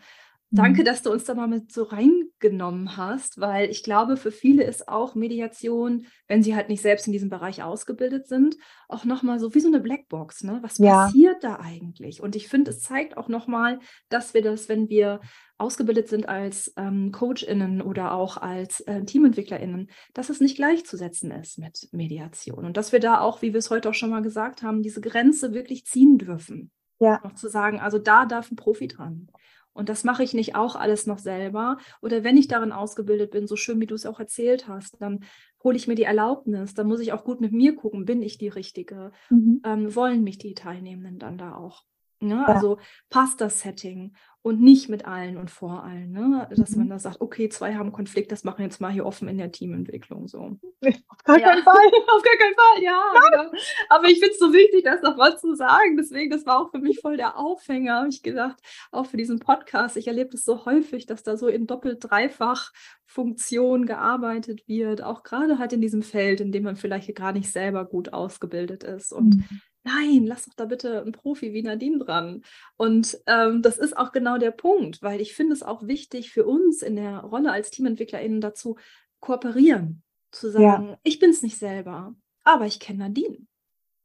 Danke, 0.54 0.82
mhm. 0.82 0.84
dass 0.84 1.02
du 1.02 1.10
uns 1.10 1.24
da 1.24 1.34
mal 1.34 1.48
mit 1.48 1.72
so 1.72 1.82
reingenommen 1.82 2.96
hast, 2.96 3.40
weil 3.40 3.70
ich 3.70 3.82
glaube, 3.82 4.16
für 4.16 4.30
viele 4.30 4.62
ist 4.62 4.88
auch 4.88 5.16
Mediation, 5.16 6.06
wenn 6.28 6.44
sie 6.44 6.54
halt 6.54 6.68
nicht 6.68 6.80
selbst 6.80 7.08
in 7.08 7.12
diesem 7.12 7.28
Bereich 7.28 7.64
ausgebildet 7.64 8.28
sind, 8.28 8.56
auch 8.88 9.04
nochmal 9.04 9.40
so 9.40 9.52
wie 9.54 9.60
so 9.60 9.66
eine 9.66 9.80
Blackbox. 9.80 10.44
Ne? 10.44 10.60
Was 10.62 10.78
ja. 10.78 11.06
passiert 11.06 11.42
da 11.42 11.58
eigentlich? 11.58 12.22
Und 12.22 12.36
ich 12.36 12.46
finde, 12.46 12.70
es 12.70 12.82
zeigt 12.82 13.16
auch 13.16 13.28
nochmal, 13.28 13.80
dass 14.08 14.32
wir 14.32 14.42
das, 14.42 14.68
wenn 14.68 14.88
wir 14.88 15.20
ausgebildet 15.58 16.08
sind 16.08 16.28
als 16.28 16.72
ähm, 16.76 17.10
CoachInnen 17.10 17.82
oder 17.82 18.12
auch 18.12 18.36
als 18.36 18.80
äh, 18.82 19.04
TeamentwicklerInnen, 19.04 19.90
dass 20.12 20.30
es 20.30 20.40
nicht 20.40 20.56
gleichzusetzen 20.56 21.32
ist 21.32 21.58
mit 21.58 21.88
Mediation. 21.90 22.64
Und 22.64 22.76
dass 22.76 22.92
wir 22.92 23.00
da 23.00 23.20
auch, 23.20 23.42
wie 23.42 23.52
wir 23.52 23.58
es 23.58 23.70
heute 23.70 23.90
auch 23.90 23.94
schon 23.94 24.10
mal 24.10 24.22
gesagt 24.22 24.62
haben, 24.62 24.82
diese 24.82 25.00
Grenze 25.00 25.52
wirklich 25.52 25.84
ziehen 25.84 26.18
dürfen. 26.18 26.70
Ja. 27.00 27.20
Auch 27.24 27.34
zu 27.34 27.48
sagen, 27.48 27.80
also 27.80 27.98
da 27.98 28.24
darf 28.24 28.52
ein 28.52 28.56
Profi 28.56 28.86
dran. 28.86 29.28
Und 29.74 29.88
das 29.88 30.04
mache 30.04 30.22
ich 30.22 30.32
nicht 30.32 30.54
auch 30.54 30.76
alles 30.76 31.06
noch 31.06 31.18
selber. 31.18 31.76
Oder 32.00 32.24
wenn 32.24 32.36
ich 32.36 32.48
darin 32.48 32.72
ausgebildet 32.72 33.32
bin, 33.32 33.46
so 33.46 33.56
schön 33.56 33.80
wie 33.80 33.86
du 33.86 33.94
es 33.94 34.06
auch 34.06 34.20
erzählt 34.20 34.68
hast, 34.68 35.00
dann 35.00 35.24
hole 35.62 35.76
ich 35.76 35.88
mir 35.88 35.96
die 35.96 36.04
Erlaubnis. 36.04 36.74
Dann 36.74 36.86
muss 36.86 37.00
ich 37.00 37.12
auch 37.12 37.24
gut 37.24 37.40
mit 37.40 37.52
mir 37.52 37.74
gucken, 37.74 38.04
bin 38.04 38.22
ich 38.22 38.38
die 38.38 38.48
Richtige? 38.48 39.12
Mhm. 39.30 39.60
Ähm, 39.64 39.94
wollen 39.94 40.22
mich 40.22 40.38
die 40.38 40.54
Teilnehmenden 40.54 41.18
dann 41.18 41.36
da 41.36 41.54
auch? 41.56 41.82
Ne? 42.28 42.46
Also 42.46 42.78
passt 43.10 43.40
das 43.40 43.60
Setting 43.60 44.14
und 44.44 44.60
nicht 44.60 44.90
mit 44.90 45.06
allen 45.06 45.38
und 45.38 45.50
vor 45.50 45.84
allen. 45.84 46.12
Ne? 46.12 46.46
Dass 46.54 46.72
mhm. 46.72 46.80
man 46.80 46.90
da 46.90 46.98
sagt, 46.98 47.22
okay, 47.22 47.48
zwei 47.48 47.76
haben 47.76 47.92
Konflikt, 47.92 48.30
das 48.30 48.44
machen 48.44 48.58
wir 48.58 48.66
jetzt 48.66 48.78
mal 48.78 48.92
hier 48.92 49.06
offen 49.06 49.26
in 49.26 49.38
der 49.38 49.50
Teamentwicklung. 49.50 50.28
So. 50.28 50.38
Auf 50.38 51.24
gar 51.24 51.40
ja. 51.40 51.48
keinen 51.48 51.62
Fall. 51.62 51.74
Auf 52.08 52.22
gar 52.22 52.36
keinen 52.36 52.54
Fall, 52.54 52.82
ja. 52.82 53.02
Genau. 53.30 53.50
Aber 53.88 54.06
ich 54.06 54.18
finde 54.18 54.32
es 54.32 54.38
so 54.38 54.52
wichtig, 54.52 54.84
das 54.84 55.00
noch 55.00 55.16
mal 55.16 55.38
zu 55.38 55.54
sagen. 55.54 55.96
Deswegen, 55.96 56.30
das 56.30 56.44
war 56.44 56.60
auch 56.60 56.70
für 56.70 56.78
mich 56.78 57.00
voll 57.00 57.16
der 57.16 57.38
Aufhänger, 57.38 58.00
habe 58.00 58.08
ich 58.10 58.22
gedacht, 58.22 58.60
auch 58.92 59.06
für 59.06 59.16
diesen 59.16 59.38
Podcast. 59.38 59.96
Ich 59.96 60.08
erlebe 60.08 60.28
das 60.32 60.44
so 60.44 60.66
häufig, 60.66 61.06
dass 61.06 61.22
da 61.22 61.38
so 61.38 61.48
in 61.48 61.66
doppelt-dreifach 61.66 62.70
Funktion 63.06 63.86
gearbeitet 63.86 64.68
wird, 64.68 65.02
auch 65.02 65.22
gerade 65.22 65.58
halt 65.58 65.72
in 65.72 65.80
diesem 65.80 66.02
Feld, 66.02 66.42
in 66.42 66.52
dem 66.52 66.64
man 66.64 66.76
vielleicht 66.76 67.14
gar 67.14 67.32
nicht 67.32 67.50
selber 67.50 67.86
gut 67.86 68.12
ausgebildet 68.12 68.84
ist. 68.84 69.10
Und 69.10 69.36
mhm 69.36 69.60
nein, 69.84 70.26
lass 70.26 70.46
doch 70.46 70.54
da 70.54 70.64
bitte 70.64 71.02
einen 71.02 71.12
Profi 71.12 71.52
wie 71.52 71.62
Nadine 71.62 71.98
dran. 71.98 72.42
Und 72.76 73.18
ähm, 73.26 73.62
das 73.62 73.78
ist 73.78 73.96
auch 73.96 74.12
genau 74.12 74.38
der 74.38 74.50
Punkt, 74.50 75.02
weil 75.02 75.20
ich 75.20 75.34
finde 75.34 75.52
es 75.52 75.62
auch 75.62 75.86
wichtig 75.86 76.30
für 76.30 76.44
uns 76.44 76.82
in 76.82 76.96
der 76.96 77.20
Rolle 77.20 77.52
als 77.52 77.70
TeamentwicklerInnen 77.70 78.40
dazu 78.40 78.76
kooperieren, 79.20 80.02
zu 80.32 80.50
sagen, 80.50 80.88
ja. 80.88 80.98
ich 81.02 81.18
bin 81.18 81.30
es 81.30 81.42
nicht 81.42 81.58
selber, 81.58 82.14
aber 82.42 82.66
ich 82.66 82.80
kenne 82.80 83.00
Nadine. 83.00 83.38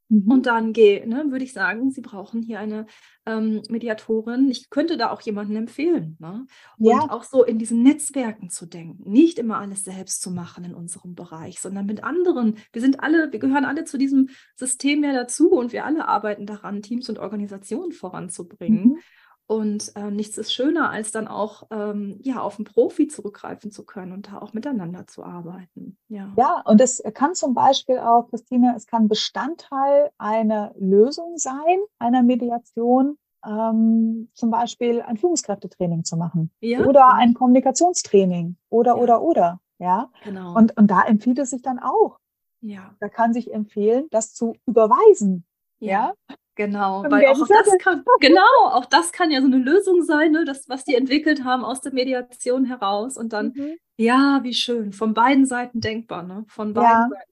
Mhm. 0.10 0.32
Und 0.32 0.46
dann 0.46 0.74
geh, 0.74 1.06
ne, 1.06 1.26
würde 1.30 1.46
ich 1.46 1.54
sagen, 1.54 1.92
Sie 1.92 2.02
brauchen 2.02 2.42
hier 2.42 2.60
eine 2.60 2.88
ähm, 3.26 3.62
Mediatorin. 3.70 4.50
Ich 4.50 4.70
könnte 4.70 4.98
da 4.98 5.12
auch 5.12 5.22
jemanden 5.22 5.56
empfehlen. 5.56 6.18
Ne? 6.20 6.46
Und 6.78 6.88
ja. 6.88 7.00
auch 7.10 7.24
so 7.24 7.44
in 7.44 7.60
diesen 7.60 7.84
Netzwerken 7.84 8.50
zu 8.50 8.66
denken. 8.66 9.10
Nicht 9.10 9.40
immer 9.40 9.60
alles 9.60 9.84
selbst 9.84 10.22
zu 10.22 10.32
machen 10.32 10.66
in 10.66 10.74
unserem 10.74 11.16
Bereich, 11.16 11.60
sondern 11.60 11.86
mit 11.86 12.04
anderen. 12.04 12.58
Wir 12.74 12.82
sind 12.82 13.00
alle, 13.02 13.32
wir 13.32 13.40
gehören 13.40 13.66
alle 13.66 13.86
zu 13.86 13.98
diesem 13.98 14.30
System 14.56 15.04
ja 15.04 15.14
dazu 15.14 15.52
und 15.52 15.72
wir 15.72 15.86
alle 15.86 16.08
arbeiten 16.08 16.46
daran, 16.46 16.82
Teams 16.82 17.08
und 17.10 17.20
Organisationen 17.20 17.92
voranzubringen. 17.92 18.84
Mhm. 18.84 18.98
Und 19.50 19.94
äh, 19.96 20.12
nichts 20.12 20.38
ist 20.38 20.54
schöner, 20.54 20.92
als 20.92 21.12
dann 21.12 21.28
auch 21.28 21.64
ähm, 21.72 22.20
ja, 22.22 22.40
auf 22.40 22.60
einen 22.60 22.66
Profi 22.66 23.08
zurückgreifen 23.08 23.72
zu 23.72 23.84
können 23.84 24.12
und 24.12 24.32
da 24.32 24.38
auch 24.38 24.54
miteinander 24.54 25.08
zu 25.08 25.24
arbeiten. 25.24 25.98
Ja, 26.08 26.32
ja 26.38 26.62
und 26.66 26.80
es 26.80 27.02
kann 27.16 27.34
zum 27.34 27.56
Beispiel 27.56 27.98
auch, 27.98 28.30
Christine, 28.30 28.76
es 28.78 28.86
kann 28.86 29.08
Bestandteil 29.08 30.12
einer 30.20 30.72
Lösung 30.78 31.38
sein, 31.38 31.80
einer 31.98 32.22
Mediation, 32.22 33.18
ähm, 33.44 34.30
zum 34.36 34.52
Beispiel 34.52 35.02
ein 35.02 35.18
Führungskräftetraining 35.18 36.04
zu 36.04 36.16
machen 36.16 36.52
ja, 36.60 36.82
oder 36.82 37.02
genau. 37.02 37.14
ein 37.14 37.34
Kommunikationstraining 37.34 38.56
oder, 38.70 38.98
ja. 38.98 39.02
oder, 39.02 39.22
oder. 39.24 39.60
Ja, 39.80 40.12
genau. 40.24 40.56
Und, 40.56 40.78
und 40.78 40.92
da 40.92 41.02
empfiehlt 41.02 41.40
es 41.40 41.50
sich 41.50 41.64
dann 41.64 41.80
auch. 41.80 42.20
Ja. 42.62 42.94
Da 43.00 43.10
kann 43.10 43.34
sich 43.34 43.52
empfehlen, 43.52 44.10
das 44.12 44.36
zu 44.36 44.54
überweisen. 44.68 45.44
Ja. 45.80 46.14
ja? 46.30 46.36
Genau, 46.60 47.06
weil 47.08 47.26
auch, 47.28 47.48
das 47.48 47.78
kann, 47.82 48.04
genau, 48.20 48.42
auch 48.66 48.84
das 48.84 49.14
kann 49.14 49.32
ja 49.32 49.40
so 49.40 49.46
eine 49.46 49.60
Lösung 49.60 50.04
sein, 50.04 50.34
ne? 50.34 50.44
das, 50.44 50.68
was 50.68 50.84
die 50.84 50.94
entwickelt 50.94 51.46
haben 51.46 51.64
aus 51.64 51.80
der 51.80 51.94
Mediation 51.94 52.66
heraus. 52.66 53.16
Und 53.16 53.32
dann, 53.32 53.54
mhm. 53.56 53.78
ja, 53.96 54.42
wie 54.44 54.54
schön, 54.54 54.92
von 54.92 55.14
beiden 55.14 55.46
Seiten 55.46 55.80
denkbar, 55.80 56.24
ne? 56.24 56.44
Von 56.50 56.74
beiden 56.74 56.90
ja. 56.90 57.08
Seiten. 57.10 57.32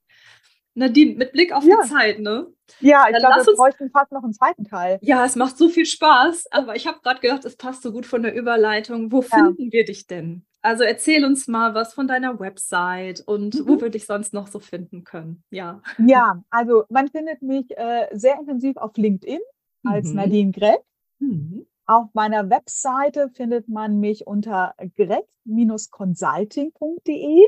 Nadine, 0.75 1.15
mit 1.15 1.33
Blick 1.33 1.51
auf 1.51 1.65
ja. 1.65 1.75
die 1.83 1.89
Zeit, 1.89 2.19
ne? 2.19 2.47
Ja, 2.79 3.07
ich 3.09 3.17
glaube, 3.17 3.45
wir 3.45 3.55
bräuchten 3.57 3.89
fast 3.89 4.13
noch 4.13 4.23
einen 4.23 4.33
zweiten 4.33 4.63
Teil. 4.63 4.97
Ja, 5.01 5.25
es 5.25 5.35
macht 5.35 5.57
so 5.57 5.67
viel 5.67 5.85
Spaß, 5.85 6.45
aber 6.51 6.77
ich 6.77 6.87
habe 6.87 6.99
gerade 7.03 7.19
gedacht, 7.19 7.43
es 7.43 7.57
passt 7.57 7.83
so 7.83 7.91
gut 7.91 8.05
von 8.05 8.23
der 8.23 8.33
Überleitung. 8.33 9.11
Wo 9.11 9.19
ja. 9.23 9.27
finden 9.27 9.73
wir 9.73 9.83
dich 9.83 10.07
denn? 10.07 10.45
Also 10.67 10.83
erzähl 10.83 11.23
uns 11.23 11.47
mal 11.47 11.73
was 11.75 11.93
von 11.93 12.09
deiner 12.09 12.41
Website 12.41 13.23
und 13.25 13.55
mhm. 13.55 13.69
wo 13.69 13.79
wir 13.79 13.89
dich 13.89 14.05
sonst 14.05 14.33
noch 14.33 14.47
so 14.47 14.59
finden 14.59 15.05
können. 15.05 15.41
Ja. 15.49 15.81
Ja, 15.97 16.43
also 16.49 16.83
man 16.89 17.07
findet 17.07 17.41
mich 17.41 17.71
äh, 17.77 18.09
sehr 18.11 18.37
intensiv 18.37 18.75
auf 18.75 18.97
LinkedIn 18.97 19.39
als 19.85 20.09
mhm. 20.09 20.15
Nadine 20.15 20.51
Gregg. 20.51 20.81
Mhm. 21.19 21.65
Auf 21.85 22.09
meiner 22.13 22.49
Webseite 22.49 23.29
findet 23.29 23.69
man 23.69 24.01
mich 24.01 24.27
unter 24.27 24.73
greg-consulting.de 24.97 27.47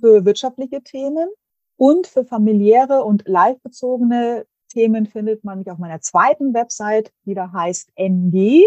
für 0.00 0.24
wirtschaftliche 0.24 0.82
Themen 0.82 1.28
und 1.76 2.06
für 2.06 2.24
familiäre 2.24 3.04
und 3.04 3.28
live-bezogene 3.28 4.46
Themen 4.70 5.04
findet 5.04 5.44
man 5.44 5.58
mich 5.58 5.70
auf 5.70 5.76
meiner 5.76 6.00
zweiten 6.00 6.54
Website, 6.54 7.12
die 7.26 7.34
da 7.34 7.52
heißt 7.52 7.92
NG, 7.96 8.64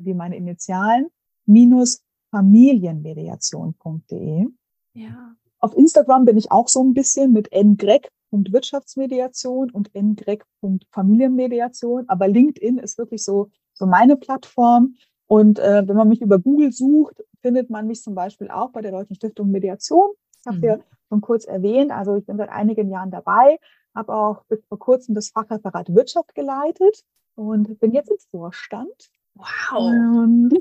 wie 0.00 0.12
meine 0.12 0.36
Initialen, 0.36 1.06
minus 1.46 2.02
familienmediation.de. 2.32 4.48
Ja. 4.94 5.36
Auf 5.60 5.76
Instagram 5.76 6.24
bin 6.24 6.36
ich 6.36 6.50
auch 6.50 6.66
so 6.66 6.82
ein 6.82 6.94
bisschen 6.94 7.32
mit 7.32 7.52
ngreg.wirtschaftsmediation 7.52 9.70
und 9.70 9.92
ngreg.familienmediation. 9.94 12.08
Aber 12.08 12.26
LinkedIn 12.26 12.78
ist 12.78 12.98
wirklich 12.98 13.22
so, 13.22 13.50
so 13.72 13.86
meine 13.86 14.16
Plattform. 14.16 14.96
Und 15.28 15.60
äh, 15.60 15.86
wenn 15.86 15.96
man 15.96 16.08
mich 16.08 16.20
über 16.20 16.40
Google 16.40 16.72
sucht, 16.72 17.22
findet 17.42 17.70
man 17.70 17.86
mich 17.86 18.02
zum 18.02 18.16
Beispiel 18.16 18.50
auch 18.50 18.70
bei 18.70 18.80
der 18.80 18.90
Deutschen 18.90 19.14
Stiftung 19.14 19.52
Mediation. 19.52 20.10
Ich 20.40 20.46
habe 20.46 20.58
mhm. 20.58 20.64
ja 20.64 20.80
schon 21.08 21.20
kurz 21.20 21.44
erwähnt, 21.44 21.92
also 21.92 22.16
ich 22.16 22.26
bin 22.26 22.38
seit 22.38 22.48
einigen 22.48 22.90
Jahren 22.90 23.10
dabei, 23.10 23.58
habe 23.94 24.14
auch 24.14 24.44
bis 24.44 24.64
vor 24.66 24.78
kurzem 24.78 25.14
das 25.14 25.28
Fachreferat 25.28 25.94
Wirtschaft 25.94 26.34
geleitet 26.34 27.04
und 27.34 27.78
bin 27.78 27.92
jetzt 27.92 28.10
im 28.10 28.16
Vorstand. 28.30 29.10
Wow. 29.34 29.78
Und 29.78 30.52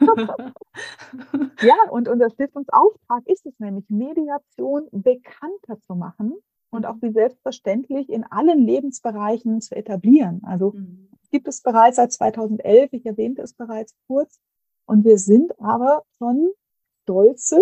ja, 1.62 1.76
und 1.90 2.08
unser 2.08 2.30
Stiftungsauftrag 2.30 3.26
ist 3.26 3.46
es 3.46 3.58
nämlich, 3.58 3.88
Mediation 3.88 4.88
bekannter 4.92 5.80
zu 5.80 5.94
machen 5.94 6.34
und 6.70 6.86
auch 6.86 6.96
wie 7.00 7.12
selbstverständlich 7.12 8.08
in 8.08 8.24
allen 8.24 8.64
Lebensbereichen 8.64 9.60
zu 9.60 9.76
etablieren. 9.76 10.42
Also 10.44 10.72
mhm. 10.72 11.08
gibt 11.30 11.48
es 11.48 11.62
bereits 11.62 11.96
seit 11.96 12.12
2011, 12.12 12.92
ich 12.92 13.06
erwähnte 13.06 13.42
es 13.42 13.54
bereits 13.54 13.94
kurz, 14.06 14.40
und 14.86 15.04
wir 15.04 15.18
sind 15.18 15.58
aber 15.60 16.02
schon 16.18 16.50
stolze 17.02 17.60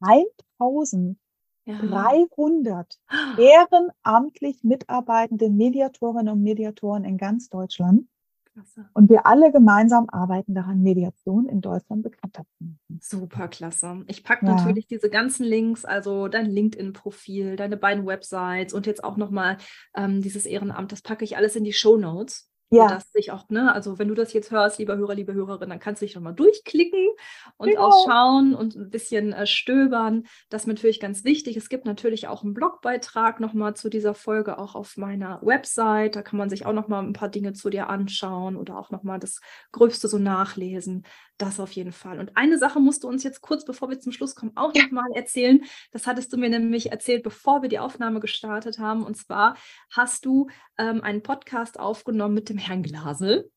1000 0.00 1.18
Ja. 1.66 1.78
300 1.78 3.00
ehrenamtlich 3.38 4.62
mitarbeitende 4.62 5.48
Mediatorinnen 5.48 6.34
und 6.34 6.42
Mediatoren 6.42 7.04
in 7.04 7.16
ganz 7.16 7.48
Deutschland. 7.48 8.06
Klasse. 8.54 8.88
Und 8.94 9.10
wir 9.10 9.26
alle 9.26 9.50
gemeinsam 9.50 10.08
arbeiten 10.08 10.54
daran, 10.54 10.80
Mediation 10.80 11.48
in 11.48 11.60
Deutschland 11.60 12.04
bekannter 12.04 12.44
zu 12.56 12.64
machen. 12.64 13.00
Super 13.00 13.48
klasse. 13.48 14.04
Ich 14.06 14.22
packe 14.22 14.46
ja. 14.46 14.54
natürlich 14.54 14.86
diese 14.86 15.10
ganzen 15.10 15.44
Links, 15.44 15.84
also 15.84 16.28
dein 16.28 16.46
LinkedIn-Profil, 16.46 17.56
deine 17.56 17.76
beiden 17.76 18.06
Websites 18.06 18.72
und 18.72 18.86
jetzt 18.86 19.02
auch 19.02 19.16
nochmal 19.16 19.58
ähm, 19.96 20.22
dieses 20.22 20.46
Ehrenamt, 20.46 20.92
das 20.92 21.02
packe 21.02 21.24
ich 21.24 21.36
alles 21.36 21.56
in 21.56 21.64
die 21.64 21.72
Show 21.72 21.96
Notes 21.96 22.48
ja. 22.70 22.88
dass 22.88 23.10
sich 23.12 23.30
auch, 23.30 23.48
ne, 23.48 23.72
also 23.72 23.98
wenn 23.98 24.08
du 24.08 24.14
das 24.14 24.32
jetzt 24.32 24.50
hörst, 24.50 24.78
lieber 24.78 24.96
Hörer, 24.96 25.14
liebe 25.14 25.34
Hörerin, 25.34 25.68
dann 25.68 25.78
kannst 25.78 26.02
du 26.02 26.06
dich 26.06 26.14
nochmal 26.14 26.34
durchklicken 26.34 27.08
und 27.56 27.68
genau. 27.68 27.88
auch 27.88 28.06
schauen 28.06 28.54
und 28.54 28.74
ein 28.74 28.90
bisschen 28.90 29.32
äh, 29.32 29.46
stöbern. 29.46 30.24
Das 30.48 30.62
ist 30.62 30.68
natürlich 30.68 31.00
ganz 31.00 31.24
wichtig. 31.24 31.56
Es 31.56 31.68
gibt 31.68 31.86
natürlich 31.86 32.28
auch 32.28 32.42
einen 32.42 32.54
Blogbeitrag 32.54 33.40
nochmal 33.40 33.74
zu 33.74 33.88
dieser 33.88 34.14
Folge, 34.14 34.58
auch 34.58 34.74
auf 34.74 34.96
meiner 34.96 35.40
Website. 35.42 36.16
Da 36.16 36.22
kann 36.22 36.38
man 36.38 36.50
sich 36.50 36.66
auch 36.66 36.72
nochmal 36.72 37.04
ein 37.04 37.12
paar 37.12 37.28
Dinge 37.28 37.52
zu 37.52 37.70
dir 37.70 37.88
anschauen 37.88 38.56
oder 38.56 38.78
auch 38.78 38.90
nochmal 38.90 39.18
das 39.18 39.40
Größte 39.72 40.08
so 40.08 40.18
nachlesen. 40.18 41.04
Das 41.36 41.58
auf 41.58 41.72
jeden 41.72 41.90
Fall. 41.90 42.20
Und 42.20 42.36
eine 42.36 42.58
Sache 42.58 42.78
musst 42.78 43.02
du 43.02 43.08
uns 43.08 43.24
jetzt 43.24 43.40
kurz, 43.40 43.64
bevor 43.64 43.90
wir 43.90 43.98
zum 43.98 44.12
Schluss 44.12 44.36
kommen, 44.36 44.52
auch 44.54 44.72
ja. 44.72 44.84
nochmal 44.84 45.10
erzählen. 45.14 45.64
Das 45.90 46.06
hattest 46.06 46.32
du 46.32 46.36
mir 46.36 46.48
nämlich 46.48 46.92
erzählt, 46.92 47.24
bevor 47.24 47.60
wir 47.60 47.68
die 47.68 47.80
Aufnahme 47.80 48.20
gestartet 48.20 48.78
haben. 48.78 49.02
Und 49.04 49.16
zwar 49.16 49.56
hast 49.90 50.26
du 50.26 50.48
ähm, 50.78 51.02
einen 51.02 51.22
Podcast 51.22 51.80
aufgenommen 51.80 52.34
mit 52.34 52.48
dem 52.48 52.53
Herrn 52.58 52.82
Glasel. 52.82 53.50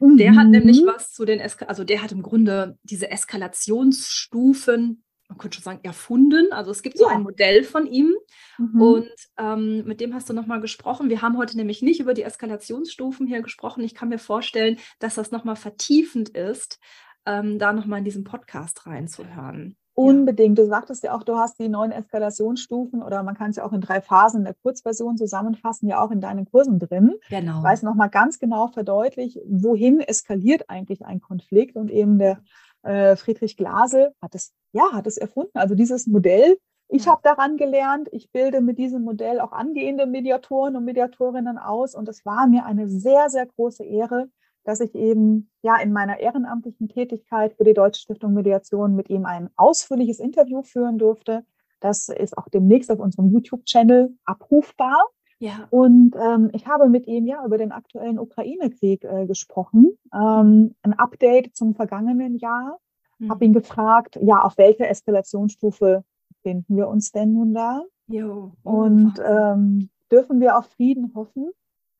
Mhm. 0.00 0.16
Der 0.16 0.34
hat 0.36 0.48
nämlich 0.48 0.82
mhm. 0.82 0.86
was 0.86 1.12
zu 1.12 1.24
den, 1.24 1.40
Eska 1.40 1.66
also 1.66 1.84
der 1.84 2.02
hat 2.02 2.12
im 2.12 2.22
Grunde 2.22 2.78
diese 2.82 3.10
Eskalationsstufen 3.10 5.04
man 5.28 5.38
könnte 5.38 5.56
schon 5.56 5.64
sagen, 5.64 5.80
erfunden. 5.82 6.52
Also 6.52 6.70
es 6.70 6.82
gibt 6.82 6.98
so 6.98 7.08
ja. 7.08 7.14
ein 7.14 7.22
Modell 7.22 7.64
von 7.64 7.86
ihm 7.86 8.14
mhm. 8.58 8.80
und 8.80 9.12
ähm, 9.38 9.84
mit 9.84 10.00
dem 10.00 10.14
hast 10.14 10.28
du 10.28 10.32
nochmal 10.32 10.60
gesprochen. 10.60 11.08
Wir 11.08 11.22
haben 11.22 11.38
heute 11.38 11.56
nämlich 11.56 11.82
nicht 11.82 12.00
über 12.00 12.14
die 12.14 12.22
Eskalationsstufen 12.22 13.26
hier 13.26 13.42
gesprochen. 13.42 13.82
Ich 13.82 13.94
kann 13.94 14.10
mir 14.10 14.18
vorstellen, 14.18 14.78
dass 14.98 15.14
das 15.14 15.30
nochmal 15.30 15.56
vertiefend 15.56 16.28
ist, 16.30 16.78
ähm, 17.26 17.58
da 17.58 17.72
nochmal 17.72 18.00
in 18.00 18.04
diesen 18.04 18.24
Podcast 18.24 18.86
reinzuhören. 18.86 19.76
Unbedingt. 19.94 20.58
Du 20.58 20.66
sagtest 20.66 21.04
ja 21.04 21.16
auch, 21.16 21.22
du 21.22 21.36
hast 21.36 21.58
die 21.60 21.68
neun 21.68 21.92
Eskalationsstufen 21.92 23.02
oder 23.02 23.22
man 23.22 23.36
kann 23.36 23.50
es 23.50 23.56
ja 23.56 23.64
auch 23.64 23.72
in 23.72 23.80
drei 23.80 24.00
Phasen 24.00 24.40
in 24.40 24.44
der 24.44 24.54
Kurzversion 24.54 25.16
zusammenfassen, 25.16 25.88
ja 25.88 26.02
auch 26.02 26.10
in 26.10 26.20
deinen 26.20 26.50
Kursen 26.50 26.80
drin. 26.80 27.14
Genau. 27.30 27.62
Weil 27.62 27.74
es 27.74 27.82
nochmal 27.82 28.10
ganz 28.10 28.40
genau 28.40 28.66
verdeutlicht, 28.66 29.38
wohin 29.46 30.00
eskaliert 30.00 30.68
eigentlich 30.68 31.06
ein 31.06 31.20
Konflikt 31.20 31.76
und 31.76 31.90
eben 31.90 32.18
der 32.18 32.40
äh, 32.82 33.14
Friedrich 33.14 33.56
Glasel 33.56 34.12
hat 34.20 34.34
es, 34.34 34.52
ja, 34.72 34.92
hat 34.92 35.06
es 35.06 35.16
erfunden. 35.16 35.56
Also 35.56 35.76
dieses 35.76 36.08
Modell, 36.08 36.58
ich 36.88 37.08
habe 37.08 37.20
daran 37.22 37.56
gelernt, 37.56 38.08
ich 38.12 38.30
bilde 38.30 38.60
mit 38.60 38.78
diesem 38.78 39.02
Modell 39.02 39.40
auch 39.40 39.52
angehende 39.52 40.06
Mediatoren 40.06 40.76
und 40.76 40.84
Mediatorinnen 40.84 41.56
aus 41.56 41.94
und 41.94 42.08
es 42.08 42.26
war 42.26 42.46
mir 42.46 42.66
eine 42.66 42.88
sehr, 42.88 43.30
sehr 43.30 43.46
große 43.46 43.84
Ehre, 43.84 44.28
dass 44.64 44.80
ich 44.80 44.94
eben 44.94 45.50
ja 45.62 45.76
in 45.76 45.92
meiner 45.92 46.18
ehrenamtlichen 46.18 46.88
Tätigkeit 46.88 47.54
für 47.54 47.64
die 47.64 47.74
Deutsche 47.74 48.00
Stiftung 48.00 48.34
Mediation 48.34 48.94
mit 48.94 49.10
ihm 49.10 49.26
ein 49.26 49.50
ausführliches 49.56 50.18
Interview 50.18 50.62
führen 50.62 50.98
durfte. 50.98 51.44
Das 51.80 52.08
ist 52.08 52.36
auch 52.38 52.48
demnächst 52.48 52.90
auf 52.90 52.98
unserem 52.98 53.30
YouTube-Channel 53.30 54.16
abrufbar. 54.24 55.04
Ja. 55.38 55.66
Und 55.70 56.16
ähm, 56.16 56.50
ich 56.54 56.66
habe 56.66 56.88
mit 56.88 57.06
ihm 57.06 57.26
ja 57.26 57.44
über 57.44 57.58
den 57.58 57.72
aktuellen 57.72 58.18
Ukraine-Krieg 58.18 59.04
äh, 59.04 59.26
gesprochen, 59.26 59.98
ähm, 60.14 60.74
ein 60.82 60.94
Update 60.94 61.54
zum 61.54 61.74
vergangenen 61.74 62.36
Jahr. 62.38 62.78
Mhm. 63.18 63.30
Habe 63.30 63.44
ihn 63.44 63.52
gefragt, 63.52 64.18
ja, 64.22 64.42
auf 64.42 64.56
welcher 64.56 64.88
Eskalationsstufe 64.88 66.04
befinden 66.28 66.76
wir 66.76 66.88
uns 66.88 67.12
denn 67.12 67.34
nun 67.34 67.52
da? 67.52 67.82
Jo. 68.06 68.52
Und 68.62 69.14
ähm, 69.22 69.90
dürfen 70.10 70.40
wir 70.40 70.56
auf 70.56 70.66
Frieden 70.66 71.12
hoffen? 71.14 71.50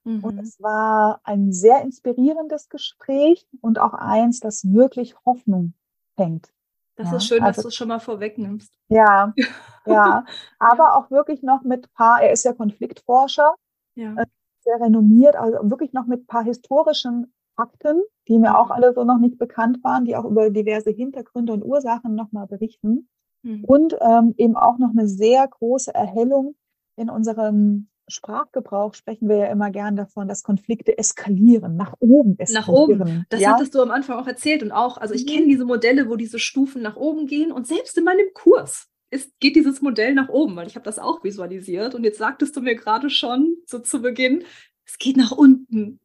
Mhm. 0.04 0.22
Und 0.22 0.38
es 0.38 0.60
war 0.60 1.20
ein 1.24 1.52
sehr 1.52 1.82
inspirierendes 1.82 2.68
Gespräch 2.68 3.46
und 3.60 3.78
auch 3.78 3.94
eins, 3.94 4.40
das 4.40 4.72
wirklich 4.72 5.16
Hoffnung 5.24 5.74
fängt. 6.16 6.52
Das 6.96 7.10
ja, 7.10 7.16
ist 7.16 7.26
schön, 7.26 7.42
also, 7.42 7.56
dass 7.56 7.62
du 7.62 7.68
es 7.68 7.74
schon 7.74 7.88
mal 7.88 7.98
vorwegnimmst. 7.98 8.72
Ja, 8.88 9.34
ja. 9.86 10.24
Aber 10.58 10.96
auch 10.96 11.10
wirklich 11.10 11.42
noch 11.42 11.62
mit 11.62 11.92
paar, 11.94 12.22
er 12.22 12.32
ist 12.32 12.44
ja 12.44 12.52
Konfliktforscher, 12.52 13.54
ja. 13.96 14.14
Äh, 14.14 14.26
sehr 14.60 14.80
renommiert, 14.80 15.36
also 15.36 15.58
wirklich 15.70 15.92
noch 15.92 16.06
mit 16.06 16.26
paar 16.26 16.44
historischen 16.44 17.32
Fakten, 17.54 18.02
die 18.28 18.38
mir 18.38 18.58
auch 18.58 18.70
alle 18.70 18.92
so 18.94 19.04
noch 19.04 19.18
nicht 19.18 19.38
bekannt 19.38 19.82
waren, 19.84 20.04
die 20.04 20.16
auch 20.16 20.24
über 20.24 20.50
diverse 20.50 20.90
Hintergründe 20.90 21.52
und 21.52 21.64
Ursachen 21.64 22.14
nochmal 22.14 22.46
berichten. 22.46 23.08
Mhm. 23.42 23.64
Und 23.64 23.96
ähm, 24.00 24.34
eben 24.38 24.56
auch 24.56 24.78
noch 24.78 24.90
eine 24.90 25.06
sehr 25.06 25.46
große 25.46 25.94
Erhellung 25.94 26.56
in 26.96 27.10
unserem 27.10 27.88
Sprachgebrauch 28.08 28.94
sprechen 28.94 29.28
wir 29.28 29.36
ja 29.36 29.46
immer 29.46 29.70
gern 29.70 29.96
davon, 29.96 30.28
dass 30.28 30.42
Konflikte 30.42 30.98
eskalieren, 30.98 31.76
nach 31.76 31.94
oben 32.00 32.38
eskalieren. 32.38 32.98
Nach 32.98 33.06
oben. 33.08 33.26
Das 33.30 33.40
ja? 33.40 33.52
hattest 33.52 33.74
du 33.74 33.80
am 33.80 33.90
Anfang 33.90 34.18
auch 34.18 34.26
erzählt 34.26 34.62
und 34.62 34.72
auch, 34.72 34.98
also 34.98 35.14
ich 35.14 35.24
mhm. 35.24 35.30
kenne 35.30 35.46
diese 35.46 35.64
Modelle, 35.64 36.08
wo 36.08 36.16
diese 36.16 36.38
Stufen 36.38 36.82
nach 36.82 36.96
oben 36.96 37.26
gehen 37.26 37.52
und 37.52 37.66
selbst 37.66 37.96
in 37.96 38.04
meinem 38.04 38.32
Kurs 38.34 38.88
ist, 39.10 39.38
geht 39.40 39.56
dieses 39.56 39.80
Modell 39.80 40.14
nach 40.14 40.28
oben, 40.28 40.56
weil 40.56 40.66
ich 40.66 40.74
habe 40.74 40.84
das 40.84 40.98
auch 40.98 41.24
visualisiert 41.24 41.94
und 41.94 42.04
jetzt 42.04 42.18
sagtest 42.18 42.56
du 42.56 42.60
mir 42.60 42.74
gerade 42.74 43.10
schon 43.10 43.56
so 43.66 43.78
zu 43.78 44.02
Beginn, 44.02 44.44
es 44.84 44.98
geht 44.98 45.16
nach 45.16 45.32
unten. 45.32 46.00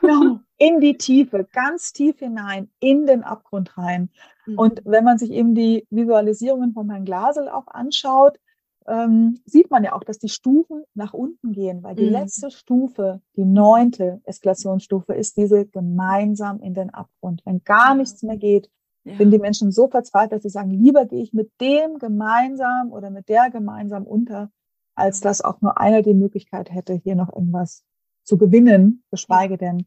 Genau, 0.00 0.40
in 0.58 0.80
die 0.80 0.96
Tiefe, 0.96 1.46
ganz 1.52 1.92
tief 1.92 2.18
hinein, 2.18 2.70
in 2.80 3.06
den 3.06 3.22
Abgrund 3.22 3.76
rein. 3.76 4.10
Mhm. 4.46 4.58
Und 4.58 4.82
wenn 4.84 5.04
man 5.04 5.18
sich 5.18 5.30
eben 5.30 5.54
die 5.54 5.86
Visualisierungen 5.90 6.72
von 6.72 6.90
Herrn 6.90 7.04
Glasel 7.04 7.48
auch 7.48 7.68
anschaut, 7.68 8.38
ähm, 8.86 9.40
sieht 9.46 9.70
man 9.70 9.84
ja 9.84 9.94
auch, 9.94 10.04
dass 10.04 10.18
die 10.18 10.28
Stufen 10.28 10.84
nach 10.94 11.14
unten 11.14 11.52
gehen, 11.52 11.82
weil 11.82 11.94
die 11.94 12.06
mhm. 12.06 12.12
letzte 12.12 12.50
Stufe, 12.50 13.22
die 13.36 13.44
neunte 13.44 14.20
Eskalationsstufe, 14.24 15.14
ist 15.14 15.36
diese 15.36 15.66
gemeinsam 15.66 16.60
in 16.60 16.74
den 16.74 16.90
Abgrund. 16.90 17.42
Wenn 17.44 17.64
gar 17.64 17.94
nichts 17.94 18.22
mehr 18.22 18.36
geht, 18.36 18.70
ja. 19.04 19.16
sind 19.16 19.30
die 19.30 19.38
Menschen 19.38 19.72
so 19.72 19.88
verzweifelt, 19.88 20.32
dass 20.32 20.42
sie 20.42 20.50
sagen, 20.50 20.70
lieber 20.70 21.06
gehe 21.06 21.22
ich 21.22 21.32
mit 21.32 21.50
dem 21.60 21.98
gemeinsam 21.98 22.92
oder 22.92 23.10
mit 23.10 23.28
der 23.28 23.50
gemeinsam 23.50 24.04
unter, 24.04 24.50
als 24.94 25.20
dass 25.20 25.40
auch 25.40 25.60
nur 25.60 25.78
einer 25.78 26.02
die 26.02 26.14
Möglichkeit 26.14 26.70
hätte, 26.70 26.92
hier 26.94 27.14
noch 27.14 27.34
irgendwas 27.34 27.84
zu 28.22 28.36
gewinnen, 28.36 29.02
geschweige 29.10 29.56
denn 29.56 29.86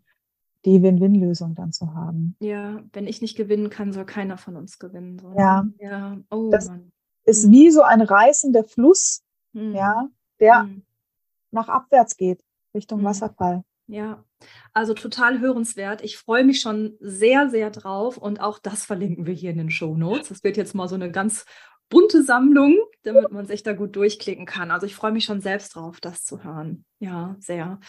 die 0.66 0.82
Win-Win-Lösung 0.82 1.54
dann 1.54 1.72
zu 1.72 1.94
haben. 1.94 2.36
Ja, 2.40 2.82
wenn 2.92 3.08
ich 3.08 3.22
nicht 3.22 3.38
gewinnen 3.38 3.70
kann, 3.70 3.94
soll 3.94 4.06
keiner 4.06 4.38
von 4.38 4.56
uns 4.56 4.80
gewinnen. 4.80 5.20
So, 5.20 5.34
ja. 5.38 5.66
ja. 5.80 6.18
Oh, 6.30 6.50
das, 6.50 6.68
Mann 6.68 6.92
ist 7.28 7.46
mhm. 7.46 7.52
wie 7.52 7.70
so 7.70 7.82
ein 7.84 8.02
reißender 8.02 8.64
Fluss, 8.64 9.22
mhm. 9.54 9.76
ja, 9.76 10.10
der 10.40 10.64
mhm. 10.64 10.84
nach 11.52 11.68
abwärts 11.68 12.18
geht, 12.18 12.42
Richtung 12.74 13.02
mhm. 13.02 13.06
Wasserfall. 13.06 13.64
Ja, 13.90 14.24
also 14.74 14.94
total 14.94 15.40
hörenswert. 15.40 16.04
Ich 16.04 16.18
freue 16.18 16.44
mich 16.44 16.60
schon 16.60 16.98
sehr, 17.00 17.50
sehr 17.50 17.70
drauf 17.70 18.18
und 18.18 18.42
auch 18.42 18.60
das 18.60 18.84
verlinken 18.86 19.26
wir 19.26 19.34
hier 19.34 19.52
in 19.52 19.58
den 19.58 19.70
Show 19.70 19.96
Notes. 19.96 20.30
Das 20.30 20.44
wird 20.44 20.58
jetzt 20.58 20.76
mal 20.76 20.90
so 20.90 20.96
eine 20.96 21.10
ganz 21.10 21.46
bunte 21.90 22.22
Sammlung, 22.22 22.76
damit 23.04 23.32
man 23.32 23.46
sich 23.46 23.64
da 23.64 23.72
gut 23.72 23.96
durchklicken 23.96 24.46
kann. 24.46 24.72
Also 24.72 24.86
ich 24.86 24.96
freue 24.96 25.14
mich 25.14 25.24
schon 25.24 25.40
selbst 25.40 25.76
drauf, 25.76 26.02
das 26.02 26.26
zu 26.26 26.44
hören. 26.44 26.84
Ja, 27.00 27.38
sehr. 27.40 27.80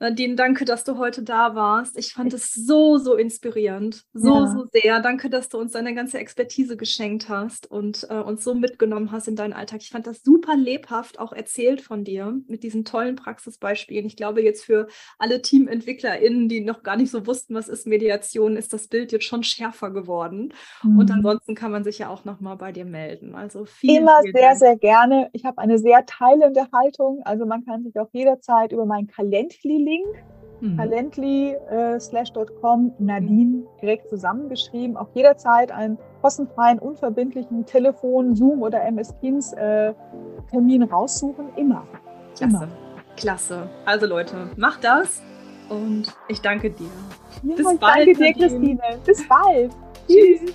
Nadine, 0.00 0.36
danke, 0.36 0.64
dass 0.64 0.84
du 0.84 0.96
heute 0.96 1.22
da 1.22 1.56
warst. 1.56 1.98
Ich 1.98 2.12
fand 2.12 2.32
es 2.32 2.54
so, 2.54 2.98
so 2.98 3.16
inspirierend. 3.16 4.04
So, 4.12 4.34
ja. 4.34 4.46
so 4.46 4.66
sehr. 4.72 5.00
Danke, 5.00 5.28
dass 5.28 5.48
du 5.48 5.58
uns 5.58 5.72
deine 5.72 5.92
ganze 5.94 6.18
Expertise 6.18 6.76
geschenkt 6.76 7.28
hast 7.28 7.68
und 7.68 8.06
äh, 8.08 8.14
uns 8.14 8.44
so 8.44 8.54
mitgenommen 8.54 9.10
hast 9.10 9.26
in 9.26 9.34
deinen 9.34 9.52
Alltag. 9.52 9.80
Ich 9.82 9.90
fand 9.90 10.06
das 10.06 10.22
super 10.22 10.56
lebhaft 10.56 11.18
auch 11.18 11.32
erzählt 11.32 11.80
von 11.80 12.04
dir 12.04 12.40
mit 12.46 12.62
diesen 12.62 12.84
tollen 12.84 13.16
Praxisbeispielen. 13.16 14.06
Ich 14.06 14.16
glaube, 14.16 14.42
jetzt 14.42 14.64
für 14.64 14.86
alle 15.18 15.42
TeamentwicklerInnen, 15.42 16.48
die 16.48 16.60
noch 16.60 16.84
gar 16.84 16.96
nicht 16.96 17.10
so 17.10 17.26
wussten, 17.26 17.54
was 17.54 17.68
ist 17.68 17.86
Mediation, 17.86 18.56
ist 18.56 18.72
das 18.72 18.86
Bild 18.86 19.10
jetzt 19.10 19.24
schon 19.24 19.42
schärfer 19.42 19.90
geworden. 19.90 20.54
Mhm. 20.84 20.98
Und 20.98 21.10
ansonsten 21.10 21.56
kann 21.56 21.72
man 21.72 21.82
sich 21.82 21.98
ja 21.98 22.08
auch 22.08 22.24
nochmal 22.24 22.56
bei 22.56 22.70
dir 22.70 22.84
melden. 22.84 23.34
Also 23.34 23.64
vielen, 23.64 24.02
Immer 24.02 24.20
vielen 24.22 24.34
sehr, 24.34 24.48
Dank. 24.48 24.58
sehr 24.58 24.76
gerne. 24.76 25.30
Ich 25.32 25.44
habe 25.44 25.58
eine 25.58 25.78
sehr 25.78 26.06
teilende 26.06 26.68
Haltung. 26.72 27.20
Also 27.24 27.46
man 27.46 27.64
kann 27.64 27.82
sich 27.82 27.98
auch 27.98 28.10
jederzeit 28.12 28.70
über 28.70 28.86
mein 28.86 29.08
Calendly 29.08 29.87
Link, 29.88 30.06
mhm. 30.60 30.76
talently.com, 30.76 32.92
äh, 32.98 33.02
Nadine 33.02 33.62
direkt 33.80 34.08
zusammengeschrieben, 34.08 34.96
auch 34.96 35.08
jederzeit 35.14 35.72
einen 35.72 35.98
kostenfreien, 36.20 36.78
unverbindlichen 36.78 37.64
Telefon, 37.66 38.34
Zoom 38.34 38.62
oder 38.62 38.84
MS 38.84 39.14
Teams 39.20 39.52
äh, 39.54 39.94
Termin 40.50 40.82
raussuchen, 40.82 41.46
immer. 41.56 41.86
Klasse. 42.36 42.56
Immer. 42.56 42.68
Klasse. 43.16 43.68
Also 43.84 44.06
Leute, 44.06 44.50
macht 44.56 44.84
das 44.84 45.22
und 45.68 46.14
ich 46.28 46.40
danke 46.40 46.70
dir. 46.70 46.88
Ja, 47.42 47.56
Bis 47.56 47.66
bald. 47.78 47.82
Danke 47.82 48.14
dir, 48.14 48.32
Christine. 48.32 48.80
Bis 49.04 49.28
bald. 49.28 49.72
Tschüss. 50.06 50.54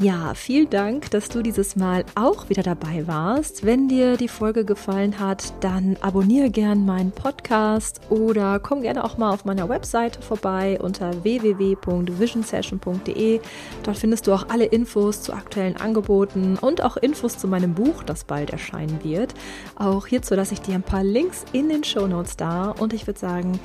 Ja, 0.00 0.34
vielen 0.34 0.70
Dank, 0.70 1.12
dass 1.12 1.28
du 1.28 1.40
dieses 1.40 1.76
Mal 1.76 2.04
auch 2.16 2.48
wieder 2.48 2.64
dabei 2.64 3.06
warst. 3.06 3.64
Wenn 3.64 3.86
dir 3.86 4.16
die 4.16 4.26
Folge 4.26 4.64
gefallen 4.64 5.20
hat, 5.20 5.54
dann 5.62 5.96
abonniere 6.00 6.50
gern 6.50 6.84
meinen 6.84 7.12
Podcast 7.12 8.00
oder 8.10 8.58
komm 8.58 8.82
gerne 8.82 9.04
auch 9.04 9.18
mal 9.18 9.32
auf 9.32 9.44
meiner 9.44 9.68
Webseite 9.68 10.20
vorbei 10.20 10.80
unter 10.82 11.22
www.visionsession.de. 11.22 13.40
Dort 13.84 13.96
findest 13.96 14.26
du 14.26 14.32
auch 14.32 14.48
alle 14.48 14.64
Infos 14.64 15.22
zu 15.22 15.32
aktuellen 15.32 15.76
Angeboten 15.76 16.58
und 16.60 16.82
auch 16.82 16.96
Infos 16.96 17.38
zu 17.38 17.46
meinem 17.46 17.74
Buch, 17.74 18.02
das 18.02 18.24
bald 18.24 18.50
erscheinen 18.50 18.98
wird. 19.04 19.32
Auch 19.76 20.08
hierzu 20.08 20.34
lasse 20.34 20.54
ich 20.54 20.60
dir 20.60 20.74
ein 20.74 20.82
paar 20.82 21.04
Links 21.04 21.44
in 21.52 21.68
den 21.68 21.84
Show 21.84 22.08
Notes 22.08 22.36
da 22.36 22.72
und 22.72 22.94
ich 22.94 23.06
würde 23.06 23.20
sagen, 23.20 23.60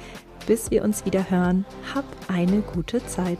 bis 0.45 0.69
wir 0.69 0.83
uns 0.83 1.05
wieder 1.05 1.31
hören, 1.31 1.65
hab 1.95 2.05
eine 2.27 2.61
gute 2.61 3.03
Zeit. 3.07 3.39